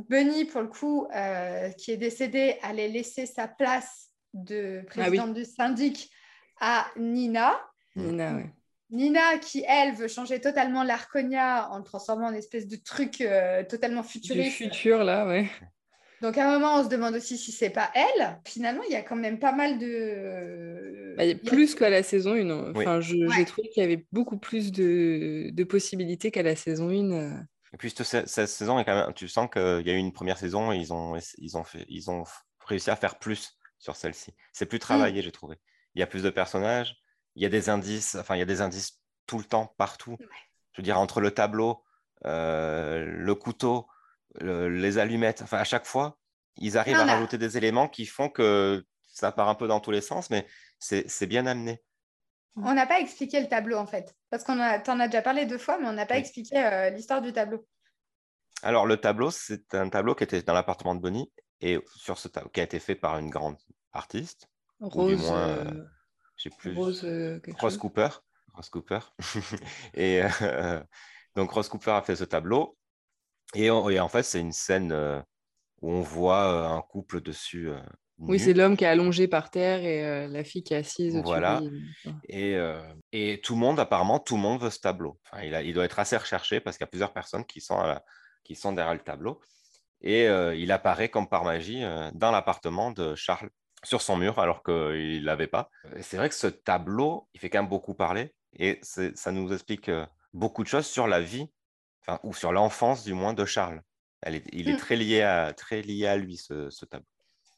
Bunny, 0.09 0.43
pour 0.45 0.61
le 0.61 0.67
coup, 0.67 1.07
euh, 1.15 1.71
qui 1.71 1.91
est 1.91 1.97
décédé, 1.97 2.57
allait 2.61 2.89
laisser 2.89 3.25
sa 3.25 3.47
place 3.47 4.09
de 4.33 4.83
présidente 4.87 5.33
du 5.33 5.45
syndic 5.45 6.11
à 6.59 6.87
Nina. 6.97 7.57
Nina, 7.95 8.35
ouais. 8.35 8.49
Nina, 8.89 9.37
qui 9.39 9.63
elle 9.67 9.93
veut 9.95 10.07
changer 10.07 10.39
totalement 10.39 10.83
l'Arconia 10.83 11.69
en 11.71 11.77
le 11.79 11.83
transformant 11.83 12.27
en 12.27 12.33
espèce 12.33 12.67
de 12.67 12.77
truc 12.77 13.21
euh, 13.21 13.63
totalement 13.63 14.01
Du 14.01 14.07
futuriste. 14.07 14.55
futur, 14.57 15.03
là, 15.03 15.27
ouais. 15.27 15.49
Donc 16.21 16.37
à 16.37 16.49
un 16.49 16.53
moment, 16.53 16.79
on 16.79 16.83
se 16.83 16.89
demande 16.89 17.13
aussi 17.15 17.37
si 17.37 17.51
c'est 17.51 17.69
pas 17.69 17.91
elle. 17.93 18.39
Finalement, 18.47 18.81
il 18.87 18.91
y 18.91 18.95
a 18.95 19.03
quand 19.03 19.15
même 19.15 19.37
pas 19.39 19.51
mal 19.51 19.77
de. 19.77 21.13
Bah, 21.15 21.25
il 21.25 21.27
y 21.27 21.31
a 21.31 21.33
il 21.35 21.43
y 21.43 21.47
a- 21.47 21.51
plus 21.51 21.75
qu'à 21.75 21.89
la 21.89 22.01
saison 22.01 22.33
1. 22.33 22.49
hein. 22.49 22.71
Oui. 22.75 22.81
Enfin, 22.85 23.01
je- 23.01 23.15
j'ai 23.15 23.25
Ouais. 23.27 23.45
trouvé 23.45 23.69
qu'il 23.69 23.83
y 23.83 23.85
avait 23.85 24.07
beaucoup 24.11 24.37
plus 24.37 24.71
de, 24.71 25.49
de 25.51 25.63
possibilités 25.63 26.31
qu'à 26.31 26.41
la 26.43 26.55
saison 26.55 26.89
1. 26.89 27.11
euh. 27.11 27.37
Et 27.73 27.77
puis 27.77 27.91
cette, 27.91 28.27
cette 28.29 28.47
saison 28.47 28.79
est 28.79 28.85
quand 28.85 28.95
même. 28.95 29.13
Tu 29.13 29.27
sens 29.27 29.49
qu'il 29.51 29.61
y 29.85 29.89
a 29.91 29.93
eu 29.93 29.97
une 29.97 30.13
première 30.13 30.37
saison 30.37 30.71
et 30.71 30.77
ils 30.77 30.91
ont, 30.93 31.19
ils 31.37 31.57
ont, 31.57 31.63
fait, 31.65 31.85
ils 31.89 32.09
ont 32.09 32.23
réussi 32.65 32.89
à 32.89 32.95
faire 32.95 33.19
plus 33.19 33.51
sur 33.77 33.95
celle-ci. 33.95 34.33
C'est 34.53 34.65
plus 34.65 34.79
travaillé, 34.79 35.21
j'ai 35.21 35.31
trouvé. 35.31 35.57
Il 35.93 35.99
y 35.99 36.03
a 36.03 36.07
plus 36.07 36.23
de 36.23 36.29
personnages, 36.31 36.95
il 37.37 37.43
y 37.43 37.45
a 37.45 37.49
des 37.49 37.69
indices, 37.69 38.15
enfin, 38.15 38.35
il 38.35 38.39
y 38.39 38.41
a 38.41 38.45
des 38.45 38.61
indices 38.61 38.99
tout 39.27 39.37
le 39.37 39.45
temps, 39.45 39.73
partout. 39.77 40.17
Je 40.73 40.81
veux 40.81 40.83
dire, 40.83 40.99
entre 40.99 41.21
le 41.21 41.31
tableau, 41.31 41.83
euh, 42.25 43.05
le 43.05 43.35
couteau, 43.35 43.87
le- 44.41 44.69
les 44.69 44.97
allumettes, 44.97 45.41
enfin, 45.43 45.59
à 45.59 45.63
chaque 45.63 45.85
fois, 45.85 46.17
ils 46.57 46.77
arrivent 46.77 46.97
Non, 46.97 47.03
à 47.03 47.13
rajouter 47.15 47.37
des 47.37 47.57
éléments 47.57 47.87
qui 47.87 48.05
font 48.05 48.29
que 48.29 48.83
ça 49.07 49.31
part 49.31 49.49
un 49.49 49.55
peu 49.55 49.67
dans 49.67 49.79
tous 49.79 49.91
les 49.91 50.01
sens, 50.01 50.29
mais 50.29 50.47
c'est 50.79 51.25
bien 51.27 51.45
amené. 51.45 51.81
On 52.55 52.73
n'a 52.73 52.87
pas 52.87 52.99
expliqué 52.99 53.39
le 53.39 53.47
tableau 53.47 53.77
en 53.77 53.85
fait, 53.85 54.15
parce 54.31 54.43
qu'on 54.43 54.59
a, 54.59 54.79
en 54.91 54.99
as 54.99 55.07
déjà 55.07 55.21
parlé 55.21 55.45
deux 55.45 55.59
fois, 55.59 55.77
mais 55.79 55.87
on 55.87 55.93
n'a 55.93 56.07
pas 56.07 56.17
expliqué 56.17 56.57
euh, 56.57 56.89
l'histoire 56.89 57.21
du 57.21 57.31
tableau. 57.31 57.67
Alors 58.63 58.87
le 58.87 58.97
tableau, 58.97 59.29
c'est 59.31 59.75
un 59.75 59.89
tableau 59.89 60.15
qui 60.15 60.23
était 60.23 60.41
dans 60.41 60.53
l'appartement 60.53 60.95
de 60.95 60.99
Bonnie 60.99 61.31
et 61.61 61.79
sur 61.95 62.17
ce 62.17 62.27
tableau 62.27 62.49
qui 62.49 62.59
a 62.59 62.63
été 62.63 62.79
fait 62.79 62.95
par 62.95 63.19
une 63.19 63.29
grande 63.29 63.57
artiste, 63.93 64.47
Rose, 64.81 64.95
ou 64.95 65.09
du 65.09 65.15
moins, 65.17 65.47
euh, 65.49 65.85
je 66.37 66.43
sais 66.43 66.55
plus, 66.57 66.73
Rose, 66.75 67.03
euh. 67.03 67.39
Rose 67.59 67.77
Cooper. 67.77 68.09
Rose 68.53 68.69
Cooper. 68.69 68.99
et 69.93 70.21
euh, 70.41 70.81
donc 71.35 71.51
Rose 71.51 71.67
Cooper 71.69 71.91
a 71.91 72.01
fait 72.01 72.15
ce 72.15 72.23
tableau 72.23 72.77
et, 73.55 73.69
on- 73.71 73.89
et 73.89 73.99
en 73.99 74.09
fait 74.09 74.23
c'est 74.23 74.39
une 74.39 74.51
scène 74.53 74.91
euh, 74.91 75.21
où 75.81 75.91
on 75.91 76.01
voit 76.01 76.51
euh, 76.51 76.67
un 76.77 76.81
couple 76.81 77.21
dessus. 77.21 77.69
Oui, 78.19 78.39
c'est 78.39 78.53
l'homme 78.55 78.75
qui 78.75 78.83
est 78.83 78.87
allongé 78.87 79.27
par 79.27 79.51
terre 79.51 79.83
et 79.85 80.27
la 80.27 80.43
fille 80.43 80.63
qui 80.63 80.73
est 80.73 80.77
assise 80.77 81.13
au-dessus 81.15 81.23
Voilà. 81.27 81.61
Et, 82.27 82.57
et 83.11 83.39
tout 83.41 83.53
le 83.53 83.59
monde, 83.59 83.79
apparemment, 83.79 84.17
tout 84.19 84.37
le 84.37 84.41
monde 84.41 84.59
veut 84.59 84.71
ce 84.71 84.79
tableau. 84.79 85.19
Enfin, 85.23 85.43
il, 85.43 85.53
a- 85.53 85.61
il 85.61 85.71
doit 85.75 85.85
être 85.85 85.99
assez 85.99 86.17
recherché 86.17 86.59
parce 86.59 86.77
qu'il 86.77 86.83
y 86.85 86.89
a 86.89 86.89
plusieurs 86.89 87.13
personnes 87.13 87.45
qui 87.45 87.61
sont, 87.61 87.77
à 87.77 87.85
la- 87.85 88.03
qui 88.43 88.55
sont 88.55 88.71
derrière 88.73 88.95
le 88.95 89.01
tableau. 89.01 89.39
Et 90.01 90.25
il 90.25 90.71
apparaît 90.71 91.09
comme 91.09 91.29
par 91.29 91.43
magie 91.43 91.83
dans 92.15 92.31
l'appartement 92.31 92.89
de 92.89 93.13
Charles, 93.13 93.51
sur 93.87 94.01
son 94.01 94.17
mur, 94.17 94.37
alors 94.39 94.63
qu'il 94.63 94.73
ne 95.21 95.25
l'avait 95.25 95.47
pas. 95.47 95.69
C'est 96.01 96.17
vrai 96.17 96.27
que 96.29 96.35
ce 96.35 96.47
tableau, 96.47 97.27
il 97.33 97.39
fait 97.39 97.49
quand 97.49 97.59
même 97.59 97.69
beaucoup 97.69 97.93
parler. 97.93 98.33
Et 98.59 98.79
ça 98.81 99.31
nous 99.31 99.53
explique 99.53 99.87
euh, 99.89 100.05
beaucoup 100.33 100.63
de 100.63 100.67
choses 100.67 100.85
sur 100.87 101.07
la 101.07 101.21
vie, 101.21 101.47
enfin, 102.01 102.19
ou 102.23 102.33
sur 102.33 102.51
l'enfance 102.51 103.03
du 103.03 103.13
moins 103.13 103.33
de 103.33 103.45
Charles. 103.45 103.81
Elle 104.21 104.35
est- 104.35 104.47
il 104.51 104.67
est 104.69 104.73
Mm. 104.73 104.77
très 104.77 104.95
lié 104.95 105.21
à, 105.21 105.53
très 105.53 105.81
lié 105.81 106.07
à 106.07 106.17
lui, 106.17 106.37
ce, 106.37 106.69
ce 106.69 106.85
tableau. 106.85 107.05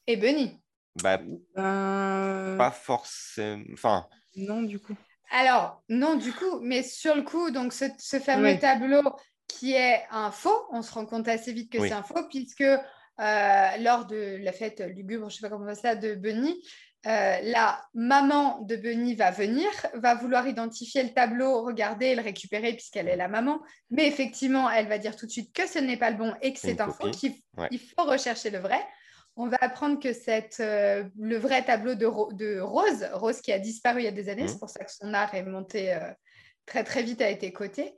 Et 0.07 0.17
Bunny. 0.17 0.59
Bah, 1.01 1.17
Ben, 1.55 2.55
pas 2.57 2.71
forcément. 2.71 3.63
Enfin, 3.73 4.07
Non, 4.35 4.61
du 4.63 4.79
coup. 4.79 4.95
Alors, 5.31 5.83
non, 5.89 6.15
du 6.15 6.33
coup, 6.33 6.59
mais 6.61 6.83
sur 6.83 7.15
le 7.15 7.21
coup, 7.23 7.51
donc 7.51 7.73
ce, 7.73 7.85
ce 7.97 8.19
fameux 8.19 8.53
Oui. 8.53 8.59
tableau 8.59 9.01
qui 9.47 9.73
est 9.73 10.03
un 10.11 10.31
faux, 10.31 10.65
on 10.71 10.81
se 10.81 10.91
rend 10.93 11.05
compte 11.05 11.27
assez 11.27 11.53
vite 11.53 11.71
que 11.71 11.77
Oui. 11.79 11.87
c'est 11.89 11.93
un 11.95 12.03
faux, 12.03 12.27
puisque 12.29 12.63
euh, 13.19 13.77
lors 13.79 14.05
de 14.05 14.37
la 14.41 14.51
fête 14.51 14.79
lugubre, 14.81 15.29
je 15.29 15.35
ne 15.35 15.39
sais 15.39 15.41
pas 15.41 15.49
comment 15.49 15.71
on 15.71 15.75
ça, 15.75 15.95
de 15.95 16.15
Bunny, 16.15 16.55
euh, 17.05 17.37
la 17.43 17.81
maman 17.93 18.59
de 18.61 18.75
Bunny 18.75 19.15
va 19.15 19.31
venir, 19.31 19.69
va 19.93 20.15
vouloir 20.15 20.47
identifier 20.47 21.01
le 21.03 21.09
tableau, 21.13 21.63
regarder 21.63 22.07
et 22.07 22.15
le 22.15 22.21
récupérer 22.21 22.73
puisqu'elle 22.73 23.07
est 23.07 23.15
la 23.15 23.27
maman. 23.29 23.59
Mais 23.89 24.05
effectivement, 24.07 24.69
elle 24.69 24.87
va 24.87 24.97
dire 24.97 25.15
tout 25.15 25.25
de 25.25 25.31
suite 25.31 25.53
que 25.53 25.65
ce 25.67 25.79
n'est 25.79 25.95
pas 25.97 26.11
le 26.11 26.17
bon 26.17 26.33
et 26.41 26.53
que 26.53 26.59
C'est 26.59 26.81
un 26.81 26.89
faux, 26.89 27.09
qu'il 27.11 27.35
Ouais. 27.57 27.69
faut 27.97 28.03
rechercher 28.05 28.49
le 28.49 28.59
vrai. 28.59 28.79
On 29.37 29.47
va 29.47 29.57
apprendre 29.61 29.99
que 30.01 30.11
cette, 30.11 30.59
euh, 30.59 31.05
le 31.17 31.37
vrai 31.37 31.63
tableau 31.63 31.95
de, 31.95 32.05
Ro- 32.05 32.33
de 32.33 32.59
Rose, 32.59 33.07
Rose 33.13 33.39
qui 33.41 33.53
a 33.53 33.59
disparu 33.59 34.01
il 34.01 34.05
y 34.05 34.07
a 34.07 34.11
des 34.11 34.27
années, 34.27 34.43
Mhm. 34.43 34.49
c'est 34.49 34.59
pour 34.59 34.69
ça 34.69 34.83
que 34.83 34.91
son 34.91 35.13
art 35.13 35.33
est 35.33 35.43
monté 35.43 35.93
euh, 35.93 35.99
très 36.65 36.83
très 36.83 37.01
vite, 37.03 37.21
a 37.21 37.29
été 37.29 37.53
coté. 37.53 37.93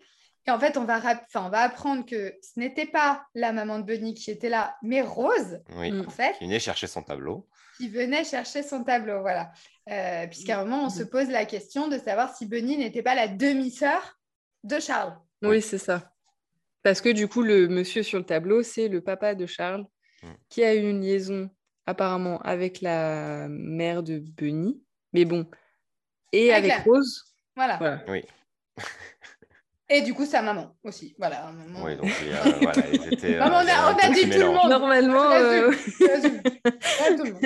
Et 0.47 0.51
en 0.51 0.59
fait, 0.59 0.75
on 0.77 0.85
va, 0.85 0.97
rap- 0.99 1.23
enfin, 1.27 1.45
on 1.45 1.49
va 1.49 1.59
apprendre 1.59 2.05
que 2.05 2.33
ce 2.41 2.59
n'était 2.59 2.87
pas 2.87 3.25
la 3.35 3.51
maman 3.53 3.77
de 3.79 3.83
Bunny 3.85 4.13
qui 4.15 4.31
était 4.31 4.49
là, 4.49 4.75
mais 4.81 5.01
Rose, 5.01 5.59
oui. 5.75 5.91
Mm. 5.91 6.07
en 6.07 6.09
fait, 6.09 6.35
Il 6.41 6.47
venait 6.47 6.59
chercher 6.59 6.87
son 6.87 7.03
tableau. 7.03 7.47
qui 7.77 7.89
venait 7.89 8.23
chercher 8.23 8.63
son 8.63 8.83
tableau. 8.83 9.21
Voilà. 9.21 9.51
Euh, 9.89 10.27
Puisqu'à 10.27 10.59
un 10.59 10.65
moment, 10.65 10.85
on 10.85 10.89
se 10.89 11.03
pose 11.03 11.29
la 11.29 11.45
question 11.45 11.87
de 11.87 11.97
savoir 11.97 12.35
si 12.35 12.45
Bunny 12.47 12.77
n'était 12.77 13.01
pas 13.03 13.15
la 13.15 13.27
demi-sœur 13.27 14.19
de 14.63 14.79
Charles. 14.79 15.15
Oui, 15.43 15.61
c'est 15.61 15.77
ça. 15.79 16.11
Parce 16.83 17.01
que 17.01 17.09
du 17.09 17.27
coup, 17.27 17.41
le 17.43 17.67
monsieur 17.67 18.01
sur 18.03 18.17
le 18.19 18.25
tableau, 18.25 18.63
c'est 18.63 18.87
le 18.87 19.01
papa 19.01 19.35
de 19.35 19.45
Charles, 19.45 19.85
Mm. 20.23 20.27
qui 20.49 20.63
a 20.63 20.75
eu 20.75 20.87
une 20.89 21.01
liaison 21.01 21.49
apparemment 21.87 22.39
avec 22.41 22.81
la 22.81 23.47
mère 23.49 24.03
de 24.03 24.19
Bunny. 24.19 24.83
Mais 25.13 25.25
bon. 25.25 25.47
Et 26.31 26.51
Avec 26.53 26.71
avec 26.71 26.85
la- 26.85 26.91
Rose. 26.91 27.35
Voilà. 27.55 27.77
Voilà. 27.77 28.03
Oui. 28.07 28.23
Et 29.93 30.01
du 30.01 30.13
coup, 30.13 30.25
sa 30.25 30.41
maman 30.41 30.75
aussi. 30.83 31.13
Voilà. 31.19 31.47
un 31.47 31.51
moment. 31.51 31.83
Oui, 31.83 31.97
donc 31.97 32.09
il 32.21 32.29
y 32.29 32.33
a- 32.33 32.41
voilà, 32.61 32.83
ils 32.93 33.13
étaient, 33.13 33.37
Non, 33.39 33.45
mais 33.49 33.51
on 33.51 33.57
a- 33.57 33.93
on 34.07 34.11
dit 34.13 34.21
tout 34.29 34.37
le 34.39 34.45
monde. 34.51 34.69
Normalement, 34.69 35.31
euh, 35.31 35.71
tout 37.17 37.23
le 37.25 37.33
monde. 37.33 37.41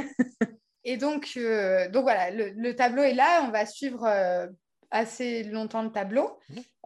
Et 0.84 0.98
donc, 0.98 1.32
euh, 1.38 1.90
donc 1.90 2.04
voilà, 2.04 2.30
le, 2.30 2.50
le 2.56 2.76
tableau 2.76 3.02
est 3.04 3.14
là. 3.16 3.44
On 3.48 3.52
va 3.52 3.66
suivre 3.66 4.04
euh, 4.06 4.46
assez 4.92 5.44
longtemps 5.44 5.82
le 5.82 5.92
tableau, 5.92 6.38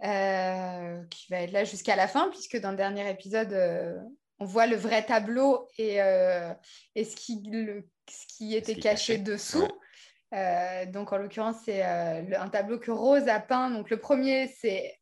euh, 0.05 1.01
qui 1.09 1.27
va 1.31 1.41
être 1.41 1.51
là 1.51 1.63
jusqu'à 1.65 1.95
la 1.97 2.07
fin, 2.07 2.29
puisque 2.29 2.57
dans 2.59 2.71
le 2.71 2.77
dernier 2.77 3.09
épisode, 3.09 3.51
euh, 3.53 3.97
on 4.39 4.45
voit 4.45 4.67
le 4.67 4.77
vrai 4.77 5.03
tableau 5.03 5.67
et, 5.77 6.01
euh, 6.01 6.53
et 6.95 7.03
ce, 7.03 7.15
qui, 7.17 7.41
le- 7.51 7.85
ce 8.09 8.25
qui 8.37 8.55
était 8.55 8.75
caché, 8.75 9.15
caché. 9.15 9.17
dessous. 9.17 9.63
Ouais. 9.63 9.67
Euh, 10.35 10.85
donc, 10.85 11.11
en 11.11 11.17
l'occurrence, 11.17 11.57
c'est 11.65 11.83
euh, 11.83 12.21
un 12.39 12.47
tableau 12.49 12.79
que 12.79 12.91
Rose 12.91 13.27
a 13.27 13.39
peint. 13.39 13.69
Donc, 13.71 13.89
le 13.89 13.97
premier, 13.97 14.47
c'est. 14.61 14.95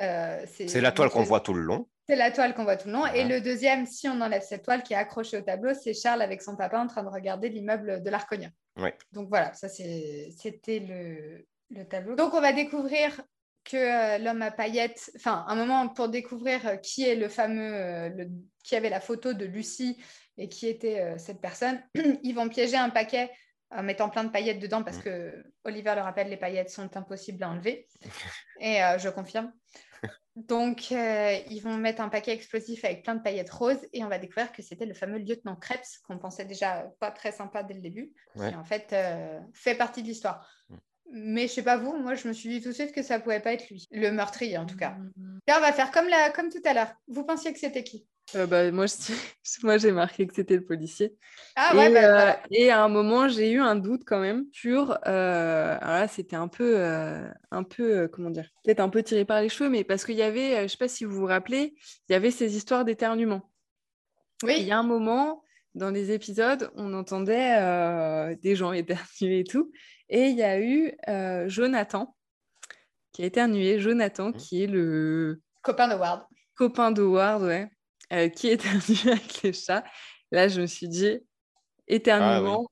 Euh, 0.00 0.44
C'est 0.46 0.80
la 0.80 0.92
toile 0.92 1.10
qu'on 1.10 1.22
voit 1.22 1.40
tout 1.40 1.54
le 1.54 1.62
long. 1.62 1.88
c'est 2.08 2.16
la 2.16 2.30
toile 2.30 2.54
qu'on 2.54 2.64
voit 2.64 2.76
tout 2.76 2.88
le 2.88 2.94
long. 2.94 3.06
Et 3.06 3.24
le 3.24 3.40
deuxième, 3.40 3.86
si 3.86 4.08
on 4.08 4.20
enlève 4.20 4.42
cette 4.42 4.64
toile 4.64 4.82
qui 4.82 4.92
est 4.94 4.96
accrochée 4.96 5.36
au 5.38 5.42
tableau, 5.42 5.72
c'est 5.74 5.94
Charles 5.94 6.22
avec 6.22 6.42
son 6.42 6.56
papa 6.56 6.78
en 6.78 6.86
train 6.86 7.02
de 7.02 7.08
regarder 7.08 7.48
l'immeuble 7.48 8.02
de 8.02 8.10
l'Arconia. 8.10 8.48
Ouais. 8.78 8.96
Donc 9.12 9.28
voilà, 9.28 9.52
ça 9.54 9.68
c'était 9.68 10.78
le, 10.80 11.46
le 11.70 11.84
tableau. 11.86 12.14
Donc 12.16 12.34
on 12.34 12.40
va 12.40 12.52
découvrir 12.52 13.20
que 13.64 13.76
euh, 13.76 14.18
l'homme 14.18 14.42
à 14.42 14.50
paillettes, 14.50 15.10
enfin 15.16 15.44
un 15.46 15.54
moment 15.54 15.88
pour 15.88 16.08
découvrir 16.08 16.66
euh, 16.66 16.76
qui 16.76 17.04
est 17.04 17.14
le 17.14 17.28
fameux, 17.28 18.08
le- 18.16 18.28
qui 18.64 18.74
avait 18.76 18.90
la 18.90 19.00
photo 19.00 19.32
de 19.34 19.44
Lucie 19.44 20.02
et 20.38 20.48
qui 20.48 20.66
était 20.68 21.16
cette 21.18 21.40
personne, 21.40 21.80
ils 22.22 22.32
vont 22.34 22.48
piéger 22.48 22.76
un 22.76 22.90
paquet 22.90 23.30
en 23.74 23.82
mettant 23.82 24.08
plein 24.10 24.24
de 24.24 24.30
paillettes 24.30 24.58
dedans 24.60 24.82
parce 24.82 24.98
Mhm. 24.98 25.02
que 25.04 25.44
Oliver 25.64 25.94
le 25.96 26.02
rappelle, 26.02 26.28
les 26.28 26.36
paillettes 26.36 26.70
sont 26.70 26.96
impossibles 26.96 27.42
à 27.42 27.50
enlever. 27.50 27.86
Et 28.60 28.82
euh, 28.82 28.98
je 28.98 29.08
confirme. 29.08 29.52
Donc, 30.34 30.92
euh, 30.92 31.38
ils 31.50 31.60
vont 31.60 31.76
mettre 31.76 32.00
un 32.00 32.08
paquet 32.08 32.32
explosif 32.32 32.84
avec 32.86 33.02
plein 33.02 33.14
de 33.14 33.22
paillettes 33.22 33.50
roses 33.50 33.86
et 33.92 34.02
on 34.02 34.08
va 34.08 34.18
découvrir 34.18 34.50
que 34.50 34.62
c'était 34.62 34.86
le 34.86 34.94
fameux 34.94 35.18
lieutenant 35.18 35.56
Krebs 35.56 35.98
qu'on 36.06 36.18
pensait 36.18 36.46
déjà 36.46 36.90
pas 37.00 37.10
très 37.10 37.32
sympa 37.32 37.62
dès 37.62 37.74
le 37.74 37.80
début, 37.82 38.12
Ouais. 38.36 38.48
qui 38.48 38.56
en 38.56 38.64
fait 38.64 38.92
euh, 38.94 39.38
fait 39.52 39.74
partie 39.74 40.02
de 40.02 40.08
l'histoire. 40.08 40.48
Mm. 40.70 40.76
Mais 41.14 41.42
je 41.48 41.52
sais 41.52 41.62
pas 41.62 41.76
vous, 41.76 41.94
moi 41.98 42.14
je 42.14 42.26
me 42.28 42.32
suis 42.32 42.48
dit 42.48 42.62
tout 42.62 42.70
de 42.70 42.74
suite 42.74 42.92
que 42.92 43.02
ça 43.02 43.20
pouvait 43.20 43.40
pas 43.40 43.52
être 43.52 43.68
lui, 43.68 43.86
le 43.90 44.10
meurtrier 44.10 44.56
en 44.56 44.64
tout 44.64 44.76
cas. 44.78 44.92
Mm. 45.16 45.38
Là, 45.46 45.58
on 45.58 45.60
va 45.60 45.72
faire 45.72 45.90
comme, 45.90 46.08
la, 46.08 46.30
comme 46.30 46.48
tout 46.48 46.62
à 46.64 46.72
l'heure. 46.72 46.94
Vous 47.08 47.24
pensiez 47.24 47.52
que 47.52 47.58
c'était 47.58 47.84
qui? 47.84 48.06
Euh, 48.34 48.46
bah, 48.46 48.70
moi, 48.72 48.86
je- 49.44 49.66
moi, 49.66 49.78
j'ai 49.78 49.92
marqué 49.92 50.26
que 50.26 50.34
c'était 50.34 50.56
le 50.56 50.64
policier. 50.64 51.16
Ah 51.56 51.74
ouais, 51.76 51.88
et, 51.88 51.92
bah, 51.92 52.08
euh, 52.08 52.14
voilà. 52.14 52.42
et 52.50 52.70
à 52.70 52.82
un 52.84 52.88
moment, 52.88 53.28
j'ai 53.28 53.50
eu 53.52 53.60
un 53.60 53.76
doute 53.76 54.02
quand 54.06 54.20
même 54.20 54.46
sur. 54.52 54.92
euh, 55.06 55.78
alors 55.80 55.94
là, 56.00 56.08
c'était 56.08 56.36
un 56.36 56.48
peu, 56.48 56.74
euh, 56.78 57.28
un 57.50 57.62
peu, 57.64 57.98
euh, 58.00 58.08
comment 58.08 58.30
dire, 58.30 58.48
peut-être 58.64 58.80
un 58.80 58.88
peu 58.88 59.02
tiré 59.02 59.24
par 59.24 59.40
les 59.42 59.48
cheveux, 59.48 59.70
mais 59.70 59.84
parce 59.84 60.04
qu'il 60.04 60.16
y 60.16 60.22
avait, 60.22 60.62
je 60.64 60.68
sais 60.72 60.78
pas 60.78 60.88
si 60.88 61.04
vous 61.04 61.14
vous 61.16 61.26
rappelez, 61.26 61.74
il 62.08 62.12
y 62.12 62.14
avait 62.16 62.30
ces 62.30 62.56
histoires 62.56 62.84
d'éternuement. 62.84 63.50
Et 64.54 64.60
Il 64.62 64.66
Oui, 64.66 64.66
y 64.66 64.72
a 64.72 64.78
un 64.78 64.82
moment, 64.82 65.44
dans 65.74 65.90
les 65.90 66.10
épisodes, 66.12 66.70
on 66.76 66.92
entendait 66.94 67.56
euh, 67.60 68.34
des 68.42 68.56
gens 68.56 68.72
éternuer 68.74 69.40
et 69.40 69.44
tout. 69.44 69.72
Et 70.08 70.26
il 70.28 70.36
y 70.36 70.42
a 70.42 70.60
eu 70.60 70.92
euh, 71.08 71.48
Jonathan 71.48 72.16
qui 73.12 73.22
a 73.22 73.26
éternué. 73.26 73.78
Jonathan, 73.80 74.32
Mhm. 74.32 74.38
qui 74.38 74.62
est 74.64 74.66
le 74.66 75.42
copain 75.62 75.88
de 75.88 75.94
Ward. 75.96 76.26
copain 76.54 76.90
d'Howard, 76.92 77.42
ouais, 77.42 77.68
euh, 78.12 78.28
qui 78.28 78.48
éternue 78.48 78.80
avec 79.06 79.42
les 79.42 79.52
chats. 79.52 79.84
Là, 80.30 80.48
je 80.48 80.60
me 80.60 80.66
suis 80.66 80.88
dit, 80.88 81.20
éternuement, 81.88 82.70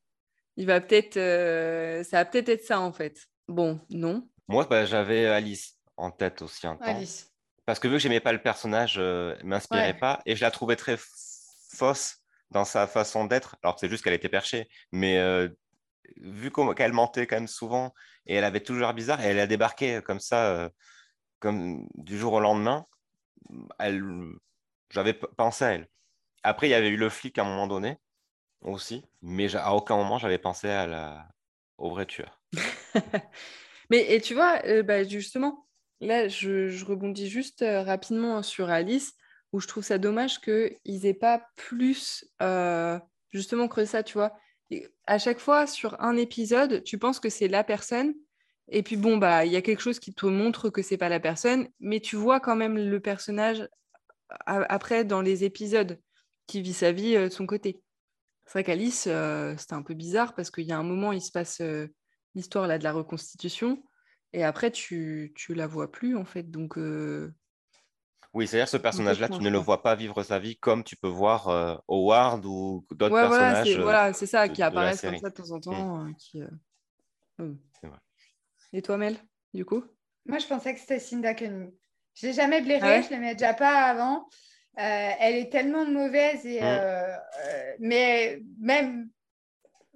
il 0.57 0.67
va 0.67 0.81
peut-être, 0.81 1.17
euh, 1.17 2.03
ça 2.05 2.19
va 2.19 2.25
peut-être 2.25 2.49
être 2.49 2.65
ça 2.65 2.81
en 2.81 2.93
fait. 2.93 3.27
Bon, 3.49 3.81
non. 3.91 4.29
Moi, 4.49 4.67
bah, 4.69 4.85
j'avais 4.85 5.27
Alice 5.27 5.79
en 5.97 6.11
tête 6.11 6.43
aussi 6.43 6.67
un 6.67 6.77
temps. 6.77 6.85
Alice. 6.97 7.31
Parce 7.67 7.79
que 7.79 7.89
vu 7.89 7.95
que 7.95 7.99
j'aimais 8.01 8.21
pas 8.21 8.33
le 8.33 8.43
personnage, 8.43 8.97
euh, 8.99 9.37
m'inspirait 9.45 9.93
Ouais. 9.93 9.95
pas. 9.99 10.21
Et 10.27 10.35
je 10.35 10.41
la 10.41 10.51
trouvais 10.51 10.77
très 10.77 10.99
fausse 11.73 12.17
dans 12.51 12.65
sa 12.65 12.87
façon 12.87 13.27
d'être. 13.27 13.57
Alors 13.63 13.75
que 13.75 13.81
c'est 13.81 13.89
juste 13.89 14.03
qu'elle 14.03 14.15
était 14.15 14.29
perchée. 14.29 14.69
Mais 14.93 15.19
euh, 15.19 15.49
vu 16.17 16.51
qu'elle 16.51 16.93
mentait 16.93 17.27
quand 17.27 17.37
même 17.37 17.47
souvent, 17.49 17.95
et 18.27 18.35
elle 18.35 18.45
avait 18.45 18.61
toujours 18.61 18.83
l'air 18.83 18.95
bizarre, 18.95 19.21
et 19.21 19.29
elle 19.29 19.39
a 19.39 19.47
débarqué 19.47 20.01
comme 20.03 20.21
ça, 20.21 20.51
euh, 20.51 20.69
comme 21.39 21.87
du 21.95 22.19
jour 22.19 22.33
au 22.33 22.41
lendemain, 22.41 22.87
elle, 23.79 24.03
j'avais 24.91 25.15
pensé 25.15 25.65
à 25.65 25.73
elle. 25.73 25.89
Après, 26.43 26.69
il 26.69 26.71
y 26.71 26.75
avait 26.75 26.89
eu 26.89 26.97
le 26.97 27.09
flic 27.09 27.39
à 27.39 27.43
un 27.43 27.45
moment 27.45 27.67
donné 27.67 27.99
aussi, 28.63 29.05
mais 29.23 29.55
à 29.57 29.75
aucun 29.75 29.97
moment 29.97 30.19
j'avais 30.19 30.39
pensé 30.39 30.69
à 30.69 30.87
la... 30.87 31.29
au 31.79 31.91
vrai 31.91 32.07
tueur. 32.07 32.41
Mais 33.91 34.15
et 34.15 34.21
tu 34.21 34.35
vois, 34.35 34.63
euh, 34.67 34.83
bah, 34.83 35.03
justement, 35.05 35.67
là, 36.01 36.29
je, 36.29 36.85
rebondis 36.85 37.29
juste 37.29 37.63
euh, 37.63 37.83
rapidement 37.83 38.43
sur 38.43 38.71
Alice, 38.71 39.15
où 39.53 39.61
je 39.61 39.67
trouve 39.67 39.83
ça 39.83 39.99
dommage 39.99 40.41
qu'ils 40.41 40.79
n'aient 40.85 41.13
pas 41.13 41.45
plus, 41.57 42.25
euh, 42.41 42.99
justement, 43.31 43.67
creusé 43.67 43.87
ça, 43.87 44.03
tu 44.03 44.15
vois. 44.15 44.33
À 45.07 45.19
chaque 45.19 45.41
fois, 45.41 45.67
sur 45.67 46.01
un 46.01 46.17
épisode, 46.17 46.85
tu 46.85 46.99
penses 46.99 47.19
que 47.19 47.29
c'est 47.29 47.49
la 47.49 47.65
personne, 47.65 48.15
et 48.69 48.85
puis 48.85 48.97
bon, 48.97 49.17
bah, 49.17 49.45
il 49.45 49.51
y 49.51 49.57
a 49.57 49.63
quelque 49.63 49.83
chose 49.83 49.99
qui 49.99 50.15
te 50.15 50.27
montre 50.27 50.71
que 50.71 50.83
c'est 50.83 50.97
pas 50.97 51.09
la 51.09 51.19
personne, 51.19 51.69
mais 51.81 51.99
tu 51.99 52.15
vois 52.15 52.39
quand 52.39 52.55
même 52.55 52.79
le 52.79 53.01
personnage 53.01 53.69
après 54.47 55.05
dans 55.05 55.21
les 55.23 55.45
épisodes 55.45 56.01
qui 56.47 56.63
vit 56.63 56.73
sa 56.73 56.93
vie 56.93 57.17
euh, 57.17 57.29
de 57.29 57.33
son 57.33 57.47
côté. 57.47 57.83
C'est 58.47 58.53
vrai 58.55 58.65
qu'Alice, 58.65 59.07
euh, 59.09 59.57
c'était 59.59 59.75
un 59.75 59.83
peu 59.83 59.95
bizarre 59.95 60.35
parce 60.35 60.51
qu'il 60.51 60.65
y 60.67 60.73
a 60.73 60.79
un 60.79 60.83
moment, 60.85 61.13
il 61.13 61.23
se 61.23 61.33
passe 61.33 61.61
euh, 61.61 61.89
l'histoire 62.35 62.67
là 62.69 62.79
de 62.79 62.85
la 62.85 62.93
reconstitution. 62.93 63.85
Et 64.33 64.45
après, 64.45 64.71
tu, 64.73 65.33
tu 65.37 65.55
la 65.55 65.67
vois 65.67 65.91
plus, 65.93 66.17
en 66.17 66.25
fait. 66.25 66.45
Donc, 66.51 66.79
euh, 66.79 67.35
Oui, 68.33 68.47
c'est-à-dire 68.47 68.69
ce 68.69 68.77
personnage-là, 68.77 69.29
tu 69.29 69.43
ne 69.43 69.51
le 69.51 69.59
vois 69.59 69.83
pas 69.83 69.95
vivre 69.97 70.23
sa 70.23 70.39
vie 70.39 70.57
comme 70.57 70.85
tu 70.85 70.97
peux 70.97 71.09
voir 71.09 71.49
euh, 71.49 71.77
Howard 71.89 72.45
ou 72.47 72.87
d'autres 72.93 73.11
ouais, 73.15 73.27
voilà, 73.27 73.55
personnages. 73.55 73.67
c'est 73.73 73.77
euh, 73.77 73.83
voilà, 73.83 74.13
c'est 74.13 74.27
ça, 74.27 74.49
de- 74.49 74.55
qui 74.55 74.63
apparaissent 74.63 75.03
comme 75.03 75.17
ça 75.17 75.31
de 75.31 75.35
temps 75.35 75.51
en 75.51 75.61
temps. 75.61 76.07
euh, 76.07 76.13
qui, 76.19 76.43
euh, 76.43 76.49
hum. 77.39 77.59
C'est 77.81 77.89
vrai. 77.89 77.99
Et 78.73 78.83
toi, 78.83 78.97
Mel, 78.97 79.17
du 79.55 79.65
coup? 79.65 79.85
Moi, 80.27 80.39
je 80.39 80.47
pensais 80.47 80.73
que 80.75 80.81
c'était 80.81 80.99
Cinda 80.99 81.35
Koenig. 81.35 81.75
Je 82.21 82.27
l'ai 82.27 82.33
jamais 82.33 82.61
blairé, 82.61 82.81
Ah 82.83 82.97
ouais? 82.99 83.03
je 83.03 83.11
l'aimais 83.11 83.35
déjà 83.35 83.55
pas 83.55 83.85
avant. 83.85 84.29
Euh, 84.79 85.11
elle 85.21 85.37
est 85.37 85.51
tellement 85.51 85.85
mauvaise 85.87 86.45
et 86.47 86.61
Mm. 86.61 86.65
euh, 86.65 87.17
euh, 87.17 87.73
mais 87.81 88.41
même, 88.61 89.09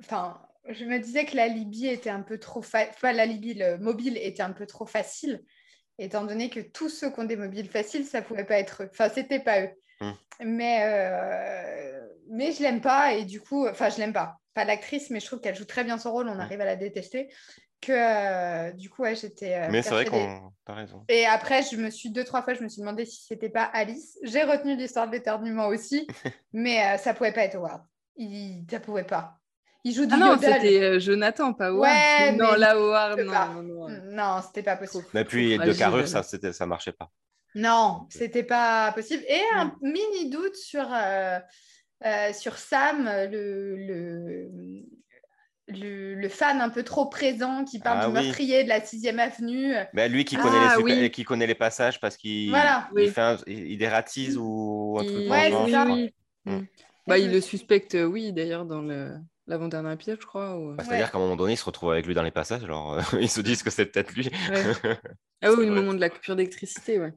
enfin, 0.01 0.41
je 0.69 0.85
me 0.85 0.99
disais 0.99 1.25
que 1.27 1.37
la 1.37 1.47
Libye 1.49 1.89
était 1.89 2.11
un 2.11 2.23
peu 2.23 2.39
trop, 2.39 2.63
fa- 2.63 2.89
enfin 2.89 3.13
la 3.13 3.27
Libye, 3.27 3.55
le 3.55 3.79
mobile 3.79 4.17
était 4.19 4.43
un 4.43 4.53
peu 4.53 4.67
trop 4.67 4.87
facile, 4.87 5.43
étant 5.99 6.25
donné 6.25 6.51
que 6.51 6.61
tous 6.61 6.89
ceux 6.89 7.11
qui 7.11 7.21
ont 7.21 7.25
des 7.25 7.37
mobiles 7.37 7.69
faciles, 7.69 8.05
ça 8.05 8.23
pouvait 8.23 8.45
pas 8.45 8.59
être 8.59 8.83
eux. 8.85 8.89
Enfin, 8.91 9.09
c'était 9.09 9.39
pas 9.41 9.61
eux. 9.63 9.71
Mm. 10.01 10.11
Mais 10.45 10.79
euh, 10.83 12.01
mais 12.31 12.53
je 12.53 12.63
l'aime 12.63 12.81
pas 12.81 13.13
et 13.15 13.25
du 13.25 13.41
coup, 13.41 13.69
enfin, 13.69 13.91
je 13.91 13.99
l'aime 13.99 14.13
pas. 14.13 14.39
Pas 14.55 14.65
l'actrice, 14.65 15.11
mais 15.11 15.21
je 15.21 15.27
trouve 15.27 15.41
qu'elle 15.41 15.55
joue 15.57 15.65
très 15.67 15.85
bien 15.85 15.99
son 15.99 16.11
rôle. 16.13 16.29
On 16.29 16.35
Mm. 16.37 16.41
arrive 16.41 16.61
à 16.61 16.65
la 16.65 16.77
détester. 16.77 17.29
Que 17.85 17.93
euh, 18.69 18.73
du 18.73 18.89
coup, 18.89 19.03
ouais, 19.03 19.15
j'étais. 19.15 19.55
euh, 19.55 19.69
Mais 19.71 19.83
c'est 19.83 19.91
vrai 19.91 20.05
qu'on. 20.05 20.53
T'as 20.65 20.75
raison. 20.75 21.05
Et 21.09 21.27
après, 21.27 21.63
je 21.63 21.77
me 21.77 21.91
suis 21.91 22.11
deux, 22.11 22.25
trois 22.25 22.43
fois, 22.43 22.55
je 22.55 22.63
me 22.63 22.69
suis 22.69 22.81
demandé 22.81 23.05
si 23.05 23.27
c'était 23.27 23.51
pas 23.51 23.65
Alice. 23.65 24.19
J'ai 24.23 24.43
retenu 24.43 24.77
l'histoire 24.77 25.07
de 25.07 25.13
l'éternuement 25.13 25.67
aussi, 25.67 26.07
mais 26.55 26.83
euh, 26.83 26.97
ça 26.97 27.13
pouvait 27.13 27.33
pas 27.33 27.43
être 27.43 27.57
Howard. 27.57 27.83
Il... 28.17 28.65
Ça 28.71 28.81
pouvait 28.81 29.05
pas. 29.05 29.39
Il 29.87 29.93
joue 29.93 30.07
du 30.07 30.15
Ah 30.15 30.17
non, 30.17 30.39
c'était 30.41 30.81
euh, 30.83 30.99
Jonathan, 30.99 31.53
pas 31.53 31.67
Howard. 31.67 31.83
Ouais, 31.83 32.33
non, 32.33 32.53
mais 32.53 32.59
là, 32.59 32.71
Howard, 32.71 33.21
non, 33.21 33.63
non, 33.63 33.89
non. 33.89 34.01
Non, 34.05 34.41
c'était 34.47 34.63
pas 34.63 34.77
possible. 34.77 35.05
Et 35.15 35.25
puis, 35.25 35.59
de 35.59 35.73
carrure, 35.75 36.09
ça, 36.09 36.23
c'était, 36.23 36.55
ça 36.55 36.65
marchait 36.65 36.93
pas. 36.93 37.11
Non, 37.55 38.07
c'était 38.09 38.43
pas 38.45 38.91
possible. 38.93 39.23
Et 39.29 39.41
un 39.55 39.77
mini 39.83 40.31
doute 40.31 40.57
sur, 40.57 40.89
euh, 40.91 41.39
euh, 42.07 42.33
sur 42.33 42.57
Sam, 42.57 43.05
le, 43.31 43.77
le, 43.77 44.49
le, 45.69 46.15
le 46.15 46.29
fan 46.29 46.61
un 46.61 46.69
peu 46.69 46.83
trop 46.83 47.07
présent 47.07 47.65
qui 47.65 47.79
parle 47.79 47.99
Ah 48.03 48.07
du 48.09 48.17
oui. 48.17 48.23
meurtrier 48.25 48.65
de 48.65 48.69
la 48.69 48.81
6e 48.81 49.19
avenue. 49.19 49.75
Lui 50.11 50.25
qui 50.25 50.37
Ah, 50.39 50.43
connaît, 50.43 50.61
les 50.61 50.69
super- 50.77 50.85
oui. 50.85 51.11
qui 51.11 51.25
connaît 51.25 51.47
les 51.47 51.55
passages 51.55 52.01
parce 52.01 52.17
qu'il 52.17 52.51
Voilà. 52.51 52.89
il 52.93 52.95
Oui. 52.97 53.09
fait 53.09 53.21
un- 53.21 53.39
il, 53.47 53.73
il 53.73 53.79
dératise 53.79 54.37
ou 54.39 54.97
un 55.01 55.05
truc 55.05 55.17
Il- 55.21 55.29
dans 55.29 55.35
le 55.35 55.41
Ouais, 55.41 55.51
genre, 55.51 55.69
ça. 55.71 55.85
Mm. 55.87 56.09
Mm. 56.47 56.67
Bah, 57.07 57.19
il 57.19 57.31
le 57.33 57.41
suspecte, 57.41 57.95
euh, 57.95 58.05
oui, 58.05 58.33
d'ailleurs, 58.33 58.65
dans 58.67 58.83
le 58.83 59.15
l'avant-dernier 59.47 59.93
épisode, 59.93 60.19
je 60.21 60.27
crois. 60.27 60.57
ou- 60.59 60.75
Bah, 60.75 60.85
C'est-à-dire 60.85 61.05
Ouais. 61.07 61.11
qu'à 61.13 61.19
un 61.19 61.21
moment 61.21 61.37
donné, 61.37 61.53
il 61.53 61.57
se 61.59 61.65
retrouve 61.67 61.93
avec 61.93 62.07
lui 62.07 62.15
dans 62.15 62.23
les 62.23 62.31
passages, 62.31 62.65
alors 62.65 62.95
euh, 62.95 63.01
ils 63.21 63.29
se 63.29 63.41
disent 63.43 63.63
que 63.63 63.71
c'est 63.71 63.87
peut-être 63.87 64.13
lui. 64.15 64.31
Ouais. 64.51 64.63
Ah 65.43 65.53
oui, 65.53 65.67
le 65.67 65.73
moment 65.73 65.93
de 65.93 66.01
la 66.01 66.09
coupure 66.09 66.37
d'électricité, 66.37 66.99
ouais. 66.99 67.13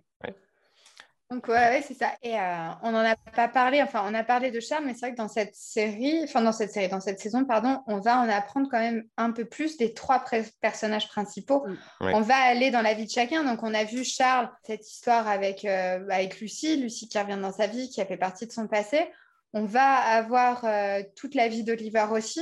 Donc, 1.30 1.50
ouais, 1.50 1.56
ouais, 1.56 1.84
c'est 1.86 1.94
ça. 1.94 2.14
Et 2.24 2.40
euh, 2.40 2.70
on 2.84 2.92
n'en 2.92 3.04
a 3.04 3.16
pas 3.16 3.50
parlé, 3.50 3.82
enfin, 3.82 4.04
on 4.06 4.14
a 4.14 4.24
parlé 4.24 4.50
de 4.50 4.62
Charles, 4.62 4.86
mais 4.86 4.94
c'est 4.94 5.08
vrai 5.08 5.12
que 5.12 5.18
dans 5.18 5.28
cette 5.28 5.56
série, 5.56 6.24
enfin, 6.24 6.42
dans 6.42 6.54
cette 6.54 6.72
série, 6.72 6.88
dans 6.88 7.02
cette 7.02 7.20
saison, 7.20 7.44
pardon, 7.44 7.82
on 7.88 8.00
va 8.00 8.18
en 8.18 8.30
apprendre 8.30 8.70
quand 8.72 8.80
même 8.80 9.04
un 9.18 9.32
peu 9.32 9.44
plus 9.44 9.76
des 9.76 9.94
trois 9.94 10.24
personnages 10.62 11.10
principaux. 11.10 11.66
Mm. 11.68 12.06
Ouais. 12.06 12.14
On 12.16 12.22
va 12.22 12.36
aller 12.36 12.72
dans 12.72 12.82
la 12.82 12.94
vie 12.94 13.06
de 13.06 13.12
chacun. 13.12 13.44
Donc, 13.44 13.62
on 13.62 13.74
a 13.74 13.84
vu 13.84 14.06
Charles, 14.06 14.50
cette 14.64 14.90
histoire 14.90 15.28
avec, 15.28 15.66
euh, 15.66 16.08
avec 16.10 16.40
Lucie, 16.40 16.78
Lucie 16.78 17.10
qui 17.10 17.20
revient 17.20 17.40
dans 17.42 17.52
sa 17.52 17.68
vie, 17.68 17.90
qui 17.90 18.00
a 18.00 18.06
fait 18.06 18.18
partie 18.18 18.48
de 18.48 18.54
son 18.54 18.68
passé. 18.68 19.10
On 19.52 19.66
va 19.66 19.96
avoir 19.96 20.64
euh, 20.64 21.02
toute 21.18 21.36
la 21.36 21.50
vie 21.50 21.66
d'Oliver 21.66 22.06
aussi. 22.12 22.42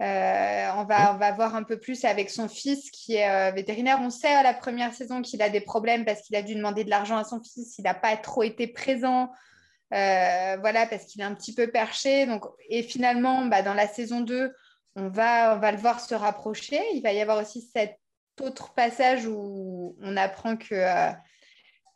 Euh, 0.00 0.70
on, 0.76 0.84
va, 0.84 1.12
on 1.12 1.18
va 1.18 1.32
voir 1.32 1.56
un 1.56 1.64
peu 1.64 1.78
plus 1.78 2.04
avec 2.04 2.30
son 2.30 2.48
fils 2.48 2.90
qui 2.90 3.16
est 3.16 3.28
euh, 3.28 3.50
vétérinaire. 3.50 3.98
On 4.00 4.10
sait 4.10 4.32
à 4.32 4.44
la 4.44 4.54
première 4.54 4.94
saison 4.94 5.22
qu'il 5.22 5.42
a 5.42 5.48
des 5.48 5.60
problèmes 5.60 6.04
parce 6.04 6.22
qu'il 6.22 6.36
a 6.36 6.42
dû 6.42 6.54
demander 6.54 6.84
de 6.84 6.90
l'argent 6.90 7.16
à 7.16 7.24
son 7.24 7.42
fils. 7.42 7.76
Il 7.78 7.82
n'a 7.82 7.94
pas 7.94 8.16
trop 8.16 8.44
été 8.44 8.68
présent. 8.68 9.32
Euh, 9.92 10.56
voilà, 10.60 10.86
parce 10.86 11.06
qu'il 11.06 11.20
est 11.20 11.24
un 11.24 11.34
petit 11.34 11.54
peu 11.54 11.68
perché. 11.68 12.26
Donc, 12.26 12.44
et 12.68 12.82
finalement, 12.82 13.46
bah, 13.46 13.62
dans 13.62 13.74
la 13.74 13.88
saison 13.88 14.20
2, 14.20 14.54
on 14.94 15.08
va, 15.08 15.56
on 15.56 15.58
va 15.58 15.72
le 15.72 15.78
voir 15.78 15.98
se 15.98 16.14
rapprocher. 16.14 16.80
Il 16.94 17.02
va 17.02 17.12
y 17.12 17.20
avoir 17.20 17.38
aussi 17.38 17.68
cet 17.74 17.98
autre 18.40 18.74
passage 18.74 19.26
où 19.26 19.96
on 20.00 20.16
apprend 20.16 20.56
que, 20.56 21.12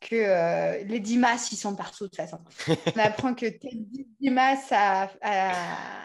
que 0.02 0.16
euh, 0.16 0.84
les 0.84 1.00
Dimas, 1.00 1.48
ils 1.52 1.56
sont 1.56 1.74
partout 1.74 2.04
de 2.04 2.08
toute 2.08 2.16
façon. 2.16 2.38
on 2.68 2.98
apprend 2.98 3.34
que 3.34 3.46
Teddy 3.46 4.08
Dimas 4.20 4.58
a, 4.70 5.10
a, 5.22 5.52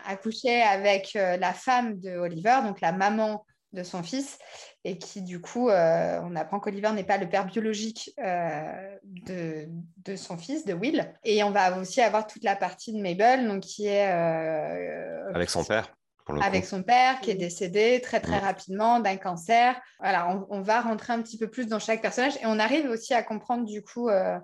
a 0.06 0.16
couché 0.16 0.62
avec 0.62 1.16
euh, 1.16 1.38
la 1.38 1.54
femme 1.54 2.00
de 2.00 2.18
Oliver, 2.18 2.60
donc 2.64 2.82
la 2.82 2.92
maman 2.92 3.46
de 3.74 3.84
son 3.84 4.02
fils, 4.02 4.38
et 4.86 4.98
qui 4.98 5.22
du 5.22 5.42
coup, 5.42 5.70
euh, 5.70 6.22
on 6.24 6.36
apprend 6.36 6.60
qu'Oliver 6.60 6.92
n'est 6.92 7.04
pas 7.04 7.18
le 7.18 7.28
père 7.28 7.46
biologique 7.46 8.14
de, 8.18 9.68
de 9.98 10.16
son 10.16 10.38
fils, 10.38 10.66
de 10.66 10.74
Will. 10.74 11.14
Et 11.26 11.44
on 11.44 11.52
va 11.52 11.78
aussi 11.78 12.02
avoir 12.02 12.28
toute 12.28 12.44
la 12.44 12.56
partie 12.56 12.94
de 12.94 13.02
Mabel, 13.02 13.48
donc 13.48 13.64
qui 13.64 13.88
est 13.88 14.08
Avec 14.08 15.50
son 15.50 15.66
père, 15.66 15.97
avec 16.42 16.64
coup. 16.64 16.70
son 16.70 16.84
père 16.84 17.20
qui 17.22 17.32
est 17.32 17.36
décédé 17.36 18.02
très 18.02 18.20
très 18.20 18.40
rapidement 18.40 19.00
d'un 19.00 19.18
cancer. 19.18 19.80
Voilà, 20.00 20.30
on, 20.30 20.48
on 20.50 20.62
va 20.62 20.82
rentrer 20.82 21.14
un 21.14 21.22
petit 21.22 21.38
peu 21.38 21.50
plus 21.50 21.68
dans 21.68 21.80
chaque 21.80 22.02
personnage 22.02 22.36
et 22.38 22.46
on 22.46 22.60
arrive 22.60 22.90
aussi 22.90 23.14
à 23.14 23.24
comprendre 23.24 23.66
du 23.66 23.84
coup 23.84 24.10
euh, 24.10 24.38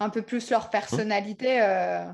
un 0.00 0.10
peu 0.10 0.22
plus 0.22 0.50
leur 0.50 0.70
personnalité 0.70 1.62
euh, 1.62 2.04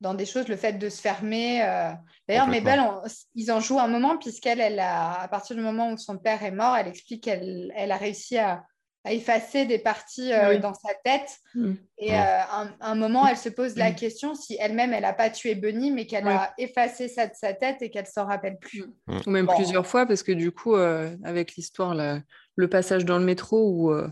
dans 0.00 0.14
des 0.14 0.26
choses, 0.26 0.46
le 0.48 0.56
fait 0.56 0.74
de 0.74 0.88
se 0.88 1.00
fermer. 1.00 1.62
euh. 1.64 1.90
D'ailleurs. 2.28 2.46
Mabel, 2.46 2.80
on- 2.80 3.02
ils 3.34 3.50
en 3.50 3.60
jouent 3.60 3.80
un 3.80 3.88
moment 3.88 4.16
puisqu'elle, 4.16 4.60
elle 4.60 4.78
a, 4.78 5.20
à 5.22 5.28
partir 5.28 5.56
du 5.56 5.62
moment 5.62 5.90
où 5.90 5.96
son 5.96 6.18
père 6.18 6.42
est 6.44 6.52
mort, 6.52 6.76
elle 6.76 6.88
explique 6.88 7.24
qu'elle 7.24 7.72
elle 7.74 7.90
a 7.90 7.96
réussi 7.96 8.38
à, 8.38 8.62
à 9.04 9.12
effacer 9.12 9.64
des 9.66 9.78
parties 9.78 10.32
euh, 10.32 10.50
Oui. 10.50 10.60
dans 10.60 10.74
sa 10.74 10.92
tête. 11.04 11.38
Mm. 11.54 11.74
Et 12.00 12.12
Mm. 12.12 12.14
euh, 12.14 12.40
un, 12.52 12.74
un 12.80 12.94
moment, 12.94 13.26
elle 13.26 13.36
se 13.36 13.48
pose 13.48 13.76
la 13.76 13.90
Mm. 13.90 13.94
question 13.96 14.34
si 14.34 14.56
elle-même, 14.60 14.92
elle 14.92 15.02
n'a 15.02 15.12
pas 15.12 15.30
tué 15.30 15.54
Bunny, 15.54 15.90
mais 15.90 16.06
qu'elle 16.06 16.26
Ouais. 16.26 16.32
a 16.34 16.52
effacé 16.58 17.08
ça 17.08 17.26
de 17.26 17.34
sa 17.34 17.54
tête 17.54 17.82
et 17.82 17.90
qu'elle 17.90 18.06
s'en 18.06 18.26
rappelle 18.26 18.58
plus. 18.58 18.84
Ou 19.26 19.30
même 19.30 19.46
Bon. 19.46 19.54
plusieurs 19.54 19.86
fois, 19.86 20.06
parce 20.06 20.22
que 20.22 20.32
du 20.32 20.52
coup, 20.52 20.74
euh, 20.76 21.16
avec 21.24 21.54
l'histoire, 21.56 21.94
le 21.94 22.68
passage 22.68 23.04
dans 23.04 23.18
le 23.18 23.24
métro 23.24 23.70
où 23.70 23.92
euh, 23.92 24.08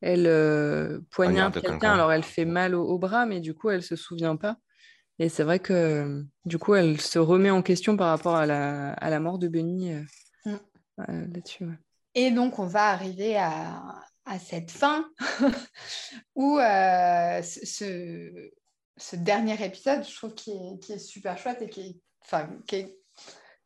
elle 0.00 0.26
euh, 0.26 0.98
poignarde 1.10 1.52
Poignarde 1.54 1.60
quelqu'un, 1.60 1.94
alors 1.94 2.12
elle 2.12 2.24
fait 2.24 2.44
mal 2.44 2.74
au, 2.74 2.84
au 2.84 2.98
bras, 2.98 3.24
mais 3.26 3.40
du 3.40 3.54
coup, 3.54 3.70
elle 3.70 3.82
se 3.82 3.96
souvient 3.96 4.36
pas. 4.36 4.56
Et 5.18 5.28
c'est 5.28 5.44
vrai 5.44 5.58
que 5.60 5.72
euh, 5.72 6.22
du 6.46 6.58
coup, 6.58 6.74
elle 6.74 7.00
se 7.00 7.18
remet 7.18 7.50
en 7.50 7.62
question 7.62 7.96
par 7.96 8.08
rapport 8.08 8.34
à 8.34 8.44
la, 8.46 8.92
à 8.94 9.08
la 9.10 9.20
mort 9.20 9.38
de 9.38 9.46
Benny 9.46 9.92
euh, 9.92 10.02
euh, 10.46 11.26
là-dessus. 11.32 11.64
ouais. 11.64 11.78
Et 12.14 12.30
donc, 12.30 12.58
on 12.58 12.66
va 12.66 12.88
arriver 12.88 13.36
à, 13.36 13.82
à 14.24 14.38
cette 14.38 14.70
fin 14.70 15.04
où 16.34 16.58
euh, 16.58 17.42
ce, 17.42 18.50
dernier 19.14 19.62
épisode, 19.64 20.04
je 20.08 20.14
trouve, 20.16 20.34
qui 20.34 20.50
est, 20.52 20.78
qui 20.80 20.92
est 20.92 20.98
super 20.98 21.36
chouette 21.38 21.62
et 21.62 21.68
qui, 21.68 21.80
est- 21.80 22.00
enfin, 22.24 22.48
qui, 22.66 22.76
est- 22.76 22.96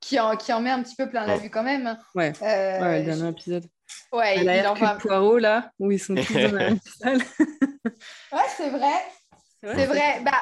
qui, 0.01 0.19
en, 0.21 0.37
qui 0.37 0.53
en 0.53 0.61
met 0.61 0.71
un 0.71 0.83
petit 0.83 0.97
peu 0.97 1.09
plein 1.09 1.27
la 1.27 1.35
Ouais. 1.37 1.41
vue 1.41 1.51
quand 1.51 1.63
même. 1.63 1.87
hein. 1.87 1.99
Ouais. 2.15 2.33
Euh, 2.43 2.81
Ouais, 2.81 2.99
le 3.01 3.05
dernier 3.05 3.29
épisode. 3.31 3.67
ouais, 4.13 4.23
À 4.29 4.35
il, 4.37 4.45
la 4.45 4.57
il 4.59 4.67
en 4.67 4.75
va- 4.75 4.95
Poirot, 4.97 5.39
là, 5.39 5.71
où 5.79 5.91
ils 5.91 5.99
sont 6.01 6.15
tous 6.15 6.33
dans 6.33 6.41
la 6.41 6.71
même 6.71 6.79
salle. 7.03 7.19
Ouais, 8.33 8.49
c'est 8.57 8.71
vrai. 8.71 8.95
C'est 9.63 9.87
vrai. 9.87 10.21
Bah, 10.23 10.33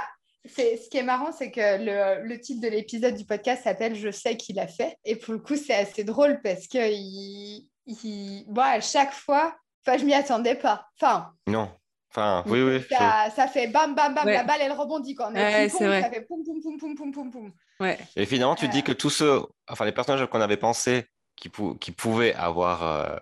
ce 0.46 0.88
qui 0.90 0.98
est 0.98 1.02
marrant, 1.02 1.32
c'est 1.32 1.50
que 1.50 1.78
le, 1.78 2.26
le 2.26 2.38
titre 2.40 2.60
de 2.60 2.68
l'épisode 2.68 3.14
du 3.14 3.24
podcast 3.24 3.64
s'appelle 3.64 3.94
Je 3.94 4.10
sais 4.10 4.36
qu'il 4.36 4.58
a 4.60 4.66
fait. 4.66 4.96
Et 5.04 5.16
pour 5.16 5.32
le 5.34 5.40
coup, 5.40 5.56
c'est 5.56 5.74
assez 5.74 6.04
drôle 6.04 6.40
parce 6.42 6.66
que 6.68 6.90
il, 6.92 7.66
il- 7.86 8.44
bon, 8.48 8.60
à 8.62 8.80
chaque 8.80 9.12
fois, 9.12 9.56
enfin, 9.86 9.98
je 9.98 10.04
m'y 10.04 10.14
attendais 10.14 10.54
pas. 10.54 10.88
Enfin, 11.00 11.32
Non. 11.46 11.70
Enfin, 12.10 12.44
oui, 12.46 12.62
oui. 12.62 12.80
ça, 12.88 13.28
ça 13.34 13.48
fait 13.48 13.66
bam, 13.66 13.94
bam, 13.96 14.14
bam, 14.14 14.24
Ouais. 14.24 14.34
la 14.34 14.44
balle, 14.44 14.60
elle 14.60 14.70
rebondit 14.72 15.16
quand 15.16 15.30
on 15.32 15.34
Ouais, 15.34 15.68
ça 15.68 16.10
fait 16.10 16.20
poum, 16.28 16.44
poum, 16.44 16.60
poum, 16.62 16.78
poum, 16.78 16.94
poum, 16.94 17.10
poum, 17.12 17.30
poum. 17.32 17.52
Ouais. 17.80 17.98
Et 18.14 18.24
finalement, 18.24 18.54
tu 18.54 18.66
te 18.66 18.70
Euh. 18.70 18.72
dis 18.72 18.82
que 18.84 18.92
tous 18.92 19.10
ceux, 19.10 19.42
enfin 19.68 19.84
les 19.84 19.90
personnages 19.90 20.24
qu'on 20.28 20.40
avait 20.40 20.56
pensé 20.56 21.08
qui, 21.34 21.48
pou- 21.48 21.74
qui 21.74 21.90
pouvaient 21.90 22.32
avoir 22.34 22.84
euh, 22.84 23.16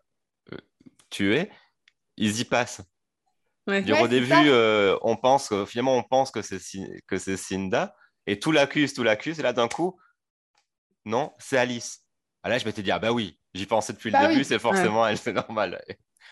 tué, 1.11 1.51
ils 2.19 2.41
y 2.41 2.45
passent. 2.45 2.83
Ouais. 3.67 3.81
Dire, 3.83 3.97
Ouais, 3.97 4.03
au 4.03 4.09
début, 4.09 4.31
euh, 4.35 4.99
on 5.03 5.17
pense 5.17 5.49
que 5.49 5.65
finalement, 5.65 5.97
on 5.97 6.03
pense 6.03 6.31
que 6.31 6.43
c'est 6.43 6.59
Cin- 6.59 7.01
que 7.07 7.17
c'est 7.17 7.37
Cinda, 7.39 7.95
et 8.27 8.39
tout 8.39 8.53
l'accuse, 8.53 8.93
tout 8.93 9.03
l'accuse, 9.05 9.39
et 9.39 9.43
là 9.43 9.53
d'un 9.55 9.69
coup, 9.69 9.99
non, 11.07 11.33
c'est 11.39 11.57
Alice. 11.57 12.05
Ah 12.43 12.49
là, 12.51 12.59
je 12.59 12.65
m'étais 12.67 12.83
dit, 12.83 12.91
ah 12.91 12.99
bah 12.99 13.13
oui, 13.13 13.39
j'y 13.55 13.67
pensais 13.67 13.93
depuis 13.93 14.11
Bah 14.11 14.23
le 14.23 14.29
début, 14.29 14.41
oui. 14.41 14.45
c'est 14.45 14.59
forcément 14.59 15.07
elle, 15.07 15.17
c'est 15.19 15.33
normal. 15.33 15.83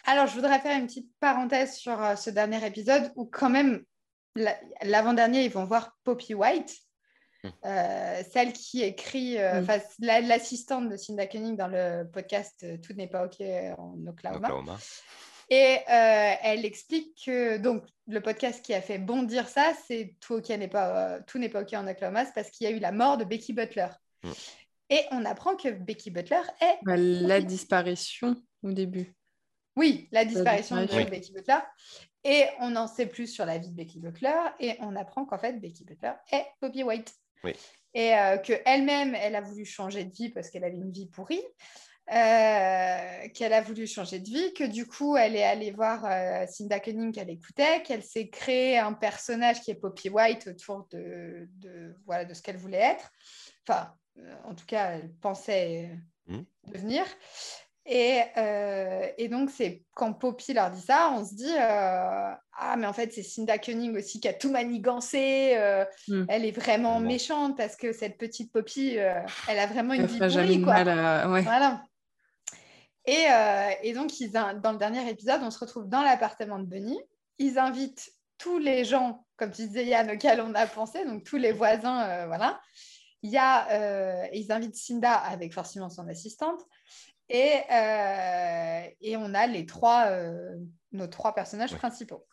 Alors, 0.06 0.26
je 0.26 0.34
voudrais 0.34 0.58
faire 0.60 0.78
une 0.78 0.86
petite 0.86 1.10
parenthèse 1.20 1.76
sur 1.76 2.02
euh, 2.02 2.16
ce 2.16 2.30
dernier 2.30 2.64
épisode 2.66 3.12
où, 3.16 3.24
quand 3.26 3.50
même, 3.50 3.84
la- 4.36 4.58
l'avant-dernier, 4.82 5.44
ils 5.44 5.50
vont 5.50 5.64
voir 5.64 5.96
Poppy 6.04 6.34
White, 6.34 6.74
Hmm. 7.42 7.48
euh, 7.64 8.22
celle 8.32 8.52
qui 8.52 8.82
écrit, 8.82 9.38
euh, 9.38 9.62
Hmm. 9.62 10.04
l'assistante 10.26 10.90
de 10.90 10.96
Cinda 10.98 11.26
Koenig 11.26 11.56
dans 11.56 11.68
le 11.68 12.04
podcast 12.12 12.54
euh, 12.64 12.76
Tout 12.76 12.92
n'est 12.92 13.06
pas 13.08 13.24
OK 13.24 13.40
en 13.78 13.96
Oklahoma. 14.06 14.48
Oklahoma. 14.48 14.78
Et 15.48 15.78
euh, 15.88 16.34
elle 16.42 16.66
explique 16.66 17.18
que 17.24 17.56
donc 17.56 17.82
le 18.06 18.20
podcast 18.20 18.62
qui 18.62 18.74
a 18.74 18.82
fait 18.82 18.98
bondir 18.98 19.48
ça, 19.48 19.72
c'est 19.88 20.14
tout, 20.20 20.34
ok 20.34 20.50
n'est 20.50 20.68
pas, 20.68 21.14
euh, 21.14 21.20
tout 21.26 21.38
n'est 21.38 21.48
pas 21.48 21.62
OK 21.62 21.72
en 21.72 21.88
Oklahoma, 21.88 22.26
c'est 22.26 22.34
parce 22.34 22.50
qu'il 22.50 22.68
y 22.68 22.72
a 22.72 22.76
eu 22.76 22.78
la 22.78 22.92
mort 22.92 23.16
de 23.16 23.24
Becky 23.24 23.54
Butler. 23.54 23.88
Hmm. 24.22 24.32
Et 24.90 25.00
on 25.10 25.24
apprend 25.24 25.56
que 25.56 25.70
Becky 25.70 26.10
Butler 26.10 26.42
est 26.60 26.76
Bah, 26.82 26.96
la 26.98 27.40
disparition 27.40 28.36
au 28.62 28.72
début. 28.72 29.14
Oui, 29.80 30.08
la 30.12 30.24
disparition, 30.26 30.76
de 30.76 31.10
Becky 31.10 31.32
Butler. 31.32 31.58
Et 32.22 32.44
on 32.60 32.76
en 32.76 32.86
sait 32.86 33.06
plus 33.06 33.26
sur 33.26 33.46
la 33.46 33.56
vie 33.58 33.70
de 33.70 33.74
Becky 33.74 33.98
Butler 33.98 34.40
et 34.58 34.76
on 34.80 34.94
apprend 34.94 35.24
qu'en 35.24 35.38
fait, 35.38 35.54
Becky 35.54 35.84
Butler 35.84 36.12
est 36.32 36.44
Poppy 36.60 36.82
White. 36.82 37.14
Oui. 37.44 37.52
Et 37.94 38.14
euh, 38.14 38.36
qu'elle-même, 38.38 39.14
elle 39.14 39.34
a 39.36 39.40
voulu 39.40 39.64
changer 39.64 40.04
de 40.04 40.12
vie 40.12 40.28
parce 40.28 40.50
qu'elle 40.50 40.64
avait 40.64 40.76
une 40.76 40.92
vie 40.92 41.06
pourrie. 41.06 41.42
euh, 42.12 43.28
qu'elle 43.34 43.52
a 43.52 43.60
voulu 43.62 43.86
changer 43.86 44.18
de 44.18 44.28
vie, 44.28 44.52
que 44.52 44.64
du 44.64 44.86
coup, 44.86 45.16
elle 45.16 45.36
est 45.36 45.44
allée 45.44 45.70
voir 45.70 46.04
euh, 46.04 46.44
Cinda 46.46 46.80
Cunning 46.80 47.12
qu'elle 47.12 47.30
écoutait, 47.30 47.82
qu'elle 47.84 48.02
s'est 48.02 48.28
créé 48.28 48.78
un 48.78 48.92
personnage 48.94 49.60
qui 49.62 49.70
est 49.70 49.76
Poppy 49.76 50.08
White 50.10 50.48
autour 50.48 50.88
de, 50.90 51.48
de, 51.58 51.94
voilà, 52.06 52.24
de 52.24 52.34
ce 52.34 52.42
qu'elle 52.42 52.56
voulait 52.56 52.78
être. 52.94 53.10
Enfin, 53.66 53.94
euh, 54.18 54.34
en 54.44 54.54
tout 54.54 54.66
cas, 54.66 54.92
elle 54.92 55.10
pensait 55.20 55.90
Mhm. 56.26 56.44
devenir. 56.66 57.04
Et, 57.92 58.22
euh, 58.36 59.08
et 59.18 59.28
donc, 59.28 59.50
c'est 59.50 59.82
quand 59.96 60.12
Poppy 60.12 60.52
leur 60.52 60.70
dit 60.70 60.80
ça, 60.80 61.10
on 61.12 61.24
se 61.24 61.34
dit 61.34 61.52
euh, 61.52 62.30
Ah, 62.56 62.76
mais 62.78 62.86
en 62.86 62.92
fait, 62.92 63.12
c'est 63.12 63.24
Cinda 63.24 63.58
Cunning 63.58 63.96
aussi 63.96 64.20
qui 64.20 64.28
a 64.28 64.32
tout 64.32 64.50
manigancé. 64.50 65.54
euh, 65.56 65.84
Mm. 66.06 66.24
Elle 66.28 66.44
est 66.44 66.52
vraiment 66.52 67.00
méchante 67.00 67.56
parce 67.56 67.74
que 67.74 67.92
cette 67.92 68.16
petite 68.16 68.52
Poppy, 68.52 68.96
euh, 68.96 69.20
elle 69.48 69.58
a 69.58 69.66
vraiment 69.66 69.94
une 69.94 70.02
Elle 70.02 70.06
vie 70.06 70.18
pourrie. 70.20 70.62
Quoi. 70.62 70.74
à. 70.74 71.28
Ouais. 71.28 71.42
Voilà. 71.42 71.82
Et, 73.06 73.26
euh, 73.28 73.70
et 73.82 73.92
donc, 73.92 74.20
ils 74.20 74.30
dans 74.30 74.72
le 74.72 74.78
dernier 74.78 75.08
épisode, 75.10 75.40
on 75.42 75.50
se 75.50 75.58
retrouve 75.58 75.88
dans 75.88 76.02
l'appartement 76.02 76.60
de 76.60 76.66
Bunny. 76.66 77.00
Ils 77.38 77.58
invitent 77.58 78.12
tous 78.38 78.58
les 78.58 78.84
gens, 78.84 79.26
comme 79.36 79.50
tu 79.50 79.66
disais 79.66 79.84
Yann, 79.84 80.08
auxquels 80.12 80.40
on 80.40 80.54
a 80.54 80.66
pensé, 80.66 81.04
donc 81.04 81.24
tous 81.24 81.38
les 81.38 81.50
voisins, 81.52 82.02
euh, 82.08 82.26
voilà. 82.26 82.60
Il 83.22 83.30
y 83.30 83.36
a, 83.36 83.68
euh, 83.72 84.26
ils 84.32 84.50
invitent 84.52 84.76
Cinda 84.76 85.12
avec 85.12 85.52
forcément 85.52 85.90
son 85.90 86.08
assistante. 86.08 86.60
Et, 87.32 87.62
euh, 87.70 88.90
et 89.00 89.16
on 89.16 89.32
a 89.34 89.46
les 89.46 89.64
trois, 89.64 90.06
euh, 90.08 90.58
nos 90.90 91.06
trois 91.06 91.32
personnages 91.32 91.70
Ouais. 91.72 91.78
principaux. 91.78 92.26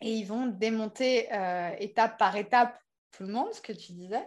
Et 0.00 0.14
ils 0.14 0.24
vont 0.24 0.46
démonter 0.46 1.32
euh, 1.32 1.70
étape 1.78 2.18
par 2.18 2.34
étape 2.36 2.76
tout 3.12 3.24
le 3.24 3.32
monde, 3.32 3.52
ce 3.52 3.60
que 3.60 3.72
tu 3.72 3.92
disais. 3.92 4.26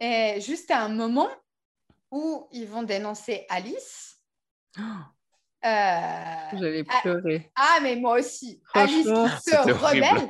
Et 0.00 0.40
juste 0.40 0.70
à 0.72 0.80
un 0.82 0.88
moment 0.88 1.30
où 2.10 2.48
ils 2.50 2.66
vont 2.66 2.82
dénoncer 2.82 3.46
Alice. 3.48 4.20
Oh, 4.78 4.82
Euh, 5.64 6.50
J'allais 6.52 6.84
Ah. 6.88 7.00
pleurer. 7.02 7.50
Ah, 7.56 7.78
mais 7.82 7.96
moi 7.96 8.18
aussi. 8.20 8.62
Alice 8.74 9.06
qui 9.06 9.50
se 9.50 9.56
rebelle. 9.72 10.28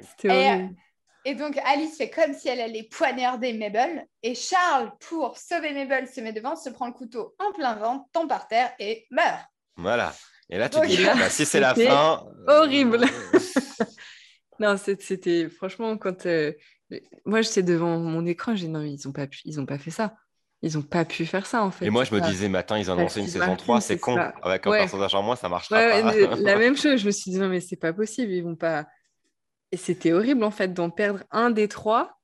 C'était 0.00 0.28
horrible. 0.28 0.74
Et 1.28 1.34
donc, 1.34 1.58
Alice 1.64 1.96
fait 1.96 2.08
comme 2.08 2.32
si 2.34 2.48
elle 2.48 2.60
allait 2.60 2.84
poignarder 2.84 3.52
Mabel. 3.52 4.06
Et 4.22 4.36
Charles, 4.36 4.92
pour 5.08 5.36
sauver 5.36 5.72
Mabel, 5.74 6.06
se 6.06 6.20
met 6.20 6.32
devant, 6.32 6.54
se 6.54 6.70
prend 6.70 6.86
le 6.86 6.92
couteau 6.92 7.34
en 7.40 7.52
plein 7.52 7.74
ventre, 7.74 8.04
tombe 8.12 8.28
par 8.28 8.46
terre 8.46 8.70
et 8.78 9.06
meurt. 9.10 9.40
Voilà. 9.76 10.14
Et 10.48 10.56
là, 10.56 10.68
tu 10.68 10.76
Donc, 10.76 10.84
te 10.84 10.90
dis, 10.90 11.02
là, 11.02 11.16
bah, 11.16 11.28
si 11.28 11.44
c'est 11.44 11.58
la 11.58 11.74
fin. 11.74 12.24
euh, 12.48 12.60
horrible. 12.60 13.04
Non, 14.58 14.76
c'est- 14.78 15.02
c'était 15.02 15.48
franchement 15.50 15.98
quand 15.98 16.24
euh, 16.24 16.52
moi 17.26 17.42
j'étais 17.42 17.62
devant 17.62 17.98
mon 17.98 18.24
écran, 18.24 18.54
j'ai 18.56 18.66
dit 18.66 18.72
non 18.72 18.80
mais 18.80 18.92
ils 18.92 19.06
ont 19.06 19.12
pas 19.12 19.26
pu, 19.26 19.40
ils 19.44 19.60
ont 19.60 19.66
pas 19.66 19.78
fait 19.78 19.90
ça. 19.90 20.14
Ils 20.62 20.78
ont 20.78 20.82
pas 20.82 21.04
pu 21.04 21.26
faire 21.26 21.44
ça 21.44 21.62
en 21.62 21.70
fait. 21.70 21.84
Et 21.84 21.90
moi, 21.90 22.04
je 22.04 22.14
me 22.14 22.20
Ça- 22.20 22.30
disais, 22.30 22.54
attends, 22.56 22.76
ils 22.76 22.90
ont 22.90 22.94
annoncé 22.94 23.20
une 23.20 23.26
saison 23.26 23.44
marquent 23.46 23.58
3, 23.58 23.74
une, 23.76 23.80
c'est 23.82 23.98
con. 23.98 24.16
ça. 24.16 24.32
Avec 24.42 24.66
un 24.66 24.70
Ouais. 24.70 24.78
personnage 24.78 25.14
en 25.14 25.22
moins, 25.22 25.36
ça 25.36 25.50
marchera 25.50 25.76
Ouais, 25.76 26.02
pas. 26.02 26.36
la 26.36 26.56
même 26.58 26.74
chose. 26.76 27.00
Je 27.00 27.06
me 27.06 27.10
suis 27.10 27.30
dit 27.32 27.38
non 27.38 27.48
mais 27.50 27.60
c'est 27.60 27.76
pas 27.76 27.92
possible, 27.92 28.32
ils 28.32 28.42
vont 28.42 28.56
pas. 28.56 28.86
Et 29.72 29.76
c'était 29.76 30.12
horrible 30.12 30.44
en 30.44 30.50
fait 30.50 30.72
d'en 30.72 30.90
perdre 30.90 31.24
un 31.30 31.50
des 31.50 31.68
trois. 31.68 32.18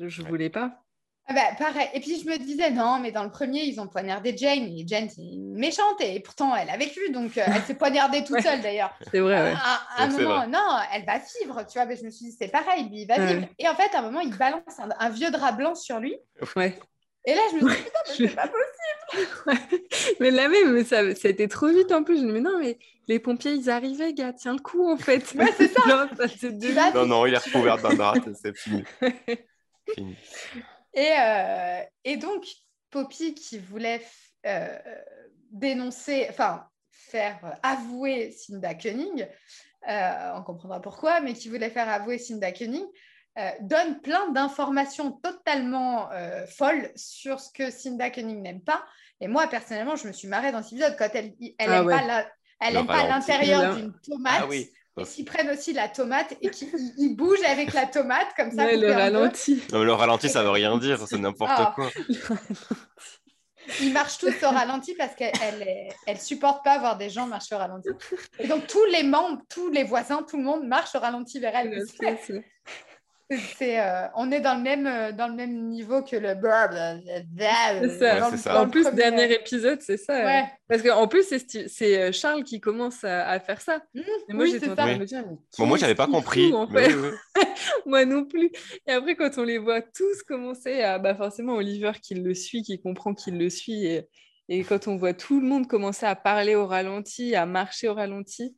Je 0.00 0.22
Ouais. 0.22 0.28
voulais 0.28 0.50
pas. 0.50 0.80
Ah 1.26 1.32
bah, 1.32 1.40
pareil. 1.58 1.88
Et 1.94 2.00
puis, 2.00 2.20
je 2.20 2.26
me 2.28 2.36
disais, 2.36 2.70
non, 2.70 2.98
mais 3.00 3.10
dans 3.10 3.24
le 3.24 3.30
premier, 3.30 3.62
ils 3.62 3.80
ont 3.80 3.86
poignardé 3.86 4.36
Jane. 4.36 4.64
Et 4.64 4.84
Jane, 4.86 5.08
c'est 5.08 5.22
une 5.22 5.54
méchante. 5.56 5.98
Et 6.02 6.20
pourtant, 6.20 6.54
elle 6.54 6.68
a 6.68 6.76
vécu. 6.76 7.00
Donc, 7.12 7.38
euh, 7.38 7.42
elle 7.46 7.62
s'est 7.62 7.76
poignardée 7.76 8.22
toute 8.24 8.32
Ouais. 8.36 8.42
seule, 8.42 8.60
d'ailleurs. 8.60 8.92
C'est 9.10 9.20
vrai. 9.20 9.40
Ouais. 9.42 9.54
À, 9.56 10.02
à 10.02 10.04
un 10.04 10.08
moment, 10.08 10.46
non, 10.46 10.76
elle 10.92 11.06
va 11.06 11.14
vivre, 11.40 11.62
tu 11.66 11.78
vois. 11.78 11.86
Mais 11.86 11.96
je 11.96 12.04
me 12.04 12.10
suis 12.10 12.26
dit, 12.26 12.36
c'est 12.38 12.48
pareil, 12.48 12.90
lui, 12.90 13.02
il 13.02 13.06
va 13.08 13.16
Ouais. 13.16 13.34
vivre. 13.36 13.48
Et 13.58 13.66
en 13.66 13.74
fait, 13.74 13.94
à 13.94 14.00
un 14.00 14.02
moment, 14.02 14.20
il 14.20 14.36
balance 14.36 14.78
un, 14.78 14.90
un 14.98 15.08
vieux 15.08 15.30
drap 15.30 15.52
blanc 15.52 15.74
sur 15.74 15.98
lui. 15.98 16.14
ouais. 16.56 16.78
Et 17.24 17.34
là, 17.34 17.40
je 17.52 17.64
me 17.64 17.70
suis 17.70 17.78
dit, 17.78 17.84
putain, 17.84 17.98
mais 18.06 18.14
Je- 18.18 18.26
c'est 18.28 18.34
pas 18.36 18.48
possible. 18.48 19.80
mais 20.20 20.30
la 20.30 20.48
même, 20.48 20.72
mais 20.74 20.84
ça, 20.84 21.14
ça 21.14 21.28
a 21.28 21.30
été 21.30 21.48
trop 21.48 21.68
vite 21.68 21.90
en 21.90 22.02
plus. 22.04 22.18
Je 22.18 22.22
me 22.22 22.26
dis 22.26 22.32
mais 22.34 22.40
non 22.40 22.58
mais 22.60 22.78
les 23.08 23.18
pompiers 23.18 23.52
ils 23.52 23.70
arrivaient 23.70 24.12
gars, 24.14 24.32
tiens 24.32 24.54
le 24.54 24.60
coup 24.60 24.90
en 24.90 24.96
fait. 24.96 25.32
Ouais, 25.34 25.50
c'est 25.56 25.68
ça. 25.68 26.08
Ça 26.18 26.90
Non, 26.94 27.06
non, 27.06 27.26
il 27.26 27.34
est 27.34 27.38
recouvert 27.38 27.78
d'un 27.78 27.94
drap, 27.94 28.14
c'est 28.40 28.56
fini. 28.56 28.84
Fini. 29.94 30.16
Et, 30.94 31.12
euh, 31.20 31.80
et 32.04 32.16
donc, 32.16 32.46
Poppy 32.90 33.34
qui 33.34 33.58
voulait 33.58 34.02
euh, 34.46 34.78
dénoncer, 35.50 36.26
enfin, 36.30 36.64
faire 36.90 37.58
avouer 37.62 38.30
Cinda 38.32 38.74
Cunning, 38.74 39.26
euh, 39.88 40.30
on 40.36 40.42
comprendra 40.42 40.80
pourquoi, 40.80 41.20
mais 41.20 41.34
qui 41.34 41.48
voulait 41.48 41.70
faire 41.70 41.88
avouer 41.88 42.18
Cinda 42.18 42.52
Cunning, 42.52 42.86
euh, 43.38 43.50
donne 43.60 44.00
plein 44.00 44.30
d'informations 44.30 45.12
totalement 45.12 46.10
euh, 46.12 46.46
folles 46.46 46.90
sur 46.94 47.40
ce 47.40 47.50
que 47.52 47.70
Cinda 47.70 48.08
Cunning 48.10 48.40
n'aime 48.40 48.62
pas. 48.62 48.84
Et 49.20 49.28
moi, 49.28 49.46
personnellement, 49.48 49.96
je 49.96 50.06
me 50.06 50.12
suis 50.12 50.28
marrée 50.28 50.52
dans 50.52 50.62
cet 50.62 50.72
épisode 50.72 50.96
quand 50.96 51.10
elle 51.14 51.34
elle 51.58 51.70
Ah 51.70 51.84
ouais. 51.84 51.94
pas 51.94 52.06
la- 52.06 52.26
elle 52.60 52.74
Le 52.74 52.80
aime 52.80 52.86
pas 52.86 53.06
l'intérieur 53.06 53.76
d'une 53.76 53.92
tomate. 54.00 54.40
Ah 54.42 54.46
oui. 54.48 54.70
Et 54.96 55.02
qu'ils 55.02 55.24
prennent 55.24 55.50
aussi 55.50 55.72
la 55.72 55.88
tomate 55.88 56.36
et 56.40 56.50
qu'ils 56.50 56.68
ils- 56.98 57.16
bougent 57.16 57.42
avec 57.44 57.72
la 57.72 57.86
tomate 57.86 58.28
comme 58.36 58.52
ça. 58.52 58.64
Ouais, 58.64 58.76
le 58.76 58.92
ralenti. 58.92 59.60
Non, 59.72 59.80
mais 59.80 59.84
le 59.86 59.92
ralenti, 59.92 60.28
ça 60.28 60.42
veut 60.44 60.50
rien 60.50 60.78
dire, 60.78 61.04
c'est 61.08 61.18
n'importe 61.18 61.50
Ah. 61.56 61.72
quoi. 61.74 61.90
Ils 63.80 63.92
marchent 63.92 64.18
tous 64.18 64.34
au 64.44 64.50
ralenti 64.50 64.94
parce 64.94 65.14
qu'elle 65.14 65.32
elle, 65.42 65.88
elle 66.06 66.20
supporte 66.20 66.62
pas 66.62 66.78
voir 66.78 66.96
des 66.98 67.08
gens 67.10 67.26
marcher 67.26 67.54
au 67.54 67.58
ralenti. 67.58 67.88
Et 68.38 68.46
donc 68.46 68.66
tous 68.66 68.84
les 68.92 69.02
membres, 69.02 69.40
tous 69.48 69.70
les 69.70 69.84
voisins, 69.84 70.22
tout 70.22 70.36
le 70.36 70.42
monde 70.44 70.66
marche 70.68 70.94
au 70.94 71.00
ralenti 71.00 71.40
vers 71.40 71.56
elle. 71.56 71.82
C'est- 73.56 73.80
euh, 73.80 74.06
on 74.16 74.30
est 74.30 74.40
dans 74.40 74.54
le 74.56 74.62
même 74.62 74.86
euh, 74.86 75.12
dans 75.12 75.28
le 75.28 75.34
même 75.34 75.68
niveau 75.68 76.02
que 76.02 76.14
le 76.16 76.34
C'est 78.30 78.36
ça. 78.36 78.60
En 78.60 78.64
le 78.64 78.70
plus, 78.70 78.82
premier- 78.84 78.96
dernier 78.96 79.32
épisode, 79.32 79.80
c'est 79.80 79.96
ça. 79.96 80.24
Ouais. 80.24 80.44
Parce 80.68 80.82
qu'en 80.82 81.08
plus, 81.08 81.22
c'est 81.26 81.38
Sti- 81.38 81.68
c'est 81.68 81.98
euh, 82.00 82.12
Charles 82.12 82.44
qui 82.44 82.60
commence 82.60 83.02
à, 83.02 83.26
à 83.28 83.40
faire 83.40 83.60
ça. 83.60 83.78
Mmh, 83.94 84.00
Et 84.28 84.32
moi, 84.34 84.44
oui, 84.44 84.50
j'étais 84.52 84.66
c'est 84.66 84.72
en 84.72 84.76
train 84.76 84.88
ça. 84.88 84.94
de 84.94 84.98
me 85.00 85.04
dire, 85.06 85.24
mais 85.26 85.36
Bon, 85.58 85.66
moi, 85.66 85.68
qu'est-ce 85.76 85.80
j'avais 85.80 85.94
pas 85.94 86.06
compris. 86.06 86.50
fout, 86.50 86.54
en 86.54 86.66
mais 86.68 86.84
fait? 86.90 86.94
oui, 86.94 87.08
oui. 87.36 87.42
Moi 87.86 88.04
non 88.04 88.24
plus. 88.26 88.50
Et 88.86 88.92
après, 88.92 89.14
quand 89.16 89.38
on 89.38 89.42
les 89.44 89.58
voit 89.58 89.80
tous 89.82 90.22
commencer 90.22 90.82
à. 90.82 90.98
Bah, 90.98 91.14
forcément, 91.14 91.54
Oliver 91.54 91.92
qui 92.02 92.14
le 92.14 92.34
suit, 92.34 92.62
qui 92.62 92.80
comprend 92.80 93.14
qu'il 93.14 93.38
le 93.38 93.48
suit. 93.50 93.86
Et, 93.86 94.08
et 94.50 94.64
quand 94.64 94.86
on 94.86 94.96
voit 94.96 95.14
tout 95.14 95.40
le 95.40 95.46
monde 95.46 95.66
commencer 95.66 96.04
à 96.06 96.14
parler 96.14 96.54
au 96.56 96.66
ralenti, 96.66 97.34
à 97.34 97.46
marcher 97.46 97.88
au 97.88 97.94
ralenti, 97.94 98.54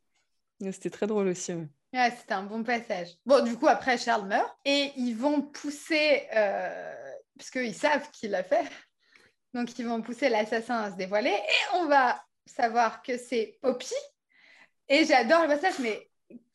c'était 0.71 0.89
très 0.89 1.07
drôle 1.07 1.27
aussi. 1.29 1.53
ouais. 1.53 1.67
Ouais, 1.93 2.11
c'était 2.19 2.33
un 2.33 2.43
bon 2.43 2.63
passage. 2.63 3.09
Bon, 3.25 3.43
du 3.43 3.55
coup, 3.57 3.67
après, 3.67 3.97
Charles 3.97 4.27
meurt 4.27 4.55
et 4.65 4.91
ils 4.97 5.13
vont 5.15 5.41
pousser, 5.41 6.27
euh, 6.35 6.93
parce 7.37 7.49
qu'ils 7.49 7.73
savent 7.75 8.09
qui 8.11 8.27
l'a 8.27 8.43
fait, 8.43 8.65
donc 9.53 9.77
ils 9.79 9.87
vont 9.87 10.01
pousser 10.01 10.27
l'assassin 10.29 10.75
à 10.83 10.91
se 10.91 10.97
dévoiler 10.97 11.29
et 11.31 11.75
on 11.75 11.85
va 11.85 12.21
savoir 12.45 13.01
que 13.01 13.17
c'est 13.17 13.57
Poppy. 13.61 13.93
Et 14.89 15.05
j'adore 15.05 15.43
le 15.43 15.47
passage, 15.47 15.79
mais, 15.79 16.09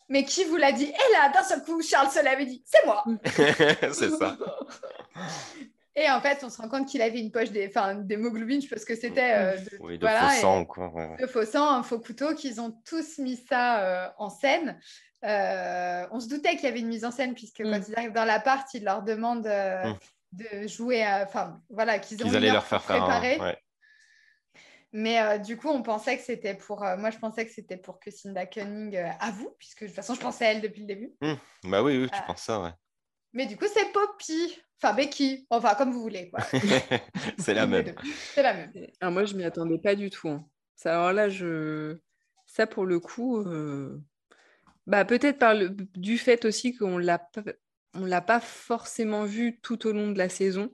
mais 0.09 0.24
qui 0.24 0.44
vous 0.44 0.56
l'a 0.56 0.72
dit? 0.72 0.84
Et 0.84 1.12
là, 1.14 1.30
d'un 1.32 1.42
seul 1.42 1.62
coup, 1.64 1.80
Charles 1.82 2.10
se 2.10 2.22
l'avait 2.22 2.46
dit 2.46 2.62
C'est 2.66 2.84
moi 2.86 3.02
c'est 3.92 4.10
ça. 4.10 4.36
Et 5.94 6.09
en 6.10 6.22
fait, 6.22 6.42
on 6.42 6.48
se 6.48 6.56
rend 6.56 6.70
compte 6.70 6.88
qu'il 6.88 7.02
avait 7.02 7.20
une 7.20 7.30
poche 7.30 7.50
des- 7.50 7.66
enfin, 7.68 7.94
d'hémoglobine, 7.96 8.62
je 8.62 8.68
pense 8.68 8.86
que 8.86 8.94
c'était 8.96 9.32
euh, 9.34 9.56
de, 9.59 9.76
Oui, 9.80 9.98
de 9.98 10.00
voilà, 10.06 10.28
faux 10.30 10.34
et- 10.36 10.40
sang, 10.40 10.64
quoi. 10.64 10.88
ouais, 10.88 11.06
ouais. 11.06 11.16
de 11.18 11.26
faux 11.26 11.44
sang, 11.44 11.68
un 11.70 11.82
faux 11.82 11.98
couteau, 12.00 12.34
qu'ils 12.34 12.62
ont 12.62 12.70
tous 12.86 13.18
mis 13.18 13.36
ça 13.36 13.80
euh, 13.82 14.09
en 14.16 14.30
scène. 14.30 14.80
Euh, 15.24 16.07
on 16.11 16.19
se 16.20 16.28
doutait 16.28 16.57
qu'il 16.57 16.65
y 16.65 16.66
avait 16.66 16.81
une 16.81 16.89
mise 16.89 17.05
en 17.05 17.11
scène, 17.11 17.35
puisque 17.35 17.61
Mm. 17.61 17.70
quand 17.70 17.81
ils 17.89 17.94
arrivent 17.97 18.12
dans 18.12 18.24
l'appart, 18.24 18.66
ils 18.74 18.82
leur 18.85 19.03
demandent 19.03 19.47
euh, 19.47 19.93
Mm. 19.93 19.99
de 20.32 20.66
jouer, 20.69 21.03
à- 21.05 21.24
enfin 21.24 21.61
voilà, 21.70 21.99
qu'ils 21.99 22.23
ont 22.23 22.27
Ils 22.27 22.31
une 22.31 22.36
allaient 22.36 22.53
leur 22.53 22.65
faire 22.65 22.78
pour 22.81 22.89
faire 22.89 23.03
un... 23.05 23.07
préparer. 23.07 23.39
ouais. 23.40 23.59
Mais 24.94 25.20
euh, 25.23 25.39
du 25.39 25.57
coup, 25.57 25.69
on 25.69 25.82
pensait 25.82 26.19
que 26.19 26.23
c'était 26.23 26.55
pour, 26.55 26.85
euh, 26.85 26.97
moi 26.99 27.11
je 27.11 27.19
pensais 27.19 27.47
que 27.47 27.53
c'était 27.53 27.78
pour 27.78 27.99
que 27.99 28.11
Cinda 28.11 28.44
Cunning 28.47 28.94
euh, 28.97 29.09
avoue, 29.20 29.55
puisque 29.59 29.82
de 29.82 29.86
toute 29.86 29.97
façon, 29.97 30.15
je 30.15 30.20
pensais 30.20 30.44
à 30.47 30.53
elle 30.53 30.61
depuis 30.61 30.81
le 30.82 30.86
début. 30.86 31.15
Bah 31.65 31.82
oui, 31.82 31.97
oui, 31.99 32.11
tu 32.12 32.20
penses 32.27 32.43
ça, 32.43 32.61
ouais. 32.61 32.70
Mais 33.32 33.47
du 33.47 33.57
coup, 33.57 33.65
c'est 33.73 33.90
Poppy, 33.93 34.61
enfin 34.82 34.93
Becky, 34.93 35.47
enfin 35.49 35.74
comme 35.77 35.93
vous 35.93 36.03
voulez. 36.03 36.28
quoi. 36.31 36.40
c'est 37.39 37.55
la 37.55 37.66
même. 37.66 37.94
C'est 38.35 38.43
la 38.43 38.53
même. 38.53 38.70
Alors 39.01 39.12
moi, 39.12 39.24
je 39.24 39.35
m'y 39.35 39.44
attendais 39.44 39.78
pas 39.78 39.94
du 39.94 40.11
tout. 40.11 40.28
hein. 40.28 40.44
Ça, 40.77 40.93
alors 40.93 41.12
là, 41.15 41.31
je... 41.31 41.97
ça 42.47 42.66
pour 42.66 42.85
le 42.85 43.01
coup, 43.01 43.39
euh, 43.40 43.99
bah, 44.86 45.04
peut-être 45.04 45.38
par 45.38 45.54
le... 45.54 45.68
du 45.70 46.18
fait 46.18 46.44
aussi 46.44 46.74
qu'on 46.76 46.98
l'a 46.98 47.28
on 47.94 48.04
l'a 48.06 48.20
pas 48.22 48.40
forcément 48.40 49.24
vu 49.24 49.60
tout 49.62 49.86
au 49.86 49.92
long 49.92 50.10
de 50.12 50.18
la 50.18 50.28
saison. 50.28 50.70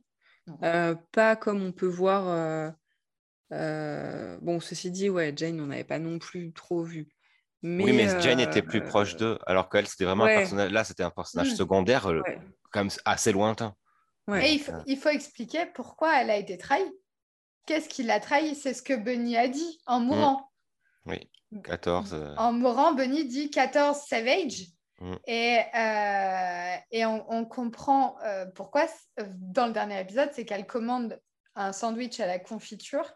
Euh, 0.63 0.95
pas 1.13 1.37
comme 1.37 1.63
on 1.63 1.73
peut 1.73 1.87
voir. 1.87 2.29
euh, 2.29 2.71
euh, 3.53 4.39
Bon, 4.41 4.61
ceci 4.61 4.91
dit, 4.91 5.11
ouais, 5.11 5.33
Jane, 5.37 5.61
on 5.61 5.67
n'avait 5.67 5.85
pas 5.85 5.99
non 5.99 6.19
plus 6.19 6.53
trop 6.53 6.83
vu. 6.83 7.09
Mais, 7.63 7.85
oui, 7.85 7.93
mais 7.93 8.21
Jane 8.21 8.39
était 8.41 8.63
plus 8.63 8.83
proche 8.83 9.17
d'eux, 9.17 9.37
alors 9.47 9.69
qu'elle, 9.69 9.89
c'était 9.89 10.05
vraiment 10.05 10.25
ouais. 10.25 10.35
un 10.37 10.39
personnage. 10.39 10.71
Là, 10.71 10.85
c'était 10.85 11.03
un 11.03 11.11
personnage 11.11 11.53
Mm. 11.53 11.57
secondaire, 11.57 12.07
Ouais. 12.07 12.39
quand 12.71 12.85
même 12.85 12.93
assez 13.05 13.33
lointain. 13.33 13.75
ouais. 14.29 14.49
Et 14.51 14.55
il 14.55 14.61
faut, 14.61 14.73
il 14.87 14.97
faut 14.97 15.09
expliquer 15.09 15.67
pourquoi 15.75 16.23
elle 16.23 16.31
a 16.31 16.37
été 16.37 16.57
trahie. 16.57 16.91
Qu'est-ce 17.67 17.89
qui 17.89 18.05
l'a 18.05 18.21
trahie? 18.21 18.55
C'est 18.55 18.75
ce 18.75 18.83
que 18.83 18.95
Bunny 18.95 19.37
a 19.37 19.49
dit 19.49 19.81
en 19.87 20.01
mourant. 20.01 20.51
Oui, 21.09 21.29
14. 21.65 22.15
euh, 22.15 22.35
En 22.37 22.53
mourant, 22.53 22.93
Bunny 22.95 23.25
dit 23.27 23.51
14 23.51 23.99
Savage. 24.07 24.67
Mm. 25.01 25.15
Et, 25.27 25.61
euh, 25.75 26.77
et 26.91 27.07
on, 27.07 27.25
on 27.33 27.45
comprend 27.45 28.17
euh, 28.25 28.47
pourquoi 28.55 28.87
dans 29.17 29.67
le 29.67 29.73
dernier 29.73 30.01
épisode, 30.01 30.31
c'est 30.33 30.45
qu'elle 30.45 30.67
commande 30.67 31.21
un 31.55 31.73
sandwich 31.73 32.21
à 32.21 32.27
la 32.27 32.39
confiture. 32.39 33.13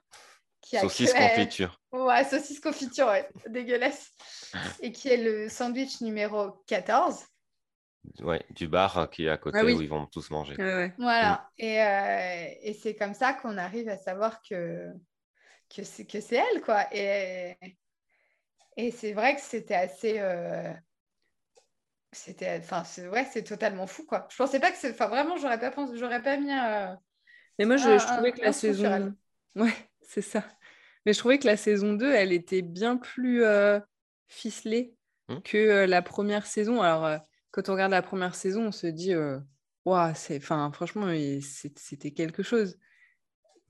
Qui 0.61 0.79
Saucisse 0.79 1.13
confiture. 1.13 1.81
Ouais, 1.91 2.23
saucisse 2.25 2.61
confiture, 2.61 3.09
ouais, 3.09 3.29
dégueulasse. 3.49 4.13
Et 4.81 4.93
qui 4.93 5.09
est 5.09 5.17
le 5.17 5.49
sandwich 5.49 6.01
numéro 6.01 6.53
14. 6.69 7.25
Ouais, 8.21 8.45
du 8.51 8.69
bar 8.69 9.11
qui 9.11 9.27
est 9.27 9.29
à 9.29 9.39
côté 9.39 9.59
Ah 9.61 9.65
oui. 9.65 9.73
où 9.75 9.83
ils 9.83 9.89
vont 9.89 10.07
tous 10.07 10.31
manger. 10.31 10.55
Ouais, 10.57 10.75
ouais. 10.75 10.95
Voilà. 10.99 11.49
Et, 11.59 11.83
euh, 11.83 12.47
et 12.63 12.75
c'est 12.75 12.95
comme 12.95 13.15
ça 13.15 13.33
qu'on 13.33 13.59
arrive 13.59 13.89
à 13.89 13.97
savoir 13.97 14.41
que, 14.49 14.89
que 15.75 15.83
c'est 15.83 16.05
que 16.07 16.21
c'est 16.21 16.37
elle, 16.37 16.61
quoi. 16.63 16.87
Et, 16.93 17.57
et 18.77 18.91
c'est 18.91 19.13
vrai 19.15 19.35
que 19.37 19.41
c'était 19.43 19.75
assez. 19.75 20.19
euh, 20.19 20.73
C'était. 22.13 22.59
Enfin, 22.59 22.85
c'est 22.85 23.09
ouais, 23.09 23.25
c'est 23.33 23.43
totalement 23.45 23.87
fou, 23.87 24.05
quoi. 24.07 24.27
Je 24.31 24.37
pensais 24.37 24.61
pas 24.61 24.71
que 24.71 24.77
c'est. 24.79 24.91
Enfin, 24.93 25.09
vraiment, 25.09 25.37
j'aurais 25.39 25.59
pas 25.59 25.71
pensé. 25.71 25.97
J'aurais 25.97 26.23
pas 26.23 26.37
mis. 26.37 26.51
euh, 26.53 26.95
Mais 27.59 27.65
moi, 27.67 27.77
je, 27.77 27.99
Un- 27.99 27.99
je 27.99 28.07
trouvais 28.07 28.33
un- 28.33 28.33
que 28.33 28.41
la 28.43 28.53
saison. 28.53 28.93
elle. 28.93 29.15
Ouais, 29.57 29.73
c'est 30.01 30.23
ça. 30.23 30.45
Mais 31.07 31.13
je 31.13 31.19
trouvais 31.19 31.39
que 31.39 31.47
la 31.47 31.57
saison 31.57 31.95
2, 31.95 32.13
elle 32.13 32.33
était 32.33 32.63
bien 32.63 32.97
plus 32.97 33.45
euh, 33.45 33.81
ficelée 34.29 34.95
Hmm. 35.29 35.43
que 35.45 35.59
euh, 35.59 35.87
la 35.87 36.03
première 36.03 36.47
saison. 36.47 36.81
Alors, 36.83 37.05
euh, 37.07 37.19
quand 37.51 37.69
on 37.69 37.73
regarde 37.73 37.93
la 37.93 38.03
première 38.03 38.35
saison, 38.35 38.69
on 38.69 38.73
se 38.73 38.87
dit, 38.87 39.15
Ouah, 39.85 40.15
c'est... 40.15 40.37
Enfin, 40.39 40.71
franchement, 40.73 41.09
c'était 41.43 42.13
quelque 42.13 42.43
chose. 42.43 42.79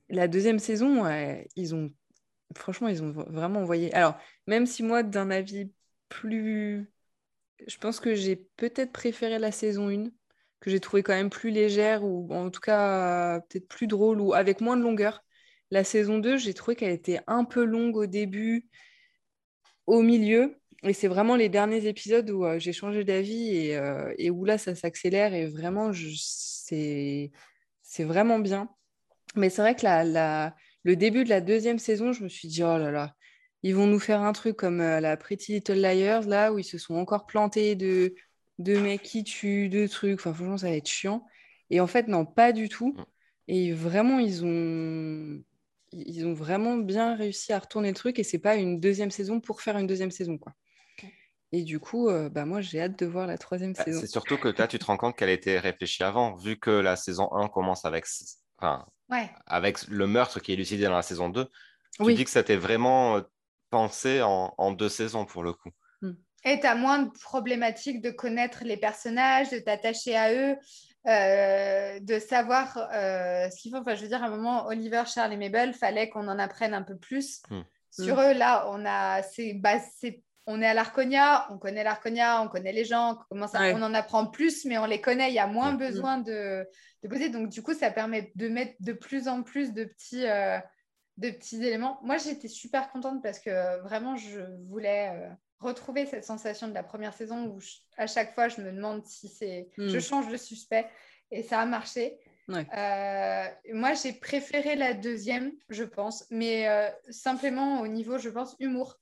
La 0.09 0.29
deuxième 0.29 0.59
saison, 0.59 1.03
ouais, 1.05 1.49
ils 1.57 1.75
ont. 1.75 1.93
Franchement, 2.57 2.89
ils 2.89 3.03
ont 3.03 3.11
vraiment 3.13 3.61
envoyé. 3.61 3.93
Alors, 3.95 4.17
même 4.47 4.67
si 4.67 4.83
moi, 4.83 5.03
d'un 5.03 5.31
avis 5.31 5.71
plus. 6.09 6.91
Je 7.67 7.79
pense 7.79 8.01
que 8.01 8.15
j'ai 8.15 8.37
peut-être 8.37 8.93
préféré 8.93 9.39
la 9.39 9.53
saison 9.53 9.91
1 9.91 10.11
que 10.61 10.71
j'ai 10.71 10.81
trouvé 10.81 11.03
quand 11.03 11.15
même 11.15 11.31
plus 11.31 11.51
légère 11.51 12.05
ou 12.05 12.33
en 12.35 12.51
tout 12.51 12.61
cas 12.61 13.41
peut-être 13.43 13.69
plus 13.69 13.87
drôle 13.89 14.21
ou 14.21 14.35
avec 14.35 14.61
moins 14.61 14.77
de 14.77 14.83
longueur. 14.83 15.25
La 15.71 15.85
saison 15.85 16.19
2, 16.19 16.39
j'ai 16.39 16.55
trouvé 16.55 16.77
qu'elle 16.77 16.93
était 16.93 17.21
un 17.27 17.45
peu 17.45 17.65
longue 17.65 17.97
au 17.97 18.07
début, 18.07 18.69
au 19.87 20.03
milieu. 20.03 20.59
Et 20.85 20.93
c'est 20.95 21.09
vraiment 21.09 21.37
les 21.37 21.49
derniers 21.49 21.87
épisodes 21.87 22.29
où 22.31 22.45
euh, 22.45 22.59
j'ai 22.59 22.73
changé 22.73 23.05
d'avis 23.05 23.57
et, 23.57 23.77
euh, 23.77 24.13
et 24.19 24.31
où 24.31 24.45
là, 24.45 24.59
ça 24.59 24.75
s'accélère 24.75 25.33
et 25.35 25.47
vraiment, 25.47 25.93
c'est 27.83 28.05
vraiment 28.05 28.39
bien. 28.39 28.69
Mais 29.37 29.51
c'est 29.51 29.63
vrai 29.63 29.77
que 29.77 29.85
la- 29.85 30.55
le 30.85 30.97
début 30.97 31.25
de 31.25 31.29
la 31.29 31.41
deuxième 31.41 31.79
saison, 31.79 32.13
je 32.13 32.25
me 32.25 32.29
suis 32.29 32.49
dit, 32.49 32.63
oh 32.63 32.79
là 32.79 32.91
là, 32.91 33.15
ils 33.63 33.75
vont 33.75 33.87
nous 33.87 34.01
faire 34.01 34.23
un 34.23 34.33
truc 34.33 34.57
comme 34.57 34.81
euh, 34.81 35.01
la 35.01 35.17
Pretty 35.17 35.53
Little 35.55 35.75
Liars, 35.81 36.23
là, 36.23 36.53
où 36.53 36.59
ils 36.59 36.65
se 36.65 36.79
sont 36.79 36.97
encore 36.97 37.27
plantés 37.27 37.77
de, 37.77 38.15
de 38.59 38.79
mecs 38.79 39.03
qui 39.03 39.25
tuent, 39.25 39.69
de 39.69 39.87
trucs. 39.87 40.21
Enfin, 40.21 40.35
franchement, 40.35 40.59
ça 40.59 40.69
va 40.69 40.77
être 40.77 40.89
chiant. 40.89 41.25
Et 41.71 41.81
en 41.81 41.87
fait, 41.87 42.09
non, 42.09 42.27
pas 42.27 42.53
du 42.53 42.69
tout. 42.69 42.95
Mm. 42.97 43.05
Et 43.49 43.73
vraiment, 43.73 44.19
ils 44.19 44.45
ont, 44.45 45.43
ils 45.93 46.27
ont 46.27 46.35
vraiment 46.35 46.77
bien 46.77 47.15
réussi 47.17 47.53
à 47.53 47.59
retourner 47.59 47.89
le 47.89 47.95
truc. 47.95 48.19
Et 48.19 48.25
c'est 48.25 48.39
pas 48.39 48.57
une 48.57 48.81
deuxième 48.81 49.11
saison 49.11 49.41
pour 49.41 49.61
faire 49.61 49.79
une 49.79 49.87
deuxième 49.87 50.11
saison, 50.11 50.39
quoi. 50.39 50.55
Et 51.53 51.65
du 51.65 51.79
coup, 51.79 52.09
euh, 52.09 52.31
bah, 52.31 52.47
moi, 52.47 52.63
j'ai 52.63 52.81
hâte 52.81 52.99
de 52.99 53.07
voir 53.07 53.27
la 53.27 53.37
troisième 53.37 53.75
Bah, 53.75 53.85
saison. 53.85 54.01
C'est 54.01 54.07
surtout 54.07 54.39
que 54.39 54.49
là, 54.49 54.67
tu 54.67 54.79
te 54.79 54.85
rends 54.87 54.97
compte 54.97 55.17
qu'elle 55.17 55.29
était 55.29 55.59
réfléchie 55.59 56.03
avant, 56.03 56.35
vu 56.35 56.59
que 56.59 56.71
la 56.71 56.97
saison 56.97 57.31
1 57.33 57.49
commence 57.49 57.85
avec, 57.85 58.07
enfin, 58.59 58.87
Ouais. 59.11 59.31
avec 59.47 59.87
le 59.89 60.07
meurtre 60.07 60.41
qui 60.41 60.53
est 60.53 60.55
élucidé 60.55 60.85
dans 60.85 60.93
la 60.93 61.03
saison 61.03 61.29
2. 61.29 61.47
Tu 61.97 62.03
Oui. 62.03 62.15
dis 62.15 62.25
que 62.25 62.31
c'était 62.31 62.57
vraiment 62.57 63.17
euh, 63.19 63.21
pensé 63.71 64.23
en, 64.23 64.55
en 64.57 64.73
deux 64.73 64.89
saisons 64.89 65.27
pour 65.27 65.43
le 65.43 65.53
coup. 65.53 65.71
Et 66.45 66.59
tu 66.59 66.67
as 66.67 66.75
moins 66.75 66.99
de 67.01 67.11
problématiques 67.11 68.03
de 68.03 68.11
connaître 68.11 68.65
les 68.65 68.77
personnages, 68.77 69.51
de 69.51 69.61
t'attacher 69.61 70.17
à 70.17 70.33
eux, 70.33 70.57
euh, 71.07 72.01
de 72.01 72.19
savoir 72.19 72.77
euh, 72.93 73.49
ce 73.51 73.61
qu'ils 73.61 73.71
font. 73.71 73.79
Enfin, 73.81 73.95
je 73.95 74.03
veux 74.03 74.09
dire, 74.09 74.23
à 74.23 74.27
un 74.27 74.31
moment, 74.31 74.67
Oliver, 74.67 75.05
Charles 75.07 75.33
et 75.33 75.37
Mabel, 75.37 75.73
fallait 75.73 76.09
qu'on 76.09 76.27
en 76.27 76.39
apprenne 76.41 76.75
un 76.75 76.83
peu 76.83 76.97
plus 76.97 77.43
Hmm. 77.51 77.63
sur 77.91 78.21
eux. 78.21 78.33
Là, 78.33 78.67
on 78.71 78.85
a, 78.85 79.23
c'est, 79.23 79.55
bah, 79.55 79.79
c'est- 80.01 80.23
on 80.47 80.61
est 80.61 80.67
à 80.67 80.75
l'Arconia, 80.75 81.47
on 81.51 81.59
connaît 81.59 81.85
l'Arconia, 81.85 82.43
on 82.43 82.49
connaît 82.49 82.73
les 82.73 82.85
gens, 82.85 83.13
on, 83.13 83.25
commence 83.35 83.55
à- 83.55 83.61
Ouais. 83.61 83.75
on 83.77 83.83
en 83.83 83.95
apprend 83.95 84.27
plus, 84.27 84.65
mais 84.65 84.77
on 84.79 84.87
les 84.87 85.01
connaît. 85.01 85.29
Il 85.31 85.35
y 85.35 85.39
a 85.39 85.47
moins 85.47 85.73
Hmm. 85.73 85.79
besoin 85.79 86.19
de, 86.19 86.67
de 87.03 87.09
poser. 87.09 87.29
Donc, 87.29 87.49
du 87.49 87.63
coup, 87.63 87.75
ça 87.75 87.91
permet 87.91 88.33
de 88.35 88.49
mettre 88.49 88.75
de 88.81 88.93
plus 88.93 89.29
en 89.29 89.43
plus 89.43 89.73
de 89.73 89.85
petits. 89.85 90.27
euh, 90.27 90.59
de 91.19 91.29
petits 91.31 91.63
éléments. 91.63 91.99
Moi, 92.03 92.17
j'étais 92.17 92.49
super 92.49 92.91
contente 92.91 93.23
parce 93.23 93.39
que 93.39 93.51
euh, 93.51 93.83
vraiment, 93.83 94.17
je 94.17 94.41
voulais 94.67 95.11
euh, 95.15 95.29
retrouver 95.61 96.07
cette 96.07 96.25
sensation 96.25 96.69
de 96.69 96.73
la 96.75 96.83
première 96.83 97.13
saison 97.13 97.45
où 97.49 97.61
je- 97.61 97.77
à 97.99 98.07
chaque 98.07 98.35
fois, 98.35 98.49
je 98.49 98.63
me 98.63 98.73
demande 98.73 99.05
si 99.07 99.29
c'est... 99.29 99.69
Je 99.77 99.99
Mm. 99.99 100.01
change 100.01 100.29
de 100.29 100.39
suspect 100.39 100.87
et 101.31 101.43
ça 101.43 101.61
a 101.61 101.67
marché. 101.67 102.19
Ouais. 102.49 102.67
Euh, 102.77 103.47
moi, 103.75 103.93
j'ai 103.93 104.15
préféré 104.15 104.75
la 104.75 104.95
deuxième, 104.95 105.53
je 105.69 105.85
pense, 105.85 106.25
mais 106.31 106.67
simplement 107.11 107.83
au 107.83 107.87
niveau, 107.89 108.17
je 108.17 108.31
pense, 108.31 108.57
humour. 108.59 108.99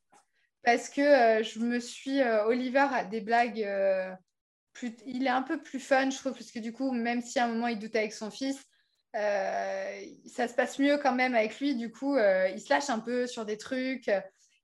Parce 0.63 0.89
que 0.89 1.01
euh, 1.01 1.43
je 1.43 1.59
me 1.61 1.81
suis... 1.81 2.21
euh, 2.21 2.45
Oliver 2.47 2.87
a 2.93 3.05
des 3.05 3.21
blagues... 3.21 3.63
euh, 3.63 4.11
plus, 4.73 4.95
il 5.05 5.27
est 5.27 5.31
un 5.31 5.43
peu 5.43 5.61
plus 5.61 5.81
fun, 5.81 6.11
je 6.11 6.17
trouve, 6.19 6.33
parce 6.33 6.53
que 6.53 6.59
du 6.61 6.73
coup, 6.73 6.93
même 6.93 7.23
si 7.23 7.39
à 7.39 7.45
un 7.47 7.49
moment, 7.49 7.67
il 7.67 7.79
doute 7.79 7.97
avec 7.97 8.13
son 8.13 8.31
fils, 8.31 8.63
euh, 9.17 10.01
ça 10.27 10.47
se 10.47 10.55
passe 10.55 10.79
mieux 10.79 10.99
quand 10.99 11.13
même 11.13 11.35
avec 11.35 11.59
lui. 11.59 11.75
Du 11.75 11.91
coup, 11.91 12.15
euh, 12.17 12.49
il 12.49 12.61
se 12.61 12.73
lâche 12.73 12.89
un 12.89 13.01
peu 13.01 13.27
sur 13.27 13.45
des 13.45 13.59
trucs. 13.59 14.09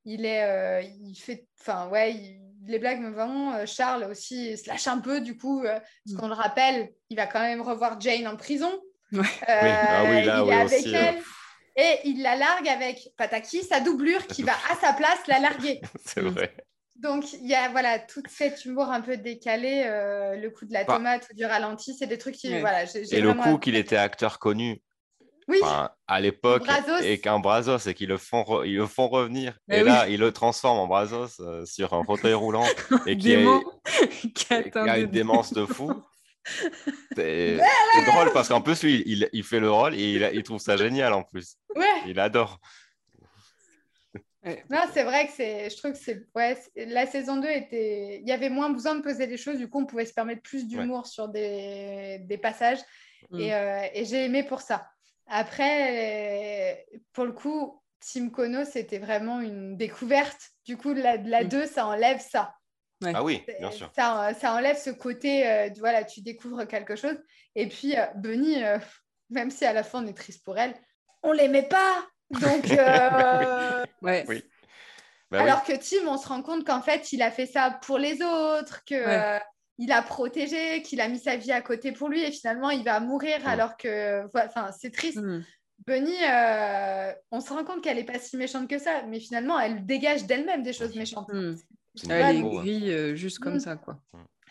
Il 0.04 0.24
est, 0.24 0.44
euh, 0.44 0.82
il 0.82 1.16
fait, 1.16 1.48
enfin 1.60 1.88
ouais, 1.88 2.14
il- 2.14 2.40
les 2.68 2.78
blagues 2.78 3.00
me 3.00 3.10
vont. 3.10 3.66
Charles 3.66 4.04
aussi 4.04 4.52
il 4.52 4.58
se 4.58 4.68
lâche 4.68 4.86
un 4.86 4.98
peu. 4.98 5.20
Du 5.20 5.36
coup, 5.36 5.64
euh, 5.64 5.80
parce 5.80 5.82
Mm. 6.06 6.16
qu'on 6.16 6.28
le 6.28 6.34
rappelle, 6.34 6.90
il 7.10 7.16
va 7.16 7.26
quand 7.26 7.40
même 7.40 7.60
revoir 7.60 8.00
Jane 8.00 8.28
en 8.28 8.36
prison. 8.36 8.70
Ouais. 9.12 9.20
Euh, 9.48 9.74
ah 9.88 10.04
oui, 10.04 10.24
là, 10.24 10.38
il 10.38 10.42
oui, 10.44 10.50
est 10.50 10.54
avec 10.54 10.80
aussi, 10.80 10.94
euh. 10.94 11.00
elle 11.00 11.22
et 11.76 11.98
il 12.04 12.22
la 12.22 12.36
largue 12.36 12.68
avec 12.68 13.10
Pataki, 13.16 13.62
sa 13.62 13.80
doublure, 13.80 14.26
qui 14.26 14.42
va 14.42 14.52
à 14.70 14.76
sa 14.76 14.92
place 14.92 15.18
la 15.28 15.38
larguer. 15.40 15.80
C'est 16.04 16.20
vrai. 16.22 16.54
Donc, 16.96 17.32
il 17.34 17.46
y 17.46 17.54
a 17.54 17.68
voilà, 17.68 17.98
tout 17.98 18.22
cet 18.28 18.64
humour 18.64 18.84
un 18.90 19.02
peu 19.02 19.18
décalé, 19.18 19.82
euh, 19.84 20.36
le 20.36 20.48
coup 20.50 20.64
de 20.64 20.72
la 20.72 20.84
Bah. 20.84 20.94
tomate 20.96 21.28
ou 21.30 21.36
du 21.36 21.44
ralenti, 21.44 21.94
c'est 21.94 22.06
des 22.06 22.16
trucs 22.16 22.36
qui. 22.36 22.58
Voilà, 22.60 22.84
Et 23.12 23.20
le 23.20 23.34
coup 23.34 23.58
qu'il 23.58 23.76
était 23.76 23.98
acteur 23.98 24.38
connu 24.38 24.80
Oui, 25.46 25.58
enfin, 25.62 25.90
à 26.08 26.20
l'époque 26.22 26.66
et 27.02 27.20
qu'un 27.20 27.38
Brazos 27.38 27.86
et 27.86 27.92
qu'ils 27.92 28.08
le 28.08 28.16
font 28.16 28.40
re- 28.42 28.66
ils 28.66 28.76
le 28.76 28.86
font 28.86 29.08
revenir 29.08 29.58
Eh 29.68 29.76
et 29.76 29.82
oui. 29.82 29.88
là 29.88 30.08
ils 30.08 30.18
le 30.18 30.32
transforment 30.32 30.78
en 30.80 30.86
Brazos 30.86 31.40
euh, 31.40 31.66
sur 31.66 31.92
un 31.92 32.02
fauteuil 32.02 32.32
roulant 32.32 32.64
et 33.06 33.16
qui, 33.18 33.32
est- 33.32 33.46
qui 34.34 34.46
a 34.52 34.62
des- 34.96 35.02
une 35.02 35.10
démence 35.10 35.52
de 35.52 35.66
fou 35.66 35.92
c'est 37.16 37.58
drôle 38.06 38.32
parce 38.32 38.48
qu'en 38.48 38.60
plus 38.60 38.82
lui 38.82 39.02
il, 39.06 39.28
il 39.32 39.44
fait 39.44 39.60
le 39.60 39.70
rôle 39.70 39.94
et 39.94 40.14
il, 40.14 40.30
il 40.34 40.42
trouve 40.42 40.60
ça 40.60 40.76
génial 40.76 41.12
en 41.12 41.22
plus 41.22 41.56
ouais. 41.74 41.84
il 42.06 42.18
adore 42.20 42.60
Non, 44.70 44.82
c'est 44.94 45.02
vrai 45.02 45.26
que 45.26 45.32
c'est. 45.32 45.70
Je 45.70 45.76
trouve 45.76 45.92
que 45.92 45.98
c'est. 45.98 46.24
Ouais, 46.36 46.56
la 46.76 47.06
saison 47.06 47.36
2 47.36 47.48
était. 47.48 48.20
Il 48.22 48.28
y 48.28 48.32
avait 48.32 48.48
moins 48.48 48.70
besoin 48.70 48.94
de 48.94 49.00
poser 49.02 49.26
les 49.26 49.36
choses, 49.36 49.58
du 49.58 49.68
coup, 49.68 49.80
on 49.80 49.86
pouvait 49.86 50.06
se 50.06 50.14
permettre 50.14 50.42
plus 50.42 50.68
d'humour 50.68 51.06
sur 51.08 51.28
des, 51.28 52.20
des 52.20 52.38
passages. 52.38 52.78
Mm. 53.32 53.40
Et, 53.40 53.54
euh, 53.54 53.80
et 53.92 54.04
j'ai 54.04 54.24
aimé 54.24 54.44
pour 54.44 54.60
ça. 54.60 54.88
Après, 55.26 56.86
pour 57.12 57.24
le 57.24 57.32
coup, 57.32 57.82
Tim 57.98 58.28
Kono, 58.30 58.64
c'était 58.64 58.98
vraiment 58.98 59.40
une 59.40 59.76
découverte. 59.76 60.50
Du 60.64 60.76
coup, 60.76 60.94
la, 60.94 61.16
la 61.16 61.42
Mm. 61.42 61.48
2, 61.48 61.66
ça 61.66 61.86
enlève 61.88 62.20
ça. 62.20 62.54
Ah 63.04 63.22
oui 63.22 63.42
bien 63.58 63.70
sûr 63.70 63.90
Ça, 63.94 64.32
ça 64.40 64.54
enlève 64.54 64.76
ce 64.78 64.90
côté, 64.90 65.46
euh, 65.48 65.68
voilà, 65.78 66.04
tu 66.04 66.20
découvres 66.22 66.66
quelque 66.66 66.96
chose. 66.96 67.16
Et 67.54 67.68
puis, 67.68 67.96
euh, 67.96 68.04
Bunny, 68.16 68.62
euh, 68.62 68.78
même 69.30 69.50
si 69.50 69.64
à 69.64 69.72
la 69.72 69.82
fin 69.82 70.02
on 70.04 70.06
est 70.06 70.16
triste 70.16 70.44
pour 70.44 70.56
elle, 70.58 70.74
on 71.22 71.32
l'aimait 71.32 71.68
pas. 71.68 72.06
Donc, 72.30 72.70
euh, 72.70 73.84
Ouais. 74.02 74.24
Oui. 74.28 74.42
Bah 75.30 75.38
oui. 75.42 75.48
alors 75.50 75.64
que 75.64 75.72
Tim, 75.72 76.06
on 76.08 76.18
se 76.18 76.28
rend 76.28 76.42
compte 76.42 76.64
qu'en 76.64 76.80
fait, 76.82 77.12
il 77.12 77.20
a 77.22 77.30
fait 77.32 77.46
ça 77.46 77.78
pour 77.82 77.98
les 77.98 78.22
autres, 78.22 78.84
que 78.84 78.94
Ouais. 78.94 79.36
euh, 79.36 79.38
il 79.78 79.90
a 79.92 80.00
protégé, 80.00 80.82
qu'il 80.82 81.00
a 81.00 81.08
mis 81.08 81.18
sa 81.18 81.36
vie 81.36 81.50
à 81.52 81.60
côté 81.60 81.92
pour 81.92 82.08
lui, 82.08 82.22
et 82.22 82.30
finalement, 82.30 82.70
il 82.70 82.84
va 82.84 82.98
mourir 83.00 83.40
Mm. 83.42 83.46
alors 83.48 83.76
que, 83.76 84.22
voilà, 84.32 84.48
enfin, 84.48 84.70
c'est 84.72 84.90
triste. 84.92 85.18
Mm. 85.18 85.42
Bunny, 85.86 86.16
euh, 86.30 87.12
on 87.32 87.40
se 87.40 87.52
rend 87.52 87.64
compte 87.64 87.82
qu'elle 87.82 87.98
est 87.98 88.04
pas 88.04 88.18
si 88.18 88.36
méchante 88.36 88.68
que 88.68 88.78
ça, 88.78 89.02
mais 89.08 89.20
finalement, 89.20 89.58
elle 89.58 89.84
dégage 89.84 90.24
d'elle-même 90.26 90.62
des 90.62 90.72
choses 90.72 90.94
méchantes. 90.94 91.28
Mm. 91.32 91.56
Elle 92.04 92.36
est 92.36 92.40
hein. 92.40 92.64
euh, 92.66 93.14
juste 93.14 93.38
comme 93.38 93.56
Mm. 93.56 93.60
ça, 93.60 93.76
quoi. 93.76 93.98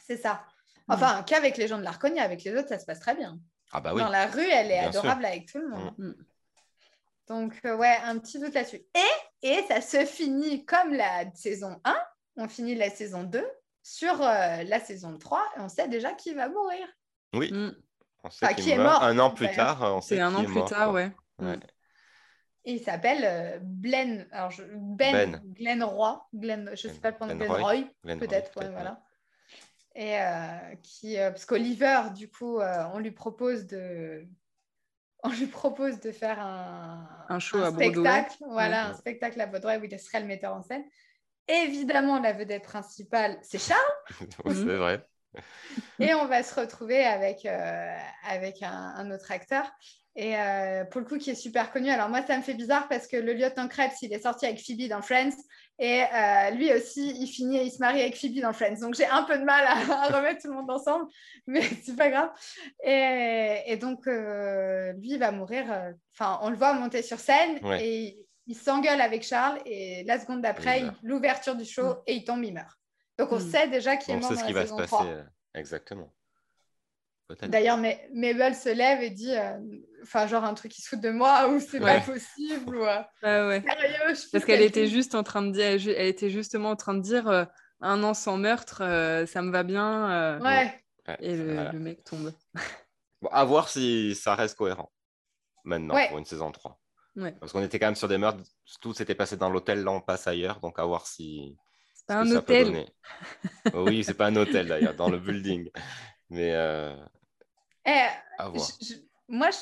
C'est 0.06 0.18
ça. 0.18 0.44
Mm. 0.88 0.94
Enfin, 0.94 1.24
qu'avec 1.24 1.58
les 1.58 1.68
gens 1.68 1.78
de 1.78 1.84
l'Arconia, 1.84 2.24
avec 2.24 2.44
les 2.44 2.56
autres, 2.56 2.70
ça 2.70 2.80
se 2.80 2.86
passe 2.86 3.00
très 3.00 3.16
bien. 3.16 3.40
ah 3.72 3.82
bah 3.82 3.94
oui 3.94 4.02
Dans 4.02 4.10
la 4.10 4.28
rue, 4.28 4.48
elle 4.48 4.72
est 4.72 4.80
Bien 4.82 4.92
sûr. 4.92 5.00
adorable 5.02 5.26
avec 5.26 5.52
tout 5.52 5.60
le 5.60 5.70
monde. 5.70 5.94
Mm. 5.98 6.12
Donc, 7.28 7.60
euh, 7.66 7.76
ouais, 7.76 7.98
un 8.04 8.20
petit 8.20 8.40
doute 8.40 8.54
là-dessus. 8.54 8.82
Et, 8.94 9.48
et 9.48 9.64
ça 9.68 9.82
se 9.82 10.06
finit 10.06 10.64
comme 10.66 10.94
la 10.94 11.26
saison 11.34 11.80
1. 11.84 11.96
On 12.38 12.48
finit 12.48 12.76
la 12.76 12.90
saison 12.90 13.24
2 13.24 13.44
sur 13.82 14.22
euh, 14.22 14.64
la 14.64 14.80
saison 14.80 15.18
3 15.18 15.42
et 15.58 15.60
on 15.62 15.70
sait 15.70 15.88
déjà 15.88 16.14
qui 16.14 16.34
va 16.34 16.50
mourir. 16.50 16.86
oui 17.34 17.52
Mm. 17.52 17.72
on 18.24 18.30
sait 18.30 18.46
Enfin, 18.46 18.54
qui 18.56 18.70
est 18.72 18.78
mort, 18.78 19.02
un 19.04 19.18
an 19.20 19.30
plus 19.32 19.50
tard 19.52 19.82
on 19.96 20.02
sait 20.02 20.16
C'est 20.16 20.22
un 20.22 20.32
qui 20.32 20.36
an 20.38 20.42
est 20.42 20.46
plus 20.46 20.54
mort, 20.56 20.70
tard. 20.70 20.92
Ouais. 20.94 21.12
Il 22.66 22.80
s'appelle 22.82 23.22
euh, 23.24 23.60
Blen, 23.62 24.28
alors 24.32 24.50
je- 24.52 24.64
Ben, 24.74 25.32
Ben. 25.32 25.42
Glenn 25.54 25.84
Roy, 25.84 26.28
Glenn, 26.34 26.72
je 26.76 26.88
ne 26.88 26.94
sais 26.94 27.00
pas 27.00 27.12
le 27.12 27.16
prononcer, 27.16 27.38
Glenn 27.38 27.52
Roy. 27.52 27.62
Roy, 27.62 28.16
peut-être, 28.18 28.58
ouais, 28.60 28.70
voilà. 28.72 29.02
Et 29.94 30.20
euh, 30.20 30.76
qui, 30.84 31.18
euh, 31.20 31.30
parce 31.32 31.46
qu'Oliver, 31.46 32.02
du 32.16 32.30
coup, 32.30 32.60
euh, 32.60 32.84
on 32.94 33.00
lui 33.00 33.12
propose 33.12 33.66
de, 33.68 34.28
on 35.24 35.30
lui 35.30 35.46
propose 35.48 36.00
de 36.00 36.12
faire 36.12 36.40
un, 36.40 37.08
Un 37.30 37.40
show 37.40 37.58
à 37.64 37.72
Broadway. 37.72 37.92
spectacle, 37.92 38.38
voilà, 38.50 38.86
Ouais. 38.86 38.90
un 38.92 38.94
spectacle 38.96 39.40
à 39.42 39.46
Broadway 39.46 39.78
où 39.78 39.84
il 39.86 40.00
serait 40.00 40.20
le 40.20 40.26
metteur 40.28 40.54
en 40.54 40.62
scène. 40.64 40.84
Évidemment, 41.48 42.20
la 42.20 42.34
vedette 42.34 42.64
principale, 42.64 43.38
c'est 43.44 43.60
Charles. 43.60 43.80
C'est 44.48 44.76
vrai. 44.78 45.06
Et 46.00 46.14
on 46.16 46.26
va 46.26 46.42
se 46.44 46.60
retrouver 46.60 47.06
avec, 47.06 47.46
euh, 47.46 47.98
avec 48.28 48.64
un, 48.64 48.72
un 48.98 49.12
autre 49.12 49.32
acteur. 49.32 49.70
Et 50.18 50.38
euh, 50.38 50.86
pour 50.86 51.02
le 51.02 51.08
coup, 51.08 51.18
qui 51.18 51.30
est 51.30 51.36
super 51.36 51.72
connu. 51.72 51.90
Alors 51.90 52.08
moi, 52.08 52.22
ça 52.26 52.38
me 52.38 52.42
fait 52.42 52.54
bizarre 52.54 52.88
parce 52.88 53.06
que 53.06 53.18
le 53.18 53.34
lieutenant 53.34 53.68
Krebs, 53.68 53.92
il 54.02 54.14
est 54.14 54.20
sorti 54.22 54.46
avec 54.46 54.60
Phoebe 54.66 54.88
dans 54.90 55.02
Friends. 55.02 55.36
Et 55.78 56.04
euh, 56.04 56.52
lui 56.52 56.72
aussi, 56.72 57.10
il 57.22 57.28
finit 57.28 57.58
et 57.58 57.64
il 57.64 57.72
se 57.72 57.80
marie 57.80 58.00
avec 58.02 58.16
Phoebe 58.16 58.40
dans 58.42 58.54
Friends. 58.54 58.80
Donc 58.80 58.96
j'ai 58.96 59.06
un 59.08 59.24
peu 59.24 59.38
de 59.38 59.44
mal 59.44 59.66
à, 59.68 59.72
à 60.04 60.18
remettre 60.18 60.42
tout 60.42 60.48
le 60.48 60.54
monde 60.54 60.72
ensemble, 60.72 61.06
mais 61.48 61.60
c'est 61.86 61.98
pas 61.98 62.10
grave. 62.10 62.30
Et, 62.84 63.64
et 63.68 63.76
donc, 63.78 64.08
euh, 64.08 64.94
lui, 64.94 65.12
il 65.14 65.20
va 65.20 65.32
mourir. 65.32 65.66
euh, 65.72 65.92
Enfin, 66.18 66.40
on 66.44 66.50
le 66.50 66.56
voit 66.56 66.72
monter 66.74 67.02
sur 67.02 67.20
scène 67.20 67.60
Ouais. 67.62 67.86
et 67.86 68.20
il 68.48 68.56
s'engueule 68.56 69.02
avec 69.02 69.24
Charles. 69.24 69.60
Et 69.66 70.06
la 70.06 70.18
seconde 70.18 70.42
d'après, 70.42 70.84
l'ouverture 71.04 71.56
du 71.56 71.66
show 71.66 71.96
et 72.08 72.14
il 72.14 72.24
tombe, 72.24 72.42
il 72.44 72.54
meurt. 72.54 72.74
Donc 73.20 73.34
on 73.34 73.38
Mm. 73.40 73.52
sait 73.52 73.68
déjà 73.68 73.98
qu'il 73.98 74.14
est 74.14 74.18
On 74.18 74.20
mort 74.22 74.30
sait 74.30 74.36
dans 74.36 74.42
ce 74.42 74.46
qui 74.48 74.54
va 74.54 74.66
se 74.66 74.74
passer. 74.74 74.88
3. 74.88 75.06
euh, 75.08 75.24
Exactement. 75.56 76.14
D'ailleurs, 77.48 77.78
Ma- 77.78 77.96
Mabel 78.14 78.54
se 78.56 78.70
lève 78.70 79.02
et 79.02 79.10
dit, 79.10 79.36
euh, 79.36 79.58
enfin, 80.04 80.28
genre 80.28 80.44
un 80.44 80.54
truc 80.54 80.72
qui 80.72 80.82
se 80.82 80.90
fout 80.90 81.00
de 81.02 81.10
moi 81.10 81.48
ou 81.50 81.60
c'est 81.60 81.80
Ouais. 81.80 82.00
pas 82.00 82.02
possible 82.02 82.76
ou 82.76 82.84
euh, 82.86 83.02
Ah 83.24 83.48
ouais. 83.48 83.64
sérieux. 83.64 84.16
je 84.16 84.30
Parce 84.32 84.46
qu'elle 84.46 84.62
était 84.62 84.88
juste 84.88 85.16
en 85.16 85.24
train 85.24 85.42
de 85.42 85.52
dire, 85.52 85.66
elle 85.98 86.08
était 86.08 86.30
justement 86.30 86.70
en 86.70 86.76
train 86.76 86.94
de 86.94 87.02
dire 87.02 87.28
euh, 87.28 87.46
un 87.82 88.04
an 88.04 88.14
sans 88.14 88.38
meurtre, 88.38 88.82
euh, 88.84 89.26
ça 89.26 89.42
me 89.42 89.52
va 89.52 89.64
bien. 89.64 90.12
euh, 90.12 90.40
Ouais. 90.40 90.82
Et 91.20 91.36
le, 91.36 91.54
voilà. 91.54 91.72
le 91.72 91.80
mec 91.80 92.04
tombe. 92.04 92.32
Bon, 93.22 93.30
à 93.32 93.44
voir 93.46 93.70
si 93.70 94.14
ça 94.14 94.36
reste 94.36 94.56
cohérent 94.58 94.92
maintenant 95.64 95.96
Ouais. 95.96 96.10
pour 96.10 96.18
une 96.20 96.26
saison 96.26 96.52
3. 96.52 96.80
Ouais. 97.16 97.32
Parce 97.40 97.54
qu'on 97.54 97.64
était 97.64 97.80
quand 97.80 97.88
même 97.88 97.96
sur 97.96 98.08
des 98.10 98.18
meurtres, 98.20 98.44
tout 98.82 98.94
s'était 98.94 99.16
passé 99.16 99.36
dans 99.38 99.50
l'hôtel, 99.50 99.84
là 99.84 99.92
on 99.92 100.02
passe 100.02 100.28
ailleurs, 100.28 100.60
donc 100.60 100.78
à 100.80 100.84
voir 100.86 101.08
si. 101.08 101.56
C'est 101.96 102.06
pas 102.08 102.16
un 102.18 102.30
hôtel. 102.36 102.86
oui, 103.74 104.04
c'est 104.04 104.14
pas 104.14 104.28
un 104.28 104.36
hôtel 104.36 104.68
d'ailleurs, 104.68 104.94
dans 104.96 105.10
le 105.10 105.18
building. 105.18 105.70
Mais 106.30 106.52
euh, 106.54 106.96
Eh, 107.86 108.08
à 108.40 108.50
voir. 108.50 108.68
je- 108.82 108.86
je- 108.86 109.00
moi, 109.28 109.50
je, 109.52 109.58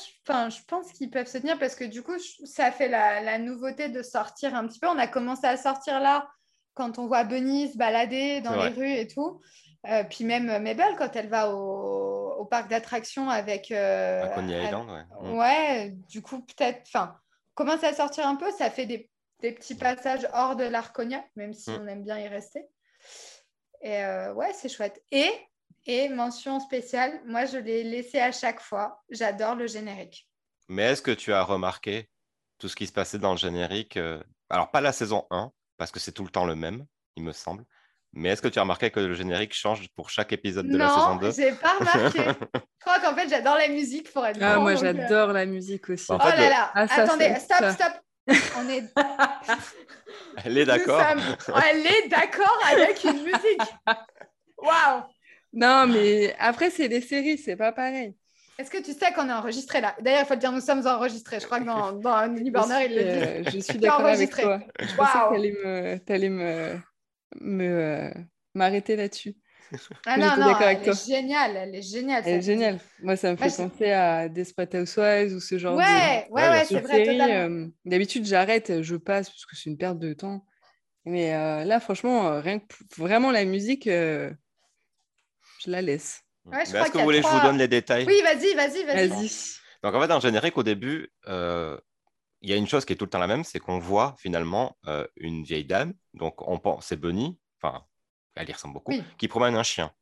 je 0.56 0.64
pense 0.66 0.92
qu'ils 0.92 1.10
peuvent 1.10 1.26
se 1.26 1.38
tenir 1.38 1.58
parce 1.58 1.74
que 1.74 1.84
du 1.84 2.02
coup, 2.02 2.18
ça 2.44 2.70
fait 2.70 2.88
la, 2.88 3.20
la 3.22 3.38
nouveauté 3.38 3.88
de 3.88 4.02
sortir 4.02 4.54
un 4.54 4.66
petit 4.66 4.78
peu. 4.78 4.88
On 4.88 4.98
a 4.98 5.06
commencé 5.06 5.46
à 5.46 5.56
sortir 5.56 6.00
là 6.00 6.28
quand 6.74 6.98
on 6.98 7.06
voit 7.06 7.24
Bunny 7.24 7.72
se 7.72 7.78
balader 7.78 8.40
dans 8.42 8.56
les 8.62 8.68
rues 8.68 8.92
et 8.92 9.06
tout. 9.06 9.40
Euh, 9.86 10.02
puis 10.04 10.24
même 10.24 10.46
Mabel, 10.62 10.96
quand 10.96 11.14
elle 11.16 11.28
va 11.28 11.54
au, 11.54 12.32
au 12.38 12.44
parc 12.46 12.68
d'attractions 12.68 13.28
avec... 13.30 13.70
euh, 13.70 14.24
À 14.24 14.28
Coney 14.28 14.64
Island, 14.64 14.90
ouais. 14.90 15.04
Mm. 15.22 15.36
Ouais, 15.38 15.90
du 16.08 16.20
coup, 16.22 16.40
peut-être, 16.40 16.82
enfin, 16.86 17.16
commence 17.54 17.84
à 17.84 17.92
sortir 17.94 18.26
un 18.26 18.36
peu, 18.36 18.50
ça 18.50 18.70
fait 18.70 18.86
des, 18.86 19.10
des 19.40 19.52
petits 19.52 19.74
passages 19.76 20.26
hors 20.32 20.56
de 20.56 20.64
l'Arconia, 20.64 21.22
même 21.36 21.52
si 21.52 21.70
Mm. 21.70 21.78
on 21.82 21.86
aime 21.86 22.02
bien 22.02 22.18
y 22.18 22.28
rester. 22.28 22.66
Et 23.82 24.02
euh, 24.04 24.32
ouais, 24.34 24.52
c'est 24.54 24.68
chouette. 24.70 25.02
Et, 25.12 25.30
et 25.86 26.08
mention 26.08 26.60
spéciale, 26.60 27.20
moi, 27.26 27.44
je 27.44 27.58
l'ai 27.58 27.84
laissé 27.84 28.18
à 28.20 28.32
chaque 28.32 28.60
fois, 28.60 29.02
j'adore 29.10 29.54
le 29.54 29.66
générique. 29.66 30.28
Mais 30.68 30.82
est-ce 30.84 31.02
que 31.02 31.10
tu 31.10 31.32
as 31.32 31.42
remarqué 31.42 32.08
tout 32.58 32.68
ce 32.68 32.76
qui 32.76 32.86
se 32.86 32.92
passait 32.92 33.18
dans 33.18 33.32
le 33.32 33.36
générique 33.38 33.96
euh, 33.98 34.22
Alors, 34.48 34.70
pas 34.70 34.80
la 34.80 34.92
saison 34.92 35.26
1, 35.30 35.50
parce 35.76 35.90
que 35.90 36.00
c'est 36.00 36.12
tout 36.12 36.24
le 36.24 36.30
temps 36.30 36.46
le 36.46 36.54
même, 36.54 36.86
il 37.16 37.22
me 37.22 37.32
semble. 37.32 37.64
Mais 38.16 38.28
est-ce 38.30 38.40
que 38.40 38.48
tu 38.48 38.58
as 38.60 38.62
remarqué 38.62 38.90
que 38.90 39.00
le 39.00 39.12
générique 39.12 39.52
change 39.54 39.88
pour 39.96 40.08
chaque 40.08 40.32
épisode 40.32 40.68
de 40.68 40.76
la 40.78 40.88
saison 40.88 41.14
Non, 41.14 41.16
2 41.16 41.32
j'ai 41.32 41.52
pas 41.52 41.72
remarqué. 41.78 42.20
je 42.54 42.60
crois 42.80 43.00
qu'en 43.00 43.14
fait, 43.14 43.28
j'adore 43.28 43.56
la 43.56 43.68
musique 43.68 44.12
pour 44.12 44.24
être 44.24 44.38
Ah, 44.40 44.58
moi 44.60 44.74
donc, 44.74 44.84
euh, 44.84 44.94
j'adore 44.96 45.32
la 45.32 45.44
musique 45.46 45.90
aussi. 45.90 46.10
En 46.12 46.16
Oh 46.16 46.20
fait, 46.20 46.36
là 46.36 46.44
le- 46.44 46.48
là, 46.50 46.70
Ah, 46.74 46.86
ça, 46.88 47.02
attendez, 47.02 47.34
stop, 47.40 47.58
ça. 47.58 47.72
stop. 47.72 47.92
On 48.56 48.68
est 48.70 48.84
Elle 50.44 50.58
est 50.58 50.64
d'accord. 50.64 51.00
sommes- 51.02 51.54
Elle 51.66 51.86
est 51.86 52.08
d'accord 52.08 52.58
avec 52.70 53.02
une 53.04 53.22
musique. 53.24 53.74
Waouh 54.58 55.02
Non, 55.54 55.86
mais 55.86 56.34
après, 56.38 56.70
c'est 56.70 56.88
des 56.90 57.00
séries, 57.00 57.38
c'est 57.38 57.56
pas 57.56 57.72
pareil. 57.72 58.14
Est-ce 58.58 58.70
que 58.70 58.82
tu 58.82 58.92
sais 58.92 59.12
qu'on 59.12 59.28
est 59.28 59.32
enregistré 59.32 59.80
là? 59.80 59.96
D'ailleurs, 60.00 60.22
il 60.22 60.26
faut 60.26 60.34
le 60.34 60.40
dire, 60.40 60.52
nous 60.52 60.60
sommes 60.60 60.86
enregistrés. 60.86 61.40
Je 61.40 61.46
crois 61.46 61.60
que 61.60 61.64
dans, 61.66 61.92
dans 61.92 62.26
Lily 62.32 62.50
Burner, 62.50 62.86
il 62.88 62.94
le 62.94 63.04
dit. 63.04 63.24
Euh, 63.24 63.42
je 63.44 63.58
suis 63.58 63.78
d'accord 63.78 64.06
avec 64.06 64.36
enregistré. 64.38 64.38
toi. 64.38 64.60
Je 64.82 64.94
pensais 64.94 65.20
Waouh. 65.20 65.22
que 65.22 65.28
t'allais 65.28 65.50
me, 65.52 65.98
t'allais 65.98 66.28
me, 66.30 66.78
me, 67.40 67.64
euh, 67.64 68.10
m'arrêter 68.54 68.96
là-dessus. 68.96 69.36
Ah 70.06 70.16
non, 70.18 70.36
non, 70.38 70.58
elle 70.62 70.84
est 70.84 70.92
géniale. 71.06 71.56
Elle 71.56 71.74
est 71.76 71.82
géniale. 71.82 72.24
Elle 72.24 72.38
est 72.38 72.42
géniale. 72.42 72.80
Moi, 72.98 73.16
ça 73.16 73.30
me 73.32 73.36
Moi, 73.38 73.48
fait 73.48 73.50
je- 73.50 73.56
penser 73.56 73.90
à 73.90 74.28
Desperate 74.28 74.74
Housewives 74.74 75.34
ou 75.34 75.40
ce 75.40 75.58
genre 75.58 75.82
Ouais, 75.82 75.82
de, 75.82 76.22
ouais, 76.30 76.48
Ouais, 76.48 76.48
ouais, 76.48 76.64
c'est 76.64 76.80
vrai, 76.80 77.00
totalement. 77.02 77.46
euh, 77.48 77.68
D'habitude, 77.84 78.24
j'arrête, 78.24 78.82
je 78.82 78.96
passe 78.96 79.28
parce 79.30 79.44
que 79.46 79.56
c'est 79.56 79.68
une 79.70 79.76
perte 79.78 79.98
de 79.98 80.12
temps. 80.14 80.44
Mais 81.06 81.34
euh, 81.34 81.64
là, 81.64 81.80
franchement, 81.80 82.40
rien 82.40 82.60
que 82.60 82.66
vraiment 82.98 83.32
la 83.32 83.44
musique, 83.46 83.86
euh, 83.88 84.32
je 85.64 85.70
la 85.70 85.82
laisse. 85.82 86.22
Ouais, 86.44 86.62
est-ce 86.62 86.90
que 86.90 86.98
vous 86.98 87.04
voulez 87.04 87.20
que 87.20 87.26
je 87.26 87.32
vous 87.32 87.40
donne 87.40 87.58
les 87.58 87.68
détails? 87.68 88.04
Oui, 88.06 88.20
vas-y, 88.22 88.54
vas-y, 88.54 88.84
vas-y. 88.84 89.08
Vas-y. 89.08 89.30
Donc 89.82 89.94
en 89.94 90.00
fait, 90.00 90.08
dans 90.08 90.16
le 90.16 90.20
générique, 90.20 90.56
au 90.58 90.62
début, 90.62 91.12
euh, 91.26 91.78
il 92.42 92.50
y 92.50 92.52
a 92.52 92.56
une 92.56 92.66
chose 92.68 92.84
qui 92.84 92.92
est 92.92 92.96
tout 92.96 93.04
le 93.06 93.10
temps 93.10 93.18
la 93.18 93.26
même, 93.26 93.44
c'est 93.44 93.58
qu'on 93.60 93.78
voit 93.78 94.14
finalement 94.18 94.76
euh, 94.86 95.06
une 95.16 95.42
vieille 95.44 95.64
dame, 95.64 95.94
donc 96.12 96.46
on 96.46 96.58
pense, 96.58 96.86
c'est 96.86 96.96
Bunny, 96.96 97.38
enfin, 97.62 97.84
elle 98.34 98.48
y 98.48 98.52
ressemble 98.52 98.74
beaucoup, 98.74 98.92
Oui. 98.92 99.02
qui 99.18 99.28
promène 99.28 99.56
un 99.56 99.62
chien. 99.62 99.92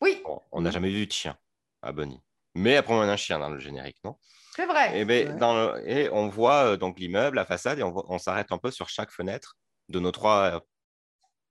Oui, 0.00 0.22
Bon, 0.24 0.40
on 0.52 0.60
n'a 0.62 0.68
Mhm. 0.70 0.74
jamais 0.74 0.90
vu 0.90 1.06
de 1.06 1.12
chien 1.12 1.36
à 1.82 1.92
Bunny, 1.92 2.22
mais 2.54 2.70
elle 2.72 2.82
promène 2.84 3.08
un 3.10 3.16
chien 3.16 3.38
dans 3.38 3.50
le 3.50 3.58
générique, 3.58 3.98
non? 4.04 4.16
C'est 4.54 4.66
vrai. 4.66 4.98
et, 4.98 5.04
ben, 5.04 5.28
Ouais. 5.28 5.38
dans 5.38 5.54
le- 5.74 5.88
et 5.88 6.10
on 6.10 6.28
voit 6.28 6.72
euh, 6.72 6.76
donc 6.76 6.98
l'immeuble, 6.98 7.36
la 7.36 7.44
façade, 7.44 7.78
et 7.78 7.82
on, 7.82 7.90
voit- 7.92 8.06
on 8.08 8.18
s'arrête 8.18 8.50
un 8.52 8.58
peu 8.58 8.70
sur 8.70 8.88
chaque 8.88 9.10
fenêtre 9.10 9.56
de 9.88 10.00
nos 10.00 10.10
trois, 10.12 10.54
euh, 10.56 10.60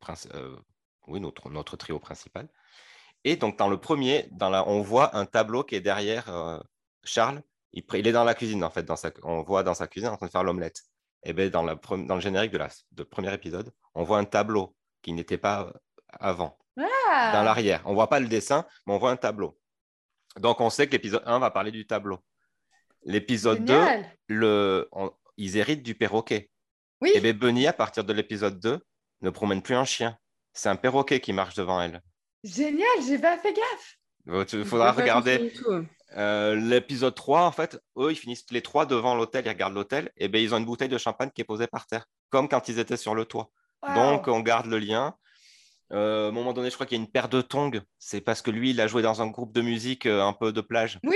princi- 0.01 0.29
euh, 0.35 0.55
oui, 1.07 1.19
notre, 1.19 1.49
notre 1.49 1.77
trio 1.77 1.99
principal. 1.99 2.47
Et 3.23 3.35
donc 3.35 3.57
dans 3.57 3.69
le 3.69 3.77
premier, 3.79 4.27
dans 4.31 4.49
la, 4.49 4.67
on 4.67 4.81
voit 4.81 5.15
un 5.15 5.25
tableau 5.25 5.63
qui 5.63 5.75
est 5.75 5.81
derrière 5.81 6.29
euh, 6.29 6.59
Charles. 7.03 7.41
Il, 7.73 7.83
est 8.07 8.11
dans 8.11 8.23
la 8.23 8.33
cuisine 8.33 8.63
en 8.63 8.69
fait, 8.69 8.83
dans 8.83 8.95
sa, 8.95 9.11
on 9.23 9.43
voit 9.43 9.63
dans 9.63 9.73
sa 9.73 9.87
cuisine 9.87 10.09
en 10.09 10.17
train 10.17 10.27
de 10.27 10.31
faire 10.31 10.43
l'omelette. 10.43 10.81
Et 11.23 11.33
dans, 11.49 11.63
la, 11.63 11.75
pre- 11.75 12.05
dans 12.05 12.15
le 12.15 12.21
générique 12.21 12.51
de 12.51 12.57
la 12.57 12.69
de 12.91 13.03
premier 13.03 13.33
épisode, 13.33 13.71
on 13.95 14.03
voit 14.03 14.17
un 14.19 14.25
tableau 14.25 14.75
qui 15.01 15.11
n'était 15.13 15.37
pas 15.37 15.73
avant 16.19 16.57
Ah, 16.77 17.31
dans 17.33 17.43
l'arrière. 17.43 17.81
On 17.85 17.93
voit 17.93 18.07
pas 18.07 18.19
le 18.19 18.27
dessin, 18.27 18.65
mais 18.85 18.93
on 18.93 18.97
voit 18.97 19.11
un 19.11 19.17
tableau. 19.17 19.59
Donc 20.39 20.61
on 20.61 20.69
sait 20.69 20.87
que 20.87 20.93
l'épisode 20.93 21.23
1 21.25 21.39
va 21.39 21.51
parler 21.51 21.71
du 21.71 21.85
tableau. 21.85 22.19
L'épisode 23.03 23.63
2, 23.65 23.73
génial. 23.73 24.11
le, 24.27 24.87
on- 24.91 25.11
ils 25.37 25.57
héritent 25.57 25.83
du 25.83 25.95
perroquet. 25.95 26.49
Oui, 27.01 27.11
Et 27.13 27.19
bien 27.19 27.33
Bunny, 27.33 27.67
à 27.67 27.73
partir 27.73 28.03
de 28.03 28.13
l'épisode 28.13 28.59
2, 28.59 28.79
ne 29.21 29.29
promène 29.29 29.61
plus 29.61 29.75
un 29.75 29.85
chien. 29.85 30.17
C'est 30.53 30.69
un 30.69 30.75
perroquet 30.75 31.19
qui 31.19 31.31
marche 31.33 31.55
devant 31.55 31.79
elle. 31.81 32.01
Génial, 32.47 32.87
j'ai 33.07 33.19
pas 33.19 33.37
fait 33.37 33.53
gaffe. 33.53 33.97
Il 34.53 34.65
faudra 34.65 34.91
regarder 34.91 35.53
euh, 36.17 36.55
l'épisode 36.55 37.15
3. 37.15 37.41
En 37.41 37.51
fait, 37.51 37.79
eux, 37.97 38.11
ils 38.11 38.15
finissent 38.15 38.45
les 38.51 38.61
trois 38.61 38.85
devant 38.85 39.15
l'hôtel, 39.15 39.45
ils 39.45 39.49
regardent 39.49 39.75
l'hôtel. 39.75 40.11
Et 40.17 40.27
ben 40.27 40.41
ils 40.41 40.53
ont 40.53 40.57
une 40.57 40.65
bouteille 40.65 40.89
de 40.89 40.97
champagne 40.97 41.29
qui 41.33 41.41
est 41.41 41.45
posée 41.45 41.67
par 41.67 41.87
terre, 41.87 42.05
comme 42.29 42.49
quand 42.49 42.67
ils 42.67 42.79
étaient 42.79 42.97
sur 42.97 43.15
le 43.15 43.25
toit. 43.25 43.49
Donc, 43.95 44.27
on 44.27 44.39
garde 44.41 44.65
le 44.65 44.79
lien. 44.79 45.15
Euh, 45.93 46.25
à 46.25 46.29
un 46.29 46.31
moment 46.31 46.53
donné, 46.53 46.69
je 46.69 46.75
crois 46.75 46.85
qu'il 46.85 46.97
y 46.97 47.01
a 47.01 47.03
une 47.03 47.11
paire 47.11 47.29
de 47.29 47.41
tongs. 47.41 47.79
C'est 47.99 48.21
parce 48.21 48.41
que 48.41 48.51
lui, 48.51 48.71
il 48.71 48.81
a 48.81 48.87
joué 48.87 49.01
dans 49.01 49.21
un 49.21 49.27
groupe 49.27 49.53
de 49.53 49.61
musique 49.61 50.05
euh, 50.05 50.21
un 50.21 50.33
peu 50.33 50.51
de 50.51 50.61
plage 50.61 50.99
oui, 51.03 51.15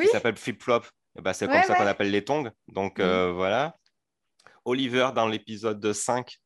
qui 0.00 0.06
s'appelle 0.08 0.36
Flip 0.36 0.62
Flop. 0.62 0.82
Et 1.18 1.22
ben, 1.22 1.32
c'est 1.32 1.46
Ouais, 1.46 1.52
comme 1.52 1.62
ça 1.64 1.74
qu'on 1.74 1.86
appelle 1.86 2.10
les 2.10 2.24
tongs. 2.24 2.50
Donc, 2.68 3.00
euh, 3.00 3.32
voilà. 3.32 3.76
Oliver, 4.64 5.10
dans 5.14 5.28
l'épisode 5.28 5.92
5, 5.92 6.38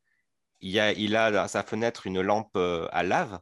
il, 0.60 0.78
a, 0.80 0.92
il 0.92 1.14
a 1.16 1.30
dans 1.30 1.48
sa 1.48 1.62
fenêtre 1.62 2.06
une 2.06 2.20
lampe 2.20 2.56
à 2.56 3.02
lave 3.02 3.38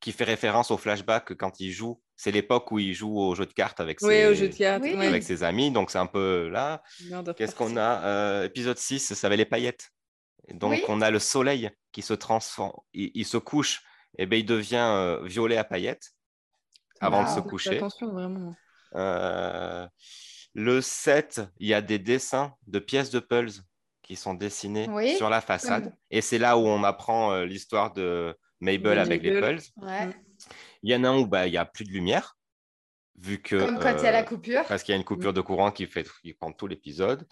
qui 0.00 0.12
fait 0.12 0.24
référence 0.24 0.70
au 0.70 0.76
flashback 0.78 1.34
quand 1.34 1.60
il 1.60 1.72
joue. 1.72 2.00
C'est 2.16 2.30
l'époque 2.30 2.70
où 2.72 2.78
il 2.78 2.94
joue 2.94 3.18
au 3.18 3.34
jeu 3.34 3.46
de 3.46 3.52
cartes 3.52 3.80
avec, 3.80 3.98
Oui, 4.02 4.14
ses, 4.14 4.26
au 4.28 4.34
jeu 4.34 4.48
de 4.48 4.54
cartes. 4.54 4.82
Oui. 4.82 4.94
avec 5.06 5.22
ses 5.22 5.42
amis. 5.42 5.70
Donc, 5.70 5.90
c'est 5.90 5.98
un 5.98 6.06
peu 6.06 6.48
là. 6.48 6.82
Qu'est-ce 7.36 7.54
qu'on 7.54 7.76
a 7.76 8.04
Euh, 8.04 8.44
Épisode 8.44 8.78
6, 8.78 9.14
ça 9.14 9.28
va 9.28 9.36
les 9.36 9.44
paillettes. 9.44 9.90
Et 10.48 10.54
donc, 10.54 10.72
Oui. 10.72 10.84
on 10.88 11.00
a 11.00 11.10
le 11.10 11.18
soleil 11.18 11.70
qui 11.92 12.02
se 12.02 12.14
transforme. 12.14 12.72
Il, 12.92 13.10
il 13.14 13.24
se 13.26 13.36
couche, 13.38 13.82
et 14.18 14.26
ben, 14.26 14.38
il 14.38 14.46
devient 14.46 14.76
euh, 14.76 15.20
violet 15.24 15.56
à 15.56 15.64
paillettes 15.64 16.10
avant 17.00 17.22
de 17.24 17.28
se 17.28 17.40
coucher. 17.40 17.76
Attention, 17.76 18.12
vraiment. 18.12 18.54
Euh, 18.94 19.86
le 20.54 20.80
7, 20.80 21.42
il 21.58 21.68
y 21.68 21.74
a 21.74 21.80
des 21.82 21.98
dessins 21.98 22.54
de 22.66 22.78
pièces 22.78 23.10
de 23.10 23.20
puzzle 23.20 23.62
qui 24.02 24.16
sont 24.16 24.34
dessinés 24.34 24.88
Oui, 24.90 25.14
sur 25.16 25.28
la 25.28 25.40
façade. 25.40 25.92
Et 26.10 26.20
c'est 26.22 26.38
là 26.38 26.56
où 26.56 26.66
on 26.66 26.82
apprend 26.84 27.32
euh, 27.32 27.44
l'histoire 27.44 27.92
de 27.92 28.34
Mabel 28.60 28.98
avec 28.98 29.22
les. 29.22 29.40
Ouais. 29.40 30.06
Mm. 30.06 30.12
Il 30.82 30.92
y 30.92 30.96
en 30.96 31.04
a 31.04 31.08
un 31.08 31.18
où 31.18 31.26
bah, 31.26 31.46
il 31.46 31.50
n'y 31.50 31.56
a 31.56 31.64
plus 31.64 31.84
de 31.84 31.90
lumière, 31.90 32.36
vu 33.16 33.40
que. 33.40 33.56
Comme 33.56 33.78
quand 33.78 33.96
il 33.98 34.04
y 34.04 34.06
a 34.06 34.12
la 34.12 34.20
euh, 34.20 34.24
coupure. 34.24 34.64
parce 34.68 34.82
qu'il 34.82 34.92
y 34.92 34.96
a 34.96 34.98
une 34.98 35.04
coupure 35.04 35.32
de 35.32 35.40
courant 35.40 35.70
qui, 35.70 35.86
fait, 35.86 36.06
qui 36.22 36.34
prend 36.34 36.52
tout 36.52 36.66
l'épisode. 36.66 37.26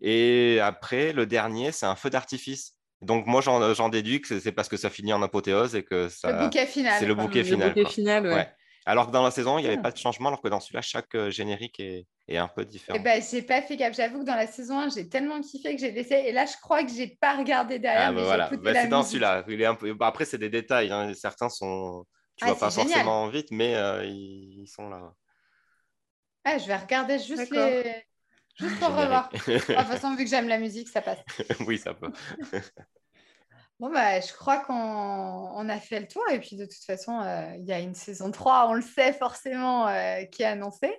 Et 0.00 0.58
après, 0.60 1.12
le 1.12 1.26
dernier, 1.26 1.72
c'est 1.72 1.86
un 1.86 1.96
feu 1.96 2.10
d'artifice. 2.10 2.74
Donc 3.00 3.26
moi, 3.26 3.40
j'en 3.40 3.88
déduis 3.88 4.20
que 4.20 4.38
c'est 4.38 4.52
parce 4.52 4.68
que 4.68 4.76
ça 4.76 4.90
finit 4.90 5.12
en 5.12 5.22
apothéose 5.22 5.74
et 5.74 5.82
que 5.82 6.08
ça. 6.08 6.32
Le 6.32 6.44
bouquet 6.44 6.66
final. 6.66 6.98
C'est 6.98 7.06
le 7.06 7.14
bouquet 7.14 7.44
final. 7.44 7.68
Le 7.68 7.74
bouquet 7.74 7.92
final, 7.92 8.26
ouais. 8.26 8.48
Alors 8.84 9.06
que 9.06 9.12
dans 9.12 9.22
la 9.22 9.30
saison, 9.30 9.58
il 9.58 9.62
n'y 9.62 9.68
avait 9.68 9.78
ah. 9.78 9.82
pas 9.82 9.90
de 9.92 9.96
changement, 9.96 10.28
alors 10.28 10.42
que 10.42 10.48
dans 10.48 10.60
celui-là, 10.60 10.82
chaque 10.82 11.14
euh, 11.14 11.30
générique 11.30 11.80
est, 11.80 12.06
un 12.36 12.48
peu 12.48 12.64
différent. 12.64 12.98
Eh 12.98 13.02
ben, 13.02 13.22
j'ai 13.22 13.42
pas 13.42 13.62
fait 13.62 13.76
gaffe. 13.76 13.94
J'avoue 13.94 14.20
que 14.20 14.24
dans 14.24 14.34
la 14.34 14.46
saison 14.46 14.78
1, 14.78 14.88
j'ai 14.90 15.08
tellement 15.08 15.40
kiffé 15.40 15.74
que 15.74 15.80
j'ai 15.80 15.92
laissé. 15.92 16.14
Et 16.14 16.32
là, 16.32 16.46
je 16.46 16.56
crois 16.60 16.82
que 16.82 16.90
j'ai 16.90 17.18
pas 17.20 17.36
regardé 17.36 17.78
derrière. 17.78 18.08
Ah, 18.08 18.12
bah 18.12 18.22
voilà. 18.24 18.50
Bah, 18.50 18.72
c'est 18.74 18.88
dans 18.88 19.02
celui-là. 19.02 19.42
Peu... 19.74 19.94
Bah, 19.94 20.06
après, 20.06 20.24
c'est 20.24 20.38
des 20.38 20.48
détails. 20.48 20.90
Hein. 20.90 21.12
Certains 21.14 21.48
sont. 21.48 22.06
Tu 22.36 22.44
ne 22.44 22.50
ah, 22.50 22.52
vois 22.54 22.68
pas 22.68 22.70
forcément 22.70 23.28
vite, 23.28 23.48
mais 23.50 23.74
euh, 23.74 24.04
ils... 24.04 24.66
sont 24.66 24.88
là. 24.88 25.12
Ah, 26.44 26.58
je 26.58 26.66
vais 26.66 26.76
regarder 26.76 27.18
juste 27.18 27.50
les. 27.50 28.04
Juste 28.58 28.78
pour 28.78 28.88
revoir. 28.88 29.30
de 29.32 29.58
toute 29.58 29.74
façon, 29.74 30.14
vu 30.14 30.24
que 30.24 30.30
j'aime 30.30 30.48
la 30.48 30.58
musique, 30.58 30.88
ça 30.88 31.00
passe. 31.00 31.20
oui, 31.66 31.78
ça 31.78 31.94
peut. 31.94 32.12
Bon, 33.82 33.90
bah, 33.90 34.20
je 34.20 34.32
crois 34.32 34.58
qu'on 34.58 35.68
a 35.68 35.78
fait 35.80 35.98
le 35.98 36.06
tour. 36.06 36.22
Et 36.30 36.38
puis, 36.38 36.54
de 36.54 36.66
toute 36.66 36.84
façon, 36.84 37.18
euh, 37.20 37.52
il 37.58 37.64
y 37.64 37.72
a 37.72 37.80
une 37.80 37.96
saison 37.96 38.30
3, 38.30 38.68
on 38.68 38.74
le 38.74 38.80
sait 38.80 39.12
forcément, 39.12 39.88
euh, 39.88 40.22
qui 40.26 40.44
est 40.44 40.46
annoncée. 40.46 40.94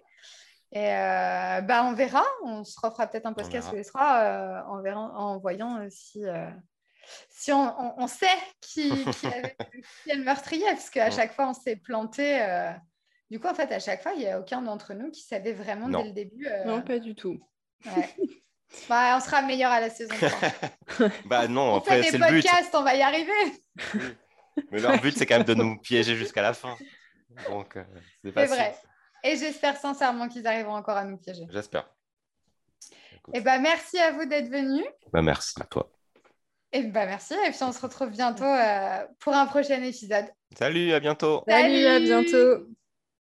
Et 0.74 0.90
euh, 0.90 1.62
bah, 1.62 1.86
on 1.86 1.94
verra. 1.94 2.26
On 2.44 2.66
se 2.66 2.78
refera 2.82 3.08
peut-être 3.08 3.26
un 3.26 3.32
podcast 3.32 3.70
sur 3.70 3.78
les 3.78 3.86
trois 3.86 4.66
en, 4.68 4.84
en 4.86 5.40
voyant 5.40 5.88
si, 5.90 6.26
si 7.30 7.54
on, 7.54 8.02
on, 8.02 8.08
sait 8.08 8.28
qui, 8.60 8.90
qui, 8.90 9.28
est 9.28 9.56
le 10.18 10.24
meurtrier. 10.26 10.66
Parce 10.66 10.90
qu'à 10.90 11.10
chaque 11.10 11.32
fois, 11.32 11.48
on 11.48 11.54
s'est 11.54 11.78
planté. 11.78 12.46
Du 13.32 13.40
coup, 13.40 13.48
en 13.48 13.54
fait, 13.54 13.72
à 13.72 13.80
chaque 13.80 14.04
fois, 14.04 14.12
il 14.12 14.20
n'y 14.20 14.28
a 14.28 14.42
aucun 14.42 14.62
d'entre 14.62 14.94
nous 14.94 15.10
qui 15.10 15.22
savait 15.22 15.54
vraiment 15.54 15.88
dès 15.88 16.04
le 16.04 16.12
début. 16.12 16.50
Non, 16.66 16.82
pas 16.82 17.00
du 17.00 17.16
tout. 17.16 17.40
Ouais. 17.86 18.10
Bah, 18.90 19.16
on 19.18 19.20
sera 19.20 19.42
meilleur 19.42 19.72
à 19.72 19.80
la 19.80 19.90
saison 19.90 20.16
3. 20.16 21.10
bah 21.26 21.48
non, 21.48 21.74
on 21.74 21.78
après, 21.78 22.04
c'est 22.04 22.18
le 22.18 22.30
but. 22.30 22.46
on 22.74 22.84
va 22.84 22.96
y 22.96 23.02
arriver. 23.02 23.32
Mais 24.72 24.80
leur 24.80 25.00
but, 25.00 25.18
c'est 25.18 25.26
quand 25.26 25.38
même 25.38 25.46
de 25.46 25.54
nous 25.54 25.78
piéger 25.80 26.16
jusqu'à 26.16 26.42
la 26.42 26.54
fin. 26.54 26.76
Donc, 27.50 27.78
euh, 27.78 27.84
c'est 28.24 28.46
vrai. 28.46 28.76
Et 29.24 29.38
j'espère 29.38 29.78
sincèrement 29.78 30.28
qu'ils 30.28 30.46
arriveront 30.46 30.76
encore 30.76 30.98
à 30.98 31.06
nous 31.06 31.18
piéger. 31.18 31.48
J'espère. 31.50 31.90
Et 33.34 33.38
eh 33.38 33.42
bah, 33.42 33.58
merci 33.58 33.98
à 34.00 34.12
vous 34.12 34.26
d'être 34.26 34.50
venus. 34.50 34.86
Bah, 35.14 35.22
merci 35.22 35.54
à 35.62 35.64
toi. 35.64 35.90
Et 36.74 36.84
bah, 36.84 37.06
merci. 37.06 37.34
Et 37.48 37.52
puis, 37.52 37.60
on 37.62 37.72
se 37.72 37.82
retrouve 37.82 38.10
bientôt 38.10 38.44
euh, 38.44 39.06
pour 39.20 39.34
un 39.34 39.46
prochain 39.46 39.82
épisode. 39.82 40.26
Salut, 40.58 40.92
à 40.92 41.00
bientôt. 41.00 41.44
Salut 41.48 41.86
à 41.86 42.00
bientôt. 42.00 42.68